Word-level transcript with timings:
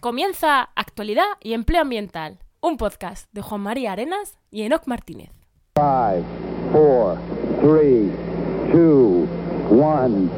Comienza 0.00 0.70
Actualidad 0.76 1.26
y 1.42 1.52
Empleo 1.52 1.82
Ambiental, 1.82 2.38
un 2.62 2.78
podcast 2.78 3.30
de 3.34 3.42
Juan 3.42 3.60
María 3.60 3.92
Arenas 3.92 4.38
y 4.50 4.62
Enoc 4.62 4.86
Martínez. 4.86 5.28
5, 5.76 6.24
4, 6.72 7.20
3, 7.60 8.10
2, 8.72 9.28
1, 9.70 10.30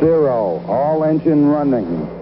0. 0.00 0.62
All 0.68 1.10
engine 1.10 1.52
running. 1.52 2.21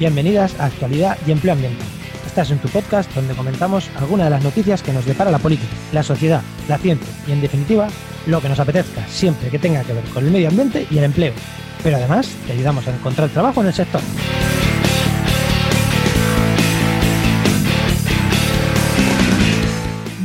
Bienvenidas 0.00 0.58
a 0.58 0.64
Actualidad 0.64 1.18
y 1.26 1.30
Empleo 1.30 1.52
Ambiental. 1.52 1.86
Estás 2.24 2.50
en 2.50 2.58
tu 2.58 2.68
podcast 2.68 3.14
donde 3.14 3.34
comentamos 3.34 3.90
algunas 3.98 4.28
de 4.28 4.30
las 4.30 4.42
noticias 4.42 4.82
que 4.82 4.94
nos 4.94 5.04
depara 5.04 5.30
la 5.30 5.38
política, 5.38 5.74
la 5.92 6.02
sociedad, 6.02 6.40
la 6.70 6.78
ciencia 6.78 7.12
y, 7.28 7.32
en 7.32 7.42
definitiva, 7.42 7.86
lo 8.26 8.40
que 8.40 8.48
nos 8.48 8.58
apetezca, 8.58 9.06
siempre 9.08 9.50
que 9.50 9.58
tenga 9.58 9.84
que 9.84 9.92
ver 9.92 10.04
con 10.04 10.24
el 10.24 10.30
medio 10.30 10.48
ambiente 10.48 10.86
y 10.90 10.96
el 10.96 11.04
empleo. 11.04 11.34
Pero 11.82 11.98
además, 11.98 12.34
te 12.46 12.54
ayudamos 12.54 12.88
a 12.88 12.96
encontrar 12.96 13.28
trabajo 13.28 13.60
en 13.60 13.66
el 13.66 13.74
sector. 13.74 14.00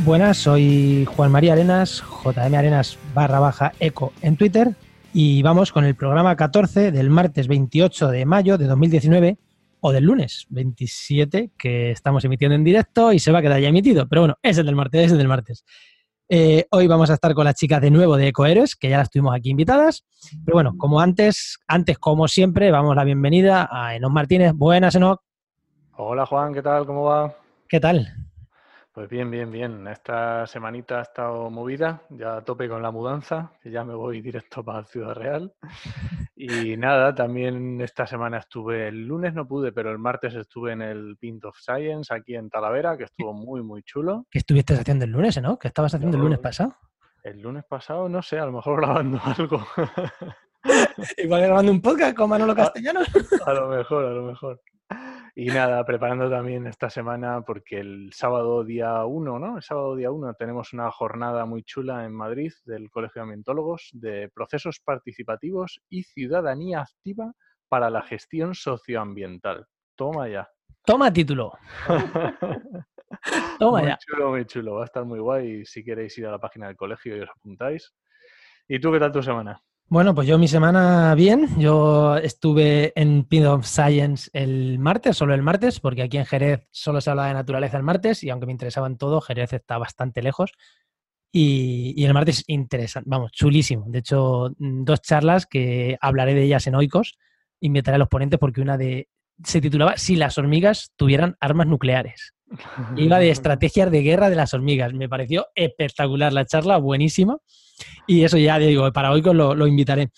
Buenas, 0.06 0.38
soy 0.38 1.04
Juan 1.04 1.30
María 1.30 1.52
Arenas, 1.52 2.02
JM 2.24 2.54
Arenas 2.54 2.96
barra 3.12 3.40
baja 3.40 3.74
eco 3.78 4.14
en 4.22 4.38
Twitter 4.38 4.74
y 5.12 5.42
vamos 5.42 5.70
con 5.70 5.84
el 5.84 5.94
programa 5.94 6.34
14 6.34 6.92
del 6.92 7.10
martes 7.10 7.46
28 7.46 8.08
de 8.08 8.24
mayo 8.24 8.56
de 8.56 8.68
2019 8.68 9.36
o 9.80 9.92
del 9.92 10.04
lunes 10.04 10.46
27, 10.50 11.52
que 11.56 11.90
estamos 11.90 12.24
emitiendo 12.24 12.54
en 12.54 12.64
directo 12.64 13.12
y 13.12 13.18
se 13.18 13.32
va 13.32 13.38
a 13.38 13.42
quedar 13.42 13.60
ya 13.60 13.68
emitido. 13.68 14.08
Pero 14.08 14.22
bueno, 14.22 14.38
es 14.42 14.58
el 14.58 14.66
del 14.66 14.76
martes, 14.76 15.06
es 15.06 15.12
el 15.12 15.18
del 15.18 15.28
martes. 15.28 15.64
Eh, 16.28 16.66
hoy 16.70 16.88
vamos 16.88 17.08
a 17.10 17.14
estar 17.14 17.34
con 17.34 17.44
las 17.44 17.54
chicas 17.54 17.80
de 17.80 17.90
nuevo 17.90 18.16
de 18.16 18.28
Ecoheroes, 18.28 18.74
que 18.74 18.90
ya 18.90 18.98
las 18.98 19.10
tuvimos 19.10 19.34
aquí 19.34 19.50
invitadas. 19.50 20.04
Pero 20.44 20.56
bueno, 20.56 20.74
como 20.76 21.00
antes, 21.00 21.58
antes 21.68 21.98
como 21.98 22.26
siempre, 22.26 22.70
vamos 22.70 22.96
la 22.96 23.04
bienvenida 23.04 23.68
a 23.70 23.94
Enoch 23.94 24.12
Martínez. 24.12 24.52
Buenas, 24.54 24.94
Enoch. 24.96 25.20
Hola 25.96 26.26
Juan, 26.26 26.52
¿qué 26.52 26.62
tal? 26.62 26.84
¿Cómo 26.84 27.04
va? 27.04 27.36
¿Qué 27.68 27.80
tal? 27.80 28.25
Pues 28.96 29.10
bien, 29.10 29.30
bien, 29.30 29.52
bien. 29.52 29.86
Esta 29.88 30.46
semanita 30.46 31.00
ha 31.00 31.02
estado 31.02 31.50
movida, 31.50 32.00
ya 32.08 32.38
a 32.38 32.42
tope 32.42 32.66
con 32.66 32.80
la 32.80 32.90
mudanza, 32.90 33.52
que 33.60 33.70
ya 33.70 33.84
me 33.84 33.94
voy 33.94 34.22
directo 34.22 34.64
para 34.64 34.86
Ciudad 34.86 35.12
Real. 35.14 35.52
Y 36.34 36.76
nada, 36.78 37.14
también 37.14 37.80
esta 37.82 38.06
semana 38.06 38.38
estuve, 38.38 38.88
el 38.88 39.06
lunes 39.06 39.34
no 39.34 39.46
pude, 39.46 39.72
pero 39.72 39.90
el 39.90 39.98
martes 39.98 40.34
estuve 40.34 40.72
en 40.72 40.80
el 40.80 41.16
Pint 41.18 41.44
of 41.44 41.58
Science 41.58 42.12
aquí 42.12 42.36
en 42.36 42.48
Talavera, 42.48 42.96
que 42.96 43.04
estuvo 43.04 43.34
muy, 43.34 43.62
muy 43.62 43.82
chulo. 43.82 44.26
¿Qué 44.30 44.38
estuviste 44.38 44.72
haciendo 44.74 45.04
el 45.04 45.10
lunes, 45.10 45.40
no? 45.42 45.58
¿Qué 45.58 45.68
estabas 45.68 45.94
haciendo 45.94 46.16
el 46.16 46.22
lunes 46.22 46.38
pasado? 46.38 46.74
El 47.22 47.40
lunes 47.40 47.64
pasado, 47.64 48.08
no 48.08 48.22
sé, 48.22 48.38
a 48.38 48.46
lo 48.46 48.52
mejor 48.52 48.76
grabando 48.80 49.20
algo. 49.24 49.66
Igual 51.18 51.42
grabando 51.42 51.72
un 51.72 51.82
podcast 51.82 52.16
con 52.16 52.30
Manolo 52.30 52.54
Castellano. 52.54 53.00
a 53.44 53.52
lo 53.52 53.68
mejor, 53.68 54.04
a 54.06 54.10
lo 54.10 54.22
mejor. 54.22 54.60
Y 55.38 55.48
nada, 55.48 55.84
preparando 55.84 56.30
también 56.30 56.66
esta 56.66 56.88
semana 56.88 57.42
porque 57.42 57.78
el 57.78 58.10
sábado 58.14 58.64
día 58.64 59.04
1, 59.04 59.38
¿no? 59.38 59.56
El 59.56 59.62
sábado 59.62 59.94
día 59.94 60.10
1 60.10 60.32
tenemos 60.32 60.72
una 60.72 60.90
jornada 60.90 61.44
muy 61.44 61.62
chula 61.62 62.06
en 62.06 62.14
Madrid 62.14 62.54
del 62.64 62.88
Colegio 62.90 63.20
de 63.20 63.24
Ambientólogos 63.24 63.90
de 63.92 64.30
procesos 64.30 64.80
participativos 64.80 65.82
y 65.90 66.04
ciudadanía 66.04 66.80
activa 66.80 67.34
para 67.68 67.90
la 67.90 68.00
gestión 68.00 68.54
socioambiental. 68.54 69.66
Toma 69.94 70.26
ya. 70.26 70.48
Toma 70.86 71.12
título. 71.12 71.52
Toma 73.58 73.80
muy 73.80 73.88
ya. 73.88 73.98
chulo, 73.98 74.30
muy 74.30 74.46
chulo. 74.46 74.76
Va 74.76 74.82
a 74.82 74.86
estar 74.86 75.04
muy 75.04 75.18
guay 75.18 75.66
si 75.66 75.84
queréis 75.84 76.16
ir 76.16 76.26
a 76.28 76.30
la 76.30 76.38
página 76.38 76.68
del 76.68 76.76
colegio 76.76 77.14
y 77.14 77.20
os 77.20 77.28
apuntáis. 77.28 77.92
¿Y 78.66 78.80
tú 78.80 78.90
qué 78.90 78.98
tal 78.98 79.12
tu 79.12 79.22
semana? 79.22 79.62
Bueno, 79.88 80.16
pues 80.16 80.26
yo 80.26 80.36
mi 80.36 80.48
semana 80.48 81.14
bien. 81.14 81.48
Yo 81.58 82.16
estuve 82.16 82.92
en 83.00 83.22
Pin 83.22 83.46
of 83.46 83.64
Science 83.64 84.28
el 84.32 84.80
martes, 84.80 85.16
solo 85.16 85.32
el 85.32 85.42
martes, 85.42 85.78
porque 85.78 86.02
aquí 86.02 86.16
en 86.18 86.26
Jerez 86.26 86.66
solo 86.72 87.00
se 87.00 87.10
habla 87.10 87.26
de 87.26 87.34
naturaleza 87.34 87.76
el 87.76 87.84
martes 87.84 88.24
y 88.24 88.30
aunque 88.30 88.46
me 88.46 88.52
interesaban 88.52 88.96
todo, 88.98 89.20
Jerez 89.20 89.52
está 89.52 89.78
bastante 89.78 90.22
lejos. 90.22 90.50
Y, 91.32 92.04
el 92.04 92.14
martes 92.14 92.42
interesante, 92.48 93.08
vamos, 93.08 93.30
chulísimo. 93.30 93.84
De 93.88 94.00
hecho, 94.00 94.50
mm, 94.58 94.84
dos 94.84 95.02
charlas 95.02 95.46
que 95.46 95.96
hablaré 96.00 96.34
de 96.34 96.44
ellas 96.44 96.66
en 96.66 96.74
Oikos. 96.74 97.16
Invitaré 97.60 97.96
a 97.96 97.98
los 97.98 98.08
ponentes 98.08 98.40
porque 98.40 98.60
una 98.60 98.76
de 98.76 99.08
se 99.44 99.60
titulaba 99.60 99.98
Si 99.98 100.16
las 100.16 100.36
hormigas 100.38 100.92
tuvieran 100.96 101.36
armas 101.40 101.68
nucleares. 101.68 102.35
Iba 102.96 103.18
de 103.18 103.30
estrategias 103.30 103.90
de 103.90 104.02
guerra 104.02 104.30
de 104.30 104.36
las 104.36 104.54
hormigas. 104.54 104.92
Me 104.94 105.08
pareció 105.08 105.46
espectacular 105.54 106.32
la 106.32 106.44
charla, 106.44 106.76
buenísima. 106.78 107.38
Y 108.06 108.24
eso 108.24 108.38
ya 108.38 108.58
digo, 108.58 108.90
para 108.92 109.12
Oikos 109.12 109.34
lo, 109.34 109.54
lo 109.54 109.66
invitaré. 109.66 110.08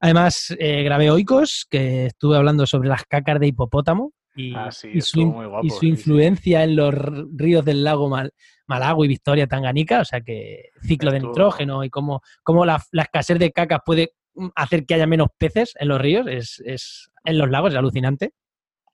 Además, 0.00 0.54
eh, 0.58 0.82
grabé 0.82 1.10
Oikos, 1.10 1.66
que 1.70 2.06
estuve 2.06 2.36
hablando 2.36 2.66
sobre 2.66 2.88
las 2.88 3.04
cacas 3.04 3.38
de 3.38 3.48
hipopótamo 3.48 4.12
y, 4.34 4.54
Ah, 4.54 4.70
sí, 4.70 4.88
y 4.94 5.00
su, 5.02 5.30
guapo, 5.30 5.66
y 5.66 5.70
su 5.70 5.74
sí, 5.76 5.80
sí. 5.80 5.88
influencia 5.88 6.64
en 6.64 6.76
los 6.76 6.94
ríos 7.36 7.64
del 7.64 7.84
lago 7.84 8.08
Mal- 8.08 8.32
Malago 8.66 9.04
y 9.04 9.08
Victoria 9.08 9.46
Tanganica, 9.46 10.00
o 10.00 10.04
sea 10.04 10.20
que 10.22 10.70
ciclo 10.82 11.10
de 11.10 11.18
Estuvo- 11.18 11.30
nitrógeno 11.32 11.84
y 11.84 11.90
cómo, 11.90 12.22
cómo 12.42 12.64
la, 12.64 12.82
la 12.92 13.02
escasez 13.02 13.38
de 13.38 13.50
cacas 13.52 13.80
puede 13.84 14.12
mm, 14.34 14.48
hacer 14.54 14.86
que 14.86 14.94
haya 14.94 15.06
menos 15.06 15.28
peces 15.36 15.74
en 15.78 15.88
los 15.88 16.00
ríos, 16.00 16.26
es, 16.28 16.62
es- 16.64 17.10
en 17.24 17.36
los 17.38 17.50
lagos, 17.50 17.72
es 17.72 17.78
alucinante. 17.78 18.32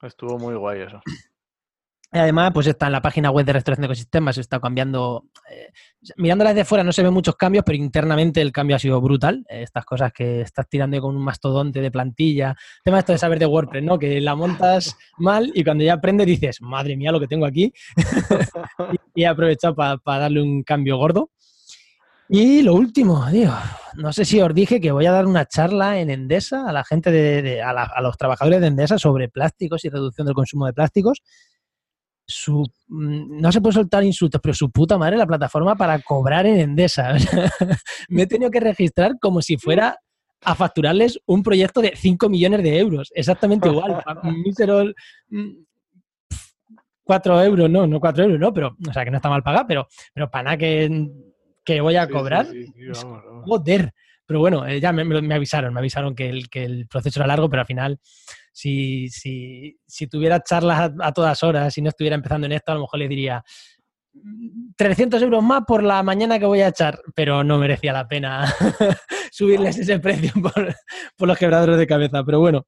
Estuvo 0.03 0.39
muy 0.39 0.55
guay 0.55 0.81
eso. 0.83 1.01
Además, 2.19 2.51
pues 2.55 2.67
está 2.67 2.87
en 2.87 2.93
la 2.93 3.03
página 3.03 3.31
web 3.31 3.45
de 3.47 3.53
restauración 3.55 3.83
de 3.83 3.87
ecosistemas, 3.87 4.39
está 4.39 4.61
cambiando. 4.61 5.25
eh, 5.51 5.71
mirándola 6.17 6.51
desde 6.55 6.65
fuera 6.65 6.85
no 6.85 6.93
se 6.93 7.03
ven 7.03 7.13
muchos 7.13 7.37
cambios, 7.37 7.65
pero 7.65 7.77
internamente 7.79 8.41
el 8.41 8.53
cambio 8.53 8.77
ha 8.77 8.79
sido 8.79 9.01
brutal. 9.01 9.45
Eh, 9.49 9.63
estas 9.63 9.85
cosas 9.85 10.13
que 10.13 10.41
estás 10.43 10.69
tirando 10.69 11.01
con 11.01 11.17
un 11.17 11.23
mastodonte 11.23 11.81
de 11.81 11.91
plantilla. 11.91 12.51
El 12.51 12.83
tema 12.85 12.99
esto 13.01 13.13
de 13.13 13.19
saber 13.19 13.39
de 13.39 13.47
WordPress, 13.47 13.83
¿no? 13.85 13.99
Que 13.99 14.21
la 14.21 14.35
montas 14.35 14.97
mal 15.19 15.51
y 15.55 15.65
cuando 15.65 15.85
ya 15.85 15.95
aprendes 15.95 16.27
dices, 16.27 16.61
madre 16.61 16.97
mía, 16.97 17.13
lo 17.13 17.21
que 17.21 17.27
tengo 17.29 17.47
aquí. 17.47 17.73
y, 17.97 18.03
y 19.15 19.23
he 19.23 19.27
aprovechado 19.27 19.75
para 19.75 20.01
darle 20.21 20.43
un 20.43 20.63
cambio 20.63 20.97
gordo. 20.97 21.31
Y 22.29 22.63
lo 22.63 22.75
último, 22.75 23.25
digo, 23.31 23.53
no 23.95 24.13
sé 24.13 24.25
si 24.25 24.41
os 24.41 24.53
dije 24.53 24.81
que 24.81 24.91
voy 24.91 25.07
a 25.07 25.13
dar 25.13 25.27
una 25.27 25.47
charla 25.47 26.01
en 26.01 26.11
Endesa 26.11 26.69
a 26.69 26.73
la 26.73 26.83
gente 26.83 27.13
de, 27.13 27.41
de- 27.41 27.63
a, 27.63 27.73
la- 27.73 27.85
a 27.85 28.01
los 28.01 28.17
trabajadores 28.19 28.61
de 28.61 28.67
Endesa 28.67 28.99
sobre 28.99 29.29
plásticos 29.29 29.85
y 29.85 29.91
reducción 29.91 30.27
del 30.27 30.35
consumo 30.35 30.67
de 30.67 30.73
plásticos 30.73 31.23
su 32.27 32.65
mm, 32.89 33.41
no 33.41 33.53
se 33.53 33.61
puede 33.61 33.75
soltar 33.75 34.05
insultos, 34.05 34.41
pero 34.43 34.55
su 34.55 34.71
puta 34.71 34.99
madre 34.99 35.17
la 35.17 35.27
plataforma 35.27 35.77
para 35.77 35.99
cobrar 36.01 36.47
en 36.47 36.59
Endesa. 36.61 37.15
Me 38.09 38.23
he 38.23 38.27
tenido 38.27 38.51
que 38.51 38.61
registrar 38.61 39.13
como 39.21 39.41
si 39.43 39.57
fuera 39.57 39.99
a 40.43 40.55
facturarles 40.55 41.19
un 41.27 41.43
proyecto 41.43 41.81
de 41.81 41.95
5 41.97 42.29
millones 42.29 42.63
de 42.63 42.79
euros. 42.79 43.11
Exactamente 43.15 43.69
igual. 43.69 44.03
mísero 44.45 44.85
4 47.05 47.43
euros, 47.43 47.71
no, 47.71 47.87
no 47.87 48.01
4 48.01 48.25
euros, 48.25 48.39
no, 48.41 48.53
pero, 48.53 48.77
o 48.89 48.93
sea, 48.93 49.05
que 49.05 49.11
no 49.11 49.19
está 49.19 49.29
mal 49.29 49.43
pagado, 49.43 49.67
pero, 49.69 49.87
pero 50.13 50.29
para 50.31 50.43
nada 50.45 50.57
que, 50.57 51.09
que 51.65 51.81
voy 51.81 51.97
a 51.97 52.07
sí, 52.07 52.13
cobrar. 52.13 52.47
sí, 52.47 52.67
sí, 52.67 52.73
es- 52.91 53.05
vamos, 53.05 53.23
vamos. 53.25 53.45
Joder. 53.47 53.93
Pero 54.27 54.41
bueno, 54.41 54.67
eh, 54.67 54.81
ya 54.81 54.93
me, 54.93 55.35
avisaron, 55.35 55.73
me 55.73 55.81
avisaron 55.81 56.15
que 56.15 56.29
el, 56.29 56.49
que 56.51 56.65
el 56.65 56.87
proceso 56.89 57.21
era 57.21 57.29
largo, 57.29 57.49
pero 57.49 57.61
al 57.61 57.67
final, 57.67 58.01
si, 58.53 59.09
si, 59.09 59.79
si 59.87 60.07
tuviera 60.09 60.43
charlas 60.43 60.81
a, 60.81 61.07
a 61.07 61.13
todas 61.13 61.43
horas 61.45 61.77
y 61.79 61.83
no 61.83 61.91
estuviera 61.91 62.17
empezando 62.17 62.47
en 62.47 62.53
esto, 62.53 62.73
a 62.73 62.75
lo 62.75 62.83
mejor 62.83 62.99
le 62.99 63.09
diría 63.09 63.45
"Mm, 64.15 64.73
300 64.77 65.23
euros 65.23 65.43
más 65.43 65.63
por 65.67 65.83
la 65.83 66.03
mañana 66.03 66.39
que 66.39 66.47
voy 66.47 66.61
a 66.61 66.69
echar, 66.69 66.99
pero 67.15 67.45
no 67.45 67.59
merecía 67.59 67.93
la 67.93 68.09
pena 68.09 68.45
subirles 69.31 69.79
ese 69.79 69.99
precio 70.01 70.33
por, 70.43 70.75
por 71.17 71.29
los 71.29 71.39
quebraderos 71.39 71.79
de 71.79 71.87
cabeza. 71.87 72.25
Pero 72.25 72.41
bueno, 72.41 72.67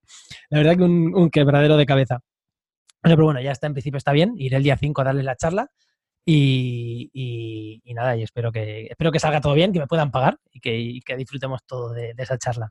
la 0.50 0.58
verdad 0.58 0.76
que 0.76 0.84
un, 0.84 1.12
un 1.14 1.30
quebradero 1.30 1.76
de 1.76 1.86
cabeza. 1.86 2.20
Pero 3.02 3.24
bueno, 3.24 3.40
ya 3.40 3.52
está, 3.52 3.66
en 3.66 3.74
principio 3.74 3.98
está 3.98 4.12
bien. 4.12 4.34
Iré 4.36 4.56
el 4.58 4.62
día 4.62 4.76
5 4.76 5.00
a 5.00 5.04
darles 5.04 5.24
la 5.24 5.36
charla. 5.36 5.68
Y, 6.30 7.80
y- 7.84 7.94
nada, 7.94 8.14
y 8.14 8.22
espero 8.22 8.52
que, 8.52 8.86
espero 8.90 9.10
que 9.10 9.18
salga 9.18 9.40
todo 9.40 9.54
bien, 9.54 9.72
que 9.72 9.78
me 9.78 9.86
puedan 9.86 10.10
pagar 10.10 10.38
y 10.52 10.60
que, 10.60 11.00
que 11.02 11.16
disfrutemos 11.16 11.64
todo 11.64 11.94
de, 11.94 12.12
de 12.12 12.22
esa 12.22 12.36
charla. 12.36 12.70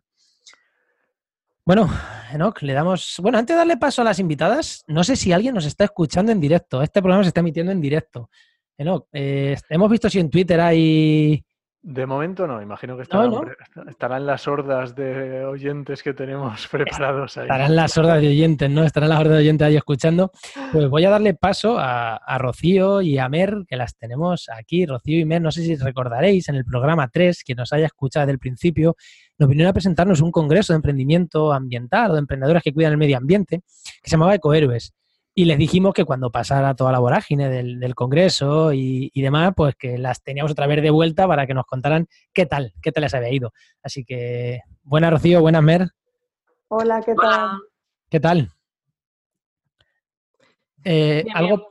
Bueno, 1.66 1.90
Enoch, 2.32 2.62
le 2.62 2.74
damos. 2.74 3.16
Bueno, 3.20 3.40
antes 3.40 3.56
de 3.56 3.58
darle 3.58 3.78
paso 3.78 4.04
a 4.04 4.06
las 4.06 4.20
invitadas, 4.20 4.84
no 4.86 5.04
sé 5.04 5.16
si 5.16 5.34
alguien 5.34 5.56
nos 5.56 5.66
está 5.66 5.86
escuchando 5.86 6.32
en 6.32 6.40
directo. 6.40 6.84
Este 6.84 7.02
programa 7.02 7.24
se 7.24 7.30
está 7.30 7.40
emitiendo 7.40 7.72
en 7.72 7.82
directo. 7.82 8.30
Enoch, 8.78 9.08
eh, 9.12 9.58
hemos 9.70 9.90
visto 9.90 10.08
si 10.08 10.20
en 10.20 10.30
Twitter 10.30 10.62
hay 10.62 11.44
De 11.90 12.06
momento 12.06 12.46
no, 12.48 12.62
imagino 12.62 12.98
que 12.98 13.04
estarán, 13.04 13.32
no. 13.32 13.40
pre- 13.40 13.56
estarán 13.90 14.26
las 14.26 14.46
hordas 14.46 14.94
de 14.94 15.46
oyentes 15.46 16.04
que 16.04 16.14
tenemos 16.14 16.68
preparados 16.72 17.38
ahí. 17.38 17.44
Estarán 17.44 17.78
las 17.78 17.98
hordas 17.98 18.20
de 18.22 18.28
oyentes, 18.28 18.70
¿no? 18.70 18.84
Estarán 18.84 19.08
las 19.08 19.20
hordas 19.22 19.36
de 19.36 19.40
oyentes 19.40 19.66
ahí 19.68 19.78
escuchando. 19.78 20.32
Pues 20.74 20.90
voy 20.90 21.06
a 21.06 21.10
darle 21.10 21.34
paso 21.34 21.80
a, 21.80 22.18
a 22.18 22.38
Rocío 22.40 23.02
y 23.02 23.18
a 23.18 23.30
Mer, 23.30 23.64
que 23.70 23.78
las 23.78 23.96
tenemos 23.98 24.50
aquí. 24.50 24.86
Rocío 24.86 25.18
y 25.18 25.24
Mer, 25.24 25.42
no 25.42 25.50
sé 25.50 25.62
si 25.64 25.78
recordaréis, 25.78 26.50
en 26.50 26.56
el 26.56 26.66
programa 26.66 27.08
3, 27.08 27.42
que 27.46 27.56
nos 27.56 27.72
haya 27.72 27.86
escuchado 27.86 28.26
desde 28.26 28.34
el 28.34 28.40
principio, 28.40 28.98
nos 29.40 29.48
vinieron 29.48 29.70
a 29.70 29.74
presentarnos 29.74 30.20
un 30.20 30.32
congreso 30.32 30.74
de 30.74 30.78
emprendimiento 30.78 31.54
ambiental 31.54 32.12
o 32.12 32.14
de 32.16 32.20
emprendedores 32.20 32.64
que 32.64 32.74
cuidan 32.74 32.92
el 32.92 32.98
medio 32.98 33.16
ambiente, 33.16 33.62
que 34.04 34.10
se 34.10 34.12
llamaba 34.12 34.36
Ecohéroes. 34.36 34.94
Y 35.40 35.46
les 35.46 35.60
dijimos 35.60 35.94
que 35.94 36.04
cuando 36.04 36.32
pasara 36.32 36.74
toda 36.74 36.92
la 36.92 36.98
vorágine 36.98 37.48
del, 37.48 37.80
del 37.80 37.94
congreso 37.94 38.74
y, 38.74 39.12
y 39.14 39.22
demás, 39.22 39.54
pues 39.56 39.76
que 39.76 40.00
las 40.00 40.24
teníamos 40.24 40.52
otra 40.52 40.66
vez 40.66 40.82
de 40.82 40.90
vuelta 40.90 41.28
para 41.28 41.46
que 41.46 41.54
nos 41.54 41.68
contaran 41.68 42.08
qué 42.34 42.48
tal, 42.48 42.74
qué 42.82 42.92
tal 42.92 43.04
les 43.04 43.14
había 43.14 43.32
ido. 43.32 43.54
Así 43.84 44.04
que, 44.04 44.62
buenas 44.82 45.12
Rocío, 45.12 45.40
buenas 45.40 45.62
Mer. 45.62 45.90
Hola, 46.70 47.04
¿qué 47.06 47.14
tal? 47.14 47.60
¿Qué 48.10 48.20
tal? 48.20 48.50
Eh, 50.84 51.22
Bien, 51.26 51.38
¿algo, 51.38 51.58
bien. 51.58 51.70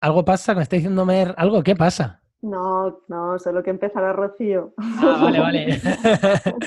¿Algo 0.00 0.24
pasa? 0.24 0.54
¿Me 0.54 0.62
está 0.62 0.76
diciendo 0.76 1.04
Mer? 1.04 1.34
¿Algo? 1.36 1.62
¿Qué 1.62 1.76
pasa? 1.76 2.22
No, 2.40 3.02
no, 3.08 3.38
solo 3.38 3.62
que 3.62 3.68
empezará 3.68 4.14
Rocío. 4.14 4.72
Ah, 4.78 5.18
vale, 5.22 5.38
vale. 5.38 5.80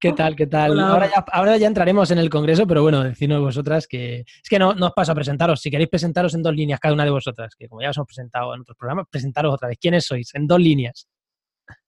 ¿Qué 0.00 0.12
tal? 0.12 0.36
¿Qué 0.36 0.46
tal? 0.46 0.72
Hola. 0.72 0.88
Ahora 0.88 1.06
ya, 1.06 1.24
ahora 1.32 1.56
ya 1.56 1.66
entraremos 1.66 2.10
en 2.12 2.18
el 2.18 2.30
congreso, 2.30 2.66
pero 2.66 2.82
bueno, 2.82 3.02
decidnos 3.02 3.40
vosotras 3.40 3.88
que... 3.88 4.20
Es 4.20 4.48
que 4.48 4.58
no, 4.58 4.72
no 4.74 4.86
os 4.86 4.92
paso 4.92 5.10
a 5.10 5.14
presentaros. 5.14 5.60
Si 5.60 5.70
queréis 5.70 5.88
presentaros 5.90 6.34
en 6.34 6.42
dos 6.42 6.54
líneas 6.54 6.78
cada 6.78 6.94
una 6.94 7.04
de 7.04 7.10
vosotras, 7.10 7.56
que 7.56 7.68
como 7.68 7.82
ya 7.82 7.90
os 7.90 7.96
hemos 7.96 8.06
presentado 8.06 8.54
en 8.54 8.60
otros 8.60 8.76
programas, 8.76 9.06
presentaros 9.10 9.52
otra 9.52 9.68
vez. 9.68 9.78
¿Quiénes 9.80 10.06
sois? 10.06 10.32
En 10.34 10.46
dos 10.46 10.60
líneas. 10.60 11.08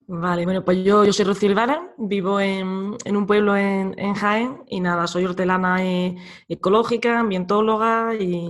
Vale, 0.08 0.44
bueno, 0.44 0.64
pues 0.64 0.82
yo, 0.82 1.04
yo 1.04 1.12
soy 1.12 1.24
Rocío 1.24 1.48
Ilvara, 1.48 1.94
vivo 1.96 2.40
en, 2.40 2.96
en 3.04 3.16
un 3.16 3.26
pueblo 3.28 3.56
en, 3.56 3.94
en 3.96 4.14
Jaén 4.14 4.64
y 4.66 4.80
nada, 4.80 5.06
soy 5.06 5.24
hortelana 5.24 5.84
eh, 5.84 6.16
ecológica, 6.48 7.20
ambientóloga 7.20 8.16
y, 8.18 8.48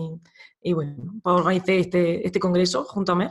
y 0.63 0.73
bueno, 0.73 0.97
pues 1.23 1.37
organicé 1.37 1.81
este, 1.81 2.27
este 2.27 2.41
congreso 2.41 2.85
junto 2.85 3.13
a 3.13 3.15
Mer. 3.15 3.31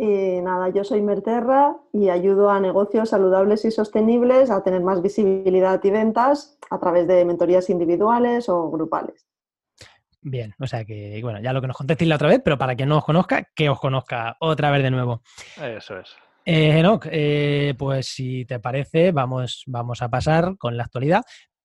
Y 0.00 0.40
nada, 0.42 0.68
yo 0.68 0.84
soy 0.84 1.02
Merterra 1.02 1.76
y 1.92 2.08
ayudo 2.08 2.50
a 2.50 2.60
negocios 2.60 3.08
saludables 3.08 3.64
y 3.64 3.72
sostenibles 3.72 4.48
a 4.48 4.62
tener 4.62 4.80
más 4.80 5.02
visibilidad 5.02 5.82
y 5.82 5.90
ventas 5.90 6.56
a 6.70 6.78
través 6.78 7.08
de 7.08 7.24
mentorías 7.24 7.68
individuales 7.68 8.48
o 8.48 8.70
grupales. 8.70 9.26
Bien, 10.20 10.54
o 10.60 10.68
sea 10.68 10.84
que, 10.84 11.18
bueno, 11.20 11.40
ya 11.40 11.52
lo 11.52 11.60
que 11.60 11.66
nos 11.66 11.76
contéis 11.76 12.08
la 12.08 12.14
otra 12.14 12.28
vez, 12.28 12.40
pero 12.44 12.56
para 12.56 12.76
quien 12.76 12.88
no 12.88 12.98
os 12.98 13.04
conozca, 13.04 13.48
que 13.56 13.68
os 13.68 13.80
conozca 13.80 14.36
otra 14.38 14.70
vez 14.70 14.84
de 14.84 14.92
nuevo. 14.92 15.22
Eso 15.60 15.98
es. 15.98 16.16
Eh, 16.44 16.78
Enoch, 16.78 17.06
eh, 17.10 17.74
pues 17.76 18.06
si 18.06 18.44
te 18.44 18.60
parece, 18.60 19.10
vamos, 19.10 19.64
vamos 19.66 20.00
a 20.00 20.08
pasar 20.08 20.56
con 20.56 20.76
la 20.76 20.84
actualidad. 20.84 21.22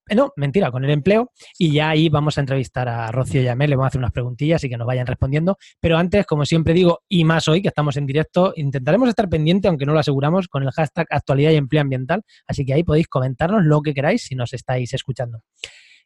Eh, 0.10 0.16
no, 0.16 0.34
mentira, 0.36 0.72
con 0.72 0.84
el 0.84 0.92
empleo. 0.92 1.32
Y 1.58 1.74
ya 1.74 1.90
ahí 1.90 2.10
vamos 2.10 2.38
a 2.38 2.42
entrevistar 2.42 2.88
a 2.90 3.12
Rocío 3.12 3.42
y 3.42 3.48
a 3.48 3.56
Mel, 3.56 3.70
le 3.70 3.76
vamos 3.76 3.86
a 3.86 3.90
hacer 3.90 4.00
unas 4.00 4.12
preguntillas 4.12 4.64
y 4.64 4.70
que 4.70 4.78
nos 4.78 4.88
vayan 4.88 5.08
respondiendo. 5.08 5.58
Pero 5.80 5.98
antes, 5.98 6.26
como 6.26 6.46
siempre 6.46 6.74
digo, 6.74 7.02
y 7.08 7.24
más 7.24 7.48
hoy 7.48 7.62
que 7.62 7.70
estamos 7.70 7.98
en 7.98 8.06
directo, 8.06 8.54
intentaremos 8.56 9.10
estar 9.10 9.30
pendiente, 9.30 9.68
aunque 9.68 9.86
no 9.86 9.94
lo 9.94 10.00
aseguramos, 10.00 10.48
con 10.48 10.64
el 10.64 10.72
hashtag 10.72 11.08
actualidad 11.10 11.52
y 11.52 11.56
empleo 11.56 11.82
ambiental. 11.82 12.24
Así 12.48 12.66
que 12.66 12.74
ahí 12.74 12.84
podéis 12.84 13.08
comentarnos 13.08 13.64
lo 13.64 13.82
que 13.82 13.94
queráis 13.94 14.24
si 14.24 14.36
nos 14.36 14.54
estáis 14.54 14.94
escuchando. 14.94 15.42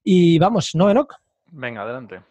Y 0.03 0.37
vamos, 0.39 0.71
¿no, 0.75 0.89
Enoch? 0.89 1.15
Venga, 1.51 1.81
adelante. 1.81 2.21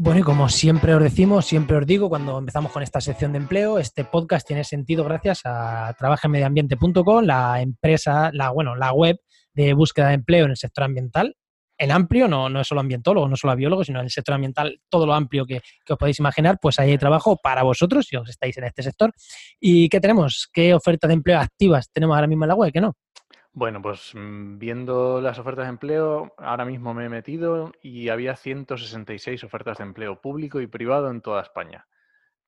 Bueno, 0.00 0.20
y 0.20 0.22
como 0.22 0.48
siempre 0.48 0.94
os 0.94 1.02
decimos, 1.02 1.44
siempre 1.44 1.76
os 1.76 1.84
digo 1.84 2.08
cuando 2.08 2.38
empezamos 2.38 2.70
con 2.70 2.84
esta 2.84 3.00
sección 3.00 3.32
de 3.32 3.38
empleo, 3.38 3.80
este 3.80 4.04
podcast 4.04 4.46
tiene 4.46 4.62
sentido 4.62 5.02
gracias 5.02 5.40
a 5.44 5.92
trabajamediambiente.com, 5.98 7.24
la 7.24 7.60
empresa, 7.60 8.30
la, 8.32 8.50
bueno, 8.50 8.76
la 8.76 8.92
web 8.92 9.16
de 9.54 9.74
búsqueda 9.74 10.10
de 10.10 10.14
empleo 10.14 10.44
en 10.44 10.52
el 10.52 10.56
sector 10.56 10.84
ambiental, 10.84 11.34
en 11.76 11.90
amplio, 11.90 12.28
no, 12.28 12.48
no 12.48 12.60
es 12.60 12.68
solo 12.68 12.80
ambientólogos, 12.80 13.28
no 13.28 13.34
solo 13.34 13.52
a 13.52 13.56
biólogos, 13.56 13.86
sino 13.86 13.98
en 13.98 14.04
el 14.04 14.10
sector 14.12 14.36
ambiental, 14.36 14.80
todo 14.88 15.04
lo 15.04 15.14
amplio 15.14 15.44
que, 15.44 15.62
que 15.84 15.92
os 15.92 15.98
podéis 15.98 16.20
imaginar, 16.20 16.58
pues 16.62 16.78
ahí 16.78 16.92
hay 16.92 16.98
trabajo 16.98 17.36
para 17.42 17.64
vosotros 17.64 18.06
si 18.06 18.14
os 18.14 18.28
estáis 18.28 18.56
en 18.56 18.64
este 18.64 18.84
sector. 18.84 19.12
¿Y 19.58 19.88
qué 19.88 19.98
tenemos? 19.98 20.48
¿Qué 20.52 20.74
ofertas 20.74 21.08
de 21.08 21.14
empleo 21.14 21.40
activas 21.40 21.90
tenemos 21.92 22.14
ahora 22.14 22.28
mismo 22.28 22.44
en 22.44 22.48
la 22.50 22.54
web? 22.54 22.72
¿Qué 22.72 22.80
no? 22.80 22.94
Bueno, 23.52 23.82
pues 23.82 24.12
mm, 24.14 24.58
viendo 24.58 25.20
las 25.20 25.38
ofertas 25.38 25.66
de 25.66 25.70
empleo, 25.70 26.34
ahora 26.38 26.64
mismo 26.64 26.94
me 26.94 27.06
he 27.06 27.08
metido 27.08 27.72
y 27.82 28.08
había 28.08 28.36
166 28.36 29.42
ofertas 29.44 29.78
de 29.78 29.84
empleo 29.84 30.20
público 30.20 30.60
y 30.60 30.66
privado 30.66 31.10
en 31.10 31.20
toda 31.22 31.42
España. 31.42 31.86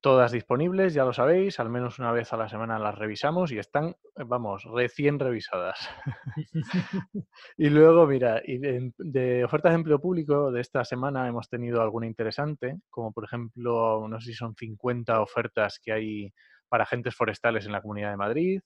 Todas 0.01 0.33
disponibles, 0.33 0.95
ya 0.95 1.05
lo 1.05 1.13
sabéis, 1.13 1.61
al 1.61 1.71
menos 1.71 1.99
una 1.99 2.13
vez 2.13 2.33
a 2.33 2.39
la 2.39 2.49
semana 2.49 2.79
las 2.79 2.97
revisamos 2.99 3.53
y 3.53 3.59
están, 3.59 3.97
vamos, 4.17 4.65
recién 4.65 5.19
revisadas. 5.19 5.91
y 7.59 7.71
luego, 7.71 8.07
mira, 8.07 8.37
de, 8.47 8.93
de 8.99 9.45
ofertas 9.45 9.73
de 9.73 9.77
empleo 9.77 10.01
público 10.01 10.53
de 10.53 10.61
esta 10.63 10.85
semana 10.85 11.29
hemos 11.29 11.49
tenido 11.49 11.83
alguna 11.83 12.07
interesante, 12.07 12.79
como 12.91 13.13
por 13.13 13.25
ejemplo, 13.25 14.07
no 14.09 14.21
sé 14.21 14.29
si 14.33 14.35
son 14.35 14.55
50 14.57 15.21
ofertas 15.21 15.81
que 15.83 15.93
hay 15.93 16.33
para 16.69 16.85
agentes 16.85 17.15
forestales 17.17 17.67
en 17.67 17.73
la 17.73 17.83
Comunidad 17.83 18.11
de 18.11 18.17
Madrid, 18.17 18.63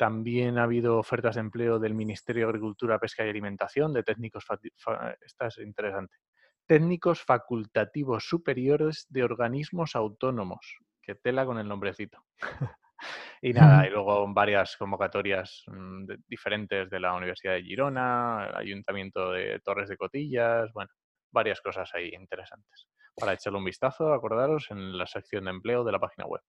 también 0.00 0.56
ha 0.56 0.62
habido 0.62 0.96
ofertas 0.96 1.34
de 1.34 1.42
empleo 1.42 1.78
del 1.78 1.92
Ministerio 1.92 2.46
de 2.46 2.48
Agricultura, 2.48 2.98
Pesca 2.98 3.26
y 3.26 3.28
Alimentación, 3.28 3.92
de 3.92 4.02
técnicos, 4.02 4.46
esta 5.20 5.46
es 5.48 5.58
interesante, 5.58 6.16
técnicos 6.64 7.20
facultativos 7.20 8.24
superiores 8.24 9.04
de 9.10 9.24
organismos 9.24 9.94
autónomos. 9.94 10.78
Que 11.02 11.16
tela 11.16 11.44
con 11.44 11.58
el 11.58 11.68
nombrecito. 11.68 12.24
y 13.42 13.52
nada, 13.52 13.86
y 13.86 13.90
luego 13.90 14.32
varias 14.32 14.74
convocatorias 14.78 15.64
mm, 15.66 16.04
de- 16.06 16.18
diferentes 16.26 16.88
de 16.88 16.98
la 16.98 17.12
Universidad 17.12 17.52
de 17.52 17.62
Girona, 17.62 18.46
el 18.48 18.56
Ayuntamiento 18.56 19.32
de 19.32 19.60
Torres 19.60 19.90
de 19.90 19.98
Cotillas, 19.98 20.72
bueno, 20.72 20.88
varias 21.30 21.60
cosas 21.60 21.90
ahí 21.92 22.08
interesantes. 22.14 22.88
Para 23.14 23.34
echarle 23.34 23.58
un 23.58 23.66
vistazo, 23.66 24.14
acordaros, 24.14 24.70
en 24.70 24.96
la 24.96 25.04
sección 25.04 25.44
de 25.44 25.50
empleo 25.50 25.84
de 25.84 25.92
la 25.92 25.98
página 25.98 26.24
web. 26.24 26.40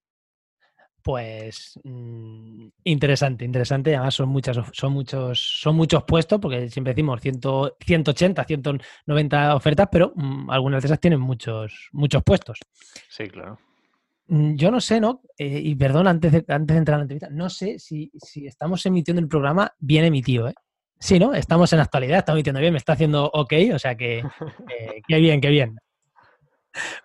Pues 1.02 1.78
mm, 1.82 2.68
interesante, 2.84 3.44
interesante. 3.44 3.96
Además 3.96 4.14
son 4.14 4.28
muchas, 4.28 4.58
son 4.72 4.92
muchos, 4.92 5.60
son 5.60 5.76
muchos 5.76 6.04
puestos, 6.04 6.38
porque 6.40 6.68
siempre 6.68 6.92
decimos 6.92 7.20
100, 7.20 7.40
180, 7.80 8.44
190 8.44 9.56
ofertas, 9.56 9.88
pero 9.90 10.12
mm, 10.14 10.50
algunas 10.50 10.82
de 10.82 10.86
esas 10.86 11.00
tienen 11.00 11.20
muchos, 11.20 11.88
muchos 11.92 12.22
puestos. 12.22 12.58
Sí, 13.08 13.28
claro. 13.28 13.58
Mm, 14.28 14.54
Yo 14.54 14.70
no 14.70 14.80
sé, 14.80 15.00
¿no? 15.00 15.22
Eh, 15.36 15.60
y 15.62 15.74
perdón, 15.74 16.06
antes 16.06 16.32
de, 16.32 16.44
antes 16.48 16.74
de 16.74 16.78
entrar 16.78 16.94
a 16.96 16.98
la 16.98 17.02
entrevista, 17.02 17.28
no 17.30 17.50
sé 17.50 17.78
si, 17.78 18.10
si 18.16 18.46
estamos 18.46 18.84
emitiendo 18.86 19.20
el 19.20 19.28
programa 19.28 19.72
bien 19.78 20.04
emitido, 20.04 20.48
¿eh? 20.48 20.54
Sí, 20.98 21.18
¿no? 21.18 21.34
Estamos 21.34 21.72
en 21.72 21.80
actualidad, 21.80 22.18
estamos 22.18 22.36
emitiendo 22.38 22.60
bien, 22.60 22.72
me 22.72 22.78
está 22.78 22.92
haciendo 22.92 23.28
ok, 23.32 23.52
o 23.74 23.78
sea 23.78 23.96
que, 23.96 24.18
eh, 24.70 25.02
qué 25.08 25.16
bien, 25.18 25.40
qué 25.40 25.48
bien. 25.48 25.76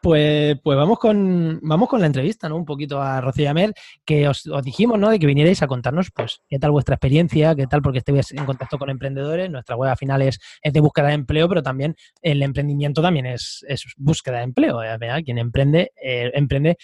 Pues, 0.01 0.57
pues 0.63 0.77
vamos 0.77 0.99
con 0.99 1.59
vamos 1.61 1.89
con 1.89 1.99
la 1.99 2.07
entrevista, 2.07 2.47
¿no? 2.47 2.55
Un 2.55 2.65
poquito 2.65 3.01
a 3.01 3.19
Rocío 3.21 3.45
y 3.45 3.47
a 3.47 3.53
Mel, 3.53 3.73
que 4.05 4.27
os, 4.27 4.47
os 4.47 4.63
dijimos, 4.63 4.97
¿no? 4.99 5.09
De 5.09 5.19
que 5.19 5.27
vinierais 5.27 5.61
a 5.61 5.67
contarnos, 5.67 6.09
pues, 6.11 6.41
qué 6.47 6.59
tal 6.59 6.71
vuestra 6.71 6.95
experiencia, 6.95 7.55
qué 7.55 7.67
tal, 7.67 7.81
porque 7.81 7.99
estéis 7.99 8.31
en 8.31 8.45
contacto 8.45 8.77
con 8.77 8.89
emprendedores. 8.89 9.49
Nuestra 9.49 9.75
web 9.75 9.91
al 9.91 9.97
final 9.97 10.21
es, 10.21 10.39
es 10.61 10.73
de 10.73 10.79
búsqueda 10.79 11.07
de 11.07 11.13
empleo, 11.13 11.49
pero 11.49 11.61
también 11.61 11.95
el 12.21 12.41
emprendimiento 12.43 13.01
también 13.01 13.25
es, 13.25 13.65
es 13.67 13.83
búsqueda 13.97 14.37
de 14.37 14.43
empleo. 14.43 14.83
¿eh? 14.83 14.97
Quien 15.23 15.37
emprende, 15.37 15.91
eh, 16.01 16.31
emprende 16.33 16.77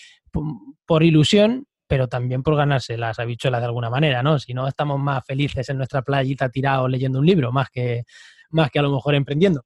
por 0.85 1.03
ilusión, 1.03 1.67
pero 1.87 2.07
también 2.07 2.43
por 2.43 2.55
ganarse 2.55 2.97
las 2.97 3.19
habichuelas 3.19 3.61
de 3.61 3.65
alguna 3.65 3.89
manera, 3.89 4.23
¿no? 4.23 4.39
Si 4.39 4.53
no, 4.53 4.67
estamos 4.67 4.99
más 4.99 5.23
felices 5.25 5.69
en 5.69 5.77
nuestra 5.77 6.01
playita 6.01 6.49
tirados 6.49 6.89
leyendo 6.89 7.19
un 7.19 7.25
libro, 7.25 7.51
más 7.51 7.69
que, 7.69 8.03
más 8.49 8.71
que 8.71 8.79
a 8.79 8.81
lo 8.81 8.91
mejor 8.91 9.15
emprendiendo. 9.15 9.63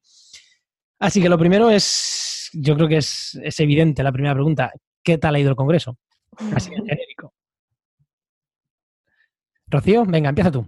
Así 0.99 1.21
que 1.21 1.29
lo 1.29 1.37
primero 1.37 1.69
es, 1.69 2.26
yo 2.53 2.75
creo 2.75 2.87
que 2.87 2.97
es, 2.97 3.39
es 3.43 3.59
evidente 3.59 4.03
la 4.03 4.11
primera 4.11 4.33
pregunta, 4.33 4.71
¿qué 5.03 5.17
tal 5.17 5.35
ha 5.35 5.39
ido 5.39 5.49
el 5.51 5.55
Congreso? 5.55 5.97
Así 6.53 6.73
en 6.73 6.85
genérico. 6.85 7.33
Rocío, 9.69 10.05
venga, 10.05 10.29
empieza 10.29 10.51
tú. 10.51 10.65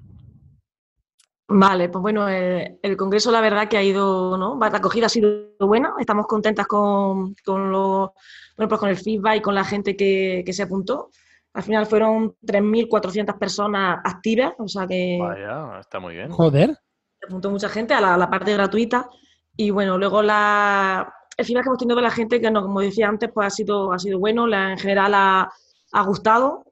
Vale, 1.51 1.89
pues 1.89 2.01
bueno, 2.01 2.27
el, 2.29 2.77
el 2.83 2.95
congreso 2.97 3.31
la 3.31 3.41
verdad 3.41 3.67
que 3.67 3.77
ha 3.77 3.81
ido, 3.83 4.37
¿no? 4.37 4.59
La 4.59 4.67
acogida 4.67 5.07
ha 5.07 5.09
sido 5.09 5.47
buena, 5.59 5.93
estamos 5.99 6.27
contentas 6.27 6.67
con, 6.67 7.33
con, 7.43 7.71
lo- 7.71 8.13
bueno, 8.55 8.69
pues 8.69 8.79
con 8.79 8.89
el 8.89 8.97
feedback 8.97 9.37
y 9.37 9.41
con 9.41 9.55
la 9.55 9.63
gente 9.63 9.95
que, 9.95 10.43
que 10.45 10.53
se 10.53 10.63
apuntó. 10.63 11.09
Al 11.53 11.63
final 11.63 11.87
fueron 11.87 12.35
3.400 12.45 13.35
personas 13.39 13.99
activas, 14.03 14.53
o 14.59 14.67
sea 14.67 14.85
que 14.85 15.17
Vaya, 15.19 15.79
está 15.79 15.99
muy 15.99 16.13
bien. 16.13 16.29
Joder. 16.29 16.75
se 17.19 17.25
apuntó 17.25 17.49
mucha 17.49 17.67
gente 17.69 17.95
a 17.95 18.01
la, 18.01 18.13
a 18.13 18.17
la 18.17 18.29
parte 18.29 18.53
gratuita. 18.53 19.09
Y 19.57 19.71
bueno, 19.71 19.97
luego 19.97 20.21
la, 20.21 21.11
el 21.39 21.45
feedback 21.45 21.63
que 21.63 21.69
hemos 21.69 21.79
tenido 21.79 21.95
de 21.95 22.01
la 22.01 22.11
gente, 22.11 22.41
que 22.41 22.51
no, 22.51 22.61
como 22.61 22.81
decía 22.81 23.07
antes, 23.07 23.31
pues 23.33 23.47
ha 23.47 23.49
sido, 23.49 23.93
ha 23.93 23.99
sido 23.99 24.19
bueno, 24.19 24.45
la, 24.45 24.73
en 24.73 24.77
general 24.77 25.13
ha, 25.15 25.49
ha 25.93 26.03
gustado. 26.03 26.65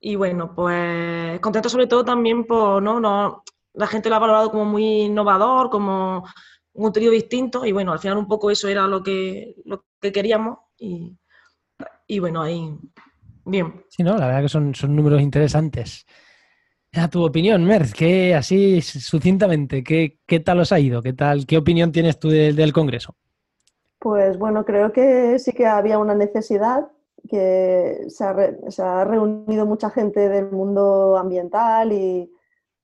Y 0.00 0.16
bueno, 0.16 0.54
pues 0.54 1.38
contento 1.40 1.68
sobre 1.68 1.88
todo 1.88 2.04
también 2.04 2.44
por, 2.44 2.82
¿no? 2.82 3.00
no 3.00 3.42
la 3.74 3.86
gente 3.86 4.08
lo 4.08 4.16
ha 4.16 4.20
valorado 4.20 4.50
como 4.50 4.64
muy 4.64 5.02
innovador, 5.02 5.68
como 5.68 6.24
un 6.72 6.82
contenido 6.84 7.12
distinto 7.12 7.66
y 7.66 7.72
bueno, 7.72 7.92
al 7.92 7.98
final 7.98 8.16
un 8.16 8.26
poco 8.26 8.50
eso 8.50 8.68
era 8.68 8.86
lo 8.86 9.02
que, 9.02 9.54
lo 9.64 9.84
que 10.00 10.10
queríamos 10.10 10.58
y, 10.78 11.16
y 12.06 12.18
bueno, 12.18 12.42
ahí, 12.42 12.76
bien. 13.44 13.84
Sí, 13.90 14.02
no, 14.02 14.16
la 14.16 14.26
verdad 14.26 14.42
que 14.42 14.48
son, 14.48 14.74
son 14.74 14.96
números 14.96 15.20
interesantes. 15.20 16.06
A 16.94 17.08
tu 17.08 17.22
opinión, 17.22 17.64
Merz, 17.64 17.92
que 17.92 18.34
así 18.34 18.80
sucintamente, 18.80 19.84
¿qué, 19.84 20.18
¿qué, 20.26 20.40
tal 20.40 20.60
os 20.60 20.72
ha 20.72 20.80
ido? 20.80 21.02
¿Qué 21.02 21.12
tal, 21.12 21.44
qué 21.44 21.58
opinión 21.58 21.92
tienes 21.92 22.18
tú 22.18 22.30
del, 22.30 22.56
del 22.56 22.72
Congreso? 22.72 23.14
Pues 23.98 24.38
bueno, 24.38 24.64
creo 24.64 24.92
que 24.92 25.38
sí 25.38 25.52
que 25.52 25.66
había 25.66 25.98
una 25.98 26.14
necesidad, 26.14 26.88
que 27.28 28.04
se 28.08 28.24
ha, 28.24 28.32
re, 28.32 28.58
se 28.70 28.82
ha 28.82 29.04
reunido 29.04 29.66
mucha 29.66 29.90
gente 29.90 30.28
del 30.28 30.50
mundo 30.52 31.16
ambiental 31.16 31.92
y 31.92 32.32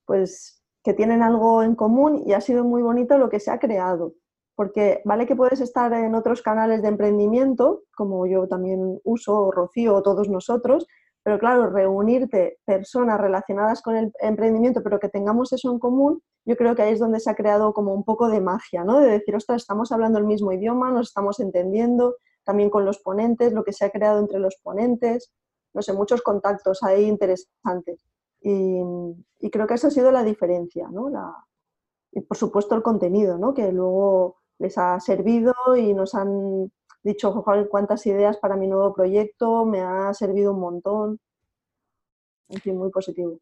pues 0.05 0.63
que 0.83 0.93
tienen 0.93 1.23
algo 1.23 1.63
en 1.63 1.75
común 1.75 2.21
y 2.25 2.33
ha 2.33 2.41
sido 2.41 2.63
muy 2.63 2.83
bonito 2.83 3.17
lo 3.17 3.29
que 3.29 3.39
se 3.39 3.49
ha 3.49 3.59
creado. 3.59 4.13
Porque 4.55 5.01
vale 5.03 5.25
que 5.25 5.35
puedes 5.35 5.59
estar 5.61 5.91
en 5.93 6.15
otros 6.15 6.41
canales 6.41 6.81
de 6.81 6.89
emprendimiento, 6.89 7.83
como 7.95 8.27
yo 8.27 8.47
también 8.47 8.99
uso, 9.03 9.51
Rocío 9.51 9.95
o 9.95 10.03
todos 10.03 10.29
nosotros, 10.29 10.85
pero 11.25 11.39
claro, 11.39 11.71
reunirte 11.71 12.59
personas 12.65 13.19
relacionadas 13.19 13.81
con 13.81 13.95
el 13.95 14.13
emprendimiento, 14.19 14.83
pero 14.83 14.99
que 14.99 15.09
tengamos 15.09 15.51
eso 15.53 15.71
en 15.71 15.79
común, 15.79 16.21
yo 16.45 16.55
creo 16.55 16.75
que 16.75 16.83
ahí 16.83 16.93
es 16.93 16.99
donde 16.99 17.19
se 17.19 17.31
ha 17.31 17.35
creado 17.35 17.73
como 17.73 17.95
un 17.95 18.03
poco 18.03 18.29
de 18.29 18.41
magia, 18.41 18.83
¿no? 18.83 18.99
De 18.99 19.09
decir, 19.09 19.35
ostras, 19.35 19.63
estamos 19.63 19.91
hablando 19.91 20.19
el 20.19 20.25
mismo 20.25 20.51
idioma, 20.51 20.91
nos 20.91 21.07
estamos 21.07 21.39
entendiendo, 21.39 22.17
también 22.43 22.69
con 22.69 22.85
los 22.85 22.99
ponentes, 22.99 23.53
lo 23.53 23.63
que 23.63 23.73
se 23.73 23.85
ha 23.85 23.89
creado 23.89 24.19
entre 24.19 24.37
los 24.37 24.57
ponentes, 24.61 25.33
no 25.73 25.81
sé, 25.81 25.93
muchos 25.93 26.21
contactos 26.21 26.83
ahí 26.83 27.05
interesantes. 27.05 28.05
Y, 28.41 28.83
y 29.39 29.49
creo 29.49 29.65
que 29.65 29.73
esa 29.73 29.87
ha 29.87 29.91
sido 29.91 30.11
la 30.11 30.23
diferencia, 30.23 30.89
¿no? 30.91 31.09
La, 31.09 31.33
y 32.11 32.21
por 32.21 32.37
supuesto 32.37 32.75
el 32.75 32.83
contenido, 32.83 33.39
¿no? 33.39 33.55
Que 33.55 33.71
luego 33.71 34.37
les 34.59 34.77
ha 34.77 34.99
servido 34.99 35.55
y 35.75 35.95
nos 35.95 36.13
han 36.13 36.71
dicho, 37.05 37.31
Joder, 37.31 37.69
cuántas 37.69 38.05
ideas 38.07 38.37
para 38.37 38.57
mi 38.57 38.67
nuevo 38.67 38.93
proyecto, 38.93 39.63
me 39.65 39.79
ha 39.79 40.13
servido 40.13 40.51
un 40.53 40.59
montón. 40.59 41.19
En 42.49 42.59
fin, 42.59 42.77
muy 42.77 42.89
positivo. 42.89 43.39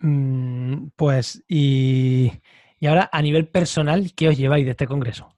Mm, 0.00 0.88
pues, 0.96 1.44
y, 1.46 2.32
y, 2.80 2.86
ahora 2.86 3.08
a 3.12 3.22
nivel 3.22 3.48
personal, 3.48 4.12
¿qué 4.16 4.28
os 4.28 4.36
lleváis 4.36 4.64
de 4.64 4.72
este 4.72 4.86
congreso? 4.86 5.28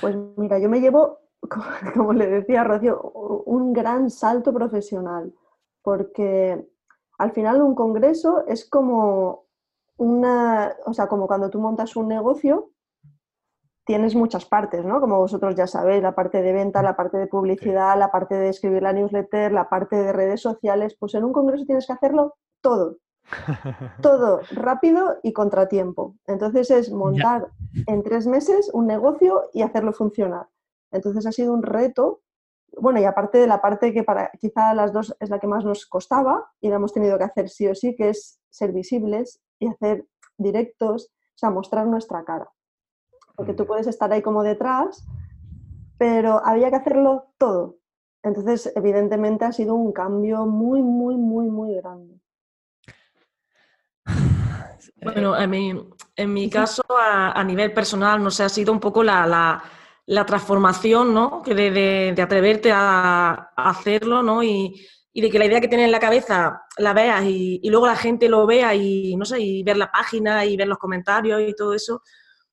Pues 0.00 0.16
mira, 0.36 0.58
yo 0.58 0.68
me 0.68 0.80
llevo, 0.80 1.20
como 1.94 2.12
le 2.12 2.26
decía 2.26 2.64
Rocío, 2.64 3.00
un 3.46 3.72
gran 3.72 4.10
salto 4.10 4.52
profesional, 4.52 5.32
porque 5.82 6.66
al 7.18 7.32
final 7.32 7.62
un 7.62 7.74
congreso 7.74 8.44
es 8.46 8.68
como 8.68 9.46
una, 9.96 10.74
o 10.86 10.92
sea, 10.92 11.06
como 11.06 11.26
cuando 11.26 11.50
tú 11.50 11.60
montas 11.60 11.94
un 11.94 12.08
negocio, 12.08 12.72
tienes 13.84 14.14
muchas 14.14 14.44
partes, 14.44 14.84
¿no? 14.84 15.00
Como 15.00 15.18
vosotros 15.18 15.54
ya 15.54 15.66
sabéis, 15.66 16.02
la 16.02 16.14
parte 16.14 16.42
de 16.42 16.52
venta, 16.52 16.82
la 16.82 16.96
parte 16.96 17.18
de 17.18 17.26
publicidad, 17.26 17.98
la 17.98 18.10
parte 18.10 18.34
de 18.34 18.48
escribir 18.48 18.82
la 18.82 18.92
newsletter, 18.92 19.52
la 19.52 19.68
parte 19.68 19.96
de 19.96 20.12
redes 20.12 20.40
sociales, 20.40 20.96
pues 20.98 21.14
en 21.14 21.24
un 21.24 21.32
congreso 21.32 21.64
tienes 21.64 21.86
que 21.86 21.92
hacerlo 21.92 22.36
todo. 22.60 22.98
Todo 24.02 24.40
rápido 24.50 25.18
y 25.22 25.32
contratiempo. 25.32 26.16
Entonces 26.26 26.70
es 26.70 26.90
montar 26.90 27.48
en 27.86 28.02
tres 28.02 28.26
meses 28.26 28.68
un 28.72 28.86
negocio 28.86 29.48
y 29.52 29.62
hacerlo 29.62 29.92
funcionar. 29.92 30.48
Entonces 30.90 31.24
ha 31.26 31.32
sido 31.32 31.54
un 31.54 31.62
reto. 31.62 32.20
Bueno, 32.78 33.00
y 33.00 33.04
aparte 33.04 33.38
de 33.38 33.46
la 33.46 33.60
parte 33.60 33.92
que 33.92 34.02
para 34.02 34.30
quizá 34.40 34.74
las 34.74 34.92
dos 34.92 35.16
es 35.20 35.30
la 35.30 35.38
que 35.38 35.46
más 35.46 35.64
nos 35.64 35.86
costaba 35.86 36.50
y 36.60 36.68
la 36.68 36.76
hemos 36.76 36.92
tenido 36.92 37.16
que 37.16 37.24
hacer 37.24 37.48
sí 37.48 37.68
o 37.68 37.74
sí, 37.74 37.94
que 37.94 38.08
es 38.08 38.40
ser 38.50 38.72
visibles 38.72 39.40
y 39.60 39.68
hacer 39.68 40.04
directos, 40.36 41.06
o 41.06 41.38
sea, 41.38 41.50
mostrar 41.50 41.86
nuestra 41.86 42.24
cara 42.24 42.50
porque 43.36 43.54
tú 43.54 43.66
puedes 43.66 43.86
estar 43.86 44.12
ahí 44.12 44.22
como 44.22 44.42
detrás, 44.42 45.06
pero 45.98 46.44
había 46.44 46.70
que 46.70 46.76
hacerlo 46.76 47.28
todo. 47.38 47.76
Entonces, 48.22 48.72
evidentemente 48.76 49.44
ha 49.44 49.52
sido 49.52 49.74
un 49.74 49.92
cambio 49.92 50.46
muy, 50.46 50.82
muy, 50.82 51.16
muy, 51.16 51.46
muy 51.46 51.74
grande. 51.76 52.20
Bueno, 55.04 55.36
en 55.36 55.50
mi, 55.50 55.72
en 56.14 56.32
mi 56.32 56.48
caso, 56.48 56.84
a, 56.88 57.32
a, 57.32 57.42
nivel 57.42 57.72
personal, 57.72 58.22
no 58.22 58.30
sé, 58.30 58.44
ha 58.44 58.48
sido 58.48 58.72
un 58.72 58.78
poco 58.78 59.02
la, 59.02 59.26
la, 59.26 59.60
la 60.06 60.24
transformación, 60.24 61.12
¿no? 61.12 61.42
Que 61.42 61.56
de, 61.56 61.72
de, 61.72 62.12
de 62.14 62.22
atreverte 62.22 62.70
a, 62.70 63.50
a, 63.56 63.70
hacerlo, 63.70 64.22
¿no? 64.22 64.44
Y, 64.44 64.86
y, 65.12 65.20
de 65.20 65.28
que 65.28 65.40
la 65.40 65.46
idea 65.46 65.60
que 65.60 65.66
tienes 65.66 65.86
en 65.86 65.92
la 65.92 65.98
cabeza 65.98 66.62
la 66.78 66.92
veas 66.92 67.24
y, 67.24 67.58
y, 67.62 67.70
luego 67.70 67.88
la 67.88 67.96
gente 67.96 68.28
lo 68.28 68.46
vea 68.46 68.76
y, 68.76 69.16
no 69.16 69.24
sé, 69.24 69.40
y 69.40 69.64
ver 69.64 69.76
la 69.76 69.90
página 69.90 70.44
y 70.44 70.56
ver 70.56 70.68
los 70.68 70.78
comentarios 70.78 71.40
y 71.40 71.54
todo 71.54 71.74
eso, 71.74 72.02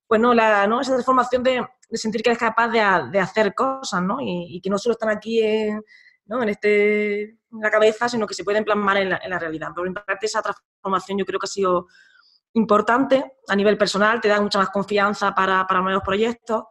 pues 0.10 0.20
no, 0.20 0.34
la, 0.34 0.66
¿no? 0.66 0.82
esa 0.82 0.94
transformación 0.94 1.44
de, 1.44 1.64
de 1.88 1.98
sentir 2.00 2.24
que 2.24 2.32
eres 2.32 2.40
capaz 2.40 2.70
de, 2.70 2.82
de 3.12 3.20
hacer 3.20 3.54
cosas, 3.54 4.02
¿no? 4.02 4.18
Y, 4.20 4.60
que 4.60 4.68
no 4.68 4.80
solo 4.80 4.94
están 4.94 5.10
aquí 5.10 5.40
en, 5.40 5.84
¿no? 6.26 6.42
en, 6.42 6.50
este, 6.50 7.22
en 7.22 7.38
la 7.62 7.70
cabeza, 7.70 8.10
sino 8.10 8.26
que 8.26 8.34
se 8.34 8.44
pueden 8.44 8.66
plasmar 8.66 8.98
en 8.98 9.12
la, 9.12 9.22
en 9.24 9.30
la 9.30 9.38
realidad. 9.38 9.70
Por 9.76 9.86
en 9.86 9.94
parte 9.94 10.26
esa 10.26 10.42
transformación 10.42 11.20
yo 11.20 11.26
creo 11.26 11.40
que 11.40 11.46
ha 11.46 11.48
sido 11.48 11.86
importante 12.54 13.34
a 13.48 13.56
nivel 13.56 13.78
personal, 13.78 14.20
te 14.20 14.30
da 14.30 14.42
mucha 14.42 14.58
más 14.58 14.72
confianza 14.72 15.36
para, 15.36 15.68
para 15.68 15.82
nuevos 15.82 16.02
proyectos. 16.04 16.64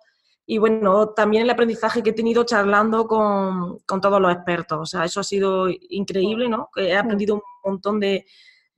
Y 0.45 0.59
bueno, 0.59 1.11
también 1.11 1.45
el 1.45 1.51
aprendizaje 1.51 2.03
que 2.03 2.11
he 2.11 2.15
tenido 2.15 2.43
charlando 2.43 3.07
con, 3.07 3.79
con, 3.87 4.01
todos 4.01 4.21
los 4.21 4.33
expertos. 4.33 4.81
O 4.81 4.87
sea, 4.87 5.05
eso 5.05 5.21
ha 5.21 5.25
sido 5.25 5.69
increíble, 5.91 6.49
¿no? 6.49 6.71
Que 6.75 6.89
he 6.89 6.97
aprendido 6.97 7.37
un 7.37 7.43
montón 7.63 8.01
de, 8.01 8.27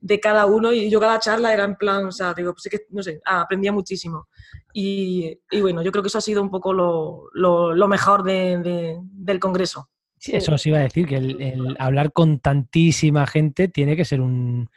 de 0.01 0.19
cada 0.19 0.47
uno 0.47 0.73
y 0.73 0.89
yo 0.89 0.99
cada 0.99 1.19
charla 1.19 1.53
era 1.53 1.63
en 1.63 1.75
plan, 1.75 2.05
o 2.05 2.11
sea, 2.11 2.33
digo, 2.33 2.53
pues 2.53 2.65
es 2.65 2.71
que, 2.71 2.85
no 2.89 3.03
sé, 3.03 3.21
ah, 3.23 3.41
aprendía 3.41 3.71
muchísimo. 3.71 4.27
Y, 4.73 5.39
y, 5.51 5.61
bueno, 5.61 5.83
yo 5.83 5.91
creo 5.91 6.01
que 6.01 6.07
eso 6.07 6.17
ha 6.17 6.21
sido 6.21 6.41
un 6.41 6.49
poco 6.49 6.73
lo, 6.73 7.29
lo, 7.33 7.75
lo 7.75 7.87
mejor 7.87 8.23
de, 8.23 8.57
de, 8.57 8.97
del 9.01 9.39
Congreso. 9.39 9.89
Sí, 10.17 10.35
eso 10.35 10.53
os 10.53 10.65
iba 10.65 10.79
a 10.79 10.81
decir, 10.81 11.07
que 11.07 11.15
el, 11.15 11.41
el, 11.41 11.75
hablar 11.79 12.13
con 12.13 12.39
tantísima 12.39 13.25
gente 13.25 13.67
tiene 13.67 13.95
que 13.95 14.05
ser 14.05 14.21
un, 14.21 14.69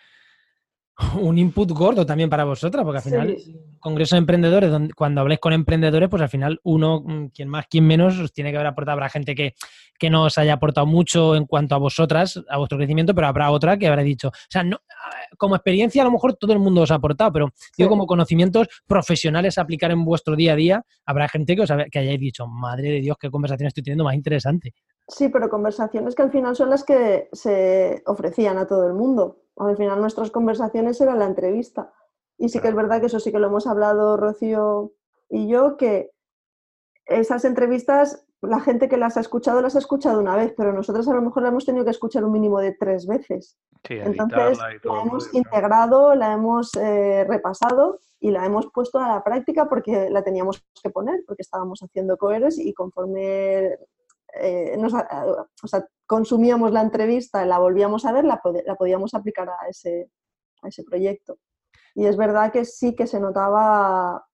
un 1.20 1.38
input 1.38 1.70
gordo 1.72 2.06
también 2.06 2.30
para 2.30 2.44
vosotras, 2.44 2.84
porque 2.84 2.98
al 2.98 3.04
final, 3.04 3.36
sí. 3.38 3.60
Congreso 3.80 4.14
de 4.14 4.20
Emprendedores, 4.20 4.70
donde, 4.70 4.94
cuando 4.94 5.20
habléis 5.20 5.40
con 5.40 5.52
emprendedores, 5.52 6.08
pues 6.08 6.22
al 6.22 6.28
final 6.28 6.60
uno, 6.62 7.02
mm, 7.04 7.26
quien 7.28 7.48
más, 7.48 7.66
quien 7.66 7.86
menos, 7.86 8.18
os 8.18 8.32
tiene 8.32 8.50
que 8.50 8.56
haber 8.56 8.68
aportado. 8.68 8.94
Habrá 8.94 9.08
gente 9.08 9.34
que, 9.34 9.54
que 9.98 10.08
no 10.08 10.24
os 10.24 10.38
haya 10.38 10.54
aportado 10.54 10.86
mucho 10.86 11.34
en 11.34 11.46
cuanto 11.46 11.74
a 11.74 11.78
vosotras, 11.78 12.42
a 12.48 12.58
vuestro 12.58 12.78
crecimiento, 12.78 13.14
pero 13.14 13.26
habrá 13.26 13.50
otra 13.50 13.76
que 13.76 13.88
habrá 13.88 14.02
dicho, 14.02 14.28
o 14.28 14.32
sea, 14.48 14.62
no, 14.62 14.78
como 15.36 15.56
experiencia 15.56 16.02
a 16.02 16.04
lo 16.04 16.12
mejor 16.12 16.34
todo 16.34 16.52
el 16.52 16.58
mundo 16.58 16.82
os 16.82 16.90
ha 16.90 16.96
aportado, 16.96 17.32
pero 17.32 17.48
sí. 17.54 17.72
digo 17.78 17.90
como 17.90 18.06
conocimientos 18.06 18.68
profesionales 18.86 19.58
a 19.58 19.62
aplicar 19.62 19.90
en 19.90 20.04
vuestro 20.04 20.36
día 20.36 20.52
a 20.52 20.56
día, 20.56 20.82
habrá 21.04 21.28
gente 21.28 21.56
que 21.56 21.62
os 21.62 21.72
que 21.90 21.98
hayáis 21.98 22.20
dicho, 22.20 22.46
madre 22.46 22.90
de 22.90 23.00
Dios, 23.00 23.16
qué 23.18 23.30
conversación 23.30 23.66
estoy 23.66 23.82
teniendo 23.82 24.04
más 24.04 24.14
interesante. 24.14 24.74
Sí, 25.06 25.28
pero 25.28 25.50
conversaciones 25.50 26.14
que 26.14 26.22
al 26.22 26.30
final 26.30 26.56
son 26.56 26.70
las 26.70 26.82
que 26.82 27.28
se 27.32 28.02
ofrecían 28.06 28.56
a 28.56 28.66
todo 28.66 28.86
el 28.86 28.94
mundo. 28.94 29.43
Al 29.56 29.76
final 29.76 30.00
nuestras 30.00 30.30
conversaciones 30.30 31.00
eran 31.00 31.18
la 31.18 31.26
entrevista. 31.26 31.92
Y 32.36 32.48
sí 32.48 32.60
que 32.60 32.68
es 32.68 32.74
verdad 32.74 33.00
que 33.00 33.06
eso 33.06 33.20
sí 33.20 33.30
que 33.30 33.38
lo 33.38 33.46
hemos 33.46 33.66
hablado 33.66 34.16
Rocío 34.16 34.92
y 35.28 35.48
yo, 35.48 35.76
que 35.76 36.10
esas 37.06 37.44
entrevistas, 37.44 38.26
la 38.40 38.60
gente 38.60 38.88
que 38.88 38.96
las 38.96 39.16
ha 39.16 39.20
escuchado 39.20 39.60
las 39.60 39.76
ha 39.76 39.78
escuchado 39.78 40.20
una 40.20 40.36
vez, 40.36 40.52
pero 40.56 40.72
nosotros 40.72 41.08
a 41.08 41.14
lo 41.14 41.22
mejor 41.22 41.42
la 41.42 41.50
hemos 41.50 41.64
tenido 41.64 41.84
que 41.84 41.90
escuchar 41.90 42.24
un 42.24 42.32
mínimo 42.32 42.60
de 42.60 42.72
tres 42.72 43.06
veces. 43.06 43.58
Sí, 43.86 43.94
Entonces 43.94 44.58
la 44.58 45.02
hemos 45.02 45.32
integrado, 45.34 46.14
la 46.14 46.32
hemos 46.32 46.74
eh, 46.76 47.24
repasado 47.28 47.98
y 48.20 48.30
la 48.30 48.44
hemos 48.46 48.70
puesto 48.72 48.98
a 48.98 49.08
la 49.08 49.24
práctica 49.24 49.68
porque 49.68 50.08
la 50.10 50.22
teníamos 50.22 50.64
que 50.82 50.90
poner, 50.90 51.22
porque 51.26 51.42
estábamos 51.42 51.80
haciendo 51.82 52.16
coeres 52.16 52.58
y 52.58 52.72
conforme 52.72 53.76
eh, 54.40 54.76
nos, 54.78 54.94
o 54.94 55.66
sea, 55.66 55.86
consumíamos 56.06 56.72
la 56.72 56.82
entrevista, 56.82 57.44
la 57.44 57.58
volvíamos 57.58 58.04
a 58.04 58.12
ver, 58.12 58.24
la, 58.24 58.40
la 58.66 58.74
podíamos 58.74 59.14
aplicar 59.14 59.48
a 59.48 59.68
ese, 59.68 60.10
a 60.62 60.68
ese 60.68 60.84
proyecto. 60.84 61.38
Y 61.94 62.06
es 62.06 62.16
verdad 62.16 62.52
que 62.52 62.64
sí 62.64 62.94
que 62.94 63.06
se 63.06 63.20
notaba, 63.20 64.26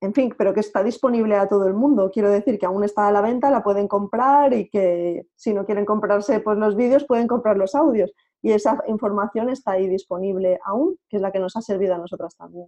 en 0.00 0.12
fin, 0.12 0.34
pero 0.36 0.52
que 0.52 0.60
está 0.60 0.82
disponible 0.82 1.36
a 1.36 1.48
todo 1.48 1.66
el 1.66 1.74
mundo. 1.74 2.10
Quiero 2.12 2.30
decir 2.30 2.58
que 2.58 2.66
aún 2.66 2.84
está 2.84 3.08
a 3.08 3.12
la 3.12 3.20
venta, 3.20 3.50
la 3.50 3.62
pueden 3.62 3.88
comprar 3.88 4.52
y 4.52 4.68
que 4.68 5.26
si 5.36 5.54
no 5.54 5.64
quieren 5.64 5.84
comprarse 5.84 6.40
pues, 6.40 6.58
los 6.58 6.76
vídeos, 6.76 7.04
pueden 7.04 7.28
comprar 7.28 7.56
los 7.56 7.74
audios 7.74 8.12
y 8.42 8.52
esa 8.52 8.78
información 8.88 9.50
está 9.50 9.72
ahí 9.72 9.88
disponible 9.88 10.58
aún, 10.64 10.96
que 11.08 11.16
es 11.16 11.22
la 11.22 11.32
que 11.32 11.38
nos 11.38 11.56
ha 11.56 11.62
servido 11.62 11.94
a 11.94 11.98
nosotras 11.98 12.36
también. 12.36 12.66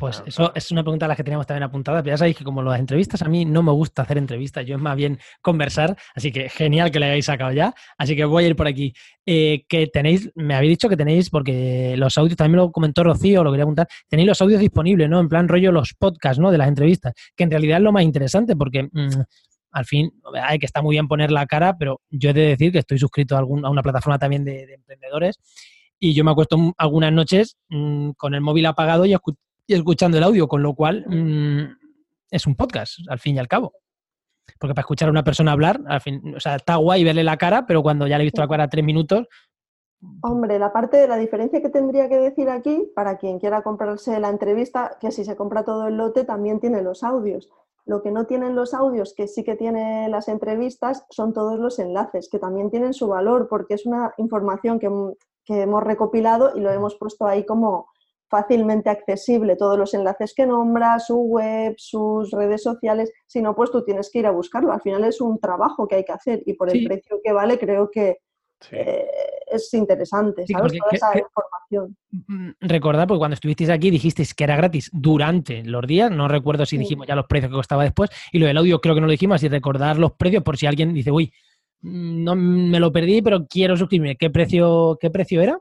Pues 0.00 0.22
eso 0.24 0.50
es 0.54 0.70
una 0.70 0.82
pregunta 0.82 1.04
a 1.04 1.08
la 1.08 1.16
que 1.16 1.22
teníamos 1.22 1.46
también 1.46 1.64
apuntada, 1.64 2.02
pero 2.02 2.14
ya 2.14 2.18
sabéis 2.18 2.38
que 2.38 2.44
como 2.44 2.62
las 2.62 2.80
entrevistas, 2.80 3.20
a 3.20 3.28
mí 3.28 3.44
no 3.44 3.62
me 3.62 3.70
gusta 3.72 4.00
hacer 4.00 4.16
entrevistas, 4.16 4.64
yo 4.64 4.76
es 4.76 4.80
más 4.80 4.96
bien 4.96 5.18
conversar, 5.42 5.94
así 6.14 6.32
que 6.32 6.48
genial 6.48 6.90
que 6.90 6.98
le 6.98 7.06
hayáis 7.06 7.26
sacado 7.26 7.52
ya, 7.52 7.74
así 7.98 8.16
que 8.16 8.24
voy 8.24 8.44
a 8.44 8.46
ir 8.48 8.56
por 8.56 8.66
aquí. 8.66 8.94
Eh, 9.26 9.64
que 9.68 9.88
tenéis, 9.88 10.30
me 10.34 10.54
habéis 10.54 10.70
dicho 10.70 10.88
que 10.88 10.96
tenéis, 10.96 11.28
porque 11.28 11.96
los 11.98 12.16
audios, 12.16 12.36
también 12.36 12.62
lo 12.62 12.72
comentó 12.72 13.04
Rocío, 13.04 13.44
lo 13.44 13.50
quería 13.50 13.66
contar, 13.66 13.88
tenéis 14.08 14.28
los 14.28 14.40
audios 14.40 14.60
disponibles, 14.60 15.10
¿no? 15.10 15.20
En 15.20 15.28
plan 15.28 15.46
rollo 15.46 15.70
los 15.70 15.92
podcasts, 15.92 16.38
¿no? 16.40 16.50
De 16.50 16.56
las 16.56 16.68
entrevistas, 16.68 17.12
que 17.36 17.44
en 17.44 17.50
realidad 17.50 17.76
es 17.76 17.84
lo 17.84 17.92
más 17.92 18.02
interesante, 18.02 18.56
porque 18.56 18.84
mmm, 18.84 19.20
al 19.70 19.84
fin, 19.84 20.12
hay 20.42 20.58
que 20.58 20.66
está 20.66 20.82
muy 20.82 20.94
bien 20.94 21.08
poner 21.08 21.30
la 21.30 21.46
cara, 21.46 21.76
pero 21.78 22.00
yo 22.10 22.30
he 22.30 22.32
de 22.32 22.48
decir 22.48 22.72
que 22.72 22.78
estoy 22.78 22.98
suscrito 22.98 23.36
a, 23.36 23.38
algún, 23.38 23.64
una 23.64 23.82
plataforma 23.82 24.18
también 24.18 24.44
de, 24.44 24.66
de, 24.66 24.74
emprendedores 24.74 25.38
y 25.98 26.14
yo 26.14 26.24
me 26.24 26.30
acuesto 26.30 26.56
algunas 26.78 27.12
noches 27.12 27.56
mmm, 27.68 28.10
con 28.12 28.34
el 28.34 28.40
móvil 28.40 28.66
apagado 28.66 29.06
y 29.06 29.14
escuchando 29.68 30.18
el 30.18 30.24
audio, 30.24 30.48
con 30.48 30.62
lo 30.62 30.74
cual 30.74 31.04
mm, 31.06 31.76
es 32.30 32.46
un 32.46 32.56
podcast, 32.56 32.98
al 33.08 33.18
fin 33.18 33.36
y 33.36 33.38
al 33.38 33.48
cabo. 33.48 33.74
Porque 34.58 34.74
para 34.74 34.82
escuchar 34.82 35.08
a 35.08 35.12
una 35.12 35.22
persona 35.22 35.52
hablar, 35.52 35.80
al 35.86 36.00
fin, 36.00 36.34
o 36.34 36.40
sea, 36.40 36.56
está 36.56 36.76
guay 36.76 37.04
verle 37.04 37.22
la 37.22 37.36
cara, 37.36 37.66
pero 37.66 37.82
cuando 37.82 38.06
ya 38.06 38.18
le 38.18 38.24
he 38.24 38.26
visto 38.26 38.40
la 38.40 38.48
cara 38.48 38.68
tres 38.68 38.84
minutos, 38.84 39.28
Hombre, 40.22 40.58
la 40.58 40.72
parte 40.72 40.96
de 40.96 41.06
la 41.06 41.18
diferencia 41.18 41.60
que 41.60 41.68
tendría 41.68 42.08
que 42.08 42.16
decir 42.16 42.48
aquí, 42.48 42.90
para 42.94 43.18
quien 43.18 43.38
quiera 43.38 43.60
comprarse 43.60 44.18
la 44.18 44.30
entrevista, 44.30 44.96
que 44.98 45.10
si 45.10 45.24
se 45.24 45.36
compra 45.36 45.62
todo 45.62 45.88
el 45.88 45.98
lote 45.98 46.24
también 46.24 46.58
tiene 46.58 46.80
los 46.80 47.02
audios. 47.02 47.50
Lo 47.90 48.02
que 48.02 48.12
no 48.12 48.24
tienen 48.24 48.54
los 48.54 48.72
audios, 48.72 49.14
que 49.16 49.26
sí 49.26 49.42
que 49.42 49.56
tienen 49.56 50.12
las 50.12 50.28
entrevistas, 50.28 51.04
son 51.10 51.32
todos 51.32 51.58
los 51.58 51.80
enlaces, 51.80 52.28
que 52.30 52.38
también 52.38 52.70
tienen 52.70 52.94
su 52.94 53.08
valor, 53.08 53.48
porque 53.48 53.74
es 53.74 53.84
una 53.84 54.14
información 54.16 54.78
que, 54.78 54.88
que 55.44 55.62
hemos 55.62 55.82
recopilado 55.82 56.52
y 56.56 56.60
lo 56.60 56.70
hemos 56.70 56.94
puesto 56.94 57.26
ahí 57.26 57.44
como 57.44 57.88
fácilmente 58.28 58.90
accesible, 58.90 59.56
todos 59.56 59.76
los 59.76 59.92
enlaces 59.92 60.34
que 60.36 60.46
nombra, 60.46 61.00
su 61.00 61.16
web, 61.16 61.74
sus 61.78 62.30
redes 62.30 62.62
sociales, 62.62 63.10
si 63.26 63.42
no, 63.42 63.56
pues 63.56 63.72
tú 63.72 63.82
tienes 63.84 64.08
que 64.08 64.20
ir 64.20 64.26
a 64.28 64.30
buscarlo. 64.30 64.72
Al 64.72 64.80
final 64.82 65.02
es 65.02 65.20
un 65.20 65.40
trabajo 65.40 65.88
que 65.88 65.96
hay 65.96 66.04
que 66.04 66.12
hacer 66.12 66.42
y 66.46 66.52
por 66.54 66.70
el 66.70 66.78
Sí. 66.78 66.86
precio 66.86 67.18
que 67.24 67.32
vale 67.32 67.58
creo 67.58 67.90
que 67.90 68.18
Sí. 68.60 68.76
eh, 68.76 69.06
es 69.52 69.72
interesante, 69.74 70.46
Sí, 70.46 70.52
¿sabes? 70.52 70.62
porque 70.72 70.78
Toda 70.78 70.90
esa 70.92 71.12
que- 71.12 71.18
información. 71.20 71.96
Mm, 72.28 72.50
recordad, 72.60 73.08
porque 73.08 73.18
cuando 73.18 73.34
estuvisteis 73.34 73.70
aquí 73.70 73.90
dijisteis 73.90 74.34
que 74.34 74.44
era 74.44 74.54
gratis 74.56 74.90
durante 74.92 75.64
los 75.64 75.86
días, 75.86 76.10
no 76.10 76.28
recuerdo 76.28 76.66
si 76.66 76.76
Sí. 76.76 76.82
dijimos 76.82 77.06
ya 77.06 77.16
los 77.16 77.26
precios 77.26 77.50
que 77.50 77.56
costaba 77.56 77.82
después, 77.84 78.10
y 78.32 78.38
lo 78.38 78.46
del 78.46 78.56
audio 78.58 78.80
creo 78.80 78.94
que 78.94 79.00
no 79.00 79.06
lo 79.06 79.12
dijimos, 79.12 79.36
así 79.36 79.48
recordar 79.48 79.98
los 79.98 80.12
precios 80.12 80.42
por 80.42 80.56
si 80.56 80.66
alguien 80.66 80.92
dice, 80.94 81.10
uy, 81.10 81.32
mm, 81.80 82.22
no 82.24 82.36
me 82.36 82.78
lo 82.80 82.92
perdí, 82.92 83.22
pero 83.22 83.46
quiero 83.46 83.76
suscribirme. 83.76 84.16
¿Qué 84.16 84.30
precio, 84.30 84.98
qué 85.00 85.10
precio 85.10 85.40
era? 85.40 85.58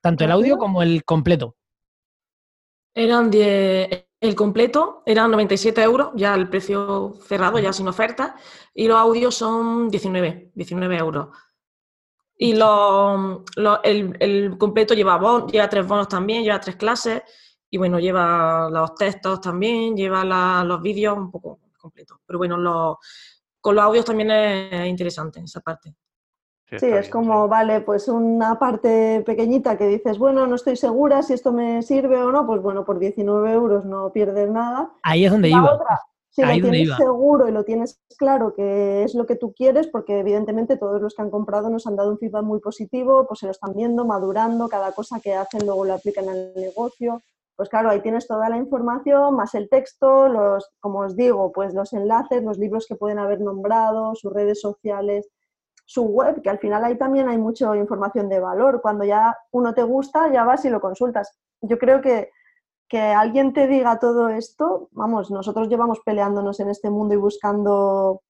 Tanto 0.00 0.24
el 0.24 0.30
audio 0.30 0.56
como 0.58 0.82
el 0.82 1.04
completo. 1.04 1.56
Eran 2.94 3.30
10, 3.30 4.06
el 4.20 4.34
completo 4.34 5.02
eran 5.06 5.30
97 5.30 5.82
euros, 5.82 6.10
ya 6.14 6.34
el 6.34 6.48
precio 6.48 7.14
cerrado, 7.26 7.58
ya 7.58 7.72
sin 7.72 7.88
oferta, 7.88 8.36
y 8.74 8.88
los 8.88 8.96
audios 8.98 9.34
son 9.34 9.88
19, 9.88 10.50
19 10.54 10.96
euros. 10.96 11.28
Y 12.40 12.54
lo- 12.54 13.44
lo- 13.56 13.82
el, 13.82 14.16
el 14.20 14.56
completo 14.56 14.94
lleva, 14.94 15.16
bon- 15.18 15.48
lleva 15.48 15.68
tres 15.68 15.86
bonos 15.86 16.08
también, 16.08 16.44
lleva 16.44 16.60
tres 16.60 16.76
clases, 16.76 17.22
y 17.68 17.76
bueno, 17.78 17.98
lleva 17.98 18.70
los 18.70 18.94
textos 18.94 19.40
también, 19.40 19.96
lleva 19.96 20.24
la- 20.24 20.62
los 20.64 20.80
vídeos 20.80 21.18
un 21.18 21.30
poco 21.30 21.58
completo. 21.78 22.20
Pero 22.24 22.38
bueno, 22.38 22.56
los- 22.56 22.96
con 23.60 23.74
los 23.74 23.84
audios 23.84 24.04
también 24.04 24.30
es 24.30 24.86
interesante 24.86 25.40
esa 25.40 25.60
parte. 25.60 25.94
Sí, 26.70 26.76
es 26.76 26.82
bien, 26.82 27.10
como, 27.10 27.44
sí. 27.44 27.50
vale, 27.50 27.80
pues 27.80 28.08
una 28.08 28.58
parte 28.58 29.22
pequeñita 29.24 29.76
que 29.78 29.86
dices, 29.88 30.18
bueno, 30.18 30.46
no 30.46 30.54
estoy 30.54 30.76
segura 30.76 31.22
si 31.22 31.32
esto 31.32 31.50
me 31.50 31.82
sirve 31.82 32.22
o 32.22 32.30
no, 32.30 32.46
pues 32.46 32.60
bueno, 32.60 32.84
por 32.84 32.98
19 32.98 33.52
euros 33.52 33.84
no 33.86 34.12
pierdes 34.12 34.50
nada. 34.50 34.90
Ahí 35.02 35.24
es 35.24 35.30
donde 35.32 35.48
La 35.48 35.56
iba. 35.56 35.74
otra, 35.74 35.98
si 36.38 36.44
Ahí 36.44 36.60
lo 36.60 36.70
tienes 36.70 36.86
iba. 36.86 36.96
seguro 36.96 37.48
y 37.48 37.52
lo 37.52 37.64
tienes 37.64 38.00
claro 38.16 38.54
que 38.54 39.02
es 39.02 39.14
lo 39.14 39.26
que 39.26 39.34
tú 39.34 39.52
quieres, 39.52 39.88
porque 39.88 40.20
evidentemente 40.20 40.76
todos 40.76 41.02
los 41.02 41.14
que 41.14 41.22
han 41.22 41.30
comprado 41.30 41.68
nos 41.68 41.86
han 41.88 41.96
dado 41.96 42.10
un 42.10 42.18
feedback 42.18 42.44
muy 42.44 42.60
positivo, 42.60 43.26
pues 43.26 43.40
se 43.40 43.46
lo 43.46 43.52
están 43.52 43.74
viendo, 43.74 44.04
madurando, 44.04 44.68
cada 44.68 44.92
cosa 44.92 45.18
que 45.18 45.34
hacen 45.34 45.66
luego 45.66 45.84
lo 45.84 45.94
aplican 45.94 46.28
al 46.28 46.52
negocio. 46.54 47.20
Pues 47.56 47.68
claro, 47.68 47.90
ahí 47.90 48.00
tienes 48.00 48.28
toda 48.28 48.48
la 48.48 48.56
información, 48.56 49.34
más 49.34 49.56
el 49.56 49.68
texto, 49.68 50.28
los, 50.28 50.70
como 50.78 51.00
os 51.00 51.16
digo, 51.16 51.50
pues 51.50 51.74
los 51.74 51.92
enlaces, 51.92 52.44
los 52.44 52.56
libros 52.56 52.86
que 52.86 52.94
pueden 52.94 53.18
haber 53.18 53.40
nombrado, 53.40 54.14
sus 54.14 54.32
redes 54.32 54.60
sociales, 54.60 55.28
su 55.84 56.04
web, 56.04 56.40
que 56.40 56.50
al 56.50 56.60
final 56.60 56.84
ahí 56.84 56.96
también 56.96 57.28
hay 57.28 57.38
mucha 57.38 57.74
información 57.76 58.28
de 58.28 58.38
valor. 58.38 58.80
Cuando 58.80 59.04
ya 59.04 59.36
uno 59.50 59.74
te 59.74 59.82
gusta, 59.82 60.32
ya 60.32 60.44
vas 60.44 60.64
y 60.66 60.70
lo 60.70 60.80
consultas. 60.80 61.36
Yo 61.60 61.78
creo 61.78 62.00
que 62.00 62.30
que 62.88 62.98
alguien 63.00 63.52
te 63.52 63.66
diga 63.66 63.98
todo 63.98 64.28
esto, 64.30 64.88
vamos, 64.92 65.30
nosotros 65.30 65.68
llevamos 65.68 66.00
peleándonos 66.04 66.58
en 66.60 66.70
este 66.70 66.90
mundo 66.90 67.14
y 67.14 67.18
buscando 67.18 68.22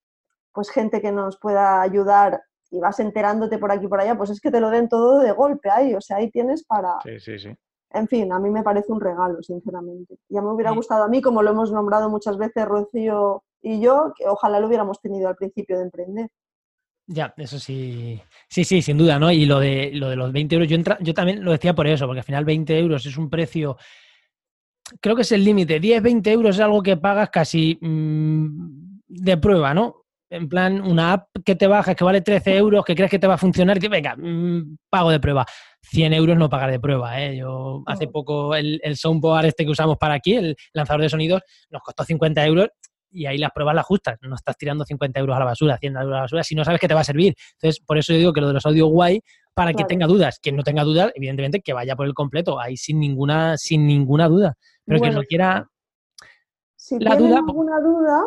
pues 0.51 0.69
gente 0.69 1.01
que 1.01 1.11
nos 1.11 1.37
pueda 1.37 1.81
ayudar 1.81 2.41
y 2.71 2.79
vas 2.79 2.99
enterándote 2.99 3.57
por 3.57 3.71
aquí 3.71 3.85
y 3.85 3.87
por 3.87 4.01
allá, 4.01 4.17
pues 4.17 4.29
es 4.31 4.41
que 4.41 4.51
te 4.51 4.59
lo 4.59 4.69
den 4.69 4.89
todo 4.89 5.19
de 5.19 5.31
golpe 5.31 5.69
ahí, 5.69 5.93
o 5.95 6.01
sea, 6.01 6.17
ahí 6.17 6.29
tienes 6.29 6.63
para, 6.65 6.95
Sí, 7.03 7.19
sí, 7.19 7.39
sí. 7.39 7.49
en 7.91 8.07
fin, 8.07 8.31
a 8.33 8.39
mí 8.39 8.49
me 8.49 8.61
parece 8.63 8.91
un 8.91 8.99
regalo, 8.99 9.41
sinceramente. 9.41 10.17
Ya 10.27 10.41
me 10.41 10.51
hubiera 10.51 10.71
Sí. 10.71 10.75
gustado 10.77 11.03
a 11.03 11.07
mí, 11.07 11.21
como 11.21 11.41
lo 11.41 11.51
hemos 11.51 11.71
nombrado 11.71 12.09
muchas 12.09 12.37
veces 12.37 12.65
Rocío 12.65 13.43
y 13.61 13.79
yo, 13.79 14.13
que 14.17 14.27
ojalá 14.27 14.59
lo 14.59 14.67
hubiéramos 14.67 14.99
tenido 15.01 15.29
al 15.29 15.35
principio 15.35 15.77
de 15.77 15.83
emprender. 15.85 16.29
Ya, 17.07 17.33
eso 17.37 17.57
sí. 17.57 18.21
Sí, 18.47 18.63
sí, 18.63 18.81
sin 18.83 18.97
duda, 18.97 19.17
¿no? 19.17 19.31
Y 19.31 19.45
lo 19.45 19.59
de, 19.59 19.89
lo 19.93 20.09
de 20.09 20.15
los 20.15 20.31
20 20.31 20.55
euros, 20.55 20.69
yo, 20.69 20.75
entra- 20.77 20.99
yo 21.01 21.13
también 21.15 21.43
lo 21.43 21.51
decía 21.51 21.73
por 21.73 21.87
eso, 21.87 22.05
porque 22.05 22.19
al 22.19 22.25
final 22.25 22.45
20 22.45 22.77
euros 22.77 23.03
es 23.07 23.17
un 23.17 23.29
precio, 23.31 23.77
creo 25.01 25.15
que 25.15 25.21
es 25.23 25.31
el 25.31 25.43
límite. 25.43 25.79
10, 25.79 26.01
20 26.01 26.31
euros 26.31 26.55
es 26.55 26.61
algo 26.61 26.81
que 26.83 26.97
pagas 26.97 27.29
casi 27.29 27.77
mm, 27.81 28.99
de 29.07 29.37
prueba, 29.37 29.73
¿no? 29.73 29.95
En 30.31 30.47
plan, 30.47 30.79
una 30.81 31.13
app 31.13 31.29
que 31.43 31.55
te 31.55 31.65
bajas 31.65 31.95
que 31.95 32.03
vale 32.03 32.21
13 32.21 32.55
euros, 32.55 32.85
que 32.85 32.93
crees 32.95 33.09
que 33.09 33.17
te 33.17 33.25
va 33.25 33.33
a 33.33 33.37
funcionar, 33.37 33.77
y 33.77 33.79
que 33.79 33.89
venga, 33.89 34.15
mm, 34.15 34.77
pago 34.89 35.09
de 35.09 35.19
prueba. 35.19 35.45
100 35.81 36.13
euros 36.13 36.37
no 36.37 36.49
pagar 36.49 36.69
de 36.69 36.79
prueba, 36.79 37.19
¿eh? 37.19 37.37
Yo 37.37 37.81
hace 37.87 38.07
poco 38.07 38.55
el, 38.55 38.79
el 38.83 38.95
soundboard 38.95 39.45
este 39.45 39.65
que 39.65 39.71
usamos 39.71 39.97
para 39.97 40.13
aquí, 40.15 40.33
el 40.35 40.55
lanzador 40.73 41.01
de 41.01 41.09
sonidos, 41.09 41.41
nos 41.71 41.81
costó 41.81 42.03
50 42.03 42.45
euros 42.45 42.67
y 43.11 43.25
ahí 43.25 43.39
las 43.39 43.49
pruebas 43.51 43.73
las 43.73 43.85
justas. 43.85 44.17
No 44.21 44.35
estás 44.35 44.55
tirando 44.55 44.85
50 44.85 45.19
euros 45.19 45.35
a 45.35 45.39
la 45.39 45.45
basura, 45.45 45.77
100 45.79 45.95
euros 45.95 46.11
a 46.11 46.15
la 46.15 46.21
basura, 46.21 46.43
si 46.43 46.53
no 46.53 46.63
sabes 46.63 46.79
que 46.79 46.87
te 46.87 46.93
va 46.93 47.01
a 47.01 47.05
servir. 47.05 47.33
Entonces, 47.53 47.83
por 47.83 47.97
eso 47.97 48.13
yo 48.13 48.19
digo 48.19 48.33
que 48.33 48.41
lo 48.41 48.49
de 48.49 48.53
los 48.53 48.65
audios 48.67 48.87
guay, 48.89 49.21
para 49.55 49.71
que 49.71 49.77
Claro. 49.77 49.87
tenga 49.87 50.07
dudas. 50.07 50.39
Quien 50.39 50.55
no 50.55 50.63
tenga 50.63 50.83
dudas, 50.83 51.11
evidentemente, 51.15 51.59
que 51.61 51.73
vaya 51.73 51.95
por 51.95 52.05
el 52.05 52.13
completo, 52.13 52.59
ahí 52.61 52.77
sin 52.77 52.99
ninguna, 52.99 53.57
sin 53.57 53.87
ninguna 53.87 54.27
duda. 54.27 54.55
Pero 54.89 54.99
no 55.13 55.21
quiera, 55.27 55.69
Si 56.75 56.97
La 56.99 57.11
tienen 57.17 57.35
duda- 57.35 57.39
alguna 57.47 57.79
duda, 57.81 58.25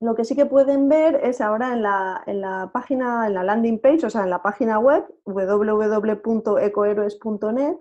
lo 0.00 0.14
que 0.14 0.24
sí 0.24 0.34
que 0.36 0.46
pueden 0.46 0.88
ver 0.88 1.16
es 1.22 1.40
ahora 1.40 1.72
en 1.72 1.82
la, 1.82 2.22
en 2.26 2.40
la 2.40 2.70
página, 2.72 3.26
en 3.26 3.34
la 3.34 3.42
landing 3.42 3.80
page, 3.80 4.06
o 4.06 4.10
sea, 4.10 4.22
en 4.24 4.30
la 4.30 4.42
página 4.42 4.78
web 4.78 5.04
www.ecoheroes.net, 6.56 7.76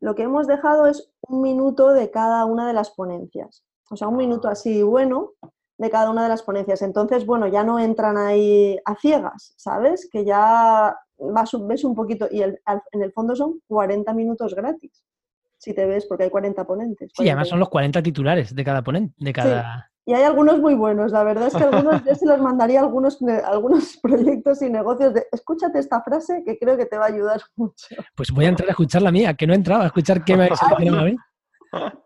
lo 0.00 0.14
que 0.14 0.22
hemos 0.22 0.46
dejado 0.46 0.86
es 0.86 1.10
un 1.22 1.42
minuto 1.42 1.92
de 1.92 2.10
cada 2.10 2.44
una 2.44 2.66
de 2.68 2.72
las 2.74 2.90
ponencias. 2.90 3.64
O 3.90 3.96
sea, 3.96 4.08
un 4.08 4.16
minuto 4.16 4.48
así 4.48 4.82
bueno 4.82 5.32
de 5.78 5.90
cada 5.90 6.10
una 6.10 6.22
de 6.24 6.28
las 6.28 6.42
ponencias. 6.42 6.82
Entonces, 6.82 7.24
bueno, 7.26 7.46
ya 7.48 7.64
no 7.64 7.78
entran 7.78 8.16
ahí 8.16 8.78
a 8.84 8.94
ciegas, 8.96 9.54
¿sabes? 9.56 10.08
Que 10.10 10.24
ya 10.24 10.96
vas, 11.18 11.50
ves 11.66 11.84
un 11.84 11.94
poquito 11.94 12.28
y 12.30 12.42
el- 12.42 12.60
en 12.92 13.02
el 13.02 13.12
fondo 13.12 13.34
son 13.36 13.60
40 13.66 14.12
minutos 14.14 14.54
gratis. 14.54 15.04
Si 15.58 15.74
te 15.74 15.86
ves, 15.86 16.06
porque 16.06 16.24
hay 16.24 16.30
40 16.30 16.64
ponentes. 16.64 17.10
sí, 17.14 17.28
además 17.28 17.48
40 17.48 17.50
son 17.50 17.58
los 17.58 17.68
40 17.68 18.02
titulares 18.02 18.54
de 18.54 18.64
cada 18.64 18.82
ponente, 18.82 19.14
de 19.18 19.32
cada... 19.32 19.90
y 20.06 20.14
hay 20.14 20.22
algunos 20.22 20.60
muy 20.60 20.74
buenos, 20.74 21.10
la 21.10 21.24
verdad 21.24 21.48
es 21.48 21.56
que 21.56 21.64
algunos 21.64 22.04
yo 22.04 22.14
se 22.14 22.26
los 22.26 22.40
mandaría 22.40 22.80
a 22.80 22.84
algunos, 22.84 23.18
algunos 23.44 23.98
proyectos 24.02 24.62
y 24.62 24.70
negocios 24.70 25.14
de 25.14 25.26
escúchate 25.32 25.80
esta 25.80 26.00
frase 26.02 26.44
que 26.46 26.58
creo 26.58 26.76
que 26.76 26.86
te 26.86 26.96
va 26.96 27.06
a 27.06 27.08
ayudar 27.08 27.40
mucho. 27.56 27.88
Pues 28.14 28.30
voy 28.30 28.44
a 28.44 28.50
entrar 28.50 28.68
a 28.68 28.72
escuchar 28.72 29.02
la 29.02 29.10
mía, 29.10 29.34
que 29.34 29.46
no 29.46 29.52
he 29.52 29.56
entrado 29.56 29.82
a 29.82 29.86
escuchar 29.86 30.24
qué 30.24 30.36
me 30.36 30.48
seleccionado 30.54 31.00
a 31.00 31.04
mí. 31.04 31.16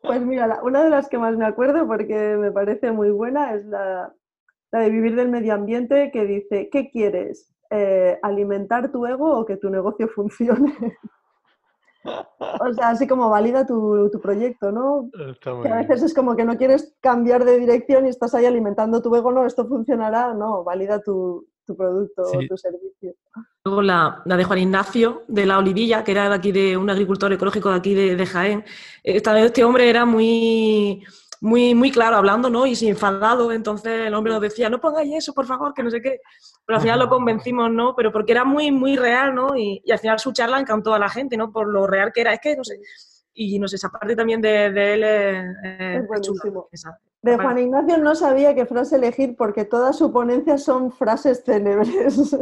Pues 0.00 0.22
mira, 0.22 0.60
una 0.62 0.84
de 0.84 0.90
las 0.90 1.08
que 1.08 1.18
más 1.18 1.36
me 1.36 1.44
acuerdo 1.44 1.86
porque 1.86 2.36
me 2.38 2.52
parece 2.52 2.92
muy 2.92 3.10
buena 3.10 3.52
es 3.54 3.66
la, 3.66 4.14
la 4.70 4.80
de 4.80 4.90
vivir 4.90 5.16
del 5.16 5.28
medio 5.28 5.54
ambiente 5.54 6.10
que 6.12 6.24
dice, 6.24 6.68
¿qué 6.70 6.88
quieres? 6.88 7.52
Eh, 7.70 8.18
¿Alimentar 8.22 8.90
tu 8.90 9.06
ego 9.06 9.38
o 9.38 9.44
que 9.44 9.56
tu 9.56 9.68
negocio 9.70 10.08
funcione? 10.08 10.74
O 12.38 12.72
sea, 12.74 12.90
así 12.90 13.06
como 13.06 13.28
valida 13.30 13.66
tu, 13.66 14.08
tu 14.10 14.20
proyecto, 14.20 14.70
¿no? 14.72 15.10
Está 15.30 15.54
muy 15.54 15.62
Que 15.62 15.68
a 15.68 15.76
bien. 15.76 15.88
veces 15.88 16.02
es 16.04 16.14
como 16.14 16.36
que 16.36 16.44
no 16.44 16.56
quieres 16.56 16.94
cambiar 17.00 17.44
de 17.44 17.58
dirección 17.58 18.06
y 18.06 18.10
estás 18.10 18.34
ahí 18.34 18.46
alimentando 18.46 19.02
tu 19.02 19.14
ego, 19.14 19.32
no, 19.32 19.46
esto 19.46 19.66
funcionará, 19.66 20.34
no, 20.34 20.64
valida 20.64 21.00
tu, 21.00 21.46
tu 21.66 21.76
producto 21.76 22.22
o 22.22 22.38
tu 22.48 22.56
servicio. 22.56 23.14
Luego 23.64 23.82
la, 23.82 24.22
la 24.24 24.36
de 24.36 24.44
Juan 24.44 24.58
Ignacio, 24.60 25.22
de 25.28 25.44
la 25.46 25.58
Olivilla, 25.58 26.02
que 26.04 26.12
era 26.12 26.28
de 26.28 26.34
aquí 26.34 26.52
de 26.52 26.76
un 26.76 26.88
agricultor 26.88 27.32
ecológico 27.32 27.70
de 27.70 27.76
aquí 27.76 27.94
de, 27.94 28.16
de 28.16 28.26
Jaén. 28.26 28.64
Esta, 29.02 29.38
este 29.40 29.64
hombre 29.64 29.90
era 29.90 30.04
muy, 30.06 31.02
muy, 31.40 31.74
muy 31.74 31.90
claro 31.90 32.16
hablando, 32.16 32.50
¿no? 32.50 32.66
Y 32.66 32.74
sin 32.74 32.88
enfadado. 32.90 33.52
Entonces 33.52 34.06
el 34.06 34.14
hombre 34.14 34.32
nos 34.32 34.42
decía, 34.42 34.68
no 34.70 34.80
pongáis 34.80 35.14
eso, 35.14 35.32
por 35.34 35.46
favor, 35.46 35.72
que 35.74 35.82
no 35.82 35.90
sé 35.90 36.00
qué. 36.00 36.20
Pero 36.66 36.76
al 36.76 36.82
final 36.82 36.98
lo 36.98 37.08
convencimos, 37.08 37.70
¿no? 37.70 37.94
Pero 37.96 38.12
porque 38.12 38.32
era 38.32 38.44
muy, 38.44 38.70
muy 38.70 38.96
real, 38.96 39.34
¿no? 39.34 39.56
Y, 39.56 39.80
y 39.84 39.92
al 39.92 39.98
final 39.98 40.18
su 40.18 40.32
charla 40.32 40.60
encantó 40.60 40.94
a 40.94 40.98
la 40.98 41.08
gente, 41.08 41.36
¿no? 41.36 41.50
Por 41.52 41.68
lo 41.68 41.86
real 41.86 42.12
que 42.12 42.20
era. 42.22 42.32
Es 42.34 42.40
que, 42.40 42.56
no 42.56 42.64
sé. 42.64 42.78
Y 43.34 43.58
no 43.60 43.68
sé, 43.68 43.76
esa 43.76 43.88
parte 43.88 44.16
también 44.16 44.40
de, 44.40 44.70
de 44.72 44.94
él 44.94 45.04
es, 45.04 45.44
es- 45.62 45.80
Es 45.80 46.02
es 46.02 46.06
buenísimo. 46.08 46.68
esa. 46.72 46.98
De. 47.20 47.36
Juan 47.36 47.58
Ignacio 47.58 47.98
no 47.98 48.14
sabía 48.14 48.54
qué 48.54 48.64
frase 48.64 48.94
elegir 48.96 49.34
porque 49.36 49.64
todas 49.64 49.98
sus 49.98 50.10
ponencias 50.12 50.62
son 50.64 50.92
frases 50.92 51.42
célebres. 51.44 52.16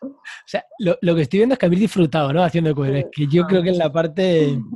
O 0.00 0.14
sea, 0.46 0.64
lo, 0.78 0.96
lo 1.02 1.14
que 1.14 1.22
estoy 1.22 1.40
viendo 1.40 1.54
es 1.54 1.58
que 1.58 1.66
habéis 1.66 1.80
disfrutado, 1.82 2.32
¿no? 2.32 2.42
Haciendo 2.42 2.74
coheres. 2.74 3.06
Que 3.12 3.26
yo 3.26 3.44
creo 3.46 3.62
que 3.62 3.70
en 3.70 3.78
la 3.78 3.92
parte. 3.92 4.58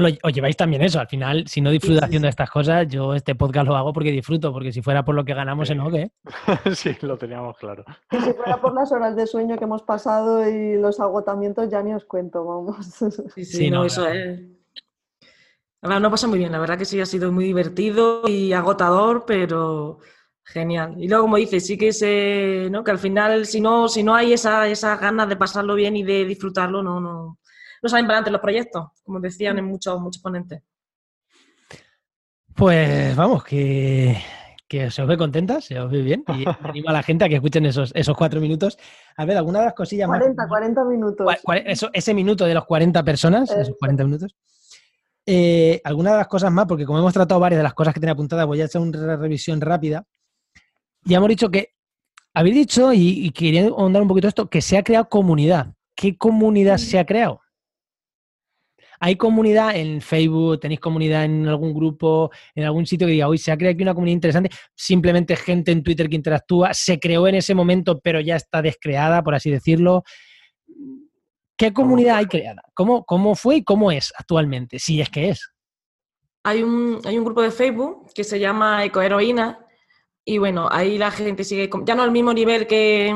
lo- 0.00 0.08
os 0.22 0.32
lleváis 0.32 0.56
también 0.56 0.82
eso. 0.82 1.00
Al 1.00 1.08
final, 1.08 1.44
si 1.46 1.60
no 1.60 1.70
disfrutas 1.70 2.00
sí, 2.00 2.04
haciendo 2.06 2.26
sí. 2.26 2.30
estas 2.30 2.50
cosas, 2.50 2.86
yo 2.88 3.14
este 3.14 3.34
podcast 3.34 3.66
lo 3.66 3.76
hago 3.76 3.92
porque 3.92 4.10
disfruto, 4.10 4.52
porque 4.52 4.72
si 4.72 4.80
fuera 4.82 5.04
por 5.04 5.14
lo 5.14 5.24
que 5.24 5.34
ganamos 5.34 5.68
Sí. 5.68 5.74
en 5.74 5.80
OGE, 5.80 6.12
sí, 6.74 6.96
lo 7.02 7.16
teníamos 7.18 7.56
claro. 7.58 7.84
Y 8.10 8.16
si 8.20 8.32
fuera 8.32 8.60
por 8.60 8.74
las 8.74 8.90
horas 8.92 9.14
de 9.16 9.26
sueño 9.26 9.56
que 9.58 9.64
hemos 9.64 9.82
pasado 9.82 10.48
y 10.48 10.76
los 10.78 11.00
agotamientos, 11.00 11.68
ya 11.70 11.82
ni 11.82 11.92
os 11.94 12.04
cuento, 12.04 12.44
vamos. 12.44 12.76
Sí, 13.34 13.44
sí, 13.44 13.44
Sí, 13.44 13.70
no, 13.70 13.78
no, 13.80 13.84
eso 13.84 14.06
es. 14.08 14.40
La 15.80 15.88
verdad, 15.88 16.00
no 16.00 16.10
pasa 16.12 16.28
muy 16.28 16.38
bien, 16.38 16.52
la 16.52 16.60
verdad 16.60 16.78
que 16.78 16.84
sí 16.84 17.00
ha 17.00 17.06
sido 17.06 17.32
muy 17.32 17.44
divertido 17.44 18.22
y 18.28 18.52
agotador, 18.52 19.24
pero 19.26 19.98
genial. 20.44 20.94
Y 20.98 21.08
luego, 21.08 21.24
como 21.24 21.38
dices, 21.38 21.66
sí 21.66 21.76
que 21.76 21.92
se, 21.92 22.68
¿no? 22.70 22.84
que 22.84 22.92
al 22.92 22.98
final, 22.98 23.46
si 23.46 23.60
no, 23.60 23.88
si 23.88 24.04
no 24.04 24.14
hay 24.14 24.32
esa, 24.32 24.68
esas 24.68 25.00
ganas 25.00 25.28
de 25.28 25.36
pasarlo 25.36 25.74
bien 25.74 25.96
y 25.96 26.04
de 26.04 26.24
disfrutarlo, 26.24 26.82
no, 26.84 27.00
no, 27.00 27.38
no 27.82 27.88
salen 27.88 28.06
para 28.06 28.18
adelante 28.18 28.30
los 28.30 28.40
proyectos, 28.40 28.84
como 29.04 29.18
decían 29.20 29.58
en 29.58 29.64
muchos, 29.66 30.00
muchos 30.00 30.22
ponentes. 30.22 30.62
pues 32.54 33.16
vamos, 33.16 33.42
que, 33.44 34.16
que 34.68 34.90
se 34.90 35.02
os 35.02 35.08
ve 35.08 35.16
contentas, 35.16 35.64
se 35.64 35.78
os 35.80 35.90
ve 35.90 36.02
bien. 36.02 36.24
Y 36.28 36.44
animo 36.62 36.88
a 36.90 36.92
la 36.92 37.02
gente 37.02 37.24
a 37.24 37.28
que 37.28 37.36
escuchen 37.36 37.66
esos, 37.66 37.92
esos 37.94 38.16
cuatro 38.16 38.40
minutos. 38.40 38.78
A 39.16 39.24
ver, 39.24 39.36
alguna 39.36 39.60
de 39.60 39.64
las 39.66 39.74
cosillas 39.74 40.08
más. 40.08 40.18
40, 40.20 40.48
40 40.48 40.84
minutos. 40.84 41.26
Cua- 41.26 41.40
cua- 41.42 41.62
eso- 41.66 41.90
ese 41.92 42.14
minuto 42.14 42.44
de 42.44 42.54
los 42.54 42.64
40 42.66 43.02
personas, 43.02 43.50
esos 43.50 43.68
Eso. 43.68 43.76
40 43.78 44.04
minutos. 44.04 44.36
Eh, 45.24 45.80
alguna 45.84 46.12
de 46.12 46.16
las 46.18 46.26
cosas 46.28 46.50
más, 46.52 46.66
porque 46.66 46.84
como 46.84 46.98
hemos 46.98 47.12
tratado 47.12 47.40
varias 47.40 47.58
de 47.60 47.62
las 47.64 47.74
cosas 47.74 47.94
que 47.94 48.00
tenía 48.00 48.12
apuntadas, 48.12 48.46
voy 48.46 48.60
a 48.60 48.64
hacer 48.64 48.80
una 48.80 49.16
revisión 49.16 49.60
rápida. 49.60 50.04
Ya 51.04 51.18
hemos 51.18 51.28
dicho 51.28 51.48
que, 51.50 51.74
habéis 52.34 52.54
dicho, 52.56 52.92
y, 52.92 53.26
y 53.26 53.30
quería 53.30 53.66
ahondar 53.66 54.02
un 54.02 54.08
poquito 54.08 54.26
esto, 54.28 54.48
que 54.50 54.60
se 54.60 54.76
ha 54.78 54.82
creado 54.82 55.08
comunidad. 55.08 55.74
¿Qué 55.94 56.16
comunidad 56.16 56.78
se 56.78 56.98
ha 56.98 57.06
creado? 57.06 57.40
¿Hay 59.04 59.16
comunidad 59.16 59.74
en 59.74 60.00
Facebook? 60.00 60.60
¿Tenéis 60.60 60.78
comunidad 60.78 61.24
en 61.24 61.48
algún 61.48 61.74
grupo, 61.74 62.30
en 62.54 62.62
algún 62.62 62.86
sitio 62.86 63.08
que 63.08 63.14
diga, 63.14 63.26
hoy 63.26 63.36
se 63.36 63.50
ha 63.50 63.56
creado 63.56 63.74
aquí 63.74 63.82
una 63.82 63.94
comunidad 63.94 64.14
interesante? 64.14 64.50
Simplemente 64.76 65.34
gente 65.34 65.72
en 65.72 65.82
Twitter 65.82 66.08
que 66.08 66.14
interactúa, 66.14 66.72
se 66.72 67.00
creó 67.00 67.26
en 67.26 67.34
ese 67.34 67.52
momento, 67.52 67.98
pero 67.98 68.20
ya 68.20 68.36
está 68.36 68.62
descreada, 68.62 69.20
por 69.24 69.34
así 69.34 69.50
decirlo. 69.50 70.04
¿Qué 71.56 71.72
comunidad 71.72 72.18
hay 72.18 72.26
creada? 72.26 72.62
¿Cómo, 72.74 73.04
¿Cómo 73.04 73.34
fue 73.34 73.56
y 73.56 73.64
cómo 73.64 73.90
es 73.90 74.12
actualmente? 74.16 74.78
Si 74.78 75.00
es 75.00 75.10
que 75.10 75.30
es. 75.30 75.50
Hay 76.44 76.62
un, 76.62 77.00
hay 77.04 77.18
un 77.18 77.24
grupo 77.24 77.42
de 77.42 77.50
Facebook 77.50 78.06
que 78.14 78.22
se 78.22 78.38
llama 78.38 78.84
Ecoheroína 78.84 79.66
y 80.24 80.38
bueno, 80.38 80.68
ahí 80.70 80.96
la 80.96 81.10
gente 81.10 81.42
sigue, 81.42 81.68
ya 81.84 81.96
no 81.96 82.04
al 82.04 82.12
mismo 82.12 82.32
nivel 82.32 82.68
que, 82.68 83.12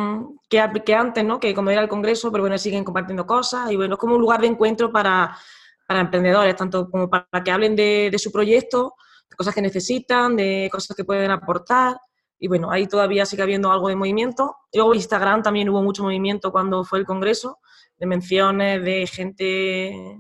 que, 0.49 0.69
que 0.85 0.95
antes, 0.97 1.25
¿no? 1.25 1.39
que 1.39 1.55
cuando 1.55 1.71
era 1.71 1.83
el 1.83 1.89
Congreso, 1.89 2.33
pero 2.33 2.43
bueno, 2.43 2.59
siguen 2.59 2.83
compartiendo 2.83 3.25
cosas 3.25 3.71
y 3.71 3.77
bueno, 3.77 3.95
es 3.95 4.01
como 4.01 4.17
un 4.17 4.21
lugar 4.21 4.41
de 4.41 4.49
encuentro 4.49 4.91
para, 4.91 5.39
para 5.87 6.01
emprendedores, 6.01 6.57
tanto 6.57 6.91
como 6.91 7.09
para 7.09 7.45
que 7.45 7.51
hablen 7.51 7.77
de, 7.77 8.15
su 8.19 8.33
proyecto, 8.33 8.95
de 9.31 9.37
cosas 9.37 9.55
que 9.55 9.63
necesitan, 9.63 10.37
de 10.37 10.69
cosas 10.71 10.97
que 10.97 11.05
pueden 11.05 11.31
aportar. 11.31 11.97
Y 12.39 12.49
bueno, 12.49 12.71
ahí 12.71 12.87
todavía 12.87 13.25
sigue 13.25 13.43
habiendo 13.43 13.71
algo 13.71 13.89
de 13.89 13.97
movimiento. 13.97 14.57
Y 14.71 14.79
luego 14.79 14.95
Instagram 14.95 15.43
también 15.43 15.69
hubo 15.69 15.83
mucho 15.83 16.03
movimiento 16.03 16.53
cuando 16.53 16.85
fue 16.85 16.99
el 16.99 17.07
Congreso, 17.07 17.59
de 17.99 18.07
menciones, 18.07 18.85
de 18.85 19.07
gente, 19.07 20.19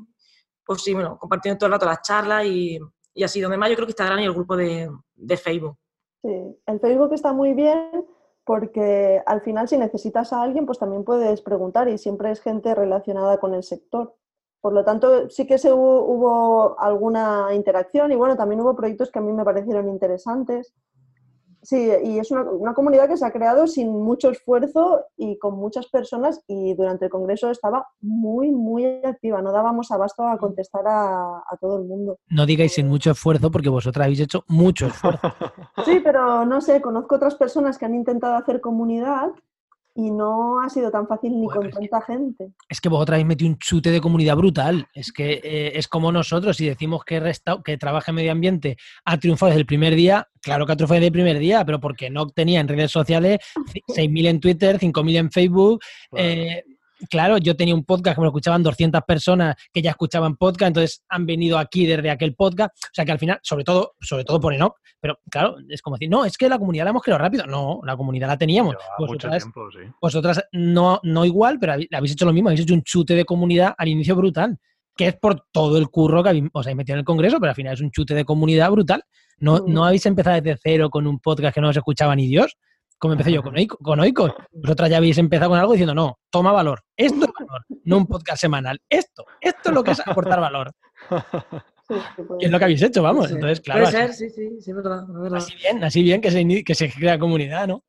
pues 0.65 0.83
sí, 0.83 0.95
bueno, 0.95 1.19
compartiendo 1.19 1.59
todo 1.59 1.67
el 1.67 1.73
rato 1.73 1.87
las 1.87 2.03
charlas 2.03 2.47
y, 2.47 2.79
y 3.13 3.25
así. 3.25 3.41
Donde 3.41 3.59
más 3.59 3.69
yo 3.69 3.77
creo 3.77 3.87
que 3.87 3.93
Instagram 3.93 4.21
y 4.21 4.25
el 4.25 4.33
grupo 4.33 4.57
de, 4.57 4.89
de 5.15 5.37
Facebook. 5.37 5.77
Sí, 6.23 6.59
el 6.67 6.81
Facebook 6.81 7.13
está 7.13 7.33
muy 7.33 7.53
bien 7.53 8.07
porque 8.45 9.21
al 9.27 9.41
final 9.41 9.69
si 9.69 9.77
necesitas 9.77 10.33
a 10.33 10.41
alguien, 10.41 10.67
pues 10.67 10.79
también 10.79 11.03
puedes 11.03 11.43
preguntar 11.43 11.89
y 11.89 11.99
siempre 11.99 12.31
es 12.31 12.41
gente 12.41 12.75
relacionada 12.77 13.39
con 13.39 13.55
el 13.55 13.65
sector. 13.65 14.15
Por 14.67 14.73
lo 14.73 14.83
tanto, 14.83 15.31
sí 15.31 15.47
que 15.47 15.59
se 15.59 15.73
hubo, 15.73 16.07
hubo 16.07 16.81
alguna 16.81 17.55
interacción 17.55 18.11
y 18.11 18.17
bueno, 18.17 18.37
también 18.37 18.61
hubo 18.61 18.75
proyectos 18.75 19.13
que 19.13 19.21
a 19.21 19.23
mí 19.23 19.33
me 19.33 19.45
parecieron 19.45 19.89
interesantes. 19.89 20.75
Sí, 21.63 21.89
y 22.03 22.19
es 22.19 22.33
una, 22.33 22.43
una 22.51 22.75
comunidad 22.75 23.07
que 23.07 23.17
se 23.17 23.25
ha 23.25 23.31
creado 23.31 23.69
sin 23.69 23.93
mucho 23.93 24.29
esfuerzo 24.29 25.05
y 25.17 25.39
con 25.39 25.55
muchas 25.55 25.87
personas 25.87 26.43
y 26.49 26.75
durante 26.75 27.05
el 27.05 27.13
Congreso 27.13 27.49
estaba 27.49 27.87
muy, 28.01 28.51
muy 28.51 28.85
activa. 29.05 29.41
No 29.41 29.53
dábamos 29.53 29.93
abasto 29.93 30.27
a 30.27 30.37
contestar 30.37 30.83
a, 30.89 31.45
a 31.49 31.57
todo 31.61 31.79
el 31.79 31.85
mundo. 31.85 32.19
No 32.29 32.45
digáis 32.45 32.75
sin 32.75 32.89
mucho 32.89 33.13
esfuerzo, 33.13 33.53
porque 33.53 33.69
vosotras 33.69 34.07
habéis 34.07 34.19
hecho 34.19 34.43
mucho 34.49 34.87
esfuerzo. 34.87 35.29
Sí, 35.85 36.01
pero 36.03 36.45
no 36.45 36.61
sé, 36.61 36.83
conozco 36.83 37.15
otras 37.15 37.37
personas 37.37 37.79
que 37.79 37.85
han 37.85 37.95
intentado 37.95 38.35
hacer 38.35 38.61
comunidad 38.61 39.31
y 39.97 40.11
no 40.11 40.61
ha 40.61 40.69
sido 40.69 40.91
tan 40.91 41.07
fácil 41.09 41.33
ni 41.33 41.47
Bueno, 41.47 41.61
con 41.63 41.71
que- 41.71 41.89
tanta 41.89 42.01
gente. 42.07 42.53
Es 42.69 42.81
que 42.81 42.89
vosotras 42.89 43.15
habéis 43.17 43.27
metido 43.27 43.51
un 43.51 43.59
chute 43.59 43.91
de 43.91 44.01
comunidad 44.01 44.37
brutal. 44.37 44.87
Es 44.95 45.11
que 45.13 45.41
eh, 45.43 45.73
es 45.75 45.89
como 45.89 46.13
nosotros, 46.13 46.57
si 46.57 46.67
decimos 46.67 47.05
que, 47.05 47.21
resta- 47.21 47.63
que 47.65 47.79
trabaja 47.79 48.11
en 48.11 48.17
medio 48.17 48.33
ambiente 48.33 48.77
ha 49.05 49.19
triunfado 49.19 49.51
desde 49.51 49.61
el 49.61 49.67
primer 49.67 49.95
día, 49.95 50.29
claro 50.43 50.67
que 50.67 50.73
ha 50.73 50.77
triunfado 50.77 50.97
desde 50.97 51.07
el 51.07 51.13
primer 51.13 51.39
día, 51.39 51.65
pero 51.65 51.81
porque 51.81 52.11
no 52.11 52.27
tenía 52.29 52.61
en 52.61 52.69
redes 52.69 52.91
sociales 52.91 53.39
ci- 53.75 53.83
6.000 53.89 54.27
en 54.29 54.41
Twitter, 54.41 54.79
5.000 54.79 55.17
en 55.17 55.31
Facebook. 55.31 55.81
Eh, 56.17 56.63
claro, 57.11 57.39
yo 57.39 57.57
tenía 57.57 57.75
un 57.75 57.85
podcast 57.85 58.15
que 58.17 58.21
me 58.21 58.25
lo 58.25 58.31
escuchaban 58.31 58.63
200 58.63 59.03
personas 59.07 59.55
que 59.73 59.83
ya 59.83 59.91
escuchaban 59.91 60.37
podcast, 60.37 60.69
entonces 60.69 61.05
han 61.09 61.27
venido 61.27 61.59
aquí 61.59 61.87
desde 61.87 62.11
aquel 62.11 62.35
podcast. 62.35 62.75
O 62.85 62.89
sea 62.93 63.05
que 63.05 63.13
al 63.13 63.19
final, 63.19 63.39
sobre 63.43 63.65
todo, 63.65 63.95
sobre 64.01 64.25
todo 64.25 64.41
por 64.41 64.55
Enoch, 64.55 64.75
pero 65.01 65.19
claro, 65.31 65.57
es 65.69 65.83
como 65.83 65.97
decir, 65.97 66.09
no, 66.11 66.25
es 66.25 66.37
que 66.37 66.49
la 66.49 66.59
comunidad 66.59 66.85
la 66.85 66.91
hemos 66.91 67.03
creado 67.03 67.23
rápido. 67.23 67.47
No, 67.47 67.81
la 67.85 67.97
comunidad 67.97 68.29
la 68.29 68.39
teníamos. 68.39 68.75
Mucho 68.99 69.13
Vosotras- 69.13 69.43
tiempo, 69.43 69.71
sí. 69.71 69.79
vosotras 70.01 70.43
no, 70.53 71.01
no 71.03 71.25
igual, 71.25 71.59
pero 71.61 71.75
habéis, 71.75 71.89
habéis 71.93 72.13
hecho 72.13 72.25
lo 72.25 72.33
mismo, 72.33 72.49
habéis 72.49 72.63
hecho 72.63 72.75
un 72.75 72.83
chute 72.83 73.15
de 73.15 73.25
comunidad 73.25 73.75
al 73.77 73.89
inicio 73.89 74.17
brutal, 74.17 74.59
que 74.97 75.09
es 75.09 75.17
por 75.17 75.45
todo 75.53 75.77
el 75.79 75.89
curro 75.89 76.23
que 76.23 76.31
habéis, 76.31 76.45
os 76.53 76.67
habéis 76.67 76.77
metido 76.79 76.95
en 76.95 77.01
el 77.01 77.05
Congreso, 77.05 77.39
pero 77.39 77.51
al 77.51 77.57
final 77.57 77.75
es 77.75 77.81
un 77.81 77.91
chute 77.91 78.15
de 78.15 78.25
comunidad 78.25 78.71
brutal. 78.71 79.03
No, 79.39 79.57
Mm. 79.59 79.73
no 79.73 79.85
habéis 79.85 80.07
empezado 80.07 80.41
desde 80.41 80.59
cero 80.63 80.89
con 80.89 81.07
un 81.07 81.19
podcast 81.21 81.55
que 81.55 81.61
no 81.61 81.69
os 81.69 81.77
escuchaba 81.77 82.17
ni 82.17 82.27
Dios, 82.27 82.57
como 82.99 83.13
empecé 83.13 83.33
yo 83.33 83.43
con, 83.43 84.01
Oikos. 84.01 84.33
Vosotras 84.53 84.91
ya 84.91 84.97
habéis 84.97 85.19
empezado 85.19 85.51
con 85.51 85.59
algo 85.59 85.73
diciendo, 85.73 85.95
no, 85.95 86.19
toma 86.31 86.53
valor, 86.53 86.83
esto 86.97 87.25
es 87.27 87.47
valor, 87.47 87.65
no 87.85 87.99
un 87.99 88.07
podcast 88.07 88.41
semanal, 88.41 88.81
esto, 88.89 89.25
esto 89.41 89.69
es 89.69 89.75
lo 89.75 89.85
que 89.85 89.93
es 89.93 90.01
aportar 90.07 90.41
valor, 90.41 90.73
Sí, 91.89 91.95
que 92.41 92.47
es 92.47 92.51
lo 92.51 92.59
que 92.59 92.65
habéis 92.65 92.83
hecho, 92.83 93.01
vamos. 93.03 93.29
Sí. 93.29 93.35
Entonces, 93.35 93.61
claro, 93.61 93.85
Puede 93.85 93.97
así, 94.03 94.17
ser, 94.19 94.31
sí, 94.31 94.31
sí, 94.31 94.61
sí, 94.61 94.71
es 94.71 94.77
verdad, 94.77 95.05
es 95.09 95.21
verdad. 95.21 95.39
así 95.39 95.55
bien, 95.55 95.85
así 95.85 96.03
bien 96.03 96.21
que 96.21 96.31
se, 96.33 96.65
que 96.65 96.75
se 96.75 96.91
crea 96.91 97.19
comunidad, 97.19 97.69
¿no? 97.69 97.85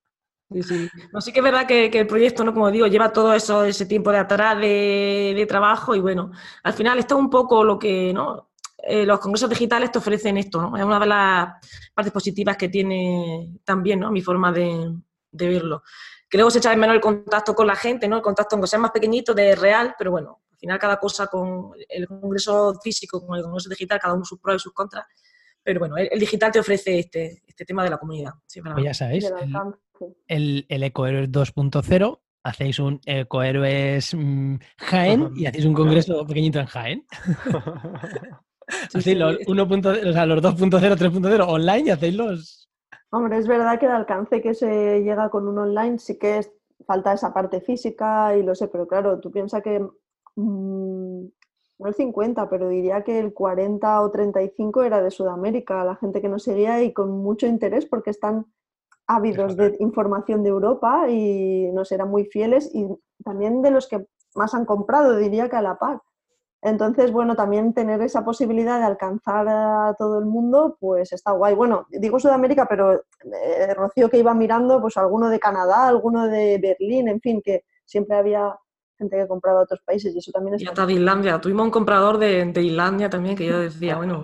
Sí, 0.51 0.61
sí. 0.63 0.87
No, 1.11 1.19
sí 1.19 1.33
que 1.33 1.39
es 1.39 1.43
verdad 1.43 1.65
que, 1.65 1.89
que 1.89 1.99
el 1.99 2.07
proyecto, 2.07 2.43
¿no? 2.43 2.53
como 2.53 2.69
digo, 2.71 2.87
lleva 2.87 3.11
todo 3.11 3.33
eso, 3.33 3.65
ese 3.65 3.85
tiempo 3.85 4.11
de 4.11 4.19
atrás 4.19 4.59
de, 4.59 5.33
de 5.35 5.45
trabajo 5.47 5.95
y 5.95 5.99
bueno, 5.99 6.31
al 6.63 6.73
final 6.73 6.99
está 6.99 7.15
un 7.15 7.29
poco 7.29 7.63
lo 7.63 7.79
que, 7.79 8.13
¿no? 8.13 8.51
Eh, 8.77 9.05
los 9.05 9.19
congresos 9.19 9.49
digitales 9.49 9.91
te 9.91 9.97
ofrecen 9.97 10.37
esto, 10.37 10.61
¿no? 10.61 10.77
Es 10.77 10.83
una 10.83 10.99
de 10.99 11.05
las 11.07 11.49
partes 11.93 12.13
positivas 12.13 12.55
que 12.57 12.69
tiene 12.69 13.57
también, 13.63 13.99
¿no? 13.99 14.11
Mi 14.11 14.21
forma 14.21 14.51
de, 14.51 14.93
de 15.31 15.47
verlo. 15.49 15.83
Que 16.29 16.37
luego 16.37 16.51
se 16.51 16.59
echa 16.59 16.69
de 16.69 16.77
menos 16.77 16.93
el 16.95 17.01
contacto 17.01 17.55
con 17.55 17.65
la 17.67 17.75
gente, 17.75 18.07
¿no? 18.07 18.17
El 18.17 18.21
contacto, 18.21 18.55
aunque 18.55 18.67
sea 18.67 18.79
más 18.79 18.91
pequeñito, 18.91 19.33
de 19.33 19.55
real, 19.55 19.95
pero 19.97 20.11
bueno, 20.11 20.41
al 20.51 20.57
final 20.57 20.77
cada 20.79 20.97
cosa 20.97 21.27
con 21.27 21.71
el 21.89 22.07
congreso 22.07 22.75
físico, 22.83 23.25
con 23.25 23.37
el 23.37 23.43
congreso 23.43 23.69
digital, 23.69 23.99
cada 23.99 24.13
uno 24.13 24.25
sus 24.25 24.39
pros 24.39 24.57
y 24.57 24.59
sus 24.59 24.73
contras. 24.73 25.05
Pero 25.63 25.79
bueno, 25.79 25.97
el, 25.97 26.07
el 26.11 26.19
digital 26.19 26.51
te 26.51 26.59
ofrece 26.59 26.99
este, 26.99 27.43
este 27.47 27.65
tema 27.65 27.83
de 27.83 27.89
la 27.89 27.97
comunidad. 27.97 28.33
Sí. 28.45 28.61
Pues 28.61 28.83
ya 28.83 28.93
sabéis, 28.93 29.25
el- 29.25 29.53
el, 30.27 30.65
el 30.69 30.83
Ecohéroes 30.83 31.29
2.0, 31.31 32.21
hacéis 32.43 32.79
un 32.79 33.01
Ecohéroes 33.05 34.13
mm, 34.13 34.55
Jaén 34.77 35.31
y 35.35 35.45
hacéis 35.47 35.65
un 35.65 35.73
congreso 35.73 36.25
pequeñito 36.27 36.59
en 36.59 36.65
Jaén. 36.67 37.05
Sí, 39.01 39.15
los 39.15 39.37
1.0, 39.39 40.09
o 40.09 40.13
sea, 40.13 40.25
los 40.25 40.41
2.0, 40.41 40.97
3.0 40.97 41.45
online 41.47 41.83
y 41.87 41.89
hacéis 41.89 42.15
los... 42.15 42.69
Hombre, 43.09 43.37
es 43.37 43.47
verdad 43.47 43.79
que 43.79 43.85
el 43.85 43.93
alcance 43.93 44.41
que 44.41 44.53
se 44.53 45.01
llega 45.01 45.29
con 45.29 45.47
un 45.47 45.57
online 45.57 45.97
sí 45.97 46.17
que 46.17 46.39
es, 46.39 46.51
falta 46.85 47.13
esa 47.13 47.33
parte 47.33 47.61
física 47.61 48.35
y 48.35 48.43
lo 48.43 48.53
sé, 48.53 48.67
pero 48.67 48.87
claro, 48.87 49.19
tú 49.19 49.31
piensas 49.31 49.63
que 49.63 49.79
mm, 50.35 51.25
no 51.79 51.87
el 51.87 51.93
50, 51.93 52.49
pero 52.49 52.69
diría 52.69 53.03
que 53.03 53.19
el 53.19 53.33
40 53.33 54.01
o 54.01 54.11
35 54.11 54.83
era 54.83 55.01
de 55.01 55.11
Sudamérica, 55.11 55.85
la 55.85 55.95
gente 55.95 56.21
que 56.21 56.29
nos 56.29 56.43
seguía 56.43 56.81
y 56.83 56.91
con 56.91 57.11
mucho 57.11 57.47
interés 57.47 57.85
porque 57.85 58.09
están 58.09 58.47
ávidos 59.05 59.55
de 59.55 59.77
información 59.79 60.43
de 60.43 60.49
Europa 60.49 61.09
y 61.09 61.71
nos 61.71 61.91
eran 61.91 62.09
muy 62.09 62.25
fieles 62.25 62.69
y 62.73 62.87
también 63.23 63.61
de 63.61 63.71
los 63.71 63.87
que 63.87 64.05
más 64.35 64.53
han 64.53 64.65
comprado, 64.65 65.15
diría 65.15 65.49
que 65.49 65.55
a 65.55 65.61
la 65.61 65.77
par. 65.77 66.01
Entonces, 66.61 67.11
bueno, 67.11 67.35
también 67.35 67.73
tener 67.73 68.01
esa 68.01 68.25
posibilidad 68.25 68.79
de 68.79 68.85
alcanzar 68.85 69.47
a 69.47 69.95
todo 69.97 70.17
el 70.19 70.25
mundo, 70.25 70.75
pues 70.79 71.13
está 71.13 71.31
guay. 71.31 71.53
Bueno, 71.55 71.85
digo 71.89 72.19
Sudamérica, 72.19 72.65
pero 72.67 72.93
eh, 72.95 73.73
Rocío 73.75 74.09
que 74.09 74.17
iba 74.17 74.33
mirando, 74.33 74.81
pues 74.81 74.97
alguno 74.97 75.29
de 75.29 75.39
Canadá, 75.39 75.87
alguno 75.87 76.27
de 76.27 76.57
Berlín, 76.59 77.07
en 77.09 77.21
fin, 77.21 77.41
que 77.43 77.63
siempre 77.85 78.17
había 78.17 78.57
gente 78.97 79.15
que 79.15 79.27
compraba 79.27 79.59
a 79.59 79.63
otros 79.63 79.81
países 79.85 80.15
y 80.15 80.17
eso 80.17 80.31
también 80.31 80.55
Y 80.55 80.63
está 80.63 80.71
hasta 80.71 80.85
de 80.87 80.93
Islandia. 80.93 81.39
Tuvimos 81.39 81.65
un 81.65 81.71
comprador 81.71 82.17
de, 82.17 82.43
de 82.45 82.63
Islandia 82.63 83.07
también 83.11 83.35
que 83.35 83.45
yo 83.45 83.59
decía, 83.59 83.95
bueno, 83.97 84.23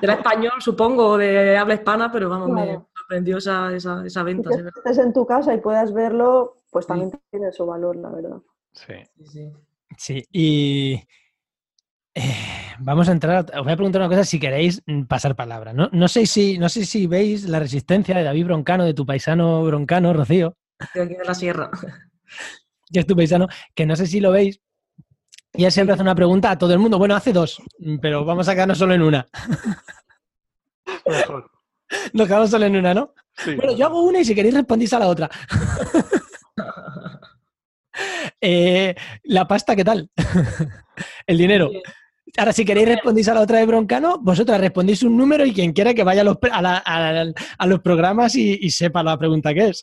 era 0.00 0.14
español, 0.14 0.52
supongo, 0.60 1.08
o 1.08 1.18
de 1.18 1.58
habla 1.58 1.74
hispana, 1.74 2.10
pero 2.12 2.28
vamos, 2.28 2.50
me 2.50 2.62
Claro. 2.62 2.88
sorprendió 2.96 3.38
esa, 3.38 3.74
esa, 3.74 4.06
esa 4.06 4.20
Y 4.20 4.24
venta. 4.24 4.50
que 4.50 4.54
sí, 4.54 4.60
es 4.60 4.64
verdad. 4.66 4.82
estés 4.86 5.04
en 5.04 5.12
tu 5.12 5.26
casa 5.26 5.52
y 5.52 5.58
puedas 5.60 5.92
verlo, 5.92 6.54
pues 6.70 6.84
Sí. 6.84 6.88
también 6.90 7.10
tiene 7.32 7.50
su 7.50 7.66
valor, 7.66 7.96
la 7.96 8.10
verdad. 8.10 8.38
Sí. 8.72 8.94
Sí, 9.16 9.26
sí. 9.26 9.52
Sí, 9.96 10.24
y... 10.30 11.02
eh, 12.18 12.74
vamos 12.80 13.08
a 13.08 13.12
entrar. 13.12 13.46
Os 13.54 13.64
voy 13.64 13.72
a 13.72 13.76
preguntar 13.76 14.00
una 14.00 14.08
cosa 14.08 14.24
si 14.24 14.40
queréis 14.40 14.82
mm, 14.86 15.04
pasar 15.04 15.36
palabra. 15.36 15.72
No, 15.72 15.88
no, 15.92 16.08
sé, 16.08 16.26
si, 16.26 16.58
no 16.58 16.68
sé 16.68 16.84
si 16.84 17.06
veis 17.06 17.44
la 17.44 17.60
resistencia 17.60 18.16
de 18.16 18.24
David 18.24 18.46
Broncano, 18.46 18.84
de 18.84 18.94
tu 18.94 19.06
paisano 19.06 19.64
Broncano, 19.64 20.12
Rocío. 20.12 20.56
De 20.94 21.02
aquí 21.02 21.14
de 21.14 21.24
la 21.24 21.34
sierra. 21.34 21.70
Que 22.90 23.00
es 23.00 23.06
tu 23.06 23.14
paisano, 23.14 23.48
que 23.74 23.84
no 23.84 23.94
sé 23.96 24.06
si 24.06 24.18
lo 24.18 24.32
veis. 24.32 24.62
Y 25.52 25.66
él 25.66 25.72
siempre 25.72 25.92
hace 25.92 26.00
una 26.00 26.14
pregunta 26.14 26.50
a 26.50 26.56
todo 26.56 26.72
el 26.72 26.78
mundo. 26.78 26.96
Bueno, 26.96 27.14
hace 27.14 27.34
dos, 27.34 27.60
mm, 27.80 27.98
pero 27.98 28.24
vamos 28.24 28.48
a 28.48 28.54
quedarnos 28.54 28.78
solo 28.78 28.94
en 28.94 29.02
una. 29.02 29.26
Mejor. 31.06 31.50
Nos 32.14 32.26
quedamos 32.26 32.50
solo 32.50 32.64
en 32.64 32.76
una, 32.76 32.94
¿no? 32.94 33.12
Sí. 33.34 33.56
Bueno, 33.56 33.76
yo 33.76 33.84
hago 33.84 34.02
una 34.04 34.20
y 34.20 34.24
si 34.24 34.34
queréis 34.34 34.54
respondís 34.54 34.92
a 34.94 34.98
la 34.98 35.08
otra. 35.08 35.28
Eh, 38.40 38.94
la 39.24 39.48
pasta, 39.48 39.74
¿qué 39.74 39.84
tal? 39.84 40.08
El 41.26 41.38
dinero. 41.38 41.70
Ahora, 42.38 42.52
si 42.52 42.64
queréis 42.64 42.88
respondís 42.88 43.28
a 43.28 43.34
la 43.34 43.40
otra 43.40 43.58
de 43.58 43.66
Broncano, 43.66 44.18
vosotras 44.20 44.60
respondís 44.60 45.02
un 45.02 45.16
número 45.16 45.44
y 45.44 45.52
quien 45.52 45.72
quiera 45.72 45.92
que 45.92 46.04
vaya 46.04 46.20
a 46.20 46.24
los, 46.24 46.38
a 46.52 46.62
la- 46.62 46.76
a 46.78 47.12
la- 47.12 47.32
a 47.58 47.66
los 47.66 47.80
programas 47.80 48.34
y, 48.36 48.56
y 48.60 48.70
sepa 48.70 49.02
la 49.02 49.18
pregunta 49.18 49.52
que 49.52 49.68
es. 49.68 49.82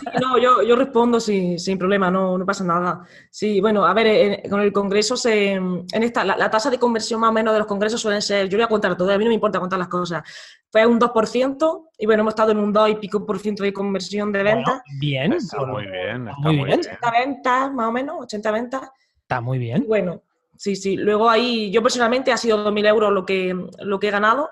Sí, 0.00 0.06
no, 0.20 0.38
yo, 0.38 0.62
yo 0.62 0.74
respondo 0.76 1.20
sin, 1.20 1.58
sin 1.58 1.76
problema, 1.76 2.10
no, 2.10 2.38
no 2.38 2.46
pasa 2.46 2.64
nada. 2.64 3.02
Sí, 3.30 3.60
bueno, 3.60 3.84
a 3.84 3.92
ver, 3.92 4.06
en- 4.06 4.50
con 4.50 4.60
el 4.62 4.72
Congreso, 4.72 5.16
se, 5.16 5.52
en 5.52 5.84
esta, 5.92 6.24
la, 6.24 6.36
la 6.36 6.50
tasa 6.50 6.70
de 6.70 6.78
conversión 6.78 7.20
más 7.20 7.30
o 7.30 7.32
menos 7.32 7.52
de 7.52 7.58
los 7.58 7.68
congresos 7.68 8.00
suelen 8.00 8.22
ser, 8.22 8.48
yo 8.48 8.56
voy 8.56 8.64
a 8.64 8.68
contar 8.68 8.96
todo, 8.96 9.10
a 9.12 9.18
mí 9.18 9.24
no 9.24 9.28
me 9.28 9.34
importa 9.34 9.60
contar 9.60 9.78
las 9.78 9.88
cosas, 9.88 10.22
fue 10.70 10.86
un 10.86 10.98
2%, 10.98 11.88
y 11.98 12.06
bueno, 12.06 12.22
hemos 12.22 12.32
estado 12.32 12.52
en 12.52 12.58
un 12.58 12.72
2 12.72 12.88
y 12.90 12.94
pico 12.94 13.26
por 13.26 13.38
ciento 13.38 13.62
de 13.64 13.72
conversión 13.72 14.32
de 14.32 14.42
ventas. 14.42 14.64
Bueno, 14.64 14.82
bien, 14.98 15.32
Está 15.34 15.64
muy 15.66 15.82
bien, 15.86 16.28
está 16.28 16.40
muy 16.40 16.54
bien. 16.54 16.66
bien. 16.66 16.78
80 16.80 17.10
ventas, 17.10 17.72
más 17.74 17.86
o 17.88 17.92
menos, 17.92 18.16
80 18.22 18.50
ventas. 18.50 18.82
está 19.22 19.40
muy 19.42 19.58
Y 19.58 19.60
bien. 19.60 19.84
bueno, 19.86 20.22
sí, 20.60 20.76
sí. 20.76 20.96
Luego 20.96 21.28
ahí, 21.30 21.70
yo 21.70 21.82
personalmente 21.82 22.32
ha 22.32 22.36
sido 22.36 22.58
2.000 22.62 22.86
euros 22.86 23.12
lo 23.12 23.24
que, 23.26 23.54
lo 23.80 23.98
que 23.98 24.08
he 24.08 24.10
ganado. 24.10 24.50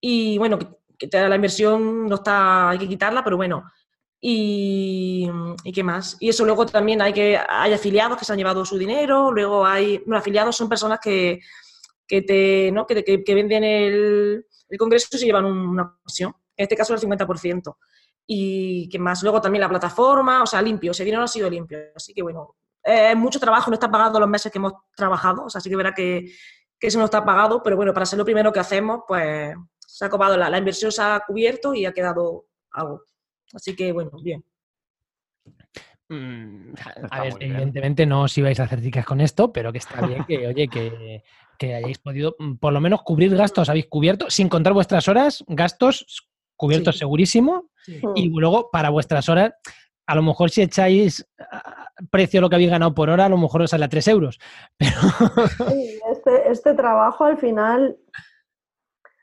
Y 0.00 0.38
bueno, 0.38 0.58
que, 0.98 1.08
la 1.12 1.36
inversión 1.36 2.08
no 2.08 2.16
está, 2.16 2.70
hay 2.70 2.78
que 2.78 2.88
quitarla, 2.88 3.24
pero 3.24 3.36
bueno. 3.36 3.64
Y, 4.20 5.28
¿y 5.64 5.72
qué 5.72 5.82
más? 5.84 6.16
Y 6.20 6.28
eso 6.28 6.44
luego 6.44 6.66
también 6.66 7.02
hay 7.02 7.12
que 7.12 7.38
hay 7.48 7.72
afiliados 7.72 8.18
que 8.18 8.24
se 8.24 8.32
han 8.32 8.38
llevado 8.38 8.64
su 8.64 8.78
dinero, 8.78 9.32
luego 9.32 9.66
hay, 9.66 9.98
bueno, 9.98 10.18
afiliados 10.18 10.56
son 10.56 10.68
personas 10.68 11.00
que, 11.02 11.40
que 12.06 12.22
te, 12.22 12.70
¿no? 12.72 12.86
que, 12.86 13.04
que- 13.04 13.24
que 13.24 13.34
venden 13.34 13.64
el, 13.64 14.46
el 14.68 14.78
congreso 14.78 15.08
y 15.12 15.18
se 15.18 15.26
llevan 15.26 15.44
un- 15.46 15.68
una 15.68 15.96
comisión. 16.02 16.34
En 16.56 16.64
este 16.64 16.76
caso 16.76 16.94
el 16.94 17.00
50%. 17.00 17.78
Y 18.26 18.88
qué 18.90 18.98
más, 18.98 19.22
luego 19.22 19.40
también 19.40 19.60
la 19.62 19.68
plataforma, 19.68 20.42
o 20.42 20.46
sea, 20.46 20.62
limpio, 20.62 20.92
ese 20.92 21.04
dinero 21.04 21.22
ha 21.24 21.28
sido 21.28 21.50
limpio. 21.50 21.78
Así 21.96 22.14
que 22.14 22.22
bueno, 22.22 22.56
eh, 22.84 23.10
es 23.12 23.16
mucho 23.16 23.38
trabajo, 23.40 23.70
no 23.70 23.74
está 23.74 23.90
pagado 23.90 24.18
los 24.20 24.28
meses 24.28 24.50
que 24.52 24.58
hemos 24.58 24.72
trabajado, 24.96 25.44
o 25.44 25.50
sea, 25.50 25.60
sí 25.60 25.68
que 25.70 25.76
verá 25.76 25.92
que, 25.94 26.32
que 26.78 26.86
eso 26.86 26.98
no 26.98 27.04
está 27.06 27.24
pagado, 27.24 27.62
pero 27.62 27.76
bueno, 27.76 27.92
para 27.94 28.06
ser 28.06 28.18
lo 28.18 28.24
primero 28.24 28.52
que 28.52 28.60
hacemos, 28.60 29.00
pues 29.06 29.54
se 29.78 30.04
ha 30.04 30.08
copado, 30.08 30.36
la, 30.36 30.48
la 30.50 30.58
inversión 30.58 30.90
se 30.92 31.02
ha 31.02 31.22
cubierto 31.26 31.74
y 31.74 31.84
ha 31.86 31.92
quedado 31.92 32.46
algo. 32.72 33.02
Así 33.54 33.76
que 33.76 33.92
bueno, 33.92 34.10
bien. 34.22 34.44
Mm, 36.08 36.74
A 37.10 37.22
ver, 37.22 37.38
bien. 37.38 37.52
evidentemente 37.52 38.04
no 38.06 38.22
os 38.22 38.36
ibais 38.36 38.60
a 38.60 38.64
hacer 38.64 38.80
ticas 38.82 39.04
con 39.06 39.20
esto, 39.20 39.52
pero 39.52 39.72
que 39.72 39.78
está 39.78 40.04
bien 40.06 40.24
que, 40.26 40.46
oye, 40.46 40.68
que, 40.68 41.22
que 41.58 41.74
hayáis 41.74 41.98
podido 41.98 42.36
mm, 42.38 42.54
por 42.56 42.72
lo 42.72 42.80
menos 42.80 43.02
cubrir 43.02 43.34
gastos, 43.36 43.68
habéis 43.68 43.86
cubierto, 43.86 44.28
sin 44.28 44.48
contar 44.48 44.72
vuestras 44.74 45.08
horas, 45.08 45.44
gastos 45.48 46.28
cubiertos 46.56 46.96
Sí. 46.96 46.98
segurísimo, 47.00 47.70
Sí. 47.84 48.00
y 48.14 48.28
luego 48.28 48.70
para 48.70 48.90
vuestras 48.90 49.28
horas, 49.28 49.54
a 50.12 50.14
lo 50.14 50.22
mejor 50.22 50.50
si 50.50 50.60
echáis 50.60 51.26
ah, 51.38 51.88
precio 52.10 52.38
a 52.38 52.42
lo 52.42 52.50
que 52.50 52.56
habéis 52.56 52.70
ganado 52.70 52.94
por 52.94 53.08
hora, 53.08 53.24
a 53.24 53.28
lo 53.30 53.38
mejor 53.38 53.62
os 53.62 53.70
sale 53.70 53.86
a 53.86 53.88
3 53.88 54.08
euros. 54.08 54.38
Pero 54.76 55.70
Sí, 55.70 55.98
este, 56.10 56.50
este 56.50 56.74
trabajo 56.74 57.24
al 57.24 57.38
final, 57.38 57.96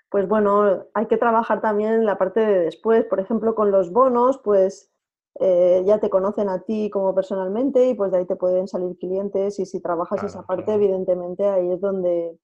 pues 0.10 0.28
bueno, 0.28 0.86
hay 0.96 1.06
que 1.06 1.18
trabajar 1.18 1.62
también 1.62 1.94
en 1.94 2.06
la 2.06 2.18
parte 2.18 2.40
de 2.40 2.60
después. 2.60 3.06
Por 3.06 3.20
ejemplo, 3.20 3.54
con 3.54 3.70
los 3.70 3.92
bonos, 3.92 4.40
pues 4.44 4.92
eh, 5.40 5.84
ya 5.86 6.00
te 6.00 6.10
conocen 6.10 6.50
a 6.50 6.62
ti 6.64 6.90
como 6.90 7.14
personalmente 7.14 7.88
y 7.88 7.94
pues 7.94 8.12
de 8.12 8.18
ahí 8.18 8.26
te 8.26 8.36
pueden 8.36 8.68
salir 8.68 8.98
clientes 8.98 9.60
y 9.60 9.66
si 9.68 9.80
trabajas 9.82 10.24
esa 10.24 10.42
parte, 10.42 10.66
claro. 10.66 10.82
evidentemente 10.82 11.48
ahí 11.48 11.72
es 11.72 11.80
donde, 11.80 12.36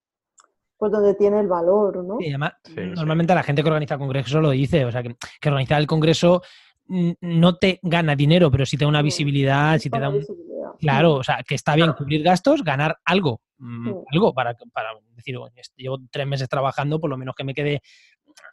pues 0.78 0.92
donde 0.92 1.14
tiene 1.14 1.40
el 1.40 1.48
valor, 1.48 2.04
¿no? 2.04 2.18
y 2.20 2.28
además, 2.28 2.52
Sí, 2.64 2.74
sí. 2.74 2.80
normalmente 2.94 3.34
la 3.34 3.42
gente 3.42 3.62
que 3.62 3.68
organiza 3.68 3.94
el 3.94 4.00
congreso 4.00 4.40
lo 4.40 4.50
dice, 4.50 4.84
o 4.84 4.92
sea, 4.92 5.02
que, 5.02 5.16
que 5.40 5.48
organizar 5.48 5.80
el 5.80 5.86
congreso 5.88 6.42
no 6.88 7.56
te 7.56 7.78
gana 7.82 8.14
dinero, 8.14 8.50
pero 8.50 8.64
sí 8.66 8.76
te 8.76 8.84
da 8.84 8.88
una 8.88 9.00
Sí, 9.00 9.04
visibilidad, 9.06 9.78
sí 9.78 9.90
te 9.90 9.98
da 9.98 10.08
un. 10.08 10.24
Claro, 10.78 11.14
o 11.14 11.22
sea, 11.24 11.42
que 11.46 11.54
está 11.54 11.74
bien 11.74 11.92
cubrir 11.94 12.22
gastos, 12.22 12.62
ganar 12.62 12.98
algo, 13.04 13.40
mm, 13.58 13.88
Sí. 13.88 13.94
algo 14.12 14.34
para, 14.34 14.54
para 14.72 14.90
decir, 15.14 15.36
"Oye, 15.38 15.60
est- 15.60 15.74
llevo 15.76 15.98
tres 16.10 16.26
meses 16.26 16.48
trabajando, 16.48 17.00
por 17.00 17.08
lo 17.08 17.16
menos 17.16 17.34
que 17.34 17.44
me 17.44 17.54
quede 17.54 17.80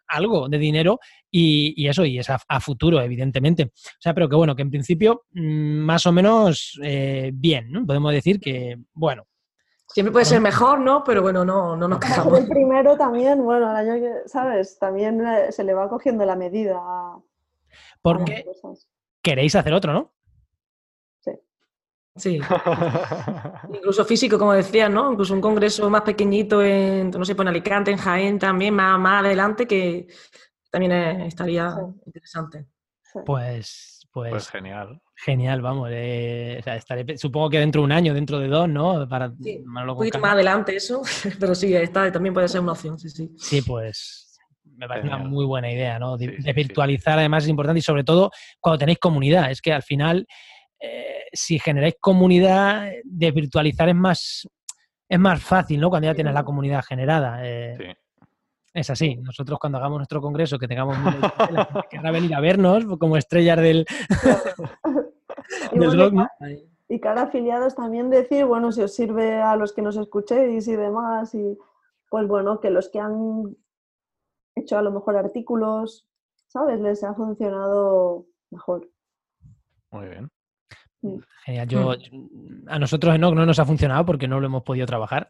algo 0.08 0.48
de 0.48 0.58
dinero 0.58 1.00
y, 1.30 1.74
y 1.76 1.88
eso, 1.90 2.06
y 2.06 2.20
es 2.20 2.30
a, 2.30 2.40
a 2.48 2.60
futuro, 2.62 3.02
evidentemente. 3.02 3.64
O 3.74 4.00
sea, 4.00 4.14
pero 4.14 4.30
que 4.30 4.36
bueno, 4.36 4.56
que 4.56 4.62
en 4.62 4.70
principio 4.70 5.24
mm, 5.32 5.80
más 5.80 6.06
o 6.06 6.12
menos 6.14 6.80
eh, 6.82 7.32
bien, 7.34 7.72
¿no? 7.72 7.86
Podemos 7.86 8.12
decir 8.14 8.40
que, 8.40 8.78
bueno, 8.94 9.26
Siempre 9.88 10.12
puede 10.14 10.26
ser 10.26 10.40
mejor, 10.42 10.80
¿no? 10.80 11.04
Pero 11.04 11.22
bueno, 11.22 11.44
no, 11.46 11.76
no 11.76 11.88
nos 11.88 12.00
quejamos. 12.34 12.40
el 12.40 12.48
primero 12.48 12.96
también, 12.98 13.44
bueno, 13.44 13.70
al 13.70 13.76
año 13.76 13.94
que, 13.96 14.28
¿sabes? 14.28 14.80
También 14.80 15.24
eh, 15.24 15.52
se 15.52 15.64
le 15.64 15.74
va 15.74 15.88
cogiendo 15.90 16.26
la 16.26 16.36
medida 16.36 16.78
a, 16.80 17.20
porque 18.04 18.46
queréis 19.24 19.56
hacer 19.56 19.74
otro, 19.74 19.94
¿no? 19.94 20.14
Sí. 22.16 22.40
Incluso 23.74 24.06
físico, 24.06 24.38
como 24.38 24.54
decías, 24.54 24.92
¿no? 24.92 25.12
Incluso 25.12 25.34
un 25.34 25.42
congreso 25.42 25.90
más 25.90 26.04
pequeñito 26.04 26.62
en, 26.62 27.10
no 27.10 27.26
sé, 27.26 27.34
pues 27.34 27.44
en 27.44 27.50
Alicante, 27.50 27.90
en 27.90 27.98
Jaén 27.98 28.38
también, 28.38 28.76
más, 28.76 29.00
más 29.00 29.24
adelante, 29.26 29.66
que 29.66 30.06
también 30.70 30.92
estaría 31.22 31.72
Sí. 31.72 31.82
interesante. 32.06 32.68
Sí. 33.02 33.20
Pues, 33.26 34.08
pues, 34.12 34.30
Pues 34.30 34.50
genial. 34.50 35.02
genial, 35.16 35.62
vamos. 35.64 35.90
eh, 35.92 36.58
o 36.60 36.64
sea, 36.64 36.76
estaré 36.76 37.18
supongo 37.18 37.50
que 37.50 37.58
dentro 37.60 37.82
de 37.82 37.86
un 37.86 37.92
año, 37.92 38.14
dentro 38.14 38.38
de 38.38 38.48
dos, 38.48 38.70
¿no? 38.70 39.10
Para 39.10 39.34
Sí, 39.42 39.64
Un 39.66 39.88
poquito 39.96 40.20
más 40.20 40.34
adelante 40.34 40.76
eso, 40.76 41.02
pero 41.40 41.56
sí, 41.56 41.74
está, 41.76 42.12
también 42.12 42.34
puede 42.36 42.48
ser 42.48 42.62
una 42.62 42.74
opción, 42.74 43.00
sí, 43.00 43.10
sí. 43.10 43.32
Sí, 43.40 43.62
pues 43.64 44.23
me 44.84 44.88
parece 44.88 45.08
una 45.08 45.18
muy 45.18 45.46
buena 45.46 45.72
idea, 45.72 45.98
¿no? 46.00 46.18
De, 46.18 46.26
Sí, 46.28 46.32
sí, 46.38 46.44
de 46.44 46.50
sí. 46.50 46.54
virtualizar 46.54 47.18
además 47.20 47.44
es 47.44 47.50
importante 47.50 47.80
y 47.80 47.82
sobre 47.82 48.04
todo 48.04 48.32
cuando 48.60 48.78
tenéis 48.80 49.00
comunidad. 49.00 49.50
Es 49.52 49.62
que 49.62 49.74
al 49.74 49.84
final, 49.84 50.26
eh, 50.80 51.24
si 51.32 51.60
generáis 51.60 51.96
comunidad, 52.00 52.92
de 53.04 53.32
virtualizar 53.32 53.88
es 53.90 53.96
más, 53.96 54.48
es 55.10 55.20
más 55.20 55.42
fácil, 55.42 55.80
¿no? 55.80 55.90
Cuando 55.90 56.08
ya 56.08 56.16
tienes 56.16 56.34
la 56.34 56.44
comunidad 56.44 56.84
generada. 56.84 57.40
eh, 57.44 57.76
Sí. 57.78 57.86
Es 58.76 58.90
así. 58.90 59.16
Nosotros 59.18 59.60
cuando 59.60 59.78
hagamos 59.78 60.00
nuestro 60.00 60.20
congreso, 60.20 60.58
que 60.58 60.68
tengamos 60.68 60.98
miles 60.98 61.22
de 61.22 61.30
gente, 61.30 61.54
la 61.54 61.66
gente 61.66 61.88
querrá 61.92 62.10
venir 62.12 62.34
a 62.34 62.40
vernos 62.40 62.84
como 63.00 63.18
estrellas 63.18 63.58
del, 63.58 63.86
Y 65.72 65.78
del 65.80 65.88
bueno, 65.90 66.04
rock, 66.06 66.14
¿no? 66.14 66.28
Y 66.90 67.00
cara 67.00 67.22
a 67.22 67.24
afiliados 67.26 67.76
también 67.76 68.10
decir, 68.10 68.46
bueno, 68.46 68.72
si 68.72 68.82
os 68.82 68.94
sirve 68.94 69.42
a 69.42 69.56
los 69.56 69.74
que 69.74 69.82
nos 69.84 69.96
escuchéis 69.98 70.68
y 70.68 70.76
demás, 70.76 71.34
y 71.36 71.58
pues 72.10 72.28
bueno, 72.28 72.60
que 72.60 72.70
los 72.72 72.90
que 72.90 73.00
han 73.00 73.56
hecho 74.56 74.78
a 74.78 74.82
lo 74.82 74.92
mejor 74.92 75.18
artículos, 75.18 76.08
¿sabes? 76.48 76.80
Les 76.80 77.04
ha 77.04 77.14
funcionado 77.14 78.26
mejor. 78.52 78.90
Muy 79.92 80.08
bien. 80.08 80.30
Genial. 81.46 81.68
Yo, 81.68 81.92
a 82.68 82.80
nosotros 82.80 83.20
no, 83.20 83.36
no 83.36 83.46
nos 83.46 83.60
ha 83.60 83.66
funcionado 83.66 84.06
porque 84.06 84.28
no 84.28 84.40
lo 84.40 84.46
hemos 84.46 84.64
podido 84.64 84.86
trabajar. 84.86 85.28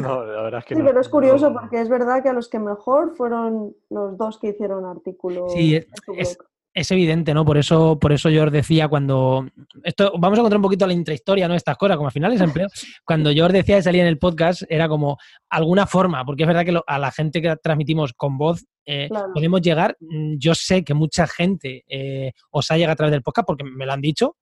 No, 0.00 0.24
la 0.24 0.42
verdad 0.42 0.60
es 0.60 0.64
que 0.64 0.74
Sí, 0.74 0.80
no- 0.80 0.86
pero 0.86 1.00
es 1.00 1.08
curioso 1.10 1.52
porque 1.52 1.80
es 1.80 1.88
verdad 1.90 2.22
que 2.22 2.30
a 2.30 2.32
los 2.32 2.48
que 2.48 2.58
mejor 2.58 3.14
fueron 3.16 3.76
los 3.90 4.16
dos 4.16 4.38
que 4.38 4.48
hicieron 4.48 4.86
artículos 4.86 5.52
Sí, 5.52 5.76
en 5.76 5.84
es-. 6.16 6.38
Es 6.72 6.90
evidente, 6.92 7.34
¿no? 7.34 7.44
Por 7.44 7.58
eso, 7.58 7.98
por 7.98 8.12
eso 8.12 8.30
yo 8.30 8.44
os 8.44 8.52
decía 8.52 8.88
cuando. 8.88 9.46
Esto, 9.82 10.12
vamos 10.18 10.38
a 10.38 10.42
contar 10.42 10.56
un 10.58 10.62
poquito 10.62 10.86
la 10.86 10.92
intrahistoria, 10.92 11.48
¿no? 11.48 11.54
Estas 11.54 11.76
cosas, 11.76 11.96
como 11.96 12.08
al 12.08 12.12
final 12.12 12.32
es 12.32 12.40
empleo. 12.40 12.68
Cuando 13.04 13.32
yo 13.32 13.46
os 13.46 13.52
decía 13.52 13.76
que 13.76 13.82
salía 13.82 14.02
en 14.02 14.08
el 14.08 14.18
podcast, 14.18 14.62
era 14.68 14.88
como 14.88 15.18
alguna 15.48 15.86
forma, 15.86 16.24
porque 16.24 16.44
es 16.44 16.46
verdad 16.46 16.64
que 16.64 16.72
lo- 16.72 16.84
a 16.86 16.98
la 16.98 17.10
gente 17.10 17.42
que 17.42 17.56
transmitimos 17.62 18.12
con 18.12 18.38
voz 18.38 18.64
eh, 18.86 19.08
Claro. 19.08 19.32
podemos 19.34 19.60
llegar. 19.62 19.96
Mm, 20.00 20.34
Yo 20.38 20.54
sé 20.54 20.84
que 20.84 20.94
mucha 20.94 21.26
gente 21.26 21.84
eh, 21.88 22.32
os 22.50 22.70
ha 22.70 22.76
llegado 22.76 22.92
a 22.92 22.96
través 22.96 23.12
del 23.12 23.22
podcast 23.22 23.46
porque 23.46 23.64
me 23.64 23.84
lo 23.86 23.92
han 23.92 24.00
dicho. 24.00 24.36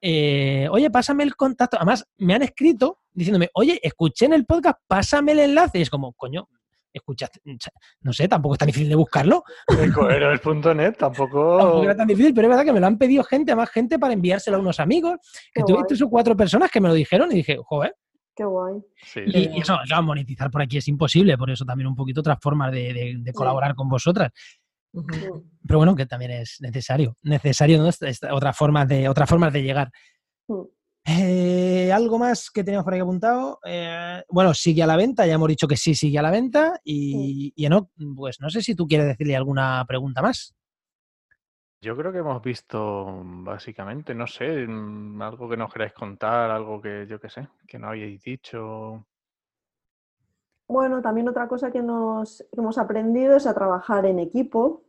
Eh, 0.00 0.68
oye, 0.70 0.90
pásame 0.90 1.24
el 1.24 1.34
contacto. 1.36 1.76
Además, 1.78 2.06
me 2.18 2.34
han 2.34 2.42
escrito 2.42 3.00
diciéndome, 3.12 3.48
oye, 3.54 3.80
escuché 3.82 4.26
en 4.26 4.34
el 4.34 4.44
podcast, 4.44 4.78
pásame 4.86 5.32
el 5.32 5.40
enlace. 5.40 5.78
Y 5.78 5.82
es 5.82 5.90
como, 5.90 6.12
coño, 6.12 6.48
escuchaste. 6.98 7.40
No 8.00 8.12
sé, 8.12 8.28
tampoco 8.28 8.54
es 8.54 8.58
tan 8.58 8.66
difícil 8.66 8.88
de 8.88 8.94
buscarlo. 8.94 9.42
En 9.80 9.92
coheroes.net 9.92 10.94
Tampoco 10.98 11.56
tampoco. 11.58 11.82
era 11.84 11.96
tan 11.96 12.06
difícil, 12.06 12.34
pero 12.34 12.46
es 12.46 12.50
verdad 12.50 12.64
que 12.64 12.72
me 12.72 12.80
lo 12.80 12.86
han 12.86 12.98
pedido 12.98 13.24
gente, 13.24 13.54
más 13.54 13.70
gente, 13.70 13.98
para 13.98 14.12
enviárselo 14.12 14.56
a 14.56 14.60
unos 14.60 14.80
amigos. 14.80 15.16
Que 15.54 15.62
guay. 15.62 15.82
tres 15.88 16.02
o 16.02 16.08
cuatro 16.10 16.36
personas 16.36 16.70
que 16.70 16.80
me 16.80 16.88
lo 16.88 16.94
dijeron 16.94 17.30
y 17.32 17.36
dije, 17.36 17.56
joder. 17.64 17.94
Qué 18.34 18.44
guay. 18.44 18.74
Sí, 19.02 19.20
Y, 19.26 19.32
sí. 19.32 19.50
y 19.54 19.60
eso, 19.60 19.78
eso, 19.82 20.02
monetizar 20.02 20.50
por 20.50 20.60
aquí 20.62 20.76
es 20.76 20.88
imposible, 20.88 21.38
por 21.38 21.50
eso 21.50 21.64
también 21.64 21.86
un 21.86 21.94
poquito 21.96 22.20
otras 22.20 22.38
formas 22.40 22.70
de, 22.72 22.92
de- 22.92 23.14
de 23.18 23.32
colaborar 23.32 23.74
con 23.74 23.88
vosotras. 23.88 24.30
Pero 25.66 25.78
bueno, 25.78 25.94
que 25.94 26.06
también 26.06 26.30
es 26.30 26.56
necesario. 26.60 27.16
Necesario, 27.22 27.82
otras, 28.30 28.56
formas 28.56 28.88
de, 28.88 29.08
otras 29.08 29.28
formas 29.28 29.52
de 29.52 29.62
llegar. 29.62 29.90
Mm. 30.48 30.62
Eh, 31.08 31.92
¿Algo 31.92 32.18
más 32.18 32.50
que 32.50 32.64
teníamos 32.64 32.84
por 32.84 32.94
ahí 32.94 33.00
apuntado? 33.00 33.60
Eh, 33.64 34.22
bueno, 34.28 34.52
sigue 34.54 34.82
a 34.82 34.86
la 34.86 34.96
venta, 34.96 35.24
ya 35.24 35.34
hemos 35.34 35.48
dicho 35.48 35.68
que 35.68 35.76
sí 35.76 35.94
sigue 35.94 36.18
a 36.18 36.22
la 36.22 36.32
venta. 36.32 36.80
Y, 36.82 37.52
y 37.54 37.64
Enoch, 37.64 37.88
pues 38.16 38.40
no 38.40 38.50
sé 38.50 38.60
si 38.60 38.74
tú 38.74 38.88
quieres 38.88 39.06
decirle 39.06 39.36
alguna 39.36 39.84
pregunta 39.86 40.20
más. 40.20 40.56
Yo 41.80 41.96
creo 41.96 42.10
que 42.10 42.18
hemos 42.18 42.42
visto 42.42 43.22
básicamente, 43.22 44.14
no 44.14 44.26
sé, 44.26 44.66
mm, 44.66 45.22
algo 45.22 45.48
que 45.48 45.56
nos 45.56 45.72
queráis 45.72 45.92
contar, 45.92 46.50
algo 46.50 46.80
que 46.80 47.06
yo 47.08 47.20
qué 47.20 47.30
sé, 47.30 47.48
que 47.68 47.78
no 47.78 47.88
habíais 47.88 48.20
dicho. 48.22 49.06
Bueno, 50.66 51.00
también 51.00 51.28
otra 51.28 51.46
cosa 51.46 51.70
que 51.70 51.82
nos 51.82 52.44
que 52.52 52.60
hemos 52.60 52.78
aprendido 52.78 53.36
es 53.36 53.46
a 53.46 53.54
trabajar 53.54 54.06
en 54.06 54.18
equipo, 54.18 54.82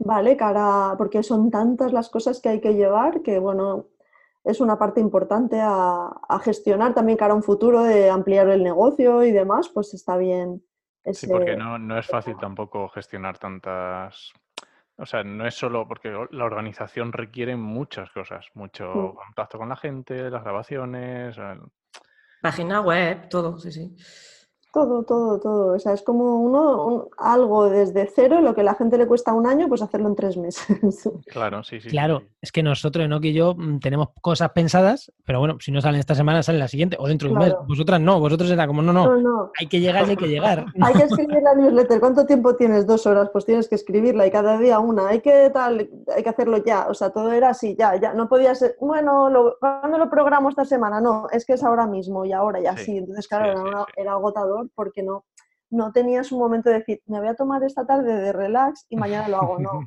¿vale? 0.00 0.36
Cara, 0.36 0.94
porque 0.98 1.22
son 1.22 1.52
tantas 1.52 1.92
las 1.92 2.08
cosas 2.08 2.40
que 2.40 2.48
hay 2.48 2.60
que 2.60 2.74
llevar 2.74 3.22
que, 3.22 3.38
bueno, 3.38 3.86
es 4.48 4.60
una 4.60 4.78
parte 4.78 4.98
importante 5.00 5.60
a, 5.60 6.06
a 6.28 6.38
gestionar 6.38 6.94
también 6.94 7.18
cara 7.18 7.34
a 7.34 7.36
un 7.36 7.42
futuro 7.42 7.82
de 7.82 8.08
ampliar 8.08 8.48
el 8.48 8.62
negocio 8.64 9.22
y 9.22 9.30
demás, 9.30 9.68
pues 9.68 9.92
está 9.92 10.16
bien. 10.16 10.64
Sí, 11.12 11.26
porque 11.28 11.54
no, 11.54 11.78
no 11.78 11.98
es 11.98 12.06
fácil 12.06 12.36
tampoco 12.38 12.88
gestionar 12.88 13.36
tantas. 13.38 14.32
O 14.96 15.04
sea, 15.06 15.22
no 15.22 15.46
es 15.46 15.54
solo 15.54 15.86
porque 15.86 16.10
la 16.30 16.44
organización 16.44 17.12
requiere 17.12 17.56
muchas 17.56 18.10
cosas, 18.10 18.46
mucho 18.54 18.84
Mm. 18.94 19.14
contacto 19.14 19.58
con 19.58 19.68
la 19.68 19.76
gente, 19.76 20.30
las 20.30 20.42
grabaciones. 20.42 21.36
el- 21.36 21.60
Página 22.40 22.80
web, 22.80 23.28
todo, 23.28 23.58
sí, 23.58 23.70
sí. 23.72 23.96
Todo, 24.78 25.02
todo, 25.02 25.40
todo. 25.40 25.74
O 25.74 25.78
sea, 25.78 25.92
es 25.92 26.02
como 26.02 26.40
uno, 26.40 26.86
un- 26.86 27.04
algo 27.18 27.68
desde 27.68 28.06
cero, 28.14 28.40
lo 28.40 28.54
que 28.54 28.60
a 28.60 28.64
la 28.64 28.74
gente 28.74 28.96
le 28.98 29.06
cuesta 29.06 29.32
un 29.34 29.46
año, 29.46 29.68
pues 29.68 29.82
hacerlo 29.82 30.08
en 30.08 30.14
tres 30.16 30.36
meses. 30.36 30.66
Claro, 31.26 31.62
sí, 31.64 31.80
sí. 31.80 31.88
Claro, 31.88 32.20
sí. 32.20 32.26
es 32.42 32.52
que 32.52 32.62
nosotros, 32.62 33.04
Enoch 33.04 33.24
y 33.24 33.32
yo, 33.32 33.54
mm, 33.56 33.80
tenemos 33.80 34.08
cosas 34.20 34.50
pensadas, 34.52 35.12
pero 35.24 35.38
bueno, 35.40 35.56
si 35.60 35.72
no 35.72 35.80
salen 35.80 36.00
esta 36.00 36.14
semana, 36.14 36.42
salen 36.42 36.60
la 36.60 36.68
siguiente 36.68 36.96
o 37.00 37.06
dentro 37.08 37.28
de 37.28 37.32
un 37.34 37.38
mes. 37.40 37.48
Claro. 37.50 37.64
Vosotras 37.66 38.00
no, 38.00 38.20
vosotros 38.20 38.50
era 38.50 38.66
como, 38.66 38.82
no, 38.82 38.92
no, 38.92 39.06
No, 39.06 39.16
no. 39.16 39.50
hay 39.58 39.66
que 39.66 39.80
llegar 39.80 40.06
y 40.06 40.10
hay 40.10 40.16
que 40.16 40.28
llegar. 40.28 40.66
Hay 40.80 40.94
que 40.94 41.02
escribir 41.04 41.42
la 41.42 41.54
newsletter. 41.54 42.00
¿Cuánto 42.00 42.24
tiempo 42.26 42.54
tienes? 42.56 42.86
Dos 42.86 43.06
horas. 43.06 43.28
Pues 43.32 43.44
tienes 43.44 43.68
que 43.68 43.74
escribirla 43.74 44.26
y 44.26 44.30
cada 44.30 44.56
día 44.58 44.78
una. 44.78 45.08
Hay 45.08 45.20
que 45.20 45.50
tal, 45.50 45.88
hay 46.14 46.22
que 46.22 46.28
hacerlo 46.28 46.58
ya. 46.64 46.86
O 46.88 46.94
sea, 46.94 47.10
todo 47.10 47.32
era 47.32 47.50
así, 47.50 47.76
ya, 47.78 47.96
ya. 48.00 48.14
No 48.14 48.28
podía 48.28 48.54
ser, 48.54 48.76
bueno, 48.80 49.28
lo, 49.28 49.56
¿cuándo 49.60 49.98
lo 49.98 50.08
programo 50.08 50.48
esta 50.48 50.64
semana? 50.64 51.00
No, 51.00 51.26
es 51.30 51.44
que 51.44 51.54
es 51.54 51.64
ahora 51.64 51.86
mismo 51.86 52.24
y 52.24 52.32
ahora 52.32 52.58
y 52.60 52.62
Sí, 52.62 52.68
así. 52.68 52.96
Entonces, 52.98 53.28
claro, 53.28 53.44
sí, 53.46 53.50
era, 53.50 53.62
una- 53.62 53.84
sí. 53.84 53.92
era 53.96 54.12
agotador 54.12 54.67
porque 54.74 55.02
no, 55.02 55.24
no 55.70 55.92
tenías 55.92 56.32
un 56.32 56.38
momento 56.40 56.70
de 56.70 56.78
decir, 56.78 57.02
me 57.06 57.18
voy 57.18 57.28
a 57.28 57.34
tomar 57.34 57.62
esta 57.64 57.86
tarde 57.86 58.14
de 58.14 58.32
relax 58.32 58.86
y 58.88 58.96
mañana 58.96 59.28
lo 59.28 59.36
hago. 59.40 59.58
No, 59.58 59.86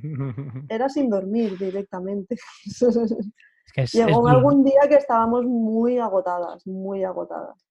era 0.70 0.90
sin 0.90 1.10
dormir 1.10 1.58
directamente. 1.58 2.36
Es 3.64 3.74
que 3.74 3.82
es- 3.84 3.94
es 3.96 4.06
Llegó 4.06 4.28
algún 4.28 4.64
día 4.66 4.82
que 4.90 4.96
estábamos 4.96 5.46
muy 5.46 5.98
agotadas, 6.00 6.66
muy 6.68 7.04
agotadas. 7.06 7.66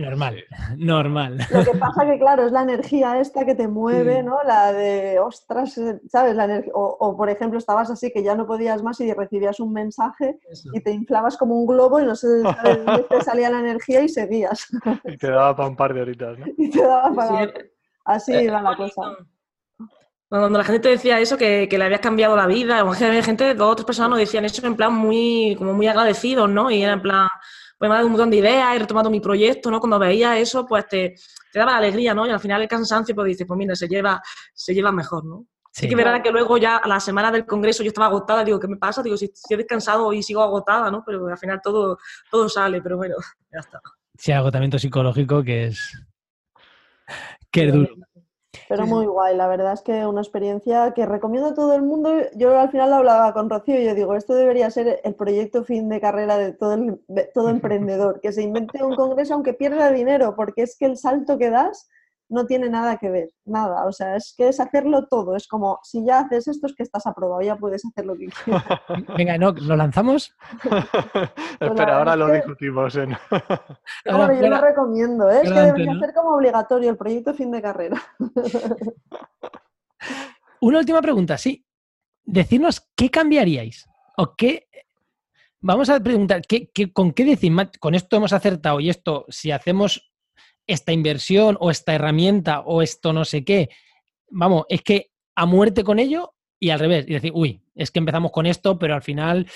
Normal, 0.00 0.44
normal. 0.78 1.38
Lo 1.50 1.64
que 1.64 1.78
pasa 1.78 2.06
que, 2.06 2.18
claro, 2.18 2.46
es 2.46 2.52
la 2.52 2.62
energía 2.62 3.20
esta 3.20 3.44
que 3.44 3.54
te 3.54 3.68
mueve. 3.68 4.22
¿no? 4.22 4.38
La 4.44 4.72
de, 4.72 5.18
ostras, 5.18 5.76
eh, 5.78 6.00
¿sabes? 6.08 6.34
La 6.36 6.46
energ- 6.46 6.70
o, 6.74 6.96
o, 6.98 7.16
por 7.16 7.28
ejemplo, 7.28 7.58
estabas 7.58 7.90
así 7.90 8.10
que 8.12 8.22
ya 8.22 8.34
no 8.34 8.46
podías 8.46 8.82
más 8.82 9.00
y 9.00 9.12
recibías 9.12 9.60
un 9.60 9.72
mensaje 9.72 10.38
Eso. 10.50 10.70
y 10.72 10.80
te 10.80 10.90
inflabas 10.92 11.36
como 11.36 11.54
un 11.60 11.66
globo 11.66 12.00
y 12.00 12.04
no 12.04 12.14
sé 12.16 12.26
dónde 12.42 13.06
te 13.08 13.20
salía 13.22 13.50
la 13.50 13.60
energía 13.60 14.02
y 14.02 14.08
seguías. 14.08 14.66
Y 15.04 15.16
te 15.16 15.30
daba 15.30 15.54
para 15.54 15.68
un 15.68 15.76
par 15.76 15.94
de 15.94 16.02
horitas, 16.02 16.38
¿no? 16.38 16.46
y 16.58 16.70
te 16.70 16.82
daba 16.82 17.12
para... 17.14 17.44
sí, 17.46 17.52
Así 18.04 18.32
eh, 18.34 18.44
iba 18.44 18.62
la 18.62 18.76
cosa. 18.76 19.02
Cuando 20.28 20.58
la 20.58 20.64
gente 20.64 20.80
te 20.80 20.88
decía 20.90 21.18
eso, 21.18 21.36
que, 21.36 21.66
que 21.68 21.76
le 21.76 21.84
habías 21.84 22.00
cambiado 22.00 22.36
la 22.36 22.46
vida, 22.46 22.84
o 22.84 22.92
que 22.92 23.04
había 23.04 23.22
gente, 23.22 23.52
dos 23.54 23.72
o 23.72 23.74
tres 23.76 23.86
personas 23.86 24.10
nos 24.10 24.18
decían 24.20 24.44
eso 24.44 24.64
en 24.64 24.76
plan 24.76 24.94
muy, 24.94 25.56
como 25.58 25.72
muy 25.74 25.88
agradecidos, 25.88 26.48
¿no? 26.48 26.70
Y 26.70 26.82
era 26.84 26.92
en 26.92 27.02
plan, 27.02 27.28
pues 27.80 27.88
me 27.88 27.94
ha 27.94 27.96
dado 27.96 28.08
un 28.08 28.12
montón 28.12 28.28
de 28.28 28.36
ideas, 28.36 28.76
he 28.76 28.78
retomado 28.78 29.08
mi 29.08 29.20
proyecto, 29.20 29.70
¿no? 29.70 29.80
Cuando 29.80 29.98
veías 29.98 30.36
eso, 30.36 30.66
pues 30.66 30.86
te, 30.86 31.14
te 31.50 31.58
daba 31.58 31.72
la 31.72 31.78
alegría, 31.78 32.12
¿no? 32.12 32.26
Y 32.26 32.30
al 32.30 32.38
final 32.38 32.60
el 32.60 32.68
cansancio, 32.68 33.14
pues 33.14 33.28
dices, 33.28 33.46
pues 33.46 33.56
mira, 33.56 33.74
se 33.74 33.88
lleva, 33.88 34.20
se 34.52 34.74
lleva 34.74 34.92
mejor, 34.92 35.24
¿no? 35.24 35.46
Sí, 35.72 35.82
Sí. 35.82 35.88
que 35.88 35.94
verdad 35.94 36.20
que 36.22 36.30
luego 36.30 36.58
ya 36.58 36.76
a 36.76 36.86
la 36.86 37.00
semana 37.00 37.30
del 37.30 37.46
congreso 37.46 37.82
yo 37.82 37.88
estaba 37.88 38.08
agotada, 38.08 38.44
digo, 38.44 38.60
¿qué 38.60 38.68
me 38.68 38.76
pasa? 38.76 39.02
Digo, 39.02 39.16
si, 39.16 39.30
si 39.32 39.54
he 39.54 39.56
descansado 39.56 40.12
y 40.12 40.22
sigo 40.22 40.42
agotada, 40.42 40.90
¿no? 40.90 41.02
Pero 41.06 41.26
al 41.26 41.38
final 41.38 41.58
todo, 41.62 41.96
todo 42.30 42.50
sale, 42.50 42.82
pero 42.82 42.98
bueno, 42.98 43.14
ya 43.50 43.60
está. 43.60 43.80
Sí, 44.18 44.30
agotamiento 44.32 44.78
psicológico 44.78 45.42
que 45.42 45.68
es. 45.68 46.04
que 47.50 47.64
es 47.64 47.72
duro. 47.72 47.94
Pero 48.70 48.86
muy 48.86 49.06
guay, 49.06 49.36
la 49.36 49.48
verdad 49.48 49.72
es 49.72 49.82
que 49.82 50.06
una 50.06 50.20
experiencia 50.20 50.92
que 50.94 51.04
recomiendo 51.04 51.48
a 51.50 51.54
todo 51.54 51.74
el 51.74 51.82
mundo. 51.82 52.12
Yo 52.36 52.56
al 52.58 52.70
final 52.70 52.92
hablaba 52.92 53.32
con 53.34 53.50
Rocío 53.50 53.80
y 53.80 53.84
yo 53.84 53.94
digo, 53.96 54.14
esto 54.14 54.34
debería 54.34 54.70
ser 54.70 55.00
el 55.02 55.14
proyecto 55.16 55.64
fin 55.64 55.88
de 55.88 56.00
carrera 56.00 56.38
de 56.38 56.52
todo, 56.52 56.74
el- 56.74 57.00
de 57.08 57.24
todo 57.34 57.48
emprendedor, 57.50 58.20
que 58.20 58.32
se 58.32 58.42
invente 58.42 58.82
un 58.84 58.94
congreso 58.94 59.34
aunque 59.34 59.54
pierda 59.54 59.90
dinero, 59.90 60.34
porque 60.36 60.62
es 60.62 60.76
que 60.78 60.86
el 60.86 60.96
salto 60.96 61.36
que 61.36 61.50
das 61.50 61.88
no 62.30 62.46
tiene 62.46 62.70
nada 62.70 62.96
que 62.96 63.10
ver, 63.10 63.28
nada. 63.44 63.84
O 63.86 63.92
sea, 63.92 64.16
es 64.16 64.34
que 64.38 64.48
es 64.48 64.58
hacerlo 64.60 65.06
todo. 65.08 65.36
Es 65.36 65.46
como, 65.46 65.78
si 65.82 66.04
ya 66.06 66.20
haces 66.20 66.48
esto 66.48 66.66
es 66.68 66.74
que 66.74 66.82
estás 66.84 67.06
aprobado, 67.06 67.42
ya 67.42 67.56
puedes 67.56 67.84
hacer 67.84 68.06
lo 68.06 68.16
que 68.16 68.28
quieras. 68.44 68.64
Venga, 69.16 69.36
no, 69.36 69.52
¿lo 69.52 69.76
lanzamos? 69.76 70.34
Espera, 71.60 71.98
ahora 71.98 72.16
lo 72.16 72.26
que- 72.28 72.32
discutimos. 72.34 72.96
En... 72.96 73.12
Ahora 74.06 74.24
Hombre, 74.26 74.40
yo 74.40 74.48
lo 74.48 74.60
recomiendo, 74.60 75.30
¿eh? 75.30 75.40
es 75.44 75.52
que 75.52 75.60
debería 75.60 75.92
¿no? 75.94 76.00
ser 76.00 76.14
como 76.14 76.30
obligatorio 76.36 76.88
el 76.90 76.96
proyecto 76.96 77.34
fin 77.34 77.50
de 77.50 77.60
carrera. 77.60 78.00
Una 80.60 80.78
última 80.78 81.00
pregunta, 81.02 81.38
sí. 81.38 81.64
Decirnos 82.24 82.88
qué 82.96 83.10
cambiaríais 83.10 83.88
o 84.16 84.34
qué. 84.36 84.68
Vamos 85.60 85.90
a 85.90 86.00
preguntar, 86.00 86.42
¿qué, 86.46 86.70
qué- 86.70 86.92
con 86.92 87.12
qué? 87.12 87.36
"Ma- 87.50 87.70
Con 87.80 87.94
esto 87.94 88.16
hemos 88.16 88.32
acertado 88.32 88.80
y 88.80 88.88
esto, 88.90 89.26
si 89.28 89.50
hacemos 89.50 90.09
esta 90.72 90.92
inversión 90.92 91.56
o 91.60 91.70
esta 91.70 91.94
herramienta 91.94 92.60
o 92.60 92.82
esto 92.82 93.12
no 93.12 93.24
sé 93.24 93.44
qué, 93.44 93.68
vamos, 94.30 94.64
es 94.68 94.82
que 94.82 95.10
a 95.34 95.46
muerte 95.46 95.84
con 95.84 95.98
ello 95.98 96.34
y 96.58 96.70
al 96.70 96.78
revés. 96.78 97.06
Y 97.08 97.14
decir, 97.14 97.32
uy, 97.34 97.60
es 97.74 97.90
que 97.90 97.98
empezamos 97.98 98.30
con 98.30 98.46
esto, 98.46 98.78
pero 98.78 98.94
al 98.94 99.02
final 99.02 99.46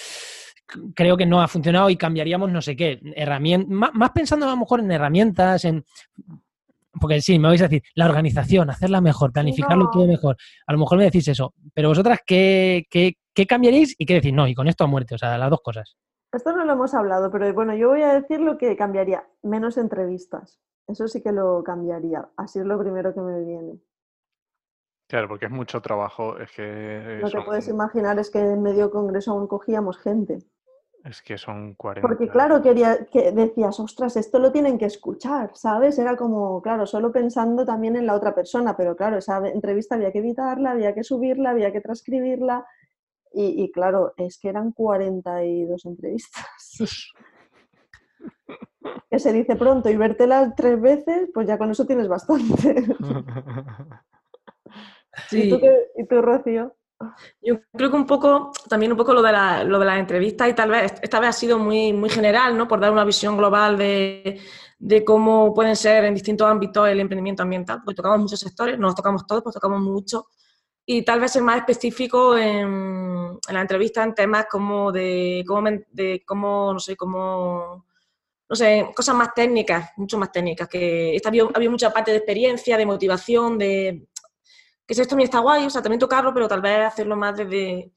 creo 0.94 1.16
que 1.16 1.26
no 1.26 1.42
ha 1.42 1.48
funcionado 1.48 1.90
y 1.90 1.96
cambiaríamos 1.96 2.50
no 2.50 2.62
sé 2.62 2.74
qué. 2.74 3.00
Herramientas, 3.14 3.92
más, 3.92 4.10
pensando 4.10 4.46
a 4.46 4.50
lo 4.50 4.56
mejor 4.56 4.80
en 4.80 4.90
herramientas, 4.90 5.64
en. 5.64 5.84
Porque 7.00 7.20
sí, 7.20 7.38
me 7.40 7.48
vais 7.48 7.60
a 7.60 7.64
decir, 7.68 7.82
la 7.96 8.06
organización, 8.06 8.70
hacerla 8.70 9.00
mejor, 9.00 9.32
planificarlo 9.32 9.84
No. 9.84 9.90
todo 9.90 10.06
mejor. 10.06 10.36
A 10.66 10.72
lo 10.72 10.78
mejor 10.78 10.98
me 10.98 11.04
decís 11.04 11.26
eso, 11.26 11.52
pero 11.74 11.88
vosotras, 11.88 12.20
¿qué, 12.24 12.86
qué, 12.88 13.16
qué 13.34 13.46
cambiaríais 13.46 13.96
y 13.98 14.06
qué 14.06 14.14
decís? 14.14 14.32
No, 14.32 14.46
y 14.46 14.54
con 14.54 14.68
esto 14.68 14.84
a 14.84 14.86
muerte, 14.86 15.16
o 15.16 15.18
sea, 15.18 15.36
las 15.36 15.50
dos 15.50 15.60
cosas. 15.60 15.96
Esto 16.32 16.52
no 16.52 16.64
lo 16.64 16.72
hemos 16.72 16.94
hablado, 16.94 17.30
pero 17.32 17.52
bueno, 17.52 17.74
yo 17.74 17.88
voy 17.88 18.02
a 18.02 18.14
decir 18.14 18.40
lo 18.40 18.58
que 18.58 18.76
cambiaría. 18.76 19.24
Menos 19.42 19.76
entrevistas. 19.76 20.60
Eso 20.86 21.08
sí 21.08 21.22
que 21.22 21.32
lo 21.32 21.62
cambiaría. 21.64 22.28
Así 22.36 22.58
es 22.58 22.66
lo 22.66 22.78
primero 22.78 23.14
que 23.14 23.20
me 23.20 23.42
viene. 23.42 23.80
Claro, 25.08 25.28
porque 25.28 25.46
es 25.46 25.50
mucho 25.50 25.80
trabajo. 25.80 26.38
Es 26.38 26.50
que 26.52 27.20
Lo 27.22 27.30
que 27.30 27.42
puedes 27.42 27.68
imaginar 27.68 28.18
es 28.18 28.30
que 28.30 28.40
en 28.40 28.62
medio 28.62 28.90
congreso 28.90 29.32
aún 29.32 29.46
cogíamos 29.46 29.98
gente. 29.98 30.38
es 31.04 31.20
que 31.22 31.36
son 31.36 31.74
40. 31.74 32.06
Porque 32.06 32.28
claro, 32.28 32.62
quería, 32.62 33.06
que 33.06 33.30
decías, 33.32 33.78
ostras, 33.80 34.16
esto 34.16 34.38
lo 34.38 34.50
tienen 34.50 34.78
que 34.78 34.86
escuchar, 34.86 35.50
¿sabes? 35.54 35.98
Era 35.98 36.16
como, 36.16 36.60
claro, 36.62 36.86
solo 36.86 37.12
pensando 37.12 37.64
también 37.64 37.96
en 37.96 38.06
la 38.06 38.14
otra 38.14 38.34
persona, 38.34 38.76
pero 38.76 38.96
claro, 38.96 39.18
esa 39.18 39.46
entrevista 39.46 39.94
había 39.94 40.12
que 40.12 40.20
editarla, 40.20 40.70
había 40.72 40.94
que 40.94 41.04
subirla, 41.04 41.50
había 41.50 41.72
que 41.72 41.82
transcribirla. 41.82 42.66
Y, 43.32 43.64
y 43.64 43.72
claro, 43.72 44.14
es 44.16 44.38
que 44.38 44.48
eran 44.48 44.72
42 44.72 45.84
entrevistas. 45.84 46.46
que 49.10 49.18
se 49.18 49.32
dice 49.32 49.56
pronto 49.56 49.88
y 49.90 49.96
vértela 49.96 50.54
tres 50.56 50.80
veces, 50.80 51.30
pues 51.32 51.46
ya 51.46 51.58
con 51.58 51.70
eso 51.70 51.86
tienes 51.86 52.08
bastante. 52.08 52.84
¿Y, 55.32 55.48
tú 55.48 55.56
Sí. 55.56 55.60
qué- 55.60 55.86
¿Y 55.96 56.06
tú, 56.06 56.20
Rocío? 56.22 56.74
Yo 57.42 57.60
creo 57.76 57.90
que 57.90 57.96
un 57.96 58.06
poco, 58.06 58.52
también 58.68 58.92
un 58.92 58.98
poco 58.98 59.12
lo 59.12 59.20
de, 59.22 59.32
la, 59.32 59.64
lo 59.64 59.78
de 59.78 59.84
las 59.84 59.98
entrevistas 59.98 60.48
y 60.48 60.54
tal 60.54 60.70
vez, 60.70 60.94
esta 61.02 61.20
vez 61.20 61.28
ha 61.30 61.32
sido 61.32 61.58
muy, 61.58 61.92
muy 61.92 62.08
general, 62.08 62.56
¿no? 62.56 62.66
Por 62.68 62.80
dar 62.80 62.92
una 62.92 63.04
visión 63.04 63.36
global 63.36 63.76
de, 63.76 64.40
de 64.78 65.04
cómo 65.04 65.52
pueden 65.52 65.76
ser 65.76 66.04
en 66.04 66.14
distintos 66.14 66.46
ámbitos 66.48 66.88
el 66.88 67.00
emprendimiento 67.00 67.42
ambiental, 67.42 67.80
porque 67.84 67.96
tocamos 67.96 68.20
muchos 68.20 68.40
sectores, 68.40 68.78
no 68.78 68.86
los 68.86 68.94
tocamos 68.94 69.26
todos, 69.26 69.42
pues 69.42 69.54
tocamos 69.54 69.80
mucho. 69.80 70.26
Y 70.86 71.02
tal 71.02 71.20
vez 71.20 71.32
ser 71.32 71.42
más 71.42 71.56
específico 71.58 72.36
en, 72.38 72.66
en 73.48 73.54
la 73.54 73.60
entrevista 73.60 74.02
en 74.04 74.14
temas 74.14 74.46
como 74.50 74.92
de 74.92 75.42
cómo, 75.46 75.68
de 75.90 76.22
cómo 76.26 76.72
no 76.72 76.78
sé, 76.78 76.96
cómo, 76.96 77.86
no 78.48 78.56
sé, 78.56 78.90
cosas 78.94 79.14
más 79.16 79.32
técnicas, 79.34 79.90
mucho 79.96 80.18
más 80.18 80.30
técnicas, 80.30 80.68
que 80.68 81.14
esta 81.16 81.28
había, 81.30 81.44
había 81.54 81.70
mucha 81.70 81.90
parte 81.92 82.10
de 82.10 82.18
experiencia, 82.18 82.76
de 82.76 82.86
motivación, 82.86 83.58
de, 83.58 84.06
que 84.86 84.92
esto 84.92 85.06
también 85.06 85.26
está 85.28 85.38
guay, 85.40 85.64
o 85.66 85.70
sea, 85.70 85.80
también 85.82 85.98
tocarlo, 86.00 86.32
pero 86.34 86.46
tal 86.48 86.60
vez 86.60 86.80
hacerlo 86.86 87.16
más 87.16 87.36
desde 87.36 87.90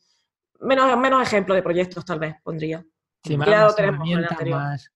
menos, 0.62 0.98
menos 0.98 1.22
ejemplos 1.22 1.56
de 1.56 1.64
proyectos, 1.64 2.06
tal 2.06 2.20
vez, 2.20 2.36
pondría. 2.44 2.86
Sí, 3.24 3.34
Ya 3.34 3.38
más, 3.38 3.48
lo 3.50 3.56
más 3.56 3.76
tenemos 3.76 3.98
con 4.00 4.08
el 4.08 4.14
herramientas, 4.14 4.32
anterior. 4.32 4.58
más- 4.60 4.92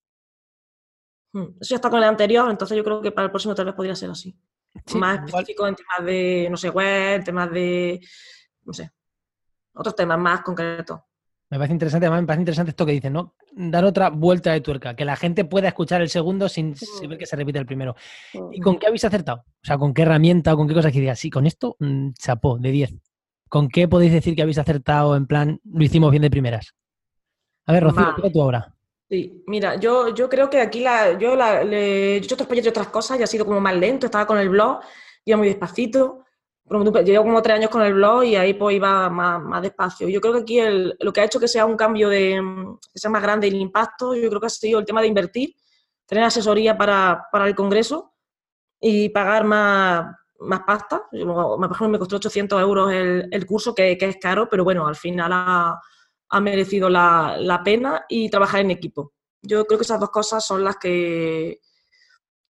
Hmm, 1.33 1.43
Eso 1.61 1.69
ya 1.69 1.75
está 1.77 1.89
con 1.89 1.99
el 1.99 2.03
anterior, 2.09 2.49
entonces 2.49 2.75
yo 2.77 2.83
creo 2.83 3.01
que 3.01 3.11
para 3.11 3.25
el 3.25 3.31
próximo 3.31 3.55
tal 3.55 3.65
vez 3.65 3.73
podría 3.75 3.95
ser 3.95 4.09
así. 4.09 4.35
Sí, 4.85 4.97
más 4.97 5.15
igual- 5.15 5.29
específico 5.29 5.65
en 5.67 5.75
temas 5.75 6.05
de, 6.05 6.47
no 6.51 6.57
sé, 6.57 6.69
web, 6.69 7.23
temas 7.23 7.51
de, 7.51 7.99
no 8.65 8.73
sé, 8.73 8.91
otros 9.73 9.95
temas 9.95 10.19
más 10.19 10.41
concretos. 10.41 10.99
Me 11.49 11.57
parece 11.57 11.73
interesante, 11.73 12.05
además 12.05 12.21
me 12.21 12.27
parece 12.27 12.41
interesante 12.41 12.69
esto 12.71 12.85
que 12.85 12.91
dicen, 12.93 13.13
¿no? 13.13 13.35
Dar 13.53 13.83
otra 13.83 14.09
vuelta 14.09 14.51
de 14.53 14.61
tuerca, 14.61 14.95
que 14.95 15.03
la 15.03 15.15
gente 15.17 15.43
pueda 15.45 15.67
escuchar 15.67 16.01
el 16.01 16.09
segundo 16.09 16.47
sin, 16.47 16.73
ver 17.07 17.17
que 17.17 17.25
se 17.25 17.35
repite 17.35 17.59
el 17.59 17.65
primero. 17.65 17.95
¿Y 18.51 18.59
con 18.61 18.77
qué 18.79 18.87
habéis 18.87 19.03
acertado? 19.03 19.39
O 19.47 19.65
sea, 19.65 19.77
¿con 19.77 19.93
qué 19.93 20.03
herramienta 20.03 20.53
o 20.53 20.57
con 20.57 20.67
qué 20.67 20.73
cosas 20.73 20.91
que 20.93 20.99
digas? 21.01 21.19
Sí, 21.19 21.29
con 21.29 21.45
esto, 21.45 21.75
mm, 21.79 22.11
chapó, 22.13 22.57
de 22.57 22.71
10. 22.71 22.93
¿Con 23.49 23.67
qué 23.67 23.87
podéis 23.87 24.13
decir 24.13 24.35
que 24.35 24.41
habéis 24.41 24.57
acertado 24.57 25.15
en 25.17 25.27
plan, 25.27 25.59
lo 25.65 25.83
hicimos 25.83 26.11
bien 26.11 26.21
de 26.21 26.29
primeras? 26.29 26.73
A 27.65 27.73
ver, 27.73 27.83
Rocío. 27.83 28.15
¿qué 28.21 28.29
tú 28.31 28.41
ahora? 28.41 28.73
Sí, 29.09 29.43
mira, 29.47 29.75
yo, 29.75 30.15
yo 30.15 30.29
creo 30.29 30.49
que 30.49 30.61
aquí 30.61 30.79
la, 30.79 31.17
yo 31.19 31.35
la, 31.35 31.63
le- 31.65 32.13
he 32.13 32.15
hecho 32.17 32.35
otros 32.35 32.47
proyectos 32.47 32.69
y 32.69 32.71
otras 32.71 32.87
cosas 32.87 33.19
y 33.19 33.23
ha 33.23 33.27
sido 33.27 33.45
como 33.45 33.59
más 33.59 33.75
lento, 33.75 34.05
estaba 34.05 34.25
con 34.25 34.37
el 34.37 34.47
blog, 34.47 34.79
iba 35.25 35.37
muy 35.37 35.47
despacito. 35.49 36.23
Tú, 36.71 36.93
Llevo 37.03 37.25
como 37.25 37.41
tres 37.41 37.57
años 37.57 37.69
con 37.69 37.81
el 37.81 37.93
blog 37.93 38.23
y 38.23 38.37
ahí 38.37 38.53
pues 38.53 38.77
iba 38.77 39.09
más, 39.09 39.43
más 39.43 39.61
despacio. 39.61 40.07
Yo 40.07 40.21
creo 40.21 40.33
que 40.33 40.39
aquí 40.39 40.59
lo 40.99 41.11
que 41.11 41.19
ha 41.19 41.25
hecho 41.25 41.39
que 41.39 41.49
sea 41.49 41.65
un 41.65 41.75
cambio 41.75 42.07
de, 42.07 42.41
que 42.93 42.97
sea 42.97 43.11
más 43.11 43.21
grande 43.21 43.47
el 43.47 43.55
impacto, 43.55 44.15
yo 44.15 44.29
creo 44.29 44.39
que 44.39 44.47
ha 44.47 44.49
sido 44.49 44.79
el 44.79 44.85
tema 44.85 45.01
de 45.01 45.07
invertir, 45.07 45.53
tener 46.05 46.23
asesoría 46.23 46.77
para, 46.77 47.25
para 47.29 47.45
el 47.45 47.55
congreso 47.55 48.13
y 48.79 49.09
pagar 49.09 49.43
más, 49.43 50.15
más 50.39 50.61
pasta. 50.61 51.03
Yo, 51.11 51.25
Por 51.25 51.65
ejemplo, 51.65 51.89
me 51.89 51.99
costó 51.99 52.15
800 52.15 52.61
euros 52.61 52.89
el, 52.93 53.27
el 53.29 53.45
curso, 53.45 53.75
que, 53.75 53.97
que 53.97 54.05
es 54.05 54.17
caro, 54.17 54.47
pero 54.49 54.63
bueno, 54.63 54.87
al 54.87 54.95
final 54.95 55.31
ha, 55.33 55.77
ha 56.29 56.39
merecido 56.39 56.89
la, 56.89 57.35
la 57.37 57.63
pena 57.63 58.05
y 58.07 58.29
trabajar 58.29 58.61
en 58.61 58.71
equipo. 58.71 59.11
Yo 59.41 59.65
creo 59.65 59.77
que 59.77 59.83
esas 59.83 59.99
dos 59.99 60.09
cosas 60.09 60.45
son 60.45 60.63
las 60.63 60.77
que, 60.77 61.59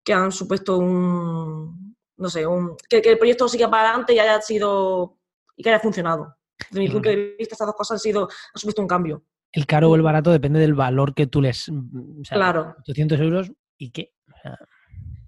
que 0.02 0.12
han 0.12 0.32
supuesto 0.32 0.76
un, 0.78 1.88
no 2.18 2.28
sé, 2.28 2.46
un, 2.46 2.76
que, 2.88 3.00
que 3.00 3.10
el 3.10 3.18
proyecto 3.18 3.48
siga 3.48 3.70
para 3.70 3.88
adelante 3.88 4.14
y 4.14 4.18
haya 4.18 4.40
sido, 4.40 5.18
y 5.56 5.62
que 5.62 5.70
haya 5.70 5.80
funcionado. 5.80 6.36
Desde 6.70 6.80
mi 6.80 6.88
punto 6.90 7.08
de 7.08 7.36
vista, 7.38 7.54
estas 7.54 7.66
dos 7.66 7.76
cosas 7.76 7.92
han 7.96 8.00
sido, 8.00 8.22
han 8.24 8.60
supuesto 8.60 8.82
un 8.82 8.88
cambio. 8.88 9.22
El 9.52 9.66
caro 9.66 9.90
o 9.90 9.94
el 9.94 10.02
barato 10.02 10.30
depende 10.30 10.60
del 10.60 10.74
valor 10.74 11.14
que 11.14 11.26
tú 11.26 11.40
les... 11.40 11.68
o 11.68 11.72
sea, 12.24 12.36
Claro. 12.36 12.74
800 12.80 13.20
euros 13.20 13.52
y 13.78 13.90
qué. 13.90 14.12
O 14.28 14.36
sea, 14.42 14.58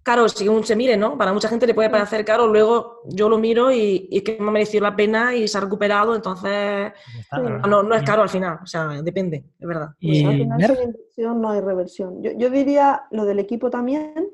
Caro, 0.03 0.29
según 0.31 0.65
se 0.65 0.77
mire, 0.77 0.97
¿no? 0.97 1.19
Para 1.19 1.33
mucha 1.33 1.49
gente 1.49 1.67
le 1.67 1.75
puede 1.75 1.91
parecer 1.91 2.25
caro, 2.25 2.47
luego 2.47 3.03
yo 3.05 3.29
lo 3.29 3.37
miro 3.37 3.71
y, 3.71 4.09
y 4.11 4.19
es 4.19 4.23
que 4.23 4.39
me 4.41 4.49
ha 4.49 4.51
merecido 4.51 4.83
la 4.83 4.97
pena 4.97 5.35
y 5.37 5.47
se 5.47 5.59
ha 5.59 5.61
recuperado, 5.61 6.17
entonces 6.17 6.93
está. 7.19 7.37
Sí. 7.37 7.69
no, 7.69 7.83
no 7.83 7.95
es 7.95 8.03
caro 8.03 8.23
al 8.23 8.31
final, 8.31 8.59
o 8.63 8.67
sea, 8.67 8.89
depende, 9.03 9.45
es 9.59 9.69
verdad. 9.69 9.91
Y 9.99 10.23
Pues 10.23 10.25
al 10.25 10.41
final 10.41 10.77
sin 10.77 10.85
inversión 10.85 11.41
no 11.43 11.51
hay 11.51 11.61
reversión. 11.61 12.23
Yo, 12.23 12.31
yo 12.35 12.49
diría 12.49 13.03
lo 13.11 13.27
del 13.27 13.41
equipo 13.41 13.69
también, 13.69 14.27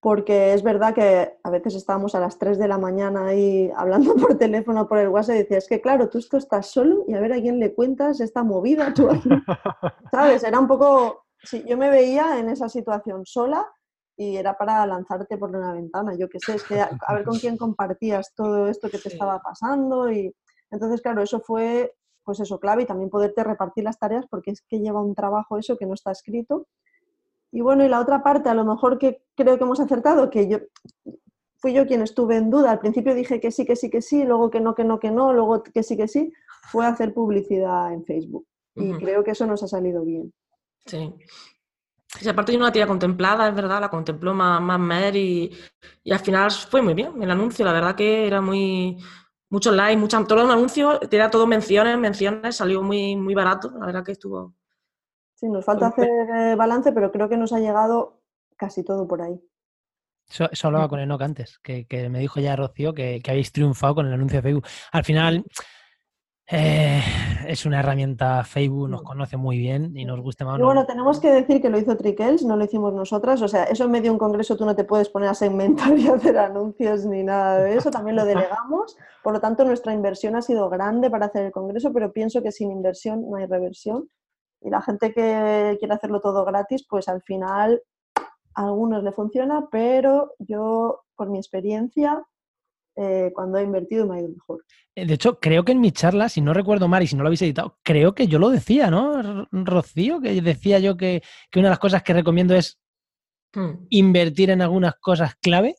porque 0.00 0.52
es 0.54 0.62
verdad 0.62 0.94
que 0.94 1.36
a 1.42 1.50
veces 1.50 1.74
estábamos 1.74 2.14
a 2.14 2.20
las 2.20 2.38
3 2.38 2.58
de 2.58 2.68
la 2.68 2.78
mañana 2.78 3.26
ahí 3.26 3.70
hablando 3.76 4.14
por 4.34 4.38
teléfono 4.38 4.86
por 4.88 4.98
el 4.98 5.08
WhatsApp 5.08 5.34
y 5.36 5.38
decías, 5.40 5.64
es 5.64 5.68
que 5.68 5.80
claro, 5.80 6.08
tú 6.08 6.18
esto 6.18 6.36
estás 6.36 6.66
solo 6.66 7.04
y 7.08 7.14
a 7.14 7.20
ver 7.20 7.32
a 7.32 7.40
quién 7.40 7.58
le 7.58 7.74
cuentas 7.74 8.20
esta 8.20 8.44
movida, 8.44 8.92
tú 8.94 9.10
aquí", 9.10 9.30
¿sabes? 10.12 10.44
Era 10.44 10.58
un 10.60 10.68
poco, 10.68 11.24
sí, 11.42 11.64
yo 11.66 11.76
me 11.76 11.90
veía 11.90 12.38
en 12.38 12.48
esa 12.48 12.68
situación 12.68 13.26
sola 13.26 13.66
y 14.16 14.36
era 14.36 14.56
para 14.56 14.84
lanzarte 14.86 15.36
por 15.38 15.50
una 15.50 15.72
ventana, 15.72 16.14
yo 16.16 16.28
qué 16.28 16.40
sé, 16.40 16.54
es 16.54 16.64
que 16.64 16.80
a, 16.80 16.90
a 17.06 17.14
ver 17.14 17.24
con 17.24 17.38
quién 17.38 17.56
compartías 17.56 18.34
todo 18.34 18.66
esto 18.68 18.90
que 18.90 18.98
te 18.98 19.10
Sí. 19.10 19.14
estaba 19.14 19.40
pasando 19.40 20.10
y 20.10 20.34
entonces, 20.70 21.00
claro, 21.00 21.22
eso 21.22 21.40
fue 21.40 21.94
pues 22.24 22.40
eso, 22.40 22.60
clave 22.60 22.82
y 22.82 22.86
también 22.86 23.08
poderte 23.08 23.42
repartir 23.42 23.84
las 23.84 23.98
tareas 23.98 24.26
porque 24.28 24.50
es 24.50 24.60
que 24.68 24.80
lleva 24.80 25.00
un 25.00 25.14
trabajo 25.14 25.56
eso 25.56 25.78
que 25.78 25.86
no 25.86 25.94
está 25.94 26.10
escrito. 26.12 26.66
Y 27.50 27.60
bueno, 27.60 27.84
y 27.84 27.88
la 27.88 28.00
otra 28.00 28.22
parte, 28.22 28.48
a 28.48 28.54
lo 28.54 28.64
mejor 28.64 28.98
que 28.98 29.22
creo 29.34 29.56
que 29.56 29.64
hemos 29.64 29.80
acertado, 29.80 30.30
que 30.30 30.48
yo 30.48 30.58
fui 31.56 31.72
yo 31.72 31.86
quien 31.86 32.02
estuve 32.02 32.36
en 32.36 32.50
duda. 32.50 32.70
Al 32.70 32.78
principio 32.78 33.14
dije 33.14 33.40
que 33.40 33.50
sí, 33.50 33.64
que 33.64 33.76
sí, 33.76 33.90
que 33.90 34.02
sí, 34.02 34.24
luego 34.24 34.50
que 34.50 34.60
no, 34.60 34.74
que 34.74 34.84
no, 34.84 34.98
que 34.98 35.10
no, 35.10 35.32
luego 35.32 35.62
que 35.62 35.82
sí, 35.82 35.96
que 35.96 36.08
sí, 36.08 36.32
fue 36.70 36.86
hacer 36.86 37.14
publicidad 37.14 37.92
en 37.92 38.04
Facebook. 38.04 38.46
Y 38.74 38.92
creo 38.92 39.24
que 39.24 39.32
eso 39.32 39.44
nos 39.44 39.62
ha 39.64 39.68
salido 39.68 40.04
bien. 40.04 40.32
Sí. 40.86 41.12
Sí, 42.06 42.28
aparte 42.28 42.52
yo 42.52 42.58
no 42.58 42.64
la 42.64 42.72
tenía 42.72 42.86
contemplada, 42.86 43.48
es 43.48 43.54
verdad, 43.54 43.80
la 43.80 43.90
contempló 43.90 44.32
más, 44.32 44.62
más 44.62 44.80
Mer 44.80 45.14
y, 45.14 45.52
y 46.02 46.12
al 46.12 46.20
final 46.20 46.50
fue 46.50 46.80
muy 46.80 46.94
bien 46.94 47.22
el 47.22 47.30
anuncio, 47.30 47.66
la 47.66 47.72
verdad 47.72 47.94
que 47.94 48.26
era 48.26 48.40
muy, 48.40 48.96
muchos 49.50 49.74
likes, 49.74 49.98
mucha, 49.98 50.24
todo 50.24 50.44
un 50.44 50.50
anuncio, 50.50 50.98
tenía 51.00 51.28
todo 51.28 51.46
menciones, 51.46 51.98
menciones, 51.98 52.56
salió 52.56 52.82
muy, 52.82 53.14
muy 53.14 53.34
barato, 53.34 53.72
la 53.78 53.86
verdad 53.86 54.04
que 54.04 54.12
estuvo... 54.12 54.54
Sí, 55.38 55.46
nos 55.48 55.64
falta 55.64 55.86
hacer 55.86 56.08
eh, 56.08 56.56
balance, 56.56 56.90
pero 56.90 57.12
creo 57.12 57.28
que 57.28 57.36
nos 57.36 57.52
ha 57.52 57.60
llegado 57.60 58.22
casi 58.56 58.82
todo 58.82 59.06
por 59.06 59.22
ahí. 59.22 59.40
Eso, 60.28 60.50
eso 60.50 60.66
hablaba 60.66 60.88
con 60.88 60.98
Enoch 60.98 61.22
antes, 61.22 61.60
que, 61.60 61.86
que 61.86 62.08
me 62.08 62.18
dijo 62.18 62.40
ya 62.40 62.56
Rocío 62.56 62.92
que, 62.92 63.20
que 63.22 63.30
habéis 63.30 63.52
triunfado 63.52 63.94
con 63.94 64.06
el 64.06 64.14
anuncio 64.14 64.38
de 64.38 64.42
Facebook. 64.42 64.66
Al 64.90 65.04
final, 65.04 65.44
eh, 66.50 67.00
es 67.46 67.66
una 67.66 67.78
herramienta, 67.78 68.42
Facebook 68.42 68.88
nos 68.88 69.02
conoce 69.02 69.36
muy 69.36 69.58
bien 69.58 69.96
y 69.96 70.04
nos 70.04 70.18
gusta 70.20 70.44
más. 70.44 70.54
o 70.54 70.56
Y 70.56 70.60
no. 70.60 70.66
bueno, 70.66 70.86
tenemos 70.86 71.20
que 71.20 71.30
decir 71.30 71.62
que 71.62 71.70
lo 71.70 71.78
hizo 71.78 71.96
Trickels, 71.96 72.42
no 72.44 72.56
lo 72.56 72.64
hicimos 72.64 72.92
nosotras. 72.92 73.40
O 73.40 73.46
sea, 73.46 73.62
eso 73.64 73.84
en 73.84 73.92
medio 73.92 74.04
de 74.04 74.10
un 74.10 74.18
congreso 74.18 74.56
tú 74.56 74.64
no 74.64 74.74
te 74.74 74.82
puedes 74.82 75.08
poner 75.08 75.28
a 75.28 75.34
segmentar 75.34 75.96
y 75.96 76.08
hacer 76.08 76.36
anuncios 76.36 77.04
ni 77.04 77.22
nada 77.22 77.58
de 77.58 77.76
eso. 77.76 77.92
También 77.92 78.16
lo 78.16 78.24
delegamos. 78.24 78.96
Por 79.22 79.34
lo 79.34 79.40
tanto, 79.40 79.64
nuestra 79.64 79.92
inversión 79.92 80.34
ha 80.34 80.42
sido 80.42 80.68
grande 80.68 81.10
para 81.10 81.26
hacer 81.26 81.44
el 81.44 81.52
congreso, 81.52 81.92
pero 81.92 82.12
pienso 82.12 82.42
que 82.42 82.50
sin 82.50 82.72
inversión 82.72 83.30
no 83.30 83.36
hay 83.36 83.46
reversión. 83.46 84.08
Y 84.60 84.70
la 84.70 84.82
gente 84.82 85.12
que 85.12 85.76
quiere 85.78 85.94
hacerlo 85.94 86.20
todo 86.20 86.44
gratis, 86.44 86.86
pues 86.88 87.08
al 87.08 87.22
final 87.22 87.82
a 88.54 88.64
algunos 88.64 89.04
le 89.04 89.12
funciona, 89.12 89.68
pero 89.70 90.34
yo, 90.38 91.02
por 91.14 91.30
mi 91.30 91.38
experiencia, 91.38 92.24
eh, 92.96 93.30
cuando 93.32 93.58
he 93.58 93.62
invertido 93.62 94.06
me 94.06 94.16
ha 94.16 94.20
ido 94.20 94.30
mejor. 94.30 94.64
Eh, 94.96 95.06
De 95.06 95.14
hecho, 95.14 95.38
creo 95.38 95.64
que 95.64 95.72
en 95.72 95.80
mi 95.80 95.92
charla, 95.92 96.28
si 96.28 96.40
no 96.40 96.52
recuerdo 96.52 96.88
mal 96.88 97.02
y 97.02 97.06
si 97.06 97.14
no 97.14 97.22
lo 97.22 97.28
habéis 97.28 97.42
editado, 97.42 97.78
creo 97.84 98.14
que 98.14 98.26
yo 98.26 98.40
lo 98.40 98.50
decía, 98.50 98.90
¿no? 98.90 99.46
Rocío, 99.52 100.20
que 100.20 100.40
decía 100.42 100.80
yo 100.80 100.96
que, 100.96 101.22
que 101.50 101.58
una 101.60 101.68
de 101.68 101.72
las 101.72 101.78
cosas 101.78 102.02
que 102.02 102.12
recomiendo 102.14 102.54
es 102.56 102.80
Hmm, 103.54 103.86
invertir 103.88 104.50
en 104.50 104.60
algunas 104.60 104.96
cosas 104.96 105.34
clave. 105.36 105.76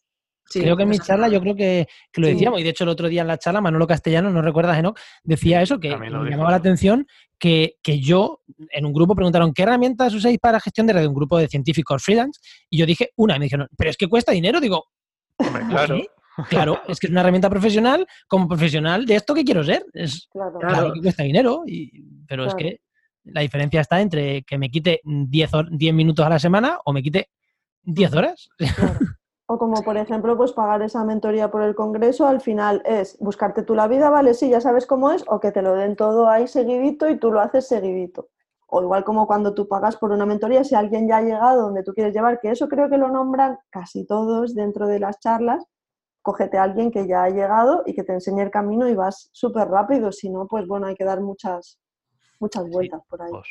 Sí, 0.49 0.61
creo 0.61 0.75
que 0.77 0.83
en 0.83 0.89
mi 0.89 0.99
charla 0.99 1.27
yo 1.29 1.39
creo 1.41 1.55
que, 1.55 1.87
que 2.11 2.21
lo 2.21 2.27
Sí. 2.27 2.33
decíamos. 2.33 2.59
Y 2.59 2.63
de 2.63 2.69
hecho, 2.69 2.83
el 2.83 2.89
otro 2.89 3.07
día 3.07 3.21
en 3.21 3.27
la 3.27 3.37
charla, 3.37 3.61
Manolo 3.61 3.87
Castellano, 3.87 4.29
no 4.31 4.41
recuerdas, 4.41 4.77
Enoch, 4.77 4.99
decía 5.23 5.61
eso, 5.61 5.79
que 5.79 5.95
me 5.95 6.09
llamaba 6.09 6.51
la 6.51 6.57
atención 6.57 7.05
que, 7.37 7.75
que 7.81 7.99
yo 7.99 8.41
en 8.71 8.85
un 8.85 8.91
grupo 8.93 9.15
preguntaron 9.15 9.53
qué 9.53 9.63
herramientas 9.63 10.13
usáis 10.13 10.37
para 10.39 10.59
gestión 10.59 10.87
de 10.87 10.93
red, 10.93 11.05
un 11.07 11.13
grupo 11.13 11.37
de 11.37 11.47
científicos 11.47 12.03
freelance, 12.03 12.39
y 12.69 12.77
yo 12.77 12.85
dije 12.85 13.11
una, 13.15 13.35
y 13.35 13.39
me 13.39 13.45
dijeron, 13.45 13.67
pero 13.77 13.89
es 13.89 13.97
que 13.97 14.07
cuesta 14.07 14.31
dinero. 14.31 14.59
Digo, 14.59 14.85
Hombre, 15.37 15.63
claro. 15.69 15.95
"Sí, 15.97 16.07
claro, 16.49 16.81
es 16.87 16.99
que 16.99 17.07
es 17.07 17.11
una 17.11 17.21
herramienta 17.21 17.49
profesional, 17.49 18.05
como 18.27 18.47
profesional 18.47 19.05
de 19.05 19.15
esto 19.15 19.33
que 19.33 19.43
quiero 19.45 19.63
ser. 19.63 19.85
Es, 19.93 20.27
Claro. 20.31 20.51
Claro. 20.59 20.73
Claro 20.75 20.93
que 20.93 21.01
cuesta 21.01 21.23
dinero, 21.23 21.63
y, 21.65 21.91
pero 22.27 22.43
es 22.45 22.53
Claro. 22.55 22.69
que 22.69 22.81
la 23.25 23.41
diferencia 23.41 23.81
está 23.81 24.01
entre 24.01 24.43
que 24.43 24.57
me 24.57 24.69
quite 24.69 24.99
10, 25.03 25.51
hor- 25.53 25.69
10 25.71 25.93
minutos 25.93 26.25
a 26.25 26.29
la 26.29 26.39
semana 26.39 26.79
o 26.83 26.91
me 26.93 27.01
quite 27.03 27.29
10 27.83 28.13
horas. 28.13 28.49
Claro. 28.57 28.99
O 29.51 29.57
como 29.57 29.81
por 29.81 29.97
ejemplo, 29.97 30.37
pues 30.37 30.51
pagar 30.51 30.83
esa 30.83 31.03
mentoría 31.03 31.49
por 31.49 31.63
el 31.63 31.73
congreso, 31.73 32.27
al 32.27 32.39
final 32.39 32.83
es 32.85 33.17
buscarte 33.19 33.63
tú 33.63 33.73
la 33.73 33.87
vida, 33.87 34.11
vale, 34.11 34.35
sí, 34.35 34.47
ya 34.47 34.61
sabes 34.61 34.85
cómo 34.85 35.09
es, 35.09 35.25
o 35.27 35.39
que 35.39 35.51
te 35.51 35.63
lo 35.63 35.73
den 35.73 35.95
todo 35.95 36.29
ahí 36.29 36.47
seguidito 36.47 37.09
y 37.09 37.17
tú 37.17 37.31
lo 37.31 37.39
haces 37.39 37.67
seguidito. 37.67 38.29
O 38.67 38.83
igual 38.83 39.03
como 39.03 39.25
cuando 39.25 39.55
tú 39.55 39.67
pagas 39.67 39.97
por 39.97 40.11
una 40.11 40.27
mentoría, 40.27 40.63
si 40.63 40.75
alguien 40.75 41.07
ya 41.07 41.17
ha 41.17 41.21
llegado 41.23 41.63
donde 41.63 41.81
tú 41.81 41.93
quieres 41.93 42.13
llevar, 42.13 42.39
que 42.39 42.51
eso 42.51 42.69
creo 42.69 42.91
que 42.91 42.99
lo 42.99 43.09
nombran 43.09 43.57
casi 43.71 44.05
todos 44.05 44.53
dentro 44.53 44.85
de 44.85 44.99
las 44.99 45.19
charlas, 45.19 45.65
cógete 46.21 46.59
a 46.59 46.63
alguien 46.63 46.91
que 46.91 47.07
ya 47.07 47.23
ha 47.23 47.29
llegado 47.31 47.81
y 47.87 47.95
que 47.95 48.03
te 48.03 48.13
enseñe 48.13 48.41
el 48.41 48.51
camino 48.51 48.87
y 48.87 48.93
vas 48.93 49.31
súper 49.31 49.67
rápido, 49.67 50.11
si 50.11 50.29
no, 50.29 50.45
pues 50.45 50.67
bueno, 50.67 50.85
hay 50.85 50.95
que 50.95 51.05
dar 51.05 51.21
muchas, 51.21 51.79
muchas 52.39 52.69
vueltas 52.69 53.01
por 53.09 53.19
ahí. 53.23 53.31
Pues. 53.31 53.47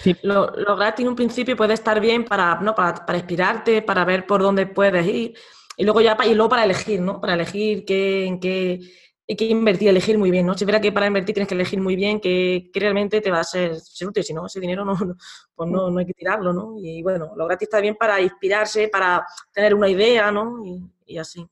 Sí. 0.00 0.16
Lo, 0.22 0.50
lo 0.56 0.76
gratis 0.76 1.02
en 1.04 1.08
un 1.10 1.16
principio 1.16 1.56
puede 1.56 1.74
estar 1.74 2.00
bien 2.00 2.24
para, 2.24 2.60
¿no? 2.60 2.74
para, 2.74 3.04
para 3.06 3.18
inspirarte, 3.18 3.82
para 3.82 4.04
ver 4.04 4.26
por 4.26 4.40
dónde 4.42 4.66
puedes 4.66 5.06
ir. 5.06 5.34
Y 5.76 5.84
luego 5.84 6.00
ya 6.00 6.16
y 6.24 6.34
luego 6.34 6.50
para 6.50 6.64
elegir, 6.64 7.00
¿no? 7.00 7.20
Para 7.20 7.34
elegir 7.34 7.84
qué, 7.84 8.26
en 8.26 8.40
qué, 8.40 8.80
en 9.26 9.36
qué 9.36 9.44
invertir, 9.46 9.88
elegir 9.88 10.18
muy 10.18 10.30
bien, 10.30 10.46
¿no? 10.46 10.54
Si 10.56 10.64
verá 10.64 10.80
que 10.80 10.92
para 10.92 11.06
invertir 11.06 11.34
tienes 11.34 11.48
que 11.48 11.54
elegir 11.54 11.80
muy 11.80 11.96
bien 11.96 12.20
qué, 12.20 12.70
qué 12.72 12.80
realmente 12.80 13.20
te 13.20 13.30
va 13.30 13.40
a 13.40 13.44
ser, 13.44 13.78
ser 13.80 14.08
útil, 14.08 14.22
si 14.22 14.34
no, 14.34 14.46
ese 14.46 14.60
dinero 14.60 14.84
no, 14.84 14.94
no- 14.94 15.16
pues 15.54 15.70
no, 15.70 15.90
no 15.90 15.98
hay 15.98 16.06
que 16.06 16.12
tirarlo, 16.14 16.52
¿no? 16.52 16.74
Y 16.78 17.02
bueno, 17.02 17.32
lo 17.36 17.46
gratis 17.46 17.66
está 17.66 17.80
bien 17.80 17.96
para 17.96 18.20
inspirarse, 18.20 18.88
para 18.88 19.26
tener 19.52 19.74
una 19.74 19.88
idea, 19.88 20.30
¿no? 20.30 20.62
Y, 20.64 20.82
y 21.06 21.18
así. 21.18 21.46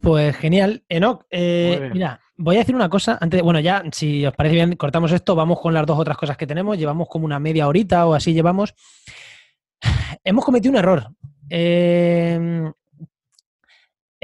Pues 0.00 0.36
genial. 0.36 0.84
Enoch, 0.88 1.24
eh, 1.30 1.90
mira, 1.92 2.20
voy 2.36 2.56
a 2.56 2.60
decir 2.60 2.74
una 2.74 2.88
cosa. 2.88 3.18
Antes, 3.20 3.42
bueno, 3.42 3.60
ya, 3.60 3.82
si 3.92 4.24
os 4.26 4.34
parece 4.34 4.54
bien, 4.54 4.76
cortamos 4.76 5.12
esto, 5.12 5.34
vamos 5.34 5.60
con 5.60 5.74
las 5.74 5.86
dos 5.86 5.98
otras 5.98 6.16
cosas 6.16 6.36
que 6.36 6.46
tenemos. 6.46 6.78
Llevamos 6.78 7.08
como 7.08 7.24
una 7.24 7.38
media 7.38 7.68
horita 7.68 8.06
o 8.06 8.14
así 8.14 8.32
llevamos. 8.32 8.74
Hemos 10.24 10.44
cometido 10.44 10.72
un 10.72 10.78
error. 10.78 11.08
Eh, 11.50 12.70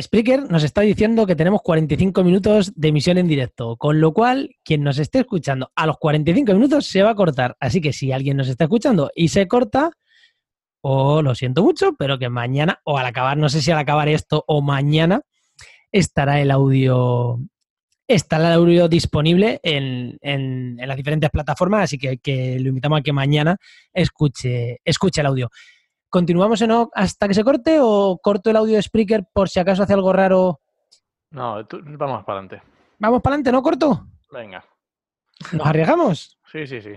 Spreaker 0.01 0.51
nos 0.51 0.63
está 0.63 0.81
diciendo 0.81 1.27
que 1.27 1.37
tenemos 1.37 1.61
45 1.63 2.25
minutos 2.25 2.73
de 2.75 2.89
emisión 2.89 3.19
en 3.19 3.29
directo, 3.29 3.77
con 3.77 4.01
lo 4.01 4.13
cual 4.13 4.57
quien 4.65 4.83
nos 4.83 4.99
esté 4.99 5.21
escuchando 5.21 5.71
a 5.75 5.87
los 5.87 5.99
45 5.99 6.55
minutos 6.55 6.87
se 6.87 7.03
va 7.03 7.11
a 7.11 7.15
cortar. 7.15 7.57
Así 7.61 7.81
que 7.81 7.93
si 7.93 8.13
alguien 8.13 8.37
nos 8.37 8.49
está 8.49 8.65
escuchando 8.65 9.11
y 9.15 9.29
se 9.29 9.47
corta, 9.47 9.91
o 10.83 11.21
lo 11.21 11.35
siento 11.35 11.63
mucho, 11.63 11.95
pero 11.99 12.19
que 12.19 12.31
mañana, 12.31 12.81
o 12.85 12.97
al 12.97 13.07
acabar, 13.07 13.37
no 13.37 13.49
sé 13.49 13.61
si 13.61 13.71
al 13.71 13.79
acabar 13.79 14.09
esto 14.09 14.45
o 14.47 14.63
mañana, 14.63 15.21
estará 15.93 16.41
el 16.41 16.51
audio 16.51 17.41
está 18.15 18.37
el 18.37 18.47
audio 18.47 18.89
disponible 18.89 19.61
en, 19.63 20.19
en- 20.21 20.79
en 20.81 20.89
las 20.89 20.97
diferentes 20.97 21.31
plataformas, 21.31 21.85
así 21.85 21.99
que, 21.99 22.19
que 22.19 22.59
lo 22.61 22.69
invitamos 22.69 22.99
a 23.01 23.03
que 23.03 23.13
mañana 23.13 23.57
escuche, 23.93 24.81
escuche 24.85 25.21
el 25.21 25.27
audio. 25.29 25.51
¿Continuamos 26.09 26.61
en 26.63 26.73
O 26.73 26.91
hasta 26.95 27.29
que 27.29 27.35
se 27.35 27.45
corte 27.45 27.79
o 27.81 28.19
corto 28.23 28.51
el 28.51 28.57
audio 28.57 28.75
de 28.77 28.83
Spreaker 28.83 29.25
por 29.33 29.49
si 29.49 29.61
acaso 29.61 29.83
hace 29.85 29.93
algo 29.93 30.13
raro? 30.13 30.61
No, 31.31 31.65
tú- 31.67 31.81
vamos 31.85 32.25
para 32.25 32.41
adelante. 32.41 32.63
Vamos 32.99 33.23
para 33.23 33.35
adelante, 33.35 33.53
¿no 33.53 33.63
corto? 33.63 34.07
Venga. 34.33 34.65
¿Nos 35.53 35.67
arriesgamos? 35.67 36.39
Sí, 36.51 36.67
sí, 36.67 36.81
sí. 36.81 36.91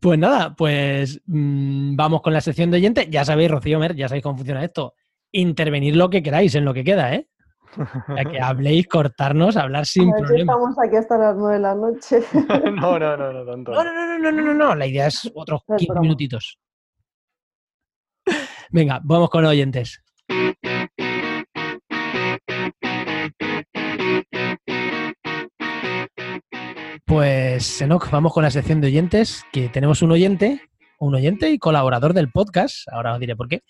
Pues 0.00 0.18
nada, 0.18 0.54
pues 0.54 1.20
mm, 1.26 1.96
vamos 1.96 2.20
con 2.22 2.32
la 2.32 2.40
sección 2.40 2.70
de 2.70 2.78
oyente. 2.78 3.08
Ya 3.10 3.24
sabéis, 3.24 3.50
Rocío 3.50 3.78
Mer, 3.78 3.94
ya 3.94 4.08
sabéis 4.08 4.22
cómo 4.22 4.36
funciona 4.36 4.64
esto. 4.64 4.94
Intervenir 5.32 5.96
lo 5.96 6.10
que 6.10 6.22
queráis 6.22 6.54
en 6.54 6.64
lo 6.64 6.74
que 6.74 6.84
queda, 6.84 7.14
¿eh? 7.14 7.28
Sea, 7.74 8.24
que 8.30 8.40
habléis, 8.40 8.86
cortarnos, 8.88 9.56
hablar 9.56 9.86
sin 9.86 10.10
A 10.12 10.16
ver 10.16 10.24
problema. 10.24 10.52
estamos 10.52 10.76
aquí 10.78 10.96
hasta 10.96 11.18
las 11.18 11.36
nueve 11.36 11.54
de 11.54 11.60
la 11.60 11.74
noche. 11.74 12.20
no, 12.80 12.98
no, 12.98 13.16
no, 13.16 13.32
no, 13.32 13.44
tanto. 13.44 13.72
No, 13.72 13.84
no, 13.84 13.92
no, 13.92 14.18
no, 14.18 14.32
no, 14.32 14.42
no, 14.42 14.54
no. 14.54 14.74
La 14.74 14.86
idea 14.86 15.06
es 15.08 15.30
otros 15.34 15.62
Es 15.68 15.76
15 15.78 15.86
broma. 15.86 16.00
minutitos. 16.02 16.58
Venga, 18.70 19.00
vamos 19.04 19.30
con 19.30 19.44
oyentes. 19.44 20.00
Pues, 27.04 27.80
Enoch, 27.82 28.10
vamos 28.10 28.32
con 28.32 28.42
la 28.42 28.50
sección 28.50 28.80
de 28.80 28.86
oyentes, 28.88 29.44
que 29.52 29.68
tenemos 29.68 30.02
un 30.02 30.12
oyente, 30.12 30.60
un 30.98 31.14
oyente 31.14 31.50
y 31.50 31.58
colaborador 31.58 32.14
del 32.14 32.30
podcast, 32.30 32.88
ahora 32.90 33.14
os 33.14 33.20
diré 33.20 33.36
por 33.36 33.48
qué, 33.48 33.62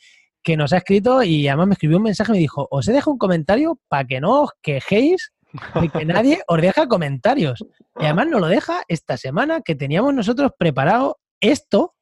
que 0.45 0.57
nos 0.57 0.73
ha 0.73 0.77
escrito 0.79 1.23
y 1.23 1.49
además 1.49 1.67
me 1.69 1.73
escribió 1.75 1.97
un 1.97 2.05
mensaje 2.05 2.31
y 2.33 2.35
me 2.35 2.39
dijo, 2.39 2.69
os 2.71 2.87
he 2.87 2.93
dejado 2.93 3.13
un 3.13 3.19
comentario 3.19 3.79
para 3.89 4.05
que 4.05 4.21
no 4.21 4.43
os 4.43 4.51
quejéis 4.63 5.33
de 5.81 5.89
que 5.89 6.05
nadie 6.05 6.41
os 6.47 6.61
deja 6.61 6.87
comentarios. 6.87 7.65
Y 7.99 8.05
además 8.05 8.29
nos 8.29 8.41
lo 8.41 8.47
deja 8.49 8.83
esta 8.89 9.17
semana 9.17 9.61
que 9.63 9.75
teníamos 9.75 10.15
nosotros 10.15 10.53
preparado 10.59 11.19
esto, 11.41 11.95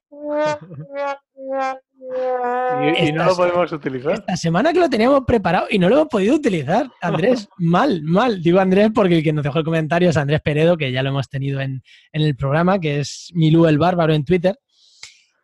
Y, 2.98 3.08
y 3.08 3.12
no 3.12 3.24
lo 3.24 3.36
podemos 3.36 3.72
utilizar. 3.72 4.12
esta 4.12 4.36
semana 4.36 4.72
que 4.72 4.80
lo 4.80 4.88
teníamos 4.88 5.22
preparado 5.26 5.66
y 5.70 5.78
no 5.78 5.88
lo 5.88 5.96
hemos 5.96 6.08
podido 6.08 6.34
utilizar. 6.34 6.90
Andrés, 7.00 7.48
mal, 7.58 8.02
mal. 8.02 8.42
Digo 8.42 8.58
Andrés 8.60 8.90
porque 8.94 9.18
el 9.18 9.22
que 9.22 9.32
nos 9.32 9.44
dejó 9.44 9.58
el 9.58 9.64
comentario 9.64 10.10
es 10.10 10.16
Andrés 10.16 10.40
Peredo, 10.42 10.76
que 10.76 10.90
ya 10.92 11.02
lo 11.02 11.10
hemos 11.10 11.28
tenido 11.28 11.60
en, 11.60 11.82
en 12.12 12.22
el 12.22 12.36
programa, 12.36 12.78
que 12.78 13.00
es 13.00 13.30
Milú 13.34 13.66
el 13.66 13.78
Bárbaro 13.78 14.14
en 14.14 14.24
Twitter. 14.24 14.56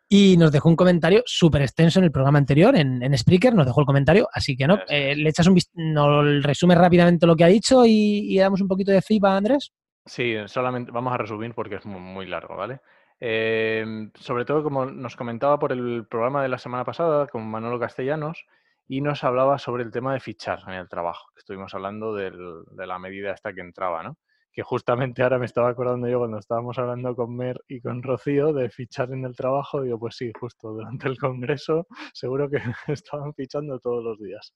Y 0.08 0.36
nos 0.38 0.50
dejó 0.52 0.68
un 0.70 0.76
comentario 0.76 1.22
súper 1.26 1.62
extenso 1.62 1.98
en 1.98 2.06
el 2.06 2.10
programa 2.12 2.38
anterior, 2.38 2.74
en, 2.76 3.02
en 3.02 3.16
Spreaker, 3.18 3.54
nos 3.54 3.66
dejó 3.66 3.80
el 3.80 3.86
comentario. 3.86 4.26
Así 4.32 4.56
que 4.56 4.66
no, 4.66 4.78
eh, 4.88 5.14
le 5.14 5.28
echas 5.28 5.46
un 5.46 5.58
nos 5.74 6.42
resume 6.42 6.74
rápidamente 6.74 7.26
lo 7.26 7.36
que 7.36 7.44
ha 7.44 7.48
dicho 7.48 7.84
y, 7.84 8.26
y 8.34 8.38
damos 8.38 8.60
un 8.62 8.68
poquito 8.68 8.90
de 8.90 9.02
feedback 9.02 9.32
Andrés. 9.32 9.72
Sí, 10.06 10.34
solamente 10.46 10.90
vamos 10.90 11.12
a 11.12 11.18
resumir 11.18 11.54
porque 11.54 11.74
es 11.74 11.84
mu- 11.84 12.00
muy, 12.00 12.26
largo, 12.26 12.56
¿vale? 12.56 12.80
Eh, 13.20 13.84
sobre 14.14 14.46
todo, 14.46 14.62
como 14.62 14.86
nos 14.86 15.16
comentaba 15.16 15.58
por 15.58 15.72
el 15.72 16.06
programa 16.08 16.42
de 16.42 16.48
la 16.48 16.58
semana 16.58 16.84
pasada 16.84 17.26
con 17.26 17.46
Manolo 17.46 17.78
Castellanos, 17.78 18.46
y 18.86 19.02
nos 19.02 19.22
hablaba 19.24 19.58
sobre 19.58 19.82
el 19.82 19.90
tema 19.90 20.14
de 20.14 20.20
fichar 20.20 20.60
en 20.66 20.72
el 20.74 20.88
trabajo, 20.88 21.26
que 21.34 21.40
estuvimos 21.40 21.74
hablando 21.74 22.14
del- 22.14 22.62
de 22.70 22.86
la 22.86 22.98
medida 22.98 23.32
esta 23.34 23.52
que 23.52 23.60
entraba, 23.60 24.02
¿no? 24.02 24.16
Que 24.58 24.64
justamente 24.64 25.22
ahora 25.22 25.38
me 25.38 25.46
estaba 25.46 25.68
acordando 25.68 26.08
yo 26.08 26.18
cuando 26.18 26.40
estábamos 26.40 26.76
hablando 26.80 27.14
con 27.14 27.36
Mer 27.36 27.60
y 27.68 27.80
con 27.80 28.02
Rocío 28.02 28.52
de 28.52 28.68
fichar 28.70 29.12
en 29.12 29.24
el 29.24 29.36
trabajo, 29.36 29.82
digo, 29.82 30.00
pues 30.00 30.16
sí, 30.16 30.32
justo 30.36 30.72
durante 30.72 31.06
el 31.06 31.16
Congreso 31.16 31.86
seguro 32.12 32.50
que 32.50 32.56
estaban 32.88 33.32
fichando 33.34 33.78
todos 33.78 34.02
los 34.02 34.18
días. 34.18 34.52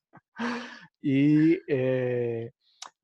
Y 1.00 1.57
eh, 1.68 2.50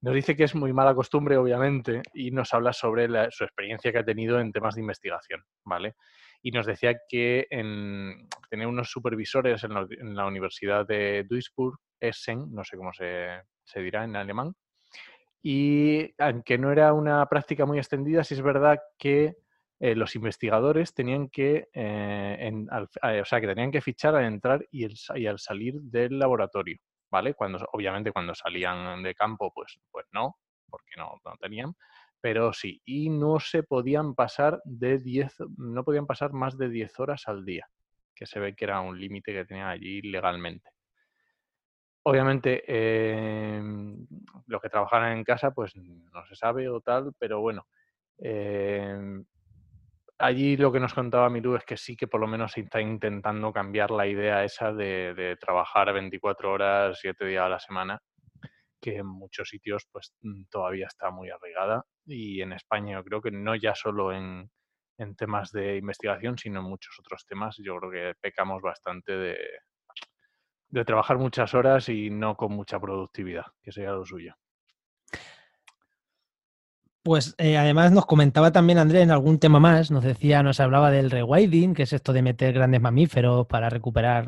nos 0.00 0.12
dice 0.12 0.34
que 0.34 0.42
es 0.42 0.56
muy 0.56 0.72
mala 0.72 0.92
costumbre, 0.92 1.36
obviamente, 1.36 2.02
y 2.14 2.32
nos 2.32 2.52
habla 2.52 2.72
sobre 2.72 3.06
su 3.30 3.44
experiencia 3.44 3.92
que 3.92 3.98
ha 3.98 4.04
tenido 4.04 4.40
en 4.40 4.50
temas 4.50 4.74
de 4.74 4.80
investigación, 4.80 5.44
¿vale? 5.64 5.94
Y 6.42 6.50
nos 6.50 6.66
decía 6.66 6.96
que 7.08 7.46
en, 7.48 8.28
tenía 8.50 8.66
unos 8.66 8.90
supervisores 8.90 9.62
en 9.62 10.16
la, 10.16 10.26
Universidad 10.26 10.84
de 10.84 11.24
Duisburg, 11.30 11.78
Essen, 12.00 12.52
no 12.52 12.64
sé 12.64 12.76
cómo 12.76 12.90
se 12.92 13.44
dirá 13.76 14.02
en 14.02 14.16
alemán, 14.16 14.52
y 15.42 16.14
aunque 16.18 16.58
no 16.58 16.72
era 16.72 16.92
una 16.92 17.24
práctica 17.26 17.66
muy 17.66 17.78
extendida, 17.78 18.24
sí 18.24 18.34
es 18.34 18.42
verdad 18.42 18.78
que 18.98 19.36
eh, 19.80 19.94
los 19.94 20.16
investigadores 20.16 20.92
tenían 20.94 21.28
que, 21.28 21.68
eh, 21.72 22.36
en- 22.40 22.68
al- 22.70 22.88
eh, 23.02 23.20
o 23.20 23.24
sea, 23.24 23.40
que 23.40 23.46
tenían 23.46 23.70
que 23.70 23.80
fichar 23.80 24.14
al 24.16 24.24
entrar 24.24 24.66
y, 24.70 24.84
al 25.26 25.38
salir 25.38 25.74
del 25.80 26.18
laboratorio. 26.18 26.78
¿vale? 27.10 27.32
Cuando, 27.34 27.58
obviamente 27.72 28.12
cuando 28.12 28.34
salían 28.34 29.02
de 29.02 29.14
campo, 29.14 29.50
pues, 29.54 29.78
pues 29.90 30.06
no, 30.12 30.36
porque 30.68 30.90
no, 30.98 31.12
no 31.24 31.36
tenían, 31.40 31.74
pero 32.20 32.52
sí, 32.52 32.82
y 32.84 33.08
no 33.10 33.40
se 33.40 33.62
podían 33.62 34.14
pasar 34.14 34.60
de 34.64 34.98
10, 34.98 35.34
no 35.56 35.84
podían 35.84 36.06
pasar 36.06 36.32
más 36.32 36.58
de 36.58 36.68
10 36.68 36.98
horas 37.00 37.22
al 37.26 37.44
día, 37.44 37.66
que 38.14 38.26
se 38.26 38.40
ve 38.40 38.54
que 38.54 38.64
era 38.66 38.80
un 38.80 39.00
límite 39.00 39.32
que 39.32 39.44
tenían 39.44 39.68
allí 39.68 40.02
legalmente. 40.02 40.68
Obviamente, 42.08 42.64
eh, 42.66 43.60
los 44.46 44.62
que 44.62 44.70
trabajaran 44.70 45.18
en 45.18 45.24
casa, 45.24 45.50
pues 45.50 45.76
no 45.76 46.24
se 46.24 46.36
sabe 46.36 46.66
o 46.66 46.80
tal, 46.80 47.12
pero 47.18 47.42
bueno, 47.42 47.66
eh, 48.16 48.96
allí 50.16 50.56
lo 50.56 50.72
que 50.72 50.80
nos 50.80 50.94
contaba 50.94 51.28
Milú 51.28 51.54
es 51.56 51.66
que 51.66 51.76
sí 51.76 51.96
que 51.98 52.06
por 52.08 52.22
lo 52.22 52.26
menos 52.26 52.52
se 52.52 52.62
está 52.62 52.80
intentando 52.80 53.52
cambiar 53.52 53.90
la 53.90 54.06
idea 54.06 54.42
esa 54.42 54.72
de, 54.72 55.12
de 55.12 55.36
trabajar 55.36 55.92
24 55.92 56.50
horas, 56.50 56.98
7 56.98 57.26
días 57.26 57.44
a 57.44 57.50
la 57.50 57.58
semana, 57.60 58.00
que 58.80 58.96
en 58.96 59.06
muchos 59.06 59.50
sitios 59.50 59.86
pues 59.92 60.14
mm, 60.22 60.44
todavía 60.50 60.86
está 60.86 61.10
muy 61.10 61.28
arraigada. 61.28 61.84
Y 62.06 62.40
en 62.40 62.54
España 62.54 62.96
yo 62.96 63.04
creo 63.04 63.20
que 63.20 63.32
no 63.32 63.54
ya 63.54 63.74
solo 63.74 64.14
en, 64.14 64.50
en 64.96 65.14
temas 65.14 65.52
de 65.52 65.76
investigación, 65.76 66.38
sino 66.38 66.60
en 66.60 66.66
muchos 66.66 66.96
otros 67.00 67.26
temas, 67.26 67.58
yo 67.62 67.76
creo 67.76 67.90
que 67.90 68.14
pecamos 68.18 68.62
bastante 68.62 69.12
de, 69.12 69.36
de 70.70 70.84
trabajar 70.84 71.18
muchas 71.18 71.54
horas 71.54 71.88
y 71.88 72.10
no 72.10 72.36
con 72.36 72.52
mucha 72.52 72.78
productividad, 72.78 73.44
que 73.62 73.72
sería 73.72 73.90
lo 73.92 74.04
suyo. 74.04 74.34
Pues 77.02 77.34
eh, 77.38 77.56
además 77.56 77.92
nos 77.92 78.04
comentaba 78.04 78.52
también 78.52 78.78
Andrés 78.78 79.02
en 79.02 79.10
algún 79.10 79.38
tema 79.38 79.60
más, 79.60 79.90
nos 79.90 80.04
decía, 80.04 80.42
nos 80.42 80.60
hablaba 80.60 80.90
del 80.90 81.10
rewilding, 81.10 81.72
que 81.72 81.84
es 81.84 81.92
esto 81.92 82.12
de 82.12 82.20
meter 82.22 82.52
grandes 82.52 82.80
mamíferos 82.82 83.46
para 83.46 83.70
recuperar 83.70 84.26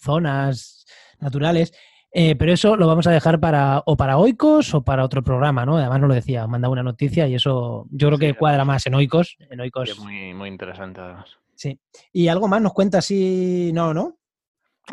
zonas 0.00 0.84
naturales. 1.18 1.72
Eh, 2.14 2.36
pero 2.36 2.52
eso 2.52 2.76
lo 2.76 2.86
vamos 2.86 3.06
a 3.06 3.10
dejar 3.10 3.40
para 3.40 3.82
o 3.86 3.96
para 3.96 4.18
Oikos 4.18 4.74
o 4.74 4.82
para 4.84 5.02
otro 5.02 5.22
programa, 5.24 5.64
¿no? 5.64 5.78
Además 5.78 6.00
nos 6.00 6.08
lo 6.08 6.14
decía, 6.14 6.46
mandaba 6.46 6.72
una 6.72 6.82
noticia 6.82 7.26
y 7.26 7.34
eso 7.34 7.86
yo 7.90 8.08
creo 8.08 8.18
Sí, 8.18 8.26
que 8.26 8.34
cuadra 8.34 8.64
más 8.66 8.86
en 8.86 8.94
Oikos. 8.94 9.36
En 9.50 9.60
Oikos 9.60 9.90
es 9.90 9.98
muy, 9.98 10.34
muy 10.34 10.48
interesante 10.50 11.00
además. 11.00 11.38
sí. 11.54 11.80
Y 12.12 12.28
algo 12.28 12.46
más 12.48 12.60
nos 12.60 12.74
cuenta 12.74 12.98
así, 12.98 13.70
no, 13.72 13.94
¿no? 13.94 14.18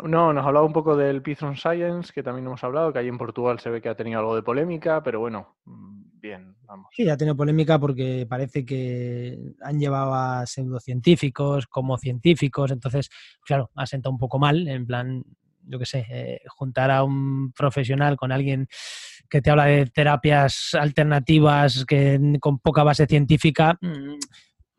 No, 0.04 0.32
nos 0.32 0.46
hablaba 0.46 0.64
un 0.64 0.72
poco 0.72 0.96
del 0.96 1.20
Python 1.20 1.56
Science, 1.56 2.12
que 2.12 2.22
también 2.22 2.46
hemos 2.46 2.62
hablado, 2.62 2.92
que 2.92 3.00
ahí 3.00 3.08
en 3.08 3.18
Portugal 3.18 3.58
se 3.58 3.70
ve 3.70 3.82
que 3.82 3.88
ha 3.88 3.96
tenido 3.96 4.20
algo 4.20 4.36
de 4.36 4.42
polémica, 4.42 5.02
pero 5.02 5.18
bueno, 5.20 5.56
mm, 5.64 6.20
bien, 6.20 6.56
vamos. 6.64 6.88
Sí, 6.92 7.08
ha 7.08 7.16
tenido 7.16 7.36
polémica 7.36 7.78
porque 7.78 8.24
parece 8.28 8.64
que 8.64 9.36
han 9.62 9.80
llevado 9.80 10.14
a 10.14 10.46
pseudocientíficos 10.46 11.66
como 11.66 11.98
científicos, 11.98 12.70
entonces, 12.70 13.10
claro, 13.44 13.70
ha 13.74 13.84
sentado 13.86 14.12
un 14.12 14.18
poco 14.18 14.38
mal, 14.38 14.68
en 14.68 14.86
plan, 14.86 15.24
yo 15.64 15.78
qué 15.78 15.86
sé, 15.86 16.06
eh, 16.08 16.40
juntar 16.48 16.92
a 16.92 17.02
un 17.02 17.52
profesional 17.52 18.16
con 18.16 18.30
alguien 18.30 18.68
que 19.28 19.42
te 19.42 19.50
habla 19.50 19.66
de 19.66 19.86
terapias 19.86 20.70
alternativas 20.74 21.84
que 21.84 22.38
con 22.40 22.60
poca 22.60 22.84
base 22.84 23.06
científica, 23.06 23.76
mm, 23.80 24.18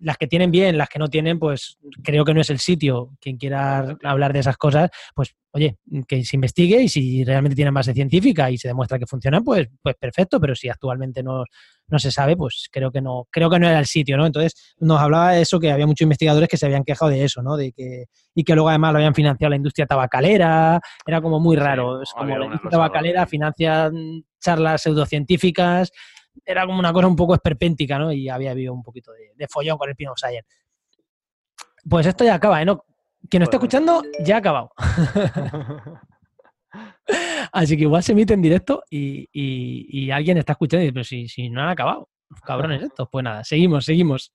las 0.01 0.17
que 0.17 0.27
tienen 0.27 0.51
bien, 0.51 0.77
las 0.77 0.89
que 0.89 0.99
no 0.99 1.07
tienen, 1.07 1.39
pues 1.39 1.77
creo 2.03 2.25
que 2.25 2.33
no 2.33 2.41
es 2.41 2.49
el 2.49 2.59
sitio. 2.59 3.11
Quien 3.19 3.37
quiera 3.37 3.97
hablar 4.03 4.33
de 4.33 4.39
esas 4.39 4.57
cosas, 4.57 4.89
pues 5.15 5.35
oye, 5.53 5.77
que 6.07 6.23
se 6.23 6.37
investigue 6.37 6.81
y 6.81 6.89
si 6.89 7.23
realmente 7.23 7.55
tienen 7.55 7.73
base 7.73 7.93
científica 7.93 8.49
y 8.49 8.57
se 8.57 8.69
demuestra 8.69 8.97
que 8.97 9.05
funcionan, 9.05 9.43
pues, 9.43 9.67
pues 9.81 9.95
perfecto, 9.95 10.39
pero 10.39 10.55
si 10.55 10.69
actualmente 10.69 11.21
no, 11.21 11.43
no 11.87 11.99
se 11.99 12.11
sabe, 12.11 12.37
pues 12.37 12.69
creo 12.71 12.91
que 12.91 13.01
no, 13.01 13.27
creo 13.29 13.49
que 13.49 13.59
no 13.59 13.67
era 13.67 13.79
el 13.79 13.85
sitio, 13.85 14.17
¿no? 14.17 14.25
Entonces 14.25 14.75
nos 14.79 14.99
hablaba 14.99 15.33
de 15.33 15.41
eso, 15.41 15.59
que 15.59 15.71
había 15.71 15.85
muchos 15.85 16.05
investigadores 16.05 16.47
que 16.47 16.57
se 16.57 16.65
habían 16.65 16.83
quejado 16.83 17.11
de 17.11 17.23
eso, 17.23 17.41
¿no? 17.43 17.57
De 17.57 17.73
que, 17.73 18.05
y 18.33 18.43
que 18.43 18.55
luego 18.55 18.69
además 18.69 18.93
lo 18.93 18.97
habían 18.99 19.15
financiado 19.15 19.49
la 19.49 19.57
industria 19.57 19.85
tabacalera, 19.85 20.79
era 21.05 21.21
como 21.21 21.39
muy 21.39 21.57
raro. 21.57 22.01
es 22.01 22.11
como 22.11 22.37
la 22.37 22.45
industria 22.45 22.71
tabacalera 22.71 23.27
financia 23.27 23.89
mm, 23.91 24.23
charlas 24.39 24.81
pseudocientíficas, 24.81 25.91
era 26.45 26.65
como 26.65 26.79
una 26.79 26.91
cosa 26.93 27.07
un 27.07 27.15
poco 27.15 27.33
esperpéntica, 27.35 27.97
¿no? 27.99 28.11
Y 28.11 28.29
había 28.29 28.51
habido 28.51 28.73
un 28.73 28.83
poquito 28.83 29.11
de, 29.11 29.31
de 29.35 29.47
follón 29.47 29.77
con 29.77 29.89
el 29.89 29.95
Pino 29.95 30.13
Science. 30.15 30.47
Pues 31.89 32.05
esto 32.05 32.23
ya 32.23 32.35
acaba, 32.35 32.61
¿eh? 32.61 32.65
No, 32.65 32.83
quien 33.29 33.41
nos 33.41 33.49
Bueno. 33.49 33.57
escuchando, 33.59 34.03
ya 34.23 34.35
ha 34.35 34.39
acabado. 34.39 34.71
Así 37.51 37.75
que 37.75 37.83
igual 37.83 38.01
se 38.03 38.13
emite 38.13 38.33
en 38.33 38.41
directo 38.41 38.83
y, 38.89 39.27
y- 39.33 39.85
y 40.05 40.11
alguien 40.11 40.37
está 40.37 40.53
escuchando 40.53 40.83
y 40.83 40.85
dice, 40.85 40.93
pero 40.93 41.03
si, 41.03 41.27
si 41.27 41.49
no 41.49 41.61
han 41.61 41.69
acabado, 41.69 42.09
cabrones 42.45 42.81
estos. 42.83 43.09
Pues 43.11 43.23
nada, 43.23 43.43
seguimos, 43.43 43.83
seguimos. 43.85 44.33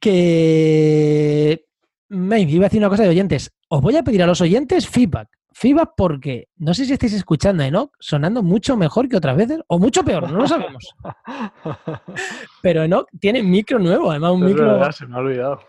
Que... 0.00 1.64
Me 2.10 2.40
iba 2.42 2.66
a 2.66 2.68
decir 2.68 2.78
una 2.80 2.88
cosa 2.90 3.02
de 3.02 3.08
oyentes. 3.08 3.50
Os 3.68 3.80
voy 3.80 3.96
a 3.96 4.02
pedir 4.04 4.22
a 4.22 4.26
los 4.26 4.40
oyentes 4.40 4.88
feedback. 4.88 5.28
Feedback 5.54 5.92
porque 5.96 6.48
no 6.56 6.74
sé 6.74 6.84
si 6.84 6.92
estáis 6.92 7.14
escuchando 7.14 7.62
a 7.62 7.66
Enoch 7.66 7.92
sonando 7.98 8.42
mucho 8.42 8.76
mejor 8.76 9.08
que 9.08 9.16
otras 9.16 9.36
veces 9.36 9.60
o 9.68 9.78
mucho 9.78 10.04
peor, 10.04 10.30
no 10.30 10.38
lo 10.38 10.48
sabemos. 10.48 10.84
Pero 12.62 12.82
Enoch 12.82 13.08
tiene 13.20 13.42
micro 13.42 13.78
nuevo, 13.78 14.10
además 14.10 14.32
un 14.32 14.42
Es 14.42 14.48
micro, 14.50 14.66
verdad, 14.66 14.90
se 14.90 15.06
me 15.06 15.14
ha 15.14 15.18
olvidado. 15.18 15.60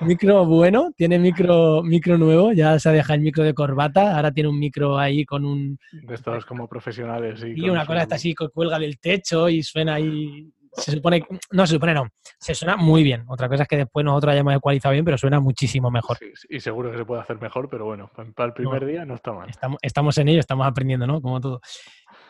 micro 0.00 0.44
bueno, 0.44 0.90
tiene 0.96 1.18
micro, 1.18 1.82
micro 1.82 2.18
nuevo, 2.18 2.52
ya 2.52 2.78
se 2.78 2.90
ha 2.90 2.92
dejado 2.92 3.14
el 3.14 3.22
micro 3.22 3.42
de 3.42 3.54
corbata, 3.54 4.16
ahora 4.16 4.30
tiene 4.32 4.50
un 4.50 4.58
micro 4.58 4.98
ahí 4.98 5.24
con 5.24 5.44
un... 5.44 5.78
De 5.92 6.14
estos 6.14 6.44
como 6.44 6.68
profesionales. 6.68 7.40
sí, 7.40 7.54
Y 7.56 7.70
una 7.70 7.86
cosa 7.86 8.02
está 8.02 8.16
así 8.16 8.34
que 8.34 8.48
cuelga 8.50 8.78
del 8.78 8.98
techo 8.98 9.48
y 9.48 9.62
suena 9.62 9.94
ahí... 9.94 10.46
Se 10.74 10.92
supone, 10.92 11.22
no, 11.50 11.66
se 11.66 11.74
supone 11.74 11.92
no, 11.94 12.08
se 12.38 12.54
suena 12.54 12.76
muy 12.76 13.02
bien. 13.02 13.24
Otra 13.28 13.48
cosa 13.48 13.62
es 13.64 13.68
que 13.68 13.76
después 13.76 14.04
nosotros 14.04 14.32
hayamos 14.32 14.54
ecualizado 14.54 14.92
bien, 14.92 15.04
pero 15.04 15.18
suena 15.18 15.38
muchísimo 15.38 15.90
mejor. 15.90 16.16
Sí, 16.18 16.26
sí, 16.34 16.48
y 16.50 16.60
seguro 16.60 16.90
que 16.90 16.96
se 16.98 17.04
puede 17.04 17.20
hacer 17.20 17.38
mejor, 17.40 17.68
pero 17.68 17.84
bueno, 17.84 18.10
pa- 18.14 18.24
para 18.34 18.46
el 18.48 18.52
primer 18.54 18.84
día 18.86 19.04
no 19.04 19.14
está 19.14 19.32
mal. 19.32 19.50
Estamos, 19.50 19.78
estamos 19.82 20.16
en 20.18 20.28
ello, 20.28 20.40
estamos 20.40 20.66
aprendiendo, 20.66 21.06
¿no? 21.06 21.20
Como 21.20 21.40
todo. 21.40 21.60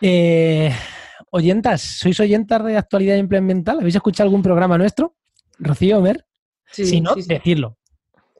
Eh, 0.01 0.73
oyentas, 1.31 1.81
¿sois 1.83 2.19
oyentas 2.21 2.65
de 2.65 2.77
actualidad 2.77 3.19
ambiental? 3.19 3.79
¿Habéis 3.79 3.95
escuchado 3.95 4.27
algún 4.29 4.43
programa 4.43 4.77
nuestro? 4.77 5.15
Rocío, 5.59 6.01
Mer, 6.01 6.27
Sí, 6.67 6.85
si 6.87 7.01
no, 7.01 7.15
sí, 7.15 7.23
sí. 7.23 7.29
decirlo. 7.29 7.79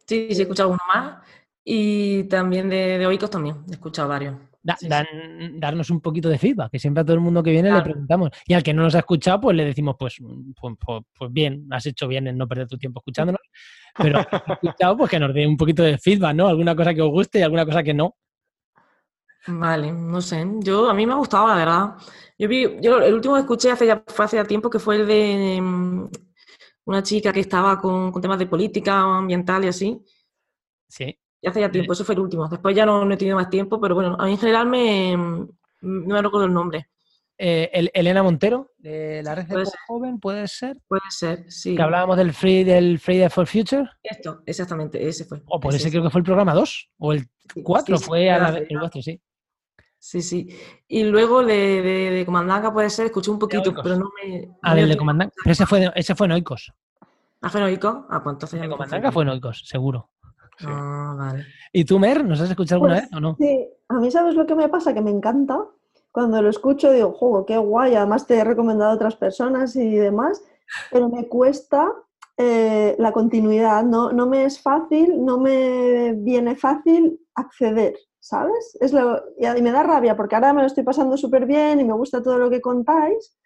Sí, 0.07 0.27
sí, 0.31 0.41
he 0.41 0.43
escuchado 0.43 0.71
uno 0.71 0.81
más. 0.93 1.19
Y 1.65 2.25
también 2.25 2.69
de, 2.69 2.99
de 2.99 3.07
Oikos 3.07 3.31
también, 3.31 3.59
he 3.69 3.73
escuchado 3.75 4.09
varios. 4.09 4.35
Da- 4.65 4.77
Sí, 4.77 4.87
sí. 4.87 4.89
dan- 4.89 5.59
darnos 5.59 5.91
un 5.91 6.01
poquito 6.01 6.29
de 6.29 6.39
feedback, 6.39 6.71
que 6.71 6.79
siempre 6.79 7.01
a 7.01 7.05
todo 7.05 7.15
el 7.15 7.21
mundo 7.21 7.43
que 7.43 7.51
viene 7.51 7.69
le 7.71 7.83
preguntamos. 7.83 8.31
Y 8.47 8.55
al 8.55 8.63
que 8.63 8.73
no 8.73 8.83
nos 8.83 8.95
ha 8.95 9.01
escuchado, 9.01 9.41
pues 9.41 9.57
le 9.57 9.65
decimos, 9.65 9.97
pues, 9.99 10.17
pues, 10.61 10.77
pues- 10.79 11.03
pues 11.19 11.33
bien, 11.33 11.67
has 11.71 11.85
hecho 11.87 12.07
bien 12.07 12.29
en 12.29 12.39
no 12.39 12.47
perder 12.47 12.69
tu 12.69 12.79
tiempo 12.79 13.01
escuchándonos. 13.01 13.41
Pero 13.99 14.21
escuchado, 14.21 14.97
pues 14.97 15.11
que 15.11 15.19
nos 15.19 15.35
dé 15.35 15.47
un 15.47 15.57
poquito 15.57 15.83
de 15.83 15.99
feedback, 15.99 16.35
¿no? 16.37 16.47
Alguna 16.49 16.77
cosa 16.77 16.95
que 16.95 17.03
os 17.03 17.11
guste 17.11 17.41
y 17.41 17.43
alguna 17.43 17.65
cosa 17.67 17.83
que 17.83 17.93
no. 17.93 18.17
Vale, 19.49 19.91
no 19.91 20.21
sé. 20.21 20.47
Yo, 20.61 20.89
a 20.89 20.95
mí 20.95 21.05
me 21.05 21.13
ha 21.15 21.17
gustado, 21.17 21.49
la 21.49 21.57
verdad. 21.57 21.95
Yo 22.39 22.47
vi, 22.49 22.79
yo 22.81 22.99
el 23.03 23.15
último 23.15 23.35
que 23.35 23.41
escuché 23.41 23.73
hace 23.73 23.87
ya, 23.87 24.03
fue 24.07 24.25
hace 24.25 24.37
ya 24.37 24.45
tiempo, 24.45 24.71
que 24.71 24.79
fue 24.79 24.97
el 24.97 25.07
de 25.07 25.61
mm, 25.61 26.09
una 26.85 27.03
chica 27.03 27.33
que 27.33 27.41
estaba 27.41 27.81
con, 27.81 28.13
con 28.13 28.23
temas 28.23 28.39
de 28.39 28.47
política 28.47 29.01
ambiental 29.01 29.65
y 29.65 29.69
así. 29.69 30.01
Sí. 30.89 31.19
Y 31.43 31.49
hace 31.49 31.61
ya 31.61 31.71
tiempo, 31.71 31.93
eso 31.93 32.05
fue 32.05 32.15
el 32.15 32.21
último. 32.21 32.49
Después 32.49 32.75
ya 32.75 32.87
no, 32.87 33.05
no 33.05 33.13
he 33.13 33.17
tenido 33.17 33.37
más 33.37 33.51
tiempo, 33.51 33.81
pero 33.81 33.95
bueno, 33.97 34.17
a 34.19 34.25
mí 34.27 34.31
en 34.33 34.39
general 34.39 34.67
me, 34.69 35.17
mm, 35.17 35.49
no 35.81 36.15
me 36.15 36.23
recuerdo 36.23 36.47
el 36.47 36.55
nombre. 36.55 36.89
Eh, 37.37 37.69
El- 37.73 37.91
Elena 37.93 38.23
Montero, 38.23 38.71
de 38.79 39.21
la 39.25 39.35
red 39.35 39.47
de. 39.47 39.65
Joven, 39.89 40.21
puede 40.21 40.47
ser. 40.47 40.79
Puede 40.87 41.03
ser, 41.11 41.51
sí. 41.51 41.75
Que 41.75 41.83
hablábamos 41.83 42.17
del 42.17 42.33
Free 42.33 42.63
del 42.63 43.01
Friday 43.01 43.29
for 43.29 43.47
Future. 43.49 43.91
Esto, 44.05 44.43
exactamente, 44.47 45.05
ese 45.07 45.25
fue. 45.25 45.43
O 45.47 45.59
por 45.59 45.75
Ese, 45.75 45.83
ese 45.83 45.91
creo 45.91 46.05
que 46.05 46.11
fue 46.11 46.21
el 46.21 46.25
programa 46.25 46.55
2 46.55 46.89
o 46.99 47.13
el 47.13 47.27
Sí, 47.53 47.63
4 47.65 47.97
sí, 47.97 48.05
sí, 48.05 48.09
fue 48.09 48.31
a 48.31 48.39
la 48.39 48.49
el 48.59 48.69
ya. 48.71 48.79
vuestro, 48.79 49.03
sí. 49.03 49.21
Sí, 49.99 50.23
sí. 50.23 50.49
Y 50.87 51.03
luego 51.05 51.45
de, 51.45 51.83
de, 51.83 52.11
de 52.11 52.27
Comandanga 52.27 52.73
puede 52.73 52.89
ser, 52.91 53.07
escuché 53.07 53.31
un 53.33 53.39
poquito, 53.41 53.75
pero 53.83 53.97
no 53.97 54.11
me... 54.23 54.49
Ah, 54.63 54.75
del 54.75 54.85
de 54.85 54.87
tiempo. 54.91 55.01
Comandante. 55.01 55.35
Pero 55.43 55.53
ese 55.53 55.67
fue, 55.67 55.91
ese 55.97 56.15
fue 56.15 56.27
en 56.27 56.33
Oikos. 56.33 56.73
¿Ah, 57.41 57.51
fue 57.51 57.61
en 57.61 57.67
Oikos? 57.67 58.05
Ah, 58.11 58.23
pues 58.23 58.35
entonces 58.35 58.61
de 58.61 58.69
Comandanga 58.69 59.11
fue 59.11 59.25
en 59.25 59.29
Oikos, 59.31 59.63
seguro. 59.67 60.11
Sí. 60.59 60.67
Ah, 60.69 61.15
vale. 61.19 61.47
¿Y 61.73 61.85
tú, 61.85 61.99
Mer, 61.99 62.25
nos 62.25 62.41
has 62.41 62.51
escuchado 62.51 62.77
alguna 62.77 62.95
Pues, 62.95 63.11
vez 63.11 63.17
o 63.17 63.21
no? 63.21 63.37
Sí, 63.39 63.69
a 63.89 63.95
mí 63.95 64.11
sabes 64.11 64.35
lo 64.35 64.47
que 64.47 64.55
me 64.55 64.69
pasa, 64.69 64.95
que 64.95 65.01
me 65.01 65.11
encanta. 65.11 65.59
Cuando 66.13 66.43
lo 66.43 66.51
escucho 66.51 66.93
digo, 66.93 67.13
juego, 67.13 67.47
qué 67.47 67.57
guay, 67.57 67.95
además 67.95 68.27
te 68.27 68.37
he 68.37 68.45
recomendado 68.45 68.91
a 68.91 68.95
otras 68.95 69.17
personas 69.17 69.75
y 69.77 69.97
demás, 69.97 70.43
pero 70.91 71.09
me 71.09 71.27
cuesta 71.27 71.91
eh, 72.37 72.95
la 72.99 73.13
continuidad, 73.13 73.83
no, 73.83 74.13
no 74.13 74.27
me 74.27 74.45
es 74.45 74.61
fácil, 74.61 75.25
no 75.25 75.39
me 75.39 76.13
viene 76.15 76.55
fácil 76.57 77.19
acceder, 77.35 77.95
¿sabes? 78.21 78.77
Es 78.81 78.93
lo, 78.93 79.23
y 79.39 79.63
me 79.63 79.73
da 79.73 79.83
rabia 79.83 80.17
porque 80.17 80.35
ahora 80.35 80.53
me 80.53 80.61
lo 80.61 80.67
estoy 80.67 80.85
pasando 80.85 81.17
súper 81.17 81.47
bien 81.47 81.81
y 81.81 81.85
me 81.85 81.95
gusta 81.95 82.23
todo 82.23 82.39
lo 82.39 82.51
que 82.51 82.61
contáis, 82.61 83.39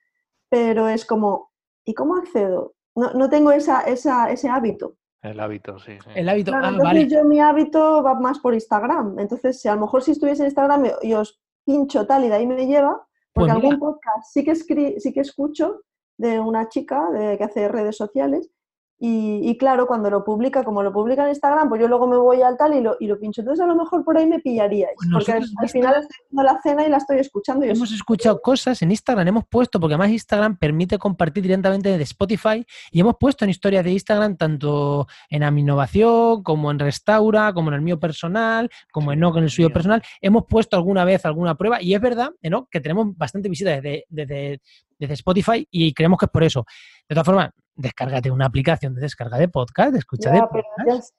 pero 0.48 0.88
es 0.88 1.04
como, 1.04 1.52
¿y 1.84 1.94
cómo 1.94 2.16
accedo? 2.16 2.74
No, 2.96 3.12
no 3.12 3.28
tengo 3.28 3.52
esa, 3.52 3.82
esa, 3.82 4.30
ese 4.30 4.48
hábito. 4.48 4.96
El 5.26 5.40
hábito, 5.40 5.78
sí. 5.78 5.92
sí. 6.02 6.10
El 6.14 6.28
hábito. 6.28 6.50
Claro, 6.52 6.66
ah, 6.66 6.70
entonces 6.70 6.94
vale. 6.94 7.08
yo 7.08 7.24
mi 7.24 7.40
hábito 7.40 8.02
va 8.02 8.14
más 8.14 8.38
por 8.38 8.54
Instagram. 8.54 9.18
Entonces, 9.18 9.60
si 9.60 9.68
a 9.68 9.74
lo 9.74 9.80
mejor 9.82 10.02
si 10.02 10.12
estuviese 10.12 10.42
en 10.42 10.46
Instagram 10.46 10.86
y- 11.02 11.14
os 11.14 11.40
pincho 11.64 12.06
tal 12.06 12.24
y 12.24 12.28
de 12.28 12.34
ahí 12.34 12.46
me 12.46 12.66
lleva, 12.66 12.92
porque 13.32 13.52
Pues 13.52 13.64
algún 13.64 13.78
podcast 13.80 14.30
sí 14.32 14.44
que, 14.44 14.52
escri- 14.52 14.98
sí 14.98 15.12
que 15.12 15.20
escucho 15.20 15.82
de 16.16 16.38
una 16.40 16.68
chica 16.68 17.10
de, 17.10 17.36
que 17.36 17.44
hace 17.44 17.68
redes 17.68 17.96
sociales 17.96 18.50
y, 18.98 19.40
y 19.48 19.58
claro, 19.58 19.86
cuando 19.86 20.08
lo 20.08 20.24
publica, 20.24 20.64
como 20.64 20.82
lo 20.82 20.92
publica 20.92 21.22
en 21.24 21.28
Instagram, 21.28 21.68
pues 21.68 21.80
yo 21.82 21.88
luego 21.88 22.06
me 22.06 22.16
voy 22.16 22.40
al 22.40 22.56
tal 22.56 22.74
y 22.74 22.80
lo, 22.80 22.96
y 22.98 23.06
lo 23.06 23.18
pincho. 23.18 23.42
Entonces, 23.42 23.62
a 23.62 23.66
lo 23.66 23.74
mejor 23.76 24.04
por 24.04 24.16
ahí 24.16 24.26
me 24.26 24.38
pillaríais, 24.38 24.94
Pues 24.96 25.10
porque 25.12 25.32
al, 25.32 25.44
final 25.68 25.94
estoy 26.00 26.16
haciendo 26.24 26.42
la 26.42 26.60
cena 26.62 26.86
y 26.86 26.90
la 26.90 26.96
estoy 26.96 27.18
escuchando. 27.18 27.66
Y 27.66 27.70
Hemos 27.70 27.90
os- 27.90 27.92
escuchado 27.96 28.40
cosas 28.40 28.80
en 28.80 28.90
Instagram, 28.90 29.28
hemos 29.28 29.44
puesto, 29.46 29.78
porque 29.78 29.94
además 29.94 30.10
Instagram 30.12 30.56
permite 30.56 30.98
compartir 30.98 31.42
directamente 31.42 31.96
de 31.96 32.02
Spotify 32.04 32.64
y 32.90 33.00
hemos 33.00 33.16
puesto 33.20 33.44
en 33.44 33.50
historias 33.50 33.84
de 33.84 33.92
Instagram 33.92 34.36
tanto 34.36 35.06
en 35.28 35.42
Aminnovación, 35.42 36.42
como 36.42 36.70
en 36.70 36.78
Restaura, 36.78 37.52
como 37.52 37.68
en 37.68 37.74
el 37.74 37.82
mío 37.82 38.00
personal, 38.00 38.70
como 38.90 39.12
en 39.12 39.18
Enoch 39.18 39.36
en 39.36 39.44
el 39.44 39.50
suyo 39.50 39.70
personal. 39.70 40.02
Hemos 40.22 40.44
puesto 40.46 40.76
alguna 40.76 41.04
vez 41.04 41.24
alguna 41.26 41.54
prueba 41.54 41.82
y 41.82 41.94
es 41.94 42.00
verdad, 42.00 42.30
Enoch, 42.40 42.68
que 42.70 42.80
tenemos 42.80 43.16
bastante 43.16 43.48
visitas 43.48 43.82
desde, 43.82 44.04
desde, 44.08 44.60
desde 44.98 45.14
Spotify 45.14 45.66
y 45.70 45.92
creemos 45.92 46.18
que 46.18 46.24
es 46.26 46.30
por 46.30 46.44
eso. 46.44 46.64
De 47.08 47.14
todas 47.14 47.26
formas, 47.26 47.50
descárgate 47.76 48.30
una 48.30 48.46
aplicación 48.46 48.94
de 48.94 49.02
descarga 49.02 49.38
de 49.38 49.48
podcast, 49.48 49.92
de 49.92 49.98
escucha 49.98 50.30
de 50.30 50.38
Ya, 50.38 50.46
podcast. 50.48 50.86
ya 50.86 51.16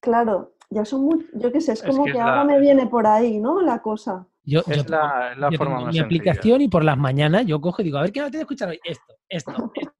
claro, 0.00 0.54
ya 0.70 0.84
son 0.84 1.02
muy, 1.02 1.26
yo 1.34 1.50
qué 1.52 1.60
sé, 1.60 1.72
es 1.72 1.82
Es 1.82 1.88
como 1.90 2.04
que 2.04 2.12
que, 2.12 2.18
es 2.18 2.24
ahora 2.24 2.36
la- 2.38 2.44
me 2.44 2.60
viene 2.60 2.86
por 2.86 3.06
ahí, 3.06 3.38
¿no? 3.38 3.60
La 3.60 3.80
cosa. 3.82 4.26
Yo, 4.44 4.62
yo 4.66 4.72
Es 4.72 4.86
tengo- 4.86 4.90
la, 5.02 5.32
es 5.32 5.38
la 5.38 5.50
yo 5.50 5.58
forma 5.58 5.74
tengo 5.74 5.86
más 5.86 5.94
mi 5.94 5.98
sencilla. 6.00 6.04
aplicación 6.04 6.60
y 6.62 6.68
por 6.68 6.84
las 6.84 6.96
mañanas 6.96 7.44
yo 7.46 7.60
cojo 7.60 7.82
y 7.82 7.84
digo, 7.86 7.98
a 7.98 8.02
ver 8.02 8.12
qué 8.12 8.20
no 8.20 8.30
te 8.30 8.38
escuchar 8.40 8.68
hoy. 8.70 8.80
Esto, 8.84 9.14
esto, 9.28 9.52
esto. 9.74 9.92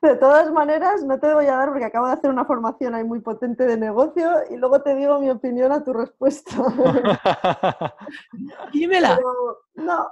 De 0.00 0.16
todas 0.16 0.50
maneras, 0.50 1.04
no 1.04 1.18
te 1.20 1.32
voy 1.34 1.44
a 1.46 1.56
dar 1.56 1.68
porque 1.68 1.84
acabo 1.84 2.06
de 2.06 2.14
hacer 2.14 2.30
una 2.30 2.46
formación 2.46 2.94
ahí 2.94 3.04
muy 3.04 3.20
potente 3.20 3.66
de 3.66 3.76
negocio 3.76 4.30
y 4.50 4.56
luego 4.56 4.80
te 4.80 4.94
digo 4.94 5.20
mi 5.20 5.28
opinión 5.28 5.72
a 5.72 5.84
tu 5.84 5.92
respuesta. 5.92 6.52
Dímela. 8.72 9.16
Pero 9.16 9.58
no. 9.74 10.06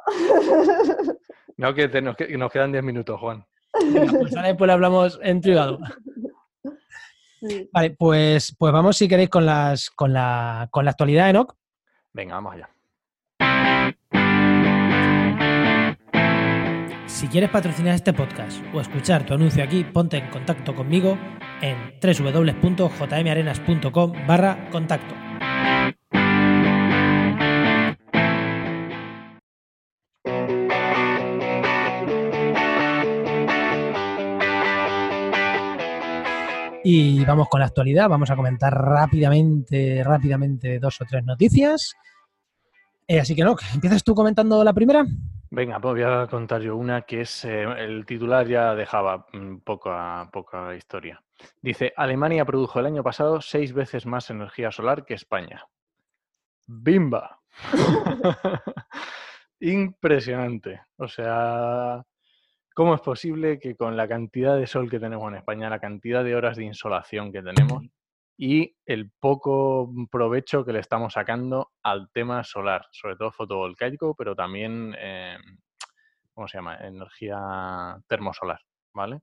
no, 1.56 1.74
que, 1.74 1.88
te- 1.88 2.02
nos, 2.02 2.16
que- 2.16 2.36
nos 2.36 2.52
quedan 2.52 2.72
10 2.72 2.84
minutos, 2.84 3.18
Juan. 3.20 3.44
Venga, 3.92 4.12
pues 4.12 4.32
ahora 4.36 4.48
después 4.48 4.66
le 4.66 4.72
hablamos 4.72 5.20
en 5.22 5.40
privado. 5.40 5.78
Sí. 7.40 7.70
Vale, 7.72 7.90
pues, 7.90 8.54
pues 8.58 8.72
vamos 8.72 8.96
si 8.96 9.06
queréis 9.08 9.28
con 9.28 9.46
las 9.46 9.90
con 9.90 10.12
la, 10.12 10.68
con 10.70 10.84
la 10.84 10.92
actualidad, 10.92 11.30
Enoch. 11.30 11.56
Venga, 12.12 12.36
vamos 12.36 12.54
allá. 12.54 12.70
Si 17.06 17.26
quieres 17.28 17.50
patrocinar 17.50 17.94
este 17.94 18.12
podcast 18.12 18.60
o 18.74 18.80
escuchar 18.80 19.24
tu 19.24 19.32
anuncio 19.32 19.64
aquí, 19.64 19.84
ponte 19.84 20.18
en 20.18 20.28
contacto 20.28 20.74
conmigo 20.74 21.16
en 21.62 21.94
www.jmarenas.com 22.02 24.12
barra 24.26 24.68
contacto. 24.70 25.14
Y 36.88 37.24
vamos 37.24 37.48
con 37.48 37.58
la 37.58 37.66
actualidad, 37.66 38.08
vamos 38.08 38.30
a 38.30 38.36
comentar 38.36 38.72
rápidamente, 38.72 40.04
rápidamente 40.04 40.78
dos 40.78 41.00
o 41.00 41.04
tres 41.04 41.24
noticias. 41.24 41.96
Eh, 43.08 43.18
así 43.18 43.34
que 43.34 43.42
no, 43.42 43.56
¿empiezas 43.74 44.04
tú 44.04 44.14
comentando 44.14 44.62
la 44.62 44.72
primera? 44.72 45.04
Venga, 45.50 45.80
pues 45.80 45.94
voy 45.94 46.02
a 46.04 46.28
contar 46.28 46.62
yo 46.62 46.76
una 46.76 47.02
que 47.02 47.22
es 47.22 47.44
eh, 47.44 47.64
el 47.78 48.06
titular 48.06 48.46
ya 48.46 48.76
dejaba 48.76 49.26
mm, 49.32 49.56
poca, 49.64 50.30
poca 50.32 50.76
historia. 50.76 51.20
Dice, 51.60 51.92
Alemania 51.96 52.44
produjo 52.44 52.78
el 52.78 52.86
año 52.86 53.02
pasado 53.02 53.40
seis 53.40 53.72
veces 53.72 54.06
más 54.06 54.30
energía 54.30 54.70
solar 54.70 55.04
que 55.04 55.14
España. 55.14 55.66
¡Bimba! 56.68 57.40
Impresionante. 59.58 60.82
O 60.98 61.08
sea, 61.08 62.04
¿cómo 62.76 62.94
es 62.94 63.00
posible 63.00 63.58
que 63.58 63.74
con 63.74 63.96
la 63.96 64.06
cantidad 64.06 64.54
de 64.54 64.66
sol 64.66 64.90
que 64.90 65.00
tenemos 65.00 65.26
en 65.32 65.38
España, 65.38 65.70
la 65.70 65.80
cantidad 65.80 66.22
de 66.22 66.36
horas 66.36 66.58
de 66.58 66.64
insolación 66.64 67.32
que 67.32 67.42
tenemos 67.42 67.84
y 68.36 68.76
el 68.84 69.10
poco 69.18 69.90
provecho 70.10 70.62
que 70.62 70.74
le 70.74 70.80
estamos 70.80 71.14
sacando 71.14 71.72
al 71.82 72.10
tema 72.12 72.44
solar, 72.44 72.86
sobre 72.92 73.16
todo 73.16 73.32
fotovoltaico, 73.32 74.14
pero 74.14 74.36
también, 74.36 74.94
eh, 74.98 75.38
¿cómo 76.34 76.46
se 76.46 76.58
llama? 76.58 76.76
Energía 76.76 77.96
termosolar, 78.08 78.60
¿vale? 78.92 79.20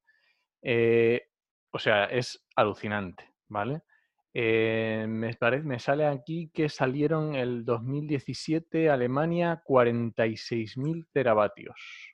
Eh, 0.63 1.21
o 1.69 1.77
sea, 1.77 2.05
es 2.05 2.43
alucinante, 2.55 3.35
¿vale? 3.49 3.81
Eh, 4.33 5.05
me, 5.07 5.37
me 5.61 5.77
sale 5.77 6.07
aquí 6.07 6.49
que 6.51 6.69
salieron 6.69 7.35
el 7.35 7.63
2017 7.65 8.89
Alemania 8.89 9.61
46.000 9.63 11.05
teravatios 11.13 12.12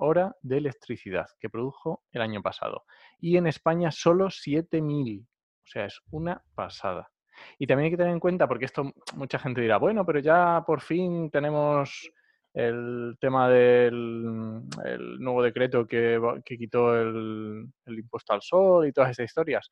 hora 0.00 0.36
de 0.42 0.58
electricidad 0.58 1.26
que 1.38 1.50
produjo 1.50 2.04
el 2.12 2.22
año 2.22 2.42
pasado. 2.42 2.84
Y 3.18 3.36
en 3.36 3.46
España 3.46 3.90
solo 3.90 4.26
7.000. 4.26 5.22
O 5.22 5.26
sea, 5.64 5.86
es 5.86 6.00
una 6.10 6.42
pasada. 6.54 7.10
Y 7.58 7.66
también 7.66 7.86
hay 7.86 7.90
que 7.92 7.96
tener 7.96 8.12
en 8.12 8.20
cuenta, 8.20 8.46
porque 8.48 8.66
esto 8.66 8.92
mucha 9.14 9.38
gente 9.38 9.60
dirá, 9.60 9.78
bueno, 9.78 10.04
pero 10.04 10.18
ya 10.18 10.62
por 10.66 10.80
fin 10.80 11.30
tenemos 11.30 12.10
el 12.52 13.16
tema 13.20 13.48
del 13.48 14.62
el 14.84 15.18
nuevo 15.20 15.42
decreto 15.42 15.86
que, 15.86 16.20
que 16.44 16.58
quitó 16.58 17.00
el, 17.00 17.66
el 17.86 17.98
impuesto 17.98 18.32
al 18.32 18.42
sol 18.42 18.86
y 18.86 18.92
todas 18.92 19.10
estas 19.10 19.26
historias. 19.26 19.68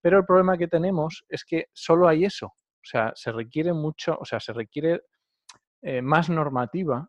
Pero 0.00 0.18
el 0.18 0.24
problema 0.24 0.56
que 0.56 0.68
tenemos 0.68 1.24
es 1.28 1.44
que 1.44 1.66
solo 1.72 2.08
hay 2.08 2.24
eso. 2.24 2.46
O 2.46 2.84
sea, 2.84 3.12
se 3.14 3.32
requiere 3.32 3.72
mucho, 3.72 4.16
o 4.18 4.24
sea, 4.24 4.40
se 4.40 4.52
requiere 4.52 5.02
eh, 5.82 6.02
más 6.02 6.30
normativa 6.30 7.08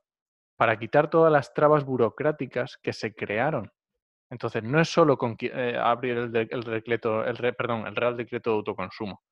para 0.61 0.77
quitar 0.77 1.09
todas 1.09 1.33
las 1.33 1.55
trabas 1.55 1.83
burocráticas 1.83 2.77
que 2.83 2.93
se 2.93 3.15
crearon. 3.15 3.71
Entonces, 4.29 4.61
no 4.61 4.79
es 4.79 4.89
solo 4.89 5.17
con 5.17 5.35
eh, 5.39 5.75
abrir 5.75 6.17
el, 6.19 6.35
el 6.35 6.63
Real 6.63 8.15
Decreto 8.15 8.51
de 8.51 8.55
Autoconsumo. 8.57 9.23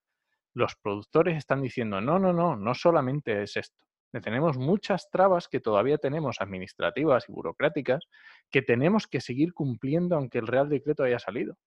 Los 0.56 0.76
productores 0.78 1.38
están 1.38 1.62
diciendo, 1.62 2.02
no, 2.02 2.18
no, 2.18 2.34
no, 2.34 2.56
no 2.56 2.74
solamente 2.74 3.44
es 3.44 3.58
esto. 3.58 3.78
Tenemos 4.24 4.58
muchas 4.58 5.08
trabas 5.12 5.48
que 5.48 5.60
todavía 5.60 6.00
tenemos 6.00 6.38
administrativas 6.42 7.30
y 7.30 7.32
burocráticas 7.32 8.06
que 8.50 8.64
tenemos 8.64 9.06
que 9.06 9.22
seguir 9.22 9.54
cumpliendo 9.54 10.16
aunque 10.16 10.40
el 10.40 10.48
Real 10.48 10.68
Decreto 10.68 11.04
haya 11.04 11.20
salido. 11.20 11.58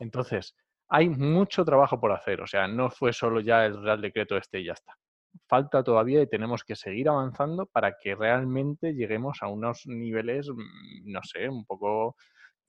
Entonces, 0.00 0.56
hay 0.88 1.08
mucho 1.08 1.64
trabajo 1.64 2.00
por 2.00 2.10
hacer. 2.10 2.40
O 2.40 2.48
sea, 2.48 2.66
no 2.66 2.90
fue 2.90 3.12
solo 3.12 3.38
ya 3.38 3.64
el 3.64 3.80
Real 3.80 4.00
Decreto 4.00 4.36
este 4.36 4.58
y 4.58 4.64
ya 4.64 4.72
está. 4.72 4.98
Falta 5.46 5.82
todavía 5.82 6.22
y 6.22 6.26
tenemos 6.26 6.64
que 6.64 6.76
seguir 6.76 7.08
avanzando 7.08 7.66
para 7.66 7.96
que 8.00 8.14
realmente 8.14 8.94
lleguemos 8.94 9.38
a 9.42 9.48
unos 9.48 9.82
niveles, 9.86 10.48
mm, 10.48 11.12
no 11.12 11.20
sé, 11.22 11.48
un 11.48 11.64
poco 11.64 12.16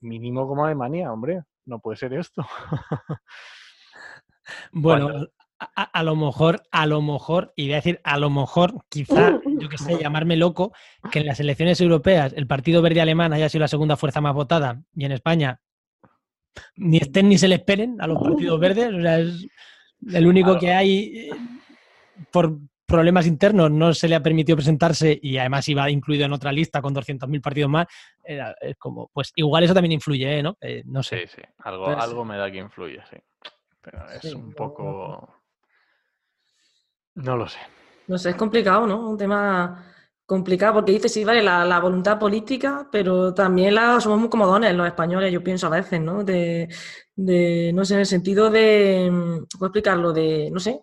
mínimo 0.00 0.46
como 0.46 0.64
Alemania, 0.64 1.12
hombre. 1.12 1.42
No 1.66 1.80
puede 1.80 1.96
ser 1.96 2.14
esto. 2.14 2.44
Bueno, 4.72 5.28
a, 5.76 6.02
lo 6.02 6.16
mejor, 6.16 6.62
a 6.72 6.86
lo 6.86 7.02
mejor, 7.02 7.52
y 7.54 7.64
voy 7.66 7.74
a 7.74 7.76
decir 7.76 8.00
a 8.02 8.18
lo 8.18 8.30
mejor, 8.30 8.84
quizá, 8.88 9.38
yo 9.44 9.68
que 9.68 9.78
sé, 9.78 9.98
llamarme 9.98 10.36
loco, 10.36 10.72
que 11.12 11.20
en 11.20 11.26
las 11.26 11.38
elecciones 11.38 11.80
europeas 11.80 12.32
el 12.34 12.46
Partido 12.46 12.82
Verde 12.82 13.00
Alemán 13.00 13.32
haya 13.32 13.48
sido 13.48 13.60
la 13.60 13.68
segunda 13.68 13.96
fuerza 13.96 14.20
más 14.20 14.34
votada 14.34 14.82
y 14.94 15.04
en 15.04 15.12
España 15.12 15.60
ni 16.76 16.98
estén 16.98 17.28
ni 17.28 17.38
se 17.38 17.48
le 17.48 17.56
esperen 17.56 18.00
a 18.00 18.06
los 18.06 18.20
partidos 18.20 18.58
verdes. 18.58 18.92
O 18.92 19.00
sea, 19.00 19.18
es 19.18 19.46
el 20.12 20.26
único 20.26 20.50
Claro. 20.50 20.60
que 20.60 20.72
hay 20.72 21.02
eh, 21.16 21.30
por 22.30 22.58
problemas 22.86 23.26
internos 23.26 23.70
no 23.70 23.94
se 23.94 24.08
le 24.08 24.16
ha 24.16 24.22
permitido 24.22 24.56
presentarse 24.56 25.16
y 25.22 25.38
además 25.38 25.68
iba 25.68 25.88
incluido 25.88 26.24
en 26.24 26.32
otra 26.32 26.50
lista 26.50 26.82
con 26.82 26.92
200.000 26.92 27.40
partidos 27.40 27.70
más. 27.70 27.86
Era, 28.24 28.54
es 28.60 28.76
como, 28.76 29.08
pues 29.12 29.32
igual 29.36 29.62
eso 29.62 29.74
también 29.74 29.92
influye, 29.92 30.38
¿eh? 30.38 30.42
¿no? 30.42 30.56
Eh, 30.60 30.82
no 30.86 31.02
sé. 31.02 31.28
Sí, 31.28 31.36
sí, 31.36 31.42
algo, 31.58 31.86
algo 31.86 32.24
me 32.24 32.36
da 32.36 32.50
que 32.50 32.58
influye, 32.58 33.00
sí. 33.08 33.16
Pero 33.80 34.10
es 34.10 34.22
Sí, 34.22 34.34
un 34.34 34.52
poco... 34.52 35.36
No 37.14 37.36
lo 37.36 37.48
sé. 37.48 37.58
No 38.08 38.18
sé, 38.18 38.30
es 38.30 38.36
complicado, 38.36 38.86
¿no? 38.86 39.08
Un 39.08 39.16
tema 39.16 39.86
complicado 40.26 40.74
porque 40.74 40.92
dices, 40.92 41.12
sí, 41.12 41.24
vale, 41.24 41.42
la, 41.42 41.64
la 41.64 41.80
voluntad 41.80 42.18
política, 42.18 42.88
pero 42.90 43.34
también 43.34 43.74
la, 43.74 44.00
somos 44.00 44.18
muy 44.18 44.28
comodones 44.28 44.74
los 44.74 44.86
españoles, 44.86 45.32
yo 45.32 45.42
pienso 45.42 45.66
a 45.66 45.70
veces, 45.70 46.00
¿no? 46.00 46.24
De, 46.24 46.68
de, 47.14 47.72
no 47.74 47.84
sé, 47.84 47.94
en 47.94 48.00
el 48.00 48.06
sentido 48.06 48.50
de, 48.50 49.10
¿cómo 49.52 49.66
explicarlo? 49.66 50.12
De, 50.12 50.48
no 50.52 50.60
sé, 50.60 50.80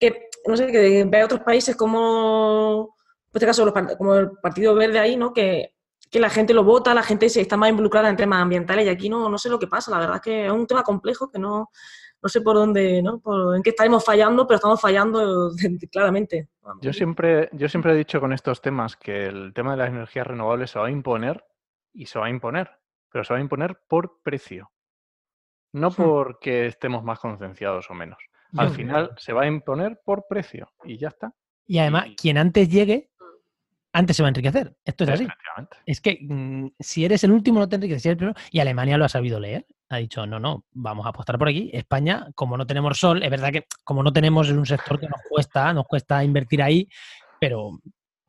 que, 0.00 0.30
no 0.46 0.56
sé, 0.56 0.72
que 0.72 1.04
ve 1.04 1.20
a 1.20 1.26
otros 1.26 1.40
países 1.40 1.76
como, 1.76 2.96
en 3.32 3.32
este 3.34 3.46
caso, 3.46 3.64
los 3.64 3.74
como 3.96 4.14
el 4.14 4.30
Partido 4.42 4.74
Verde 4.74 4.98
ahí, 4.98 5.16
¿no? 5.16 5.32
Que, 5.32 5.74
que 6.10 6.18
la 6.18 6.30
gente 6.30 6.54
lo 6.54 6.64
vota, 6.64 6.94
la 6.94 7.02
gente 7.02 7.28
se 7.28 7.40
está 7.40 7.56
más 7.56 7.70
involucrada 7.70 8.08
en 8.08 8.16
temas 8.16 8.42
ambientales 8.42 8.86
y 8.86 8.88
aquí 8.88 9.08
no, 9.08 9.28
no 9.28 9.38
sé 9.38 9.48
lo 9.48 9.58
que 9.58 9.68
pasa, 9.68 9.92
la 9.92 9.98
verdad 9.98 10.16
es 10.16 10.22
que 10.22 10.46
es 10.46 10.52
un 10.52 10.66
tema 10.66 10.82
complejo 10.82 11.30
que 11.30 11.38
no, 11.38 11.70
no 12.22 12.28
sé 12.28 12.40
por 12.40 12.56
dónde, 12.56 13.02
¿no? 13.02 13.20
Por, 13.20 13.54
en 13.56 13.62
qué 13.62 13.70
estaremos 13.70 14.04
fallando, 14.04 14.46
pero 14.46 14.56
estamos 14.56 14.80
fallando 14.80 15.50
claramente. 15.92 16.48
Yo 16.80 16.92
siempre, 16.92 17.48
yo 17.52 17.68
siempre 17.68 17.92
he 17.92 17.96
dicho 17.96 18.20
con 18.20 18.32
estos 18.32 18.60
temas 18.60 18.96
que 18.96 19.26
el 19.26 19.52
tema 19.54 19.72
de 19.72 19.76
las 19.76 19.88
energías 19.88 20.26
renovables 20.26 20.70
se 20.70 20.78
va 20.78 20.86
a 20.86 20.90
imponer 20.90 21.44
y 21.92 22.06
se 22.06 22.18
va 22.18 22.26
a 22.26 22.30
imponer, 22.30 22.70
pero 23.10 23.24
se 23.24 23.32
va 23.32 23.38
a 23.38 23.42
imponer 23.42 23.80
por 23.88 24.20
precio, 24.22 24.70
no 25.72 25.90
Hmm. 25.90 25.94
porque 25.94 26.66
estemos 26.66 27.04
más 27.04 27.20
concienciados 27.20 27.88
o 27.90 27.94
menos. 27.94 28.18
Al 28.56 28.68
Yo- 28.68 28.74
final 28.74 29.10
se 29.16 29.32
va 29.32 29.42
a 29.42 29.46
imponer 29.46 30.00
por 30.04 30.26
precio 30.28 30.68
y 30.84 30.98
ya 30.98 31.08
está. 31.08 31.32
Y 31.66 31.78
además, 31.78 32.06
Y- 32.08 32.16
quien 32.16 32.38
antes 32.38 32.68
llegue, 32.68 33.10
antes 33.92 34.16
se 34.16 34.22
va 34.22 34.28
a 34.28 34.30
enriquecer. 34.30 34.76
Esto 34.84 35.04
es 35.04 35.10
así. 35.10 35.26
Es 35.86 36.00
que 36.00 36.18
mm, 36.20 36.68
si 36.78 37.04
eres 37.04 37.24
el 37.24 37.32
último 37.32 37.58
no 37.60 37.68
te 37.68 37.76
enriqueces, 37.76 38.02
si 38.02 38.08
eres 38.08 38.14
el 38.14 38.18
primero. 38.18 38.40
Y 38.50 38.60
Alemania 38.60 38.96
lo 38.98 39.04
ha 39.04 39.08
sabido 39.08 39.38
leer. 39.40 39.66
Ha 39.88 39.96
dicho, 39.96 40.24
no, 40.26 40.38
no, 40.38 40.64
vamos 40.72 41.06
a 41.06 41.08
apostar 41.08 41.36
por 41.38 41.48
aquí. 41.48 41.70
España, 41.72 42.28
como 42.36 42.56
no 42.56 42.66
tenemos 42.66 42.96
sol, 42.98 43.22
es 43.22 43.30
verdad 43.30 43.50
que 43.52 43.66
como 43.84 44.02
no 44.04 44.12
tenemos 44.12 44.48
es 44.48 44.56
un 44.56 44.66
sector 44.66 45.00
que 45.00 45.08
nos 45.08 45.20
cuesta, 45.28 45.72
nos 45.72 45.86
cuesta 45.86 46.22
invertir 46.22 46.62
ahí, 46.62 46.88
pero 47.40 47.80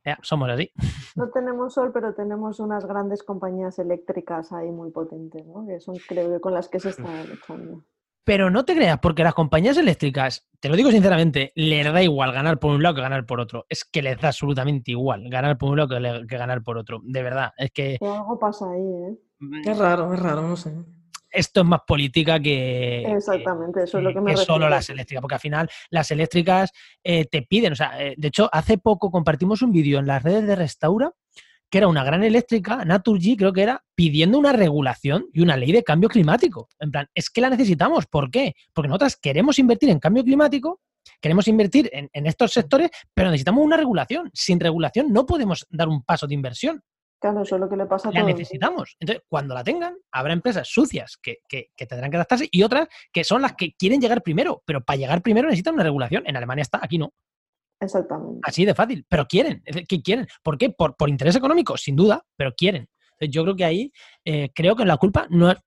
ya, 0.04 0.18
somos 0.24 0.50
así. 0.50 0.72
No 1.16 1.30
tenemos 1.30 1.74
sol, 1.74 1.92
pero 1.94 2.14
tenemos 2.16 2.60
unas 2.60 2.86
grandes 2.86 3.22
compañías 3.22 3.78
eléctricas 3.78 4.52
ahí 4.54 4.72
muy 4.72 4.92
potentes, 4.92 5.46
¿no? 5.46 5.68
Que 5.68 5.80
son, 5.82 5.98
creo 6.08 6.32
que 6.32 6.40
con 6.40 6.54
las 6.54 6.70
que 6.70 6.80
se 6.80 6.90
está 6.90 7.24
luchando. 7.26 7.84
Pero 8.24 8.52
no 8.52 8.66
te 8.66 8.76
creas, 8.76 9.00
porque 9.02 9.24
las 9.24 9.34
compañías 9.34 9.78
eléctricas, 9.78 10.48
te 10.60 10.70
lo 10.70 10.76
digo 10.76 10.92
sinceramente, 10.92 11.52
les 11.56 11.92
da 11.92 12.04
igual 12.04 12.32
ganar 12.32 12.60
por 12.60 12.72
un 12.76 12.84
lado 12.84 12.96
que 12.96 13.02
ganar 13.02 13.26
por 13.26 13.40
otro. 13.40 13.66
Es 13.68 13.84
que 13.84 14.02
les 14.04 14.20
da 14.22 14.28
absolutamente 14.28 14.92
igual 14.92 15.28
ganar 15.30 15.58
por 15.58 15.72
un 15.72 15.78
lado 15.78 15.90
que, 15.90 16.00
le- 16.00 16.28
que 16.28 16.38
ganar 16.38 16.62
por 16.62 16.78
otro. 16.78 17.02
De 17.04 17.24
verdad, 17.24 17.52
es 17.58 17.72
que 17.72 17.98
algo 18.02 18.38
pasa 18.40 18.66
ahí, 18.72 18.80
¿eh? 18.80 19.18
mm, 19.40 19.68
Es 19.68 19.78
raro, 19.78 20.14
es 20.14 20.20
raro, 20.20 20.48
no 20.48 20.56
sé. 20.56 20.72
esto 21.32 21.62
es 21.62 21.66
más 21.66 21.82
política 21.88 22.40
que, 22.40 23.04
Exactamente, 23.12 23.84
eso 23.84 23.98
es 23.98 24.04
lo 24.04 24.14
que 24.14 24.22
me 24.22 24.32
que 24.36 24.38
solo 24.38 24.70
las 24.70 24.90
eléctricas, 24.90 25.22
porque 25.22 25.36
al 25.36 25.42
final 25.42 25.70
las 25.90 26.12
eléctricas 26.12 26.72
eh, 27.04 27.26
te 27.26 27.42
piden, 27.42 27.74
o 27.74 27.76
sea, 27.76 28.00
eh, 28.04 28.14
de 28.18 28.28
hecho, 28.28 28.50
hace 28.54 28.78
poco 28.78 29.10
compartimos 29.10 29.62
un 29.64 29.72
vídeo 29.72 29.98
en 29.98 30.06
las 30.08 30.22
redes 30.22 30.46
de 30.46 30.56
Restaura, 30.56 31.12
que 31.72 31.78
era 31.80 31.88
una 31.88 32.04
gran 32.04 32.24
eléctrica, 32.24 32.84
Naturgy 32.86 33.38
creo 33.38 33.54
que 33.54 33.64
era, 33.64 33.84
pidiendo 33.96 34.38
una 34.38 34.52
regulación 34.52 35.26
y 35.34 35.42
una 35.42 35.56
ley 35.58 35.72
de 35.72 35.84
cambio 35.84 36.10
climático. 36.10 36.68
En 36.80 36.92
plan, 36.92 37.08
es 37.16 37.30
que 37.30 37.42
la 37.42 37.50
necesitamos. 37.50 38.06
¿Por 38.08 38.30
qué? 38.30 38.54
Porque 38.74 38.90
nosotras 38.90 39.16
queremos 39.16 39.58
invertir 39.58 39.90
en 39.90 40.00
cambio 40.00 40.24
climático, 40.24 40.82
queremos 41.22 41.48
invertir 41.48 41.90
en, 41.94 42.10
en 42.12 42.28
estos 42.28 42.52
sectores, 42.52 42.90
pero 43.14 43.30
necesitamos 43.30 43.64
una 43.64 43.78
regulación. 43.78 44.30
Sin 44.34 44.60
regulación 44.60 45.12
no 45.14 45.26
podemos 45.26 45.66
dar 45.70 45.88
un 45.88 46.04
paso 46.04 46.28
de 46.28 46.34
inversión. 46.36 46.82
Claro, 47.22 47.44
eso 47.44 47.56
es 47.56 47.62
lo 47.62 47.70
que 47.70 47.78
le 47.78 47.86
pasa 47.86 48.10
a 48.10 48.12
La 48.12 48.24
necesitamos. 48.24 48.96
Entonces, 49.00 49.24
cuando 49.30 49.54
la 49.54 49.64
tengan, 49.64 49.96
habrá 50.12 50.34
empresas 50.34 50.68
sucias 50.68 51.18
que, 51.22 51.38
que- 51.48 51.68
que 51.76 51.86
tendrán 51.86 52.10
que 52.12 52.18
adaptarse 52.18 52.50
y 52.52 52.64
otras 52.64 52.88
que 53.14 53.24
son 53.24 53.44
las 53.44 53.54
que 53.54 53.74
quieren 53.76 54.02
llegar 54.02 54.24
primero. 54.24 54.62
Pero 54.66 54.82
para 54.84 54.98
llegar 54.98 55.22
primero 55.22 55.48
necesitan 55.48 55.76
una 55.76 55.84
regulación. 55.84 56.24
En 56.26 56.36
Alemania 56.36 56.64
está, 56.64 56.80
aquí 56.82 56.98
no. 56.98 57.14
Exactamente. 57.82 58.40
Así 58.44 58.64
de 58.64 58.76
fácil. 58.76 59.06
Pero 59.10 59.28
quieren. 59.28 59.64
¿Qué 59.88 60.02
quieren? 60.02 60.28
¿Por 60.44 60.58
qué? 60.58 60.70
Por, 60.70 60.96
por 60.96 61.10
interés 61.10 61.36
económico, 61.36 61.76
sin 61.78 61.96
duda, 61.96 62.24
pero 62.38 62.54
quieren. 62.56 62.88
Entonces, 63.14 63.34
yo 63.34 63.44
creo 63.44 63.56
que 63.56 63.66
ahí, 63.66 63.92
eh, 64.24 64.50
creo 64.54 64.76
que 64.76 64.86
la 64.86 64.98
culpa 64.98 65.28
no 65.30 65.52
es. 65.52 65.58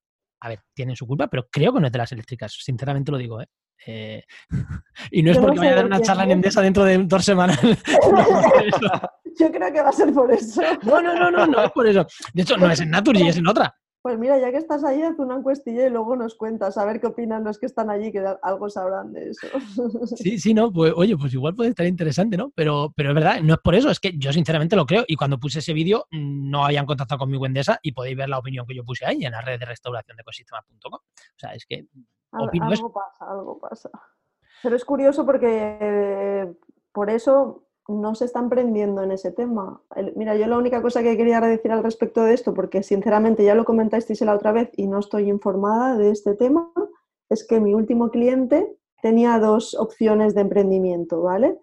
A 0.41 0.49
ver, 0.49 0.61
tienen 0.75 0.95
su 0.95 1.07
culpa, 1.07 1.27
pero 1.27 1.49
creo 1.51 1.73
que 1.73 1.81
no 1.81 1.87
es 1.87 1.93
de 1.93 1.99
las 1.99 2.13
eléctricas. 2.13 2.57
Sinceramente 2.59 3.11
lo 3.11 3.19
digo, 3.19 3.41
¿eh? 3.41 3.47
Eh, 3.87 4.23
y 5.11 5.23
no 5.23 5.31
es 5.31 5.37
Yo 5.37 5.41
no 5.41 5.47
porque 5.49 5.59
sé 5.59 5.65
vaya 5.65 5.73
a 5.73 5.77
dar 5.77 5.87
una 5.87 6.01
charla 6.01 6.25
en 6.25 6.31
es. 6.31 6.37
Endesa 6.37 6.63
dentro 6.63 6.85
de 6.85 6.99
dos 6.99 7.25
semanas. 7.25 7.59
No. 8.81 9.01
Yo 9.37 9.51
creo 9.51 9.73
que 9.73 9.83
va 9.83 9.89
a 9.89 9.93
ser 9.93 10.13
por 10.13 10.31
eso. 10.33 10.63
no, 10.85 11.03
no, 11.03 11.15
no, 11.15 11.29
no, 11.29 11.47
no 11.47 11.65
es 11.65 11.71
por 11.73 11.87
eso. 11.89 12.07
De 12.33 12.43
hecho, 12.43 12.57
no 12.57 12.71
es 12.71 12.79
en 12.81 12.91
Naturgy, 12.91 13.27
es 13.27 13.37
en 13.37 13.49
otra. 13.49 13.75
Pues 14.05 14.19
mira, 14.19 14.39
ya 14.39 14.51
que 14.51 14.59
estás 14.59 14.85
ahí, 14.85 15.01
haz 15.01 15.19
una 15.19 15.37
encuestilla 15.37 15.87
y 15.87 15.89
luego 15.89 16.15
nos 16.15 16.35
cuentas 16.35 16.77
a 16.77 16.85
ver 16.85 17.01
qué 17.01 17.07
opinan 17.07 17.43
los 17.43 17.59
que 17.59 17.65
están 17.65 17.89
allí, 17.89 18.13
que 18.13 18.23
algo 18.43 18.69
sabrán 18.69 19.15
de 19.15 19.31
eso. 19.31 19.47
Sí, 20.17 20.39
sí, 20.39 20.53
no, 20.53 20.71
pues 20.71 20.93
oye, 20.95 21.17
pues 21.17 21.33
igual 21.33 21.55
puede 21.55 21.71
estar 21.71 21.87
interesante, 21.87 22.37
¿no? 22.37 22.51
Pero, 22.55 22.93
pero 22.95 23.09
es 23.09 23.15
verdad, 23.15 23.41
no 23.41 23.55
es 23.55 23.61
por 23.61 23.75
eso, 23.75 23.89
es 23.89 23.99
que 24.01 24.13
yo 24.19 24.31
sinceramente 24.31 24.77
lo 24.77 24.85
creo 24.85 25.05
y 25.09 25.17
cuando 25.17 25.41
puse 25.41 25.61
ese 25.61 25.73
vídeo 25.73 26.05
mm, 26.11 26.51
no 26.51 26.67
habían 26.67 26.85
contactado 26.85 27.21
conmigo 27.21 27.47
Endesa 27.47 27.79
y 27.81 27.93
podéis 27.93 28.19
ver 28.19 28.29
la 28.29 28.37
opinión 28.39 28.67
que 28.67 28.75
yo 28.75 28.85
puse 28.85 29.07
ahí 29.07 29.25
en 29.25 29.33
la 29.33 29.41
red 29.41 29.59
de 29.59 29.65
restauración 29.65 30.19
de 30.19 30.21
ecosistemas.com. 30.21 30.93
O 30.93 31.39
sea, 31.39 31.55
es 31.55 31.65
que 31.65 31.87
Al- 32.33 32.51
algo 32.61 32.73
eso. 32.75 32.93
pasa, 32.93 33.31
algo 33.31 33.59
pasa. 33.59 33.89
Pero 34.63 34.77
es 34.77 34.85
curioso 34.85 35.25
porque 35.25 35.79
eh, 35.81 36.53
por 36.93 37.09
eso 37.09 37.69
no 37.89 38.15
se 38.15 38.25
están 38.25 38.49
prendiendo 38.49 39.03
en 39.03 39.13
ese 39.13 39.31
tema. 39.31 39.83
Mira, 40.17 40.37
yo 40.37 40.47
la 40.47 40.57
única 40.57 40.81
cosa 40.81 41.03
que 41.03 41.17
quería 41.17 41.41
decir 41.41 41.71
al 41.71 41.83
respecto 41.83 42.23
de 42.23 42.35
esto, 42.35 42.55
porque 42.55 42.83
sinceramente 42.83 43.45
ya 43.45 43.55
lo 43.55 43.65
comentasteis 43.65 44.23
la 44.23 44.35
otra 44.35 44.53
vez 44.53 44.71
y 44.77 44.87
no 44.87 45.01
estoy 45.01 45.29
informada 45.29 45.97
de 45.97 46.11
este 46.11 46.35
tema, 46.35 46.73
es 47.29 47.47
que 47.47 47.61
mi 47.61 47.75
último 47.75 48.11
cliente 48.11 48.77
tenía 49.03 49.39
dos 49.39 49.75
opciones 49.75 50.35
de 50.35 50.41
emprendimiento, 50.41 51.21
¿vale? 51.21 51.59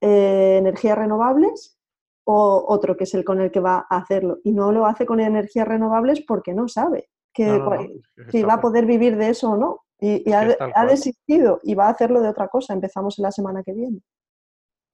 Eh, 0.00 0.56
energías 0.58 0.98
renovables 0.98 1.78
o 2.24 2.64
otro 2.68 2.96
que 2.96 3.04
es 3.04 3.14
el 3.14 3.24
con 3.24 3.40
el 3.40 3.50
que 3.50 3.60
va 3.60 3.86
a 3.88 3.96
hacerlo. 3.96 4.38
Y 4.44 4.52
no 4.52 4.70
lo 4.70 4.84
hace 4.84 5.06
con 5.06 5.20
energías 5.20 5.66
renovables 5.66 6.20
porque 6.20 6.52
no 6.52 6.68
sabe 6.68 7.08
que, 7.32 7.46
No, 7.46 7.70
no, 7.70 7.82
no, 8.16 8.30
si 8.30 8.42
va 8.42 8.54
a 8.54 8.60
poder 8.60 8.84
vivir 8.84 9.16
de 9.16 9.30
eso 9.30 9.52
o 9.52 9.56
no. 9.56 9.80
Y, 9.98 10.30
ha, 10.32 10.56
ha 10.74 10.86
desistido 10.86 11.60
y 11.62 11.74
va 11.74 11.86
a 11.86 11.90
hacerlo 11.90 12.20
de 12.20 12.28
otra 12.28 12.48
cosa. 12.48 12.74
Empezamos 12.74 13.18
en 13.18 13.22
la 13.22 13.32
semana 13.32 13.62
que 13.62 13.72
viene. 13.72 14.00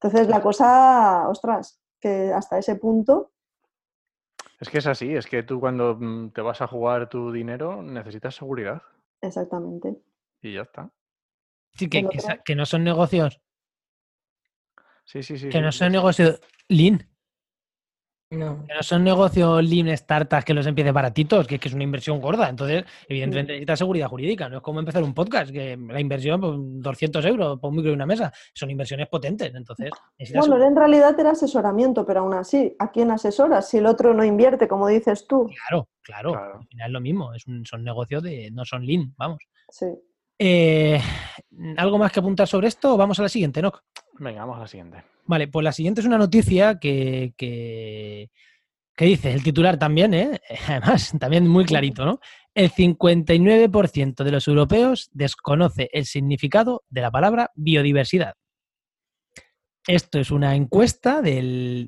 Entonces 0.03 0.27
la 0.29 0.41
cosa, 0.41 1.29
ostras, 1.29 1.79
que 1.99 2.33
hasta 2.33 2.57
ese 2.57 2.75
punto, 2.75 3.31
Es 4.59 4.69
que 4.69 4.79
es 4.79 4.87
así, 4.87 5.13
es 5.15 5.27
que 5.27 5.43
tú 5.43 5.59
cuando 5.59 5.95
mm, 5.99 6.31
te 6.31 6.41
vas 6.41 6.59
a 6.61 6.67
jugar 6.67 7.07
tu 7.07 7.31
dinero 7.31 7.83
necesitas 7.83 8.33
seguridad 8.35 8.81
exactamente. 9.21 10.01
y 10.41 10.53
ya 10.55 10.61
está. 10.63 10.89
Sí, 11.73 11.87
que, 11.87 12.07
que 12.43 12.55
no 12.55 12.65
son 12.65 12.83
negocios, 12.83 13.39
Sí, 15.05 15.21
sí, 15.23 15.37
sí. 15.37 15.49
que 15.49 15.57
sí, 15.57 15.61
no 15.61 15.71
sí, 15.71 15.77
son 15.79 15.89
sí. 15.89 15.93
negocios 15.93 16.41
lean, 16.67 17.07
No. 18.31 18.65
no 18.65 18.81
son 18.83 19.03
negocios 19.03 19.61
lean 19.63 19.95
startups 19.97 20.45
que 20.45 20.53
los 20.53 20.65
empieces 20.65 20.93
baratitos, 20.93 21.45
que, 21.45 21.59
que 21.59 21.67
es 21.67 21.73
una 21.73 21.83
inversión 21.83 22.21
gorda. 22.21 22.47
Entonces, 22.47 22.85
evidentemente 23.07 23.51
necesitas 23.51 23.79
seguridad 23.79 24.07
jurídica. 24.07 24.47
No 24.47 24.57
es 24.57 24.63
como 24.63 24.79
empezar 24.79 25.03
un 25.03 25.13
podcast, 25.13 25.51
que 25.51 25.77
la 25.77 25.99
inversión, 25.99 26.39
pues, 26.39 26.53
200 26.57 27.25
euros 27.25 27.59
por 27.59 27.69
un 27.71 27.75
micro 27.75 27.91
y 27.91 27.93
una 27.95 28.05
mesa. 28.05 28.31
Son 28.53 28.69
inversiones 28.71 29.09
potentes. 29.09 29.53
Entonces, 29.53 29.89
necesitas 30.17 30.47
Bueno, 30.47 30.65
en 30.65 30.75
realidad 30.77 31.19
era 31.19 31.31
asesoramiento, 31.31 32.05
pero 32.05 32.21
aún 32.21 32.33
así, 32.33 32.73
¿a 32.79 32.89
quién 32.89 33.11
asesoras 33.11 33.67
si 33.69 33.79
el 33.79 33.85
otro 33.85 34.13
no 34.13 34.23
invierte, 34.23 34.67
como 34.67 34.87
dices 34.87 35.27
tú? 35.27 35.49
Claro, 35.67 35.89
claro. 36.01 36.31
Claro. 36.31 36.59
Al 36.61 36.67
final 36.67 36.87
es 36.87 36.93
lo 36.93 37.01
mismo. 37.01 37.33
Es 37.33 37.45
un- 37.47 37.65
son 37.65 37.83
negocios 37.83 38.23
de. 38.23 38.49
No 38.51 38.63
son 38.63 38.85
lean, 38.85 39.13
vamos. 39.17 39.39
Sí. 39.69 39.87
Eh, 40.39 40.99
¿Algo 41.77 41.97
más 41.97 42.11
que 42.11 42.19
apuntar 42.19 42.47
sobre 42.47 42.67
esto 42.69 42.93
o 42.93 42.97
vamos 42.97 43.19
a 43.19 43.23
la 43.23 43.29
siguiente, 43.29 43.61
Noc? 43.61 43.83
Venga, 44.21 44.41
vamos 44.41 44.57
a 44.57 44.61
la 44.61 44.67
siguiente. 44.67 45.03
Vale, 45.25 45.47
pues 45.47 45.63
la 45.63 45.71
siguiente 45.71 46.01
es 46.01 46.05
una 46.05 46.19
noticia 46.19 46.77
que, 46.77 47.33
que, 47.35 48.29
que 48.95 49.05
dice 49.05 49.33
el 49.33 49.41
titular 49.41 49.79
también, 49.79 50.13
¿eh? 50.13 50.39
además, 50.67 51.11
también 51.19 51.47
muy 51.47 51.65
clarito, 51.65 52.05
¿no? 52.05 52.19
El 52.53 52.69
59% 52.69 54.23
de 54.23 54.31
los 54.31 54.47
europeos 54.47 55.09
desconoce 55.11 55.89
el 55.91 56.05
significado 56.05 56.83
de 56.89 57.01
la 57.01 57.09
palabra 57.09 57.49
biodiversidad. 57.55 58.35
Esto 59.87 60.19
es 60.19 60.29
una 60.29 60.55
encuesta 60.55 61.23
del, 61.23 61.87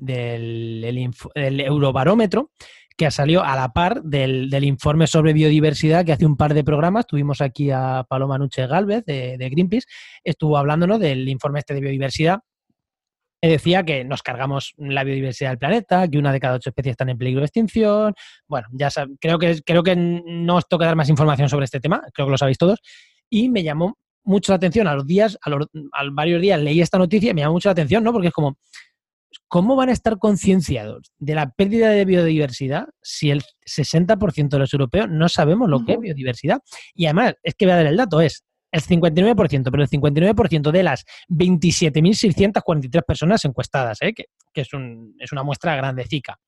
Eurobarómetro 1.36 2.50
que 2.96 3.10
salió 3.10 3.42
a 3.42 3.56
la 3.56 3.70
par 3.70 4.02
del, 4.02 4.50
del 4.50 4.64
informe 4.64 5.06
sobre 5.06 5.32
biodiversidad 5.32 6.04
que 6.04 6.12
hace 6.12 6.26
un 6.26 6.36
par 6.36 6.54
de 6.54 6.64
programas. 6.64 7.06
Tuvimos 7.06 7.40
aquí 7.40 7.70
a 7.70 8.04
Paloma 8.08 8.38
Nuche 8.38 8.66
Galvez 8.66 9.04
de, 9.04 9.36
Greenpeace, 9.36 9.86
estuvo 10.22 10.56
hablándonos 10.56 11.00
del 11.00 11.28
informe 11.28 11.58
este 11.58 11.74
de 11.74 11.80
biodiversidad 11.80 12.40
decía 13.48 13.84
que 13.84 14.04
nos 14.04 14.22
cargamos 14.22 14.74
la 14.78 15.04
biodiversidad 15.04 15.50
del 15.50 15.58
planeta, 15.58 16.08
que 16.08 16.18
una 16.18 16.32
de 16.32 16.40
cada 16.40 16.56
ocho 16.56 16.70
especies 16.70 16.92
están 16.92 17.10
en 17.10 17.18
peligro 17.18 17.40
de 17.40 17.46
extinción. 17.46 18.14
Bueno, 18.48 18.68
ya 18.72 18.88
creo 19.20 19.38
que 19.38 19.60
creo 19.64 19.82
que 19.82 19.96
no 19.96 20.56
os 20.56 20.68
toca 20.68 20.86
dar 20.86 20.96
más 20.96 21.08
información 21.08 21.48
sobre 21.48 21.64
este 21.64 21.80
tema, 21.80 22.02
creo 22.12 22.26
que 22.26 22.30
lo 22.32 22.38
sabéis 22.38 22.58
todos. 22.58 22.80
Y 23.28 23.48
me 23.48 23.62
llamó 23.62 23.98
mucho 24.24 24.52
la 24.52 24.56
atención 24.56 24.86
a 24.86 24.94
los 24.94 25.06
días, 25.06 25.38
a, 25.42 25.50
los, 25.50 25.66
varios 26.12 26.40
días 26.40 26.60
leí 26.60 26.80
esta 26.80 26.98
noticia 26.98 27.30
y 27.30 27.34
me 27.34 27.42
llamó 27.42 27.54
mucho 27.54 27.68
la 27.68 27.72
atención, 27.72 28.02
¿no? 28.02 28.12
Porque 28.12 28.28
es 28.28 28.34
como, 28.34 28.56
¿cómo 29.48 29.76
van 29.76 29.88
a 29.88 29.92
estar 29.92 30.18
concienciados 30.18 31.12
de 31.18 31.34
la 31.34 31.50
pérdida 31.50 31.90
de 31.90 32.04
biodiversidad 32.04 32.86
si 33.02 33.30
el 33.30 33.42
60% 33.66 34.48
de 34.48 34.58
los 34.58 34.72
europeos 34.72 35.08
no 35.08 35.28
sabemos 35.28 35.68
lo 35.68 35.84
que 35.84 35.92
es 35.92 36.00
biodiversidad? 36.00 36.60
Y 36.94 37.06
además, 37.06 37.34
es 37.42 37.54
que 37.54 37.66
voy 37.66 37.72
a 37.72 37.76
dar 37.76 37.86
el 37.86 37.96
dato, 37.96 38.20
es 38.20 38.44
el 38.72 38.82
59%, 38.82 39.70
pero 39.70 39.82
el 39.82 39.88
59% 39.88 40.70
de 40.72 40.82
las 40.82 41.04
27.643 41.28 43.02
personas 43.04 43.44
encuestadas, 43.44 43.98
¿eh? 44.02 44.12
que, 44.12 44.24
que 44.52 44.60
es, 44.62 44.72
un- 44.72 45.14
es 45.20 45.30
una 45.32 45.42
muestra 45.44 45.76
grandecica. 45.76 46.38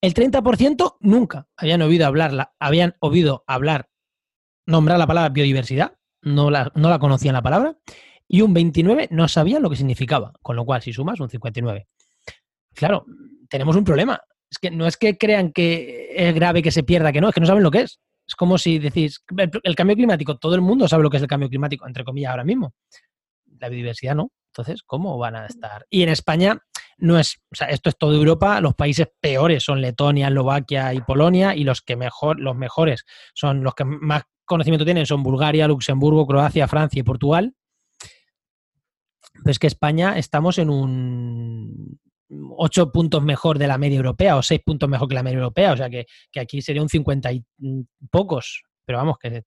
El 0.00 0.12
30% 0.12 0.96
nunca 1.00 1.46
habían 1.56 1.82
oído 1.82 2.06
hablar, 2.06 2.32
la- 2.32 2.52
habían 2.58 2.94
oído 3.00 3.44
hablar, 3.46 3.88
nombrar 4.66 4.98
la 4.98 5.06
palabra 5.06 5.30
biodiversidad, 5.30 5.96
no 6.22 6.50
la, 6.50 6.70
no 6.74 6.90
la 6.90 6.98
conocían 6.98 7.34
la 7.34 7.42
palabra, 7.42 7.76
y 8.34 8.42
un 8.42 8.52
29% 8.52 9.10
no 9.10 9.28
sabían 9.28 9.62
lo 9.62 9.70
que 9.70 9.76
significaba, 9.76 10.32
con 10.42 10.56
lo 10.56 10.64
cual 10.64 10.82
si 10.82 10.92
sumas 10.92 11.20
un 11.20 11.28
59%. 11.28 11.86
Claro, 12.74 13.06
tenemos 13.48 13.76
un 13.76 13.84
problema. 13.84 14.20
Es 14.50 14.58
que 14.58 14.72
no 14.72 14.88
es 14.88 14.96
que 14.96 15.16
crean 15.16 15.52
que 15.52 16.08
es 16.16 16.34
grave 16.34 16.60
que 16.60 16.72
se 16.72 16.82
pierda, 16.82 17.12
que 17.12 17.20
no, 17.20 17.28
es 17.28 17.34
que 17.34 17.40
no 17.40 17.46
saben 17.46 17.62
lo 17.62 17.70
que 17.70 17.82
es. 17.82 18.00
Es 18.26 18.34
como 18.34 18.58
si 18.58 18.80
decís, 18.80 19.22
el, 19.38 19.52
el 19.62 19.76
cambio 19.76 19.94
climático, 19.94 20.36
todo 20.36 20.56
el 20.56 20.62
mundo 20.62 20.88
sabe 20.88 21.04
lo 21.04 21.10
que 21.10 21.18
es 21.18 21.22
el 21.22 21.28
cambio 21.28 21.48
climático, 21.48 21.86
entre 21.86 22.02
comillas, 22.02 22.32
ahora 22.32 22.42
mismo. 22.42 22.74
La 23.60 23.68
biodiversidad 23.68 24.16
no. 24.16 24.32
Entonces, 24.48 24.82
¿cómo 24.82 25.16
van 25.16 25.36
a 25.36 25.46
estar? 25.46 25.86
Y 25.88 26.02
en 26.02 26.08
España 26.08 26.58
no 26.98 27.16
es, 27.20 27.36
o 27.52 27.54
sea, 27.54 27.68
esto 27.68 27.88
es 27.88 27.96
toda 27.96 28.16
Europa, 28.16 28.60
los 28.60 28.74
países 28.74 29.06
peores 29.20 29.62
son 29.62 29.80
Letonia, 29.80 30.26
Eslovaquia 30.26 30.92
y 30.92 31.00
Polonia, 31.02 31.54
y 31.54 31.62
los 31.62 31.82
que 31.82 31.94
mejor, 31.94 32.40
los 32.40 32.56
mejores 32.56 33.04
son 33.32 33.62
los 33.62 33.76
que 33.76 33.84
más 33.84 34.24
conocimiento 34.44 34.84
tienen 34.84 35.06
son 35.06 35.22
Bulgaria, 35.22 35.68
Luxemburgo, 35.68 36.26
Croacia, 36.26 36.66
Francia 36.66 36.98
y 36.98 37.04
Portugal. 37.04 37.54
Pero 39.44 39.50
es 39.52 39.58
que 39.58 39.66
España 39.66 40.18
estamos 40.18 40.56
en 40.58 40.70
un 40.70 42.00
8 42.56 42.90
puntos 42.90 43.22
mejor 43.22 43.58
de 43.58 43.66
la 43.68 43.76
media 43.78 43.96
europea 43.98 44.36
o 44.36 44.42
6 44.42 44.62
puntos 44.64 44.88
mejor 44.88 45.06
que 45.06 45.14
la 45.14 45.22
media 45.22 45.36
europea, 45.38 45.72
o 45.72 45.76
sea 45.76 45.90
que, 45.90 46.06
que 46.32 46.40
aquí 46.40 46.62
sería 46.62 46.80
un 46.82 46.88
50 46.88 47.30
y 47.30 47.44
pocos, 48.10 48.62
pero 48.86 48.98
vamos, 48.98 49.18
que 49.18 49.42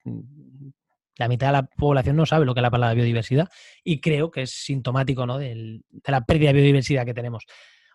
la 1.17 1.27
mitad 1.27 1.47
de 1.47 1.53
la 1.53 1.63
población 1.63 2.15
no 2.15 2.27
sabe 2.27 2.45
lo 2.45 2.53
que 2.53 2.59
es 2.59 2.63
la 2.63 2.69
palabra 2.69 2.93
biodiversidad 2.93 3.49
y 3.83 3.99
creo 3.99 4.29
que 4.29 4.43
es 4.43 4.51
sintomático 4.51 5.25
¿no? 5.25 5.39
del- 5.39 5.81
de 5.89 6.11
la 6.11 6.21
pérdida 6.21 6.49
de 6.49 6.53
biodiversidad 6.61 7.05
que 7.05 7.15
tenemos. 7.15 7.43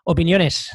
Opiniones. 0.03 0.71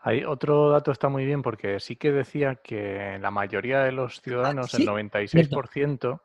Hay 0.00 0.24
otro 0.24 0.70
dato 0.70 0.90
está 0.90 1.08
muy 1.10 1.26
bien 1.26 1.42
porque 1.42 1.80
sí 1.80 1.96
que 1.96 2.12
decía 2.12 2.54
que 2.64 3.18
la 3.20 3.30
mayoría 3.30 3.80
de 3.82 3.92
los 3.92 4.22
ciudadanos, 4.22 4.70
sí, 4.70 4.82
el 4.82 4.88
96%, 4.88 6.22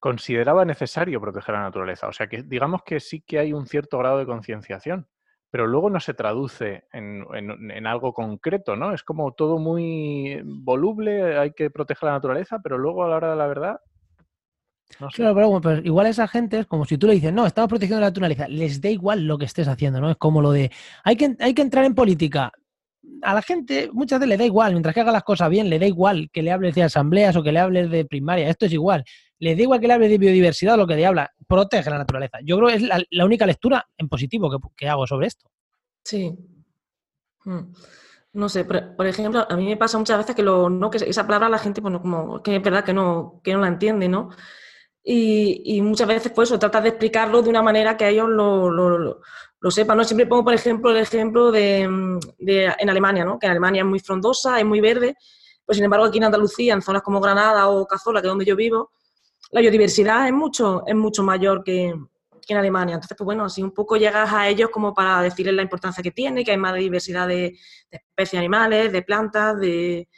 consideraba 0.00 0.64
necesario 0.64 1.20
proteger 1.20 1.54
la 1.54 1.62
naturaleza. 1.62 2.08
O 2.08 2.12
sea 2.12 2.26
que 2.28 2.42
digamos 2.42 2.82
que 2.84 3.00
sí 3.00 3.20
que 3.22 3.38
hay 3.38 3.52
un 3.52 3.66
cierto 3.66 3.98
grado 3.98 4.18
de 4.18 4.26
concienciación, 4.26 5.08
pero 5.50 5.66
luego 5.66 5.90
no 5.90 6.00
se 6.00 6.14
traduce 6.14 6.84
en, 6.92 7.24
en- 7.34 7.86
algo 7.86 8.12
concreto, 8.12 8.76
¿no? 8.76 8.92
Es 8.92 9.02
como 9.02 9.32
todo 9.32 9.58
muy 9.58 10.40
voluble, 10.44 11.38
hay 11.38 11.52
que 11.52 11.70
proteger 11.70 12.04
la 12.08 12.12
naturaleza, 12.14 12.60
pero 12.62 12.78
luego 12.78 13.04
a 13.04 13.08
la 13.08 13.16
hora 13.16 13.30
de 13.30 13.36
la 13.36 13.46
verdad, 13.46 13.80
no 14.98 15.10
sé. 15.10 15.16
Claro, 15.22 15.34
pero 15.34 15.48
bueno, 15.48 15.60
pues 15.62 15.84
igual 15.84 16.06
esa 16.06 16.28
gente 16.28 16.58
es 16.60 16.66
como 16.66 16.84
si 16.84 16.98
tú 16.98 17.06
le 17.06 17.14
dices, 17.14 17.32
no, 17.32 17.46
estamos 17.46 17.68
protegiendo 17.68 18.00
la 18.00 18.08
naturaleza, 18.08 18.48
les 18.48 18.80
da 18.80 18.88
igual 18.90 19.26
lo 19.26 19.38
que 19.38 19.44
estés 19.46 19.66
haciendo, 19.68 20.00
¿no? 20.00 20.10
Es 20.10 20.16
como 20.16 20.40
lo 20.42 20.52
de, 20.52 20.70
hay 21.04 21.16
que, 21.16 21.34
hay 21.40 21.54
que 21.54 21.62
entrar 21.62 21.84
en 21.84 21.94
política. 21.94 22.52
A 23.22 23.34
la 23.34 23.42
gente 23.42 23.88
muchas 23.92 24.18
veces 24.20 24.28
le 24.30 24.36
da 24.36 24.44
igual, 24.44 24.72
mientras 24.72 24.94
que 24.94 25.00
haga 25.00 25.12
las 25.12 25.22
cosas 25.24 25.48
bien, 25.50 25.70
le 25.70 25.78
da 25.78 25.86
igual 25.86 26.28
que 26.32 26.42
le 26.42 26.52
hables 26.52 26.74
de 26.74 26.82
asambleas 26.84 27.34
o 27.36 27.42
que 27.42 27.52
le 27.52 27.58
hables 27.60 27.90
de 27.90 28.04
primaria, 28.04 28.48
esto 28.48 28.66
es 28.66 28.72
igual. 28.72 29.04
Le 29.38 29.54
da 29.54 29.62
igual 29.62 29.80
que 29.80 29.86
le 29.86 29.94
hables 29.94 30.10
de 30.10 30.18
biodiversidad 30.18 30.74
o 30.74 30.78
lo 30.78 30.86
que 30.86 30.96
le 30.96 31.06
habla, 31.06 31.30
protege 31.46 31.90
la 31.90 31.98
naturaleza. 31.98 32.38
Yo 32.42 32.56
creo 32.56 32.68
que 32.68 32.74
es 32.76 32.82
la, 32.82 33.02
la 33.10 33.24
única 33.24 33.46
lectura 33.46 33.86
en 33.98 34.08
positivo 34.08 34.50
que, 34.50 34.56
que 34.76 34.88
hago 34.88 35.06
sobre 35.06 35.26
esto. 35.26 35.50
Sí. 36.04 36.32
Mm. 37.44 37.72
No 38.32 38.48
sé, 38.50 38.64
por, 38.66 38.96
por 38.96 39.06
ejemplo, 39.06 39.46
a 39.48 39.56
mí 39.56 39.66
me 39.66 39.78
pasa 39.78 39.96
muchas 39.96 40.18
veces 40.18 40.36
que, 40.36 40.42
lo, 40.42 40.68
no, 40.68 40.90
que 40.90 40.98
esa 40.98 41.26
palabra 41.26 41.48
la 41.48 41.58
gente, 41.58 41.80
bueno, 41.80 42.02
como 42.02 42.42
que 42.42 42.56
es 42.56 42.62
verdad 42.62 42.84
que 42.84 42.92
no, 42.92 43.40
que 43.42 43.54
no 43.54 43.60
la 43.60 43.68
entiende, 43.68 44.08
¿no? 44.08 44.28
Y, 45.02 45.80
muchas 45.82 46.08
veces, 46.08 46.32
pues, 46.32 46.50
eso, 46.50 46.58
tratas 46.58 46.82
de 46.82 46.88
explicarlo 46.90 47.40
de 47.40 47.48
una 47.48 47.62
manera 47.62 47.96
que 47.96 48.08
ellos 48.08 48.28
lo, 48.28 49.20
sepan, 49.70 49.96
¿no? 49.96 50.04
Siempre 50.04 50.26
pongo, 50.26 50.44
por 50.44 50.54
ejemplo, 50.54 50.90
el 50.90 50.96
ejemplo 50.96 51.52
de, 51.52 51.82
en 51.82 52.90
Alemania, 52.90 53.24
¿no? 53.24 53.38
Que 53.38 53.46
en 53.46 53.52
Alemania 53.52 53.82
es 53.82 53.86
muy 53.86 54.00
frondosa, 54.00 54.58
es 54.58 54.66
muy 54.66 54.80
verde, 54.80 55.14
pues 55.64 55.76
sin 55.76 55.84
embargo 55.84 56.06
aquí 56.06 56.18
en 56.18 56.24
Andalucía, 56.24 56.74
en 56.74 56.82
zonas 56.82 57.02
como 57.02 57.20
Granada 57.20 57.68
o 57.68 57.86
Cazola, 57.86 58.20
que 58.20 58.26
es 58.26 58.30
donde 58.30 58.44
yo 58.44 58.56
vivo, 58.56 58.90
la 59.50 59.60
biodiversidad 59.60 60.26
es 60.26 60.32
mucho, 60.32 60.84
es 60.86 60.94
mucho 60.94 61.22
mayor 61.22 61.62
que, 61.64 61.94
que 62.46 62.52
en 62.52 62.58
Alemania. 62.58 62.94
Entonces, 62.94 63.16
pues 63.16 63.24
bueno, 63.24 63.44
así 63.44 63.62
un 63.62 63.72
poco 63.72 63.96
llegas 63.96 64.32
a 64.32 64.48
ellos 64.48 64.70
como 64.70 64.92
para 64.94 65.22
decirles 65.22 65.54
la 65.54 65.62
importancia 65.62 66.02
que 66.02 66.10
tiene, 66.10 66.44
que 66.44 66.52
hay 66.52 66.56
más 66.56 66.74
diversidad 66.74 67.28
de, 67.28 67.58
de 67.90 67.96
especies 67.96 68.38
animales, 68.38 68.92
de 68.92 69.02
plantas, 69.02 69.58
de, 69.58 70.08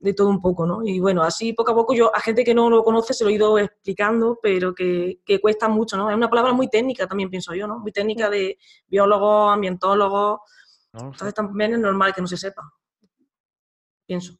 de 0.00 0.14
todo 0.14 0.28
un 0.28 0.40
poco, 0.40 0.66
¿no? 0.66 0.84
Y 0.84 1.00
bueno, 1.00 1.22
así 1.22 1.52
poco 1.52 1.72
a 1.72 1.74
poco 1.74 1.94
yo 1.94 2.14
a 2.14 2.20
gente 2.20 2.44
que 2.44 2.54
no 2.54 2.70
lo 2.70 2.84
conoce 2.84 3.14
se 3.14 3.24
lo 3.24 3.30
he 3.30 3.34
ido 3.34 3.58
explicando, 3.58 4.38
pero 4.40 4.74
que, 4.74 5.20
que 5.24 5.40
cuesta 5.40 5.68
mucho, 5.68 5.96
¿no? 5.96 6.08
Es 6.10 6.16
una 6.16 6.30
palabra 6.30 6.52
muy 6.52 6.68
técnica 6.68 7.06
también, 7.06 7.30
pienso 7.30 7.54
yo, 7.54 7.66
¿no? 7.66 7.78
Muy 7.78 7.92
técnica 7.92 8.30
de 8.30 8.58
biólogos, 8.86 9.52
ambientólogos, 9.52 10.40
No 10.92 11.00
entonces 11.00 11.34
también 11.34 11.74
es 11.74 11.80
normal 11.80 12.14
que 12.14 12.20
no 12.20 12.28
se 12.28 12.36
sepa, 12.36 12.62
pienso. 14.06 14.34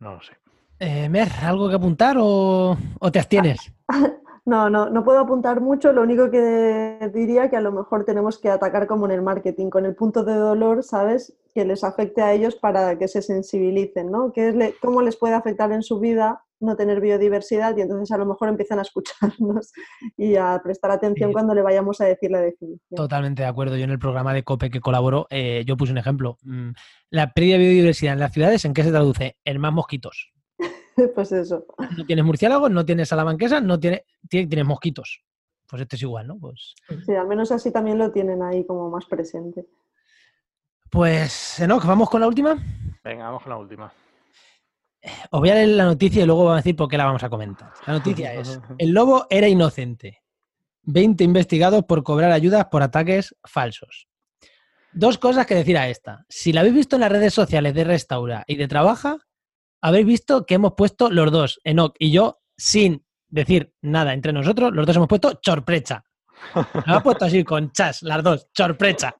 No 0.00 0.14
lo 0.14 0.22
sé. 0.22 0.41
Eh, 0.84 1.08
Mer, 1.08 1.28
¿algo 1.42 1.68
que 1.68 1.76
apuntar 1.76 2.16
o, 2.18 2.76
o 2.98 3.12
te 3.12 3.18
abstienes? 3.20 3.72
No, 4.44 4.68
no, 4.68 4.90
no 4.90 5.04
puedo 5.04 5.20
apuntar 5.20 5.60
mucho. 5.60 5.92
Lo 5.92 6.02
único 6.02 6.28
que 6.28 6.98
diría 7.14 7.48
que 7.48 7.56
a 7.56 7.60
lo 7.60 7.70
mejor 7.70 8.04
tenemos 8.04 8.40
que 8.40 8.50
atacar 8.50 8.88
como 8.88 9.06
en 9.06 9.12
el 9.12 9.22
marketing, 9.22 9.70
con 9.70 9.86
el 9.86 9.94
punto 9.94 10.24
de 10.24 10.34
dolor, 10.34 10.82
¿sabes? 10.82 11.38
Que 11.54 11.64
les 11.64 11.84
afecte 11.84 12.22
a 12.22 12.32
ellos 12.32 12.56
para 12.56 12.98
que 12.98 13.06
se 13.06 13.22
sensibilicen, 13.22 14.10
¿no? 14.10 14.32
¿Qué 14.32 14.48
es 14.48 14.56
le- 14.56 14.74
¿Cómo 14.82 15.00
les 15.00 15.14
puede 15.16 15.34
afectar 15.34 15.70
en 15.70 15.84
su 15.84 16.00
vida 16.00 16.42
no 16.58 16.74
tener 16.74 17.00
biodiversidad? 17.00 17.76
Y 17.76 17.82
entonces 17.82 18.10
a 18.10 18.18
lo 18.18 18.26
mejor 18.26 18.48
empiezan 18.48 18.80
a 18.80 18.82
escucharnos 18.82 19.70
y 20.16 20.34
a 20.34 20.60
prestar 20.64 20.90
atención 20.90 21.30
Sí. 21.30 21.32
cuando 21.34 21.54
le 21.54 21.62
vayamos 21.62 22.00
a 22.00 22.06
decir 22.06 22.32
la 22.32 22.40
definición. 22.40 22.96
Totalmente 22.96 23.42
de 23.42 23.48
acuerdo. 23.48 23.76
Yo 23.76 23.84
en 23.84 23.90
el 23.90 24.00
programa 24.00 24.34
de 24.34 24.42
COPE 24.42 24.70
que 24.70 24.80
colaboro, 24.80 25.28
eh, 25.30 25.62
yo 25.68 25.76
puse 25.76 25.92
un 25.92 25.98
ejemplo. 25.98 26.38
Mm, 26.42 26.70
La 27.10 27.32
pérdida 27.32 27.58
de 27.58 27.64
biodiversidad 27.68 28.14
en 28.14 28.18
las 28.18 28.32
ciudades, 28.32 28.64
¿en 28.64 28.74
qué 28.74 28.82
se 28.82 28.90
traduce? 28.90 29.36
En 29.44 29.60
más 29.60 29.72
mosquitos. 29.72 30.32
Pues 31.14 31.32
eso. 31.32 31.64
No 31.96 32.04
tienes 32.06 32.24
murciélagos, 32.24 32.70
no 32.70 32.84
tienes 32.84 33.08
salamanquesas, 33.08 33.62
no 33.62 33.78
tienes, 33.80 34.02
tie- 34.28 34.48
tienes 34.48 34.64
mosquitos. 34.66 35.22
Pues 35.68 35.82
esto 35.82 35.96
es 35.96 36.02
igual, 36.02 36.26
¿no? 36.26 36.38
Pues, 36.38 36.74
Sí, 37.06 37.14
al 37.14 37.26
menos 37.26 37.50
así 37.50 37.70
también 37.72 37.96
lo 37.98 38.10
tienen 38.12 38.42
ahí 38.42 38.64
como 38.66 38.90
más 38.90 39.06
presente. 39.06 39.66
pues 40.90 41.58
Enoch, 41.60 41.84
vamos 41.86 42.10
con 42.10 42.20
la 42.20 42.26
última. 42.28 42.56
Venga, 43.02 43.24
vamos 43.24 43.42
con 43.42 43.50
la 43.50 43.56
última. 43.58 43.92
os 45.30 45.40
voy 45.40 45.50
a 45.50 45.54
leer 45.54 45.68
la 45.70 45.84
noticia 45.86 46.22
y 46.22 46.26
luego 46.26 46.44
vamos 46.44 46.54
a 46.58 46.62
decir 46.62 46.76
por 46.76 46.88
qué 46.88 46.98
la 46.98 47.06
vamos 47.06 47.22
a 47.24 47.30
comentar. 47.30 47.72
La 47.86 47.94
noticia 47.94 48.34
es, 48.34 48.60
el 48.78 48.90
lobo 48.90 49.26
era 49.30 49.48
inocente. 49.48 50.18
20 50.84 51.24
investigados 51.24 51.84
por 51.84 52.02
cobrar 52.02 52.32
ayudas 52.32 52.66
por 52.66 52.82
ataques 52.82 53.34
falsos. 53.44 54.08
Dos 54.92 55.16
cosas 55.16 55.46
que 55.46 55.54
decir 55.54 55.78
a 55.78 55.88
esta. 55.88 56.26
Si 56.28 56.52
la 56.52 56.60
habéis 56.60 56.74
visto 56.74 56.96
en 56.96 57.00
las 57.00 57.12
redes 57.12 57.32
sociales 57.32 57.72
de 57.72 57.84
Restaura 57.84 58.44
y 58.46 58.56
de 58.56 58.68
Trabaja, 58.68 59.16
habéis 59.82 60.06
visto 60.06 60.46
que 60.46 60.54
hemos 60.54 60.74
puesto 60.74 61.10
los 61.10 61.30
dos, 61.30 61.60
Enoch 61.64 61.94
y 61.98 62.12
yo, 62.12 62.40
sin 62.56 63.04
decir 63.28 63.74
nada 63.82 64.14
entre 64.14 64.32
nosotros, 64.32 64.72
los 64.72 64.86
dos 64.86 64.96
hemos 64.96 65.08
puesto 65.08 65.40
chorprecha. 65.42 66.04
Nos 66.54 66.86
hemos 66.86 67.02
puesto 67.02 67.24
así 67.24 67.44
con 67.44 67.72
chas, 67.72 68.02
las 68.02 68.22
dos, 68.22 68.48
chorprecha. 68.52 69.14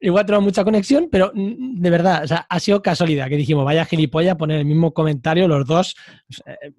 Igual 0.00 0.26
tenemos 0.26 0.44
mucha 0.44 0.64
conexión, 0.64 1.08
pero 1.10 1.32
mm, 1.34 1.80
de 1.80 1.90
verdad, 1.90 2.24
o 2.24 2.26
sea, 2.26 2.46
ha 2.48 2.60
sido 2.60 2.82
casualidad 2.82 3.28
que 3.28 3.36
dijimos, 3.36 3.64
vaya 3.64 3.86
gilipollas, 3.86 4.36
poner 4.36 4.58
el 4.58 4.66
mismo 4.66 4.92
comentario 4.92 5.48
los 5.48 5.66
dos. 5.66 5.96
Eh, 6.44 6.72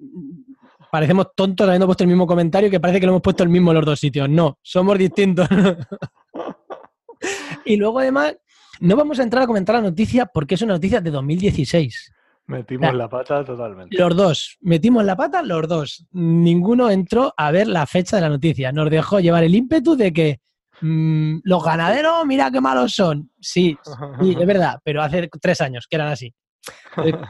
parecemos 0.92 1.28
tontos 1.36 1.68
habiendo 1.68 1.88
puesto 1.88 2.04
el 2.04 2.10
mismo 2.10 2.28
comentario 2.28 2.70
que 2.70 2.80
parece 2.80 3.00
que 3.00 3.08
lo 3.08 3.14
hemos 3.14 3.24
puesto 3.24 3.42
el 3.42 3.50
mismo 3.50 3.72
en 3.72 3.78
los 3.78 3.86
dos 3.86 4.00
sitios. 4.00 4.30
No, 4.30 4.60
somos 4.62 5.00
distintos. 5.00 5.48
y 7.66 7.78
luego 7.78 8.00
además, 8.00 8.36
no 8.80 8.96
vamos 8.96 9.20
a 9.20 9.24
entrar 9.24 9.44
a 9.44 9.48
comentar 9.48 9.76
la 9.76 9.82
noticia 9.82 10.26
porque 10.26 10.56
es 10.56 10.62
una 10.62 10.74
noticia 10.74 11.02
de 11.02 11.12
2016. 11.12 12.12
Metimos 12.48 12.94
la 12.94 13.10
pata 13.10 13.44
totalmente. 13.44 13.98
Los 13.98 14.16
dos, 14.16 14.58
metimos 14.62 15.04
la 15.04 15.16
pata 15.16 15.42
los 15.42 15.68
dos. 15.68 16.06
Ninguno 16.12 16.92
entró 16.92 17.34
a 17.36 17.52
ver 17.52 17.68
la 17.68 17.88
fecha 17.88 18.18
de 18.18 18.22
la 18.22 18.30
noticia. 18.30 18.72
Nos 18.72 18.90
dejó 18.90 19.20
llevar 19.20 19.44
el 19.44 19.56
ímpetu 19.56 19.96
de 19.96 20.14
que 20.14 20.42
mm, 20.82 21.38
los 21.44 21.64
ganaderos, 21.64 22.26
mira 22.26 22.52
qué 22.52 22.62
malos 22.62 22.94
son. 22.94 23.32
Sí, 23.40 23.76
sí, 24.22 24.36
es 24.40 24.48
verdad, 24.48 24.80
pero 24.84 25.02
hace 25.02 25.28
tres 25.42 25.60
años 25.62 25.88
que 25.90 25.96
eran 25.96 26.10
así. 26.10 26.34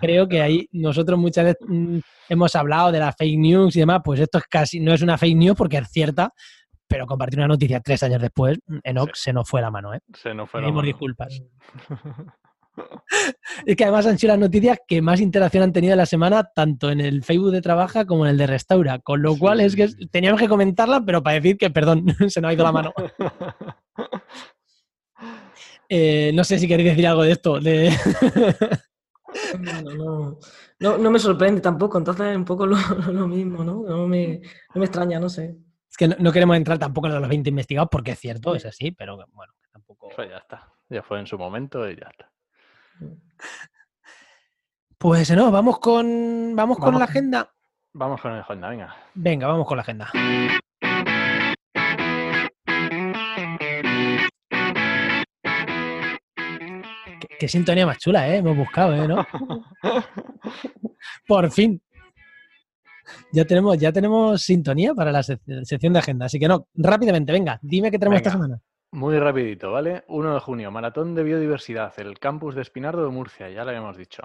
Creo 0.01 0.27
que 0.27 0.41
ahí 0.41 0.67
nosotros 0.71 1.17
muchas 1.17 1.45
veces 1.45 1.67
mm, 1.67 1.99
hemos 2.29 2.55
hablado 2.55 2.91
de 2.91 2.99
las 2.99 3.15
fake 3.15 3.37
news 3.37 3.75
y 3.75 3.79
demás, 3.79 4.01
pues 4.03 4.19
esto 4.19 4.37
es 4.37 4.45
casi, 4.45 4.79
no 4.79 4.93
es 4.93 5.01
una 5.01 5.17
fake 5.17 5.37
news 5.37 5.57
porque 5.57 5.77
es 5.77 5.89
cierta, 5.89 6.33
pero 6.87 7.05
compartir 7.07 7.39
una 7.39 7.47
noticia 7.47 7.79
tres 7.79 8.03
años 8.03 8.21
después, 8.21 8.57
Enoch 8.83 9.11
se 9.13 9.33
nos 9.33 9.49
fue 9.49 9.61
la 9.61 9.71
mano, 9.71 9.93
¿eh? 9.93 9.99
Se 10.13 10.33
nos 10.33 10.49
fue 10.49 10.61
la 10.61 10.67
mano. 10.69 10.81
disculpas. 10.81 11.41
Es 13.65 13.75
que 13.77 13.83
además 13.85 14.05
han 14.05 14.17
sido 14.17 14.33
las 14.33 14.39
noticias 14.39 14.77
que 14.85 15.01
más 15.01 15.21
interacción 15.21 15.63
han 15.63 15.71
tenido 15.71 15.93
en 15.93 15.97
la 15.97 16.05
semana, 16.05 16.43
tanto 16.53 16.91
en 16.91 16.99
el 16.99 17.23
Facebook 17.23 17.51
de 17.51 17.61
Trabaja 17.61 18.05
como 18.05 18.25
en 18.25 18.31
el 18.31 18.37
de 18.37 18.47
Restaura. 18.47 18.99
Con 18.99 19.21
lo 19.21 19.33
Sí, 19.33 19.39
cual 19.39 19.61
es 19.61 19.75
que 19.77 19.87
sí, 19.87 19.95
sí. 19.97 20.07
teníamos 20.07 20.41
que 20.41 20.49
comentarla, 20.49 21.01
pero 21.05 21.23
para 21.23 21.35
decir 21.35 21.57
que, 21.57 21.69
perdón, 21.69 22.05
se 22.29 22.41
nos 22.41 22.49
ha 22.49 22.53
ido 22.53 22.63
la 22.63 22.71
mano. 22.71 22.93
Eh, 25.87 26.31
no 26.33 26.43
sé 26.43 26.57
si 26.57 26.67
queréis 26.67 26.89
decir 26.89 27.05
algo 27.05 27.21
de 27.21 27.31
esto. 27.31 27.59
De... 27.59 27.91
No, 29.59 29.81
no, 29.81 30.39
no, 30.79 30.97
no 30.97 31.11
me 31.11 31.19
sorprende 31.19 31.61
tampoco, 31.61 31.99
entonces 31.99 32.25
es 32.25 32.35
un 32.35 32.43
poco 32.43 32.65
lo, 32.65 32.75
lo 33.11 33.27
mismo, 33.27 33.63
¿no? 33.63 33.83
No 33.83 34.07
me, 34.07 34.41
no 34.73 34.79
me 34.79 34.85
extraña, 34.85 35.19
no 35.19 35.29
sé. 35.29 35.55
Es 35.95 35.97
que 35.97 36.09
no, 36.09 36.15
no 36.19 36.33
queremos 36.33 36.57
entrar 36.57 36.77
tampoco 36.77 37.07
en 37.07 37.11
lo 37.11 37.15
de 37.15 37.21
los 37.21 37.29
20 37.29 37.51
investigados, 37.51 37.87
porque 37.89 38.11
es 38.11 38.19
cierto, 38.19 38.53
es 38.53 38.65
así, 38.65 38.91
pero 38.91 39.15
bueno, 39.31 39.53
tampoco. 39.71 40.09
Pues 40.13 40.29
ya 40.29 40.39
está. 40.39 40.69
Ya 40.89 41.01
fue 41.01 41.21
en 41.21 41.25
su 41.25 41.37
momento 41.37 41.89
y 41.89 41.95
ya 41.95 42.09
está. 42.11 42.29
Pues 44.97 45.31
no, 45.31 45.51
vamos 45.51 45.79
con, 45.79 46.53
vamos 46.53 46.79
con 46.79 46.99
la 46.99 47.05
agenda. 47.05 47.49
Vamos 47.93 48.19
con 48.19 48.33
el 48.33 48.43
Honda, 48.45 48.67
venga. 48.67 48.93
Venga, 49.13 49.47
vamos 49.47 49.65
con 49.65 49.77
la 49.77 49.83
agenda. 49.83 50.11
Qué, 57.21 57.27
qué 57.39 57.47
sintonía 57.47 57.85
más 57.85 57.99
chula, 57.99 58.27
¿eh? 58.27 58.39
Hemos 58.39 58.57
buscado, 58.57 58.93
¿eh? 58.95 59.07
¿No? 59.07 59.25
Por 61.25 61.49
fin. 61.51 61.81
Ya 63.31 63.45
tenemos, 63.45 63.77
ya 63.77 63.91
tenemos 63.91 64.41
sintonía 64.41 64.93
para 64.93 65.11
la 65.11 65.19
sec- 65.19 65.63
sección 65.63 65.93
de 65.93 65.99
agenda. 65.99 66.25
Así 66.25 66.39
que 66.39 66.47
no, 66.47 66.67
rápidamente, 66.75 67.31
venga, 67.31 67.59
dime 67.61 67.91
qué 67.91 67.99
tenemos 67.99 68.17
esta 68.17 68.31
semana. 68.31 68.59
Muy 68.91 69.17
rapidito, 69.19 69.71
¿vale? 69.71 70.03
1 70.07 70.33
de 70.35 70.39
junio, 70.39 70.71
Maratón 70.71 71.15
de 71.15 71.23
Biodiversidad, 71.23 71.93
el 71.99 72.17
campus 72.19 72.55
de 72.55 72.61
Espinardo 72.61 73.03
de 73.03 73.09
Murcia, 73.11 73.49
ya 73.49 73.63
lo 73.63 73.69
habíamos 73.71 73.97
dicho. 73.97 74.23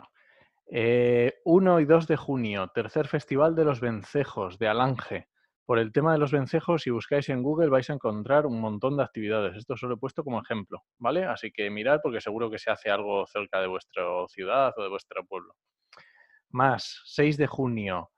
Eh, 0.70 1.35
1 1.45 1.81
y 1.81 1.85
2 1.85 2.07
de 2.07 2.16
junio, 2.16 2.68
tercer 2.72 3.09
festival 3.09 3.57
de 3.57 3.64
los 3.64 3.81
vencejos 3.81 4.59
de 4.59 4.68
Alange. 4.68 5.26
Por 5.66 5.78
el 5.78 5.93
tema 5.93 6.12
de 6.12 6.18
los 6.18 6.33
vencejos, 6.33 6.83
si 6.83 6.91
buscáis 6.91 7.28
en 7.28 7.43
Google 7.43 7.68
vais 7.68 7.89
a 7.91 7.95
encontrar 7.95 8.47
un 8.47 8.61
montón 8.61 8.97
de 8.97 9.03
actividades. 9.05 9.57
Esto 9.57 9.74
os 9.74 9.83
lo 9.83 9.95
he 9.95 9.99
puesto 9.99 10.22
como 10.24 10.41
ejemplo, 10.41 10.83
¿vale? 10.99 11.24
Así 11.24 11.51
que 11.53 11.70
mirad 11.70 12.01
porque 12.03 12.20
seguro 12.20 12.51
que 12.51 12.59
se 12.59 12.70
hace 12.70 12.91
algo 12.91 13.26
cerca 13.26 13.61
de 13.61 13.66
vuestra 13.68 14.03
ciudad 14.28 14.72
o 14.76 14.83
de 14.83 14.89
vuestro 14.89 15.24
pueblo. 15.26 15.55
Más, 16.51 17.03
6 17.05 17.37
de 17.37 17.47
junio, 17.47 18.11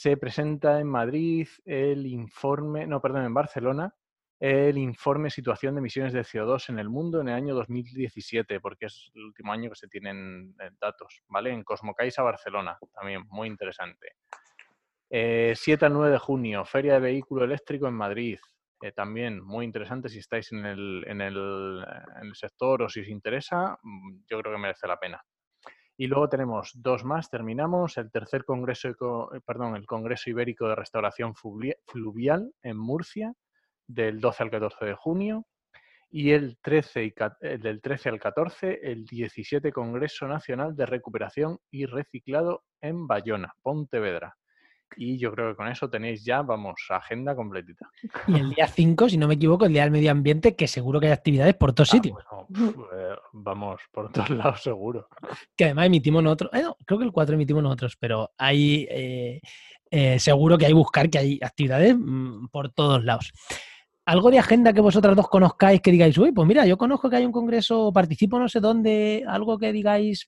se 0.00 0.16
presenta 0.16 0.80
en 0.80 0.86
Madrid 0.86 1.46
el 1.66 2.06
informe, 2.06 2.86
no, 2.86 3.02
perdón, 3.02 3.26
en 3.26 3.34
Barcelona, 3.34 3.94
el 4.38 4.78
informe 4.78 5.28
Situación 5.28 5.74
de 5.74 5.80
emisiones 5.80 6.14
de 6.14 6.22
CO2 6.22 6.70
en 6.70 6.78
el 6.78 6.88
mundo 6.88 7.20
en 7.20 7.28
el 7.28 7.34
año 7.34 7.54
2017, 7.54 8.60
porque 8.60 8.86
es 8.86 9.10
el 9.14 9.24
último 9.24 9.52
año 9.52 9.68
que 9.68 9.76
se 9.76 9.88
tienen 9.88 10.56
eh, 10.58 10.70
datos, 10.80 11.22
¿vale? 11.28 11.50
En 11.50 11.64
Cosmocaisa, 11.64 12.22
Barcelona, 12.22 12.78
también 12.94 13.24
muy 13.28 13.46
interesante. 13.46 14.14
Eh, 15.10 15.52
7 15.54 15.84
al 15.84 15.92
9 15.92 16.12
de 16.12 16.18
junio, 16.18 16.64
Feria 16.64 16.94
de 16.94 17.00
Vehículo 17.00 17.44
Eléctrico 17.44 17.86
en 17.86 17.92
Madrid, 17.92 18.38
eh, 18.80 18.92
también 18.92 19.44
muy 19.44 19.66
interesante 19.66 20.08
si 20.08 20.20
estáis 20.20 20.50
en 20.52 20.64
el, 20.64 21.04
en, 21.08 21.20
el, 21.20 21.84
en 22.22 22.28
el 22.28 22.34
sector 22.34 22.84
o 22.84 22.88
si 22.88 23.00
os 23.00 23.08
interesa, 23.08 23.78
mm, 23.82 24.20
yo 24.30 24.40
creo 24.40 24.54
que 24.54 24.62
merece 24.62 24.86
la 24.86 24.98
pena. 24.98 25.22
Y 26.00 26.06
luego 26.06 26.30
tenemos 26.30 26.70
dos 26.76 27.04
más, 27.04 27.28
terminamos, 27.28 27.98
el 27.98 28.10
tercer 28.10 28.46
congreso, 28.46 28.88
eh, 28.88 29.40
perdón, 29.44 29.76
el 29.76 29.84
Congreso 29.84 30.30
Ibérico 30.30 30.66
de 30.66 30.74
Restauración 30.74 31.34
Fluvia- 31.34 31.76
Fluvial 31.88 32.54
en 32.62 32.78
Murcia, 32.78 33.34
del 33.86 34.18
12 34.18 34.44
al 34.44 34.50
14 34.50 34.86
de 34.86 34.94
junio, 34.94 35.44
y 36.08 36.30
el, 36.30 36.56
13 36.62 37.04
y 37.04 37.14
el 37.42 37.60
del 37.60 37.82
13 37.82 38.08
al 38.08 38.18
14, 38.18 38.80
el 38.82 39.04
17 39.04 39.72
Congreso 39.72 40.26
Nacional 40.26 40.74
de 40.74 40.86
Recuperación 40.86 41.58
y 41.70 41.84
Reciclado 41.84 42.64
en 42.80 43.06
Bayona, 43.06 43.52
Pontevedra. 43.60 44.38
Y 44.96 45.18
yo 45.18 45.32
creo 45.32 45.50
que 45.50 45.56
con 45.56 45.68
eso 45.68 45.88
tenéis 45.88 46.24
ya, 46.24 46.42
vamos, 46.42 46.80
agenda 46.90 47.34
completita. 47.36 47.88
Y 48.26 48.34
el 48.36 48.50
día 48.50 48.66
5, 48.66 49.08
si 49.08 49.16
no 49.16 49.28
me 49.28 49.34
equivoco, 49.34 49.64
el 49.66 49.72
día 49.72 49.82
del 49.82 49.90
medio 49.90 50.10
ambiente, 50.10 50.56
que 50.56 50.66
seguro 50.66 51.00
que 51.00 51.06
hay 51.06 51.12
actividades 51.12 51.54
por 51.54 51.72
todos 51.72 51.90
Ah, 51.90 51.92
sitios. 51.92 52.14
bueno, 52.14 52.46
pf, 52.52 52.80
eh, 52.94 53.14
vamos, 53.32 53.80
por 53.92 54.10
todos 54.12 54.30
lados 54.30 54.62
seguro. 54.62 55.08
que 55.56 55.64
además 55.66 55.86
emitimos 55.86 56.22
nosotros, 56.22 56.50
eh, 56.54 56.62
no, 56.62 56.76
creo 56.84 56.98
que 56.98 57.04
el 57.06 57.12
4 57.12 57.34
emitimos 57.34 57.62
nosotros, 57.62 57.96
pero 57.98 58.30
hay 58.36 58.86
eh, 58.90 59.40
eh, 59.90 60.18
seguro 60.18 60.56
que 60.58 60.66
hay 60.66 60.72
buscar 60.72 61.08
que 61.08 61.18
hay 61.18 61.38
actividades 61.42 61.96
mm, 61.98 62.46
por 62.48 62.70
todos 62.70 63.02
lados. 63.04 63.32
Algo 64.06 64.30
de 64.30 64.38
agenda 64.40 64.72
que 64.72 64.80
vosotras 64.80 65.14
dos 65.14 65.28
conozcáis 65.28 65.80
que 65.80 65.92
digáis, 65.92 66.16
uy, 66.18 66.32
pues 66.32 66.46
mira, 66.48 66.66
yo 66.66 66.76
conozco 66.76 67.08
que 67.08 67.16
hay 67.16 67.24
un 67.26 67.32
congreso, 67.32 67.92
participo 67.92 68.38
no 68.40 68.48
sé 68.48 68.58
dónde, 68.58 69.24
algo 69.28 69.56
que 69.58 69.72
digáis. 69.72 70.26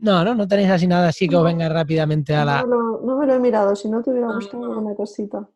No, 0.00 0.24
no, 0.24 0.34
no 0.34 0.48
tenéis 0.48 0.70
así 0.70 0.86
nada 0.86 1.08
así 1.08 1.28
que 1.28 1.36
os 1.36 1.42
No. 1.42 1.46
venga 1.48 1.68
rápidamente 1.68 2.34
a 2.34 2.44
la. 2.44 2.62
No, 2.62 2.66
lo- 2.68 3.00
no 3.04 3.16
me 3.18 3.26
lo 3.26 3.34
he 3.34 3.38
mirado, 3.38 3.74
si 3.76 3.88
no 3.88 4.02
te 4.02 4.10
hubiera 4.10 4.28
No, 4.28 4.34
gustado 4.34 4.66
no. 4.66 4.72
alguna 4.72 4.94
cosita. 4.94 5.48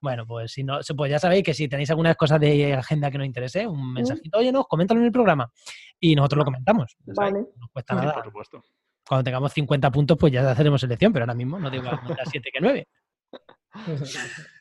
Bueno, 0.00 0.26
pues 0.26 0.52
si 0.52 0.62
no, 0.62 0.78
pues 0.96 1.10
ya 1.10 1.18
sabéis 1.18 1.42
que 1.42 1.54
si 1.54 1.68
tenéis 1.68 1.90
algunas 1.90 2.16
cosas 2.16 2.38
de 2.40 2.72
agenda 2.74 3.10
que 3.10 3.18
nos 3.18 3.26
interese, 3.26 3.66
un 3.66 3.92
mensajito, 3.92 4.38
oye, 4.38 4.52
no, 4.52 4.64
coméntalo 4.64 5.00
en 5.00 5.06
el 5.06 5.12
programa. 5.12 5.50
Y 5.98 6.14
nosotros 6.14 6.38
lo 6.38 6.44
comentamos. 6.44 6.96
Vale. 7.06 7.40
No 7.56 7.68
cuesta 7.72 7.94
Sí, 7.94 8.00
nada. 8.00 8.14
por 8.14 8.24
supuesto. 8.24 8.62
Cuando 9.08 9.24
tengamos 9.24 9.52
50 9.52 9.90
puntos, 9.90 10.16
pues 10.18 10.32
ya 10.32 10.48
haceremos 10.50 10.80
selección, 10.80 11.12
pero 11.12 11.24
ahora 11.24 11.34
mismo 11.34 11.58
no 11.58 11.68
digo 11.70 11.84
que 11.84 11.90
vamos 11.90 12.12
a 12.12 12.30
7 12.30 12.50
que 12.52 12.60
9. 12.60 12.86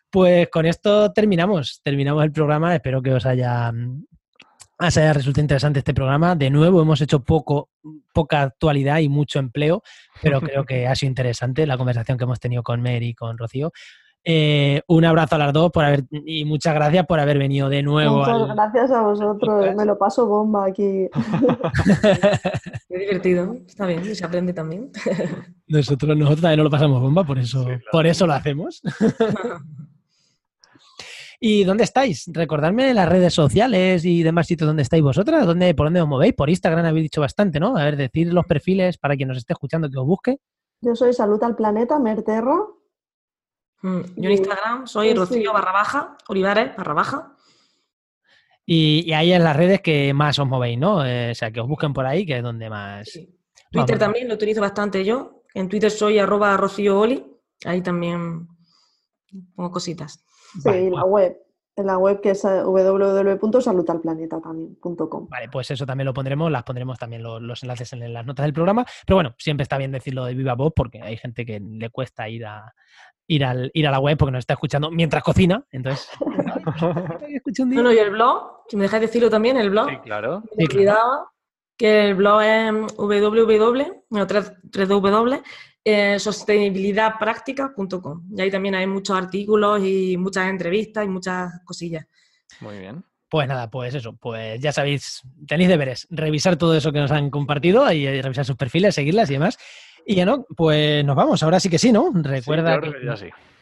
Pues 0.09 0.49
con 0.49 0.65
esto 0.65 1.11
terminamos. 1.11 1.82
Terminamos 1.84 2.24
el 2.24 2.32
programa. 2.32 2.74
Espero 2.76 3.01
que 3.01 3.13
os 3.13 3.26
haya, 3.26 3.72
mm, 4.80 4.86
os 4.86 4.97
haya 4.97 5.13
resultado 5.13 5.41
interesante 5.43 5.80
este 5.80 5.93
programa. 5.93 6.36
De 6.36 6.49
nuevo, 6.49 6.82
hemos 6.82 7.01
hecho 7.01 7.19
poco, 7.23 7.69
poca 8.13 8.41
actualidad 8.43 8.99
y 8.99 9.09
mucho 9.09 9.39
empleo, 9.39 9.82
pero 10.21 10.41
creo 10.41 10.65
que 10.65 10.88
ha 10.88 10.95
sido 10.95 11.09
interesante 11.09 11.65
la 11.67 11.78
conversación 11.78 12.17
que 12.17 12.23
hemos 12.25 12.39
tenido 12.39 12.63
con 12.63 12.82
Mer 12.82 13.03
y 13.03 13.13
con 13.13 13.38
Rocío. 13.38 13.71
Eh, 14.30 14.82
un 14.88 15.05
abrazo 15.05 15.36
a 15.36 15.38
las 15.38 15.53
dos 15.53 15.71
por 15.71 15.86
haber, 15.86 16.03
y 16.11 16.43
muchas 16.43 16.73
gracias 16.75 17.05
por 17.05 17.17
haber 17.17 17.38
venido 17.38 17.69
de 17.69 17.82
nuevo. 17.82 18.17
Muchas 18.17 18.34
al- 18.34 18.55
gracias 18.55 18.91
a 18.91 19.01
vosotros, 19.01 19.73
me 19.75 19.86
lo 19.86 19.97
paso 19.97 20.28
bomba 20.28 20.65
aquí. 20.65 21.07
Qué 22.89 22.97
divertido, 22.97 23.55
está 23.65 23.86
bien, 23.86 24.01
y 24.05 24.13
se 24.15 24.25
aprende 24.25 24.51
también. 24.53 24.91
nosotros, 25.67 26.17
nosotros 26.17 26.41
también 26.41 26.57
nos 26.57 26.65
lo 26.65 26.69
pasamos 26.69 27.01
bomba, 27.01 27.23
por 27.23 27.39
eso, 27.39 27.59
Sí, 27.61 27.65
claro. 27.67 27.82
por 27.91 28.05
eso 28.07 28.28
lo 28.28 28.34
hacemos. 28.34 28.82
¿Y 31.39 31.63
dónde 31.65 31.83
estáis? 31.83 32.25
Recordadme 32.33 32.93
las 32.93 33.07
redes 33.07 33.33
sociales 33.33 34.03
y 34.05 34.23
demás 34.23 34.47
sitios 34.47 34.67
donde 34.67 34.81
estáis 34.81 35.03
vosotras, 35.03 35.45
¿Dónde, 35.45 35.73
por 35.75 35.88
dónde 35.88 36.01
os 36.01 36.07
movéis. 36.07 36.33
Por 36.33 36.49
Instagram 36.49 36.85
habéis 36.85 37.03
dicho 37.05 37.21
bastante, 37.21 37.59
¿no? 37.59 37.77
A 37.77 37.83
ver, 37.83 37.95
decir 37.95 38.33
los 38.33 38.45
perfiles 38.45 38.97
para 38.97 39.15
quien 39.15 39.27
nos 39.29 39.38
esté 39.38 39.53
escuchando 39.53 39.89
que 39.89 39.97
os 39.99 40.05
busque. 40.05 40.38
Yo 40.81 40.95
soy 40.95 41.13
Salud 41.13 41.41
al 41.43 41.55
Planeta, 41.55 41.99
Merterra. 41.99 42.55
Mm, 43.83 43.99
Yo 44.15 44.23
en 44.29 44.31
Instagram 44.31 44.88
soy 44.88 45.07
Sí, 45.09 45.13
sí. 45.13 45.19
Rocío 45.19 45.53
barra 45.53 45.71
baja, 45.71 46.17
Olivares 46.27 46.75
barra 46.75 46.93
baja. 46.93 47.33
Y, 48.65 49.03
y 49.07 49.13
ahí 49.13 49.31
en 49.31 49.43
las 49.43 49.55
redes 49.55 49.81
que 49.81 50.13
más 50.13 50.38
os 50.39 50.47
movéis, 50.47 50.77
¿no? 50.77 51.05
Eh, 51.05 51.31
o 51.31 51.35
sea, 51.35 51.51
que 51.51 51.61
os 51.61 51.67
busquen 51.67 51.93
por 51.93 52.05
ahí, 52.05 52.25
que 52.25 52.38
es 52.38 52.43
donde 52.43 52.69
más. 52.69 53.07
Sí. 53.07 53.25
Twitter 53.71 53.97
Vamos. 53.97 53.99
también 53.99 54.27
lo 54.27 54.33
utilizo 54.33 54.61
bastante 54.61 55.05
yo. 55.05 55.43
En 55.53 55.69
Twitter 55.69 55.91
soy 55.91 56.19
arroba 56.19 56.57
Rocío 56.57 56.99
Oli. 56.99 57.23
Ahí 57.65 57.81
también 57.81 58.47
pongo 59.55 59.71
cositas. 59.71 60.23
Sí, 60.62 60.70
vale, 60.70 60.89
la 60.89 61.01
pues 61.01 61.12
web. 61.12 61.38
En 61.76 61.86
la 61.86 61.97
web 61.99 62.22
que 62.22 62.32
es 62.32 62.43
eh, 62.43 62.64
www.salutalplaneta.com. 62.64 65.28
Vale, 65.30 65.47
pues 65.49 65.70
eso 65.70 65.86
también 65.86 66.05
lo 66.05 66.14
pondremos, 66.14 66.51
las 66.51 66.64
pondremos 66.64 66.97
también 66.97 67.22
los, 67.22 67.62
enlaces 67.62 67.93
en 67.93 68.12
las 68.12 68.26
notas 68.26 68.45
del 68.45 68.53
programa. 68.53 68.84
Pero 69.05 69.18
bueno, 69.18 69.36
siempre 69.38 69.62
está 69.62 69.78
bien 69.78 69.91
decirlo 69.91 70.26
de 70.26 70.34
viva 70.34 70.55
voz 70.55 70.74
porque 70.76 71.03
hay 71.03 71.18
gente 71.18 71.45
que 71.45 71.60
le 71.60 71.91
cuesta 71.91 72.28
ir 72.30 72.47
a, 72.47 72.74
ir, 73.28 73.45
al, 73.45 73.70
ir 73.76 73.88
a 73.88 73.91
la 73.91 73.99
web 73.99 74.18
porque 74.18 74.32
nos 74.32 74.39
está 74.39 74.55
escuchando 74.55 74.89
mientras 74.89 75.22
cocina. 75.22 75.64
Entonces. 75.70 76.10
bueno, 77.68 77.93
y 77.93 77.99
el 77.99 78.10
blog, 78.10 78.64
si 78.68 78.76
me 78.76 78.82
dejáis 78.84 79.01
decirlo 79.01 79.30
también, 79.30 79.58
el 79.58 79.70
blog. 79.70 79.89
Sí, 79.89 79.97
claro. 79.97 80.41
Me 80.55 80.66
sí, 80.66 80.84
que 81.78 82.05
el 82.05 82.16
blog 82.16 82.41
es 82.41 82.74
www, 82.97 84.03
bueno, 84.10 84.28
3, 84.28 84.53
3w, 84.72 85.43
eh, 85.89 86.17
en 86.49 86.75
Y 86.75 88.41
ahí 88.41 88.51
también 88.51 88.75
hay 88.75 88.85
muchos 88.88 89.17
artículos 89.17 89.81
y 89.81 90.17
muchas 90.17 90.49
entrevistas 90.49 91.05
y 91.05 91.07
muchas 91.07 91.61
cosillas. 91.63 92.05
Muy 92.59 92.77
bien. 92.77 93.05
Pues 93.29 93.47
nada, 93.47 93.69
pues 93.69 93.95
eso, 93.95 94.13
pues 94.17 94.59
ya 94.59 94.73
sabéis, 94.73 95.21
tenéis 95.47 95.69
deberes, 95.69 96.05
revisar 96.09 96.57
todo 96.57 96.75
eso 96.75 96.91
que 96.91 96.99
nos 96.99 97.11
han 97.11 97.29
compartido 97.29 97.89
y 97.89 98.05
eh, 98.05 98.21
revisar 98.21 98.43
sus 98.43 98.57
perfiles, 98.57 98.95
seguirlas 98.95 99.29
y 99.29 99.33
demás. 99.33 99.57
Y 100.05 100.15
ya 100.15 100.25
no, 100.25 100.45
pues 100.57 101.05
nos 101.05 101.15
vamos, 101.15 101.41
ahora 101.41 101.61
sí 101.61 101.69
que 101.69 101.79
sí, 101.79 101.93
¿no? 101.93 102.11
Recuerda. 102.13 102.81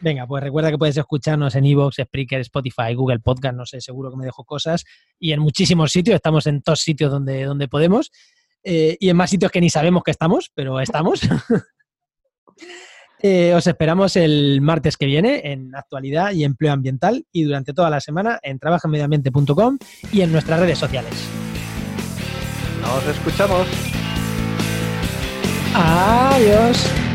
Venga, 0.00 0.26
pues 0.26 0.42
recuerda 0.42 0.72
que 0.72 0.78
puedes 0.78 0.96
escucharnos 0.96 1.54
en 1.54 1.64
Evox, 1.64 1.98
Spreaker, 2.02 2.40
Spotify, 2.40 2.94
Google 2.94 3.20
Podcast, 3.20 3.54
no 3.54 3.66
sé, 3.66 3.80
seguro 3.80 4.10
que 4.10 4.16
me 4.16 4.24
dejo 4.24 4.42
cosas. 4.42 4.84
Y 5.20 5.30
en 5.30 5.38
muchísimos 5.38 5.92
sitios, 5.92 6.16
estamos 6.16 6.48
en 6.48 6.60
todos 6.60 6.80
sitios 6.80 7.12
donde, 7.12 7.44
donde 7.44 7.68
podemos. 7.68 8.10
Eh, 8.64 8.96
y 8.98 9.10
en 9.10 9.16
más 9.16 9.30
sitios 9.30 9.52
que 9.52 9.60
ni 9.60 9.70
sabemos 9.70 10.02
que 10.02 10.10
estamos, 10.10 10.50
pero 10.52 10.80
estamos. 10.80 11.20
Eh, 13.22 13.54
os 13.54 13.66
esperamos 13.66 14.14
el 14.16 14.60
martes 14.60 14.96
que 14.96 15.06
viene 15.06 15.40
en 15.52 15.74
actualidad 15.74 16.32
y 16.32 16.44
empleo 16.44 16.72
ambiental 16.72 17.24
y 17.32 17.44
durante 17.44 17.72
toda 17.72 17.88
la 17.88 18.00
semana 18.00 18.38
en 18.42 18.58
trabajaenmedioambiente.com 18.58 19.78
y 20.12 20.20
en 20.20 20.32
nuestras 20.32 20.60
redes 20.60 20.78
sociales. 20.78 21.12
Nos 22.82 23.06
escuchamos. 23.06 23.66
Adiós. 25.74 27.05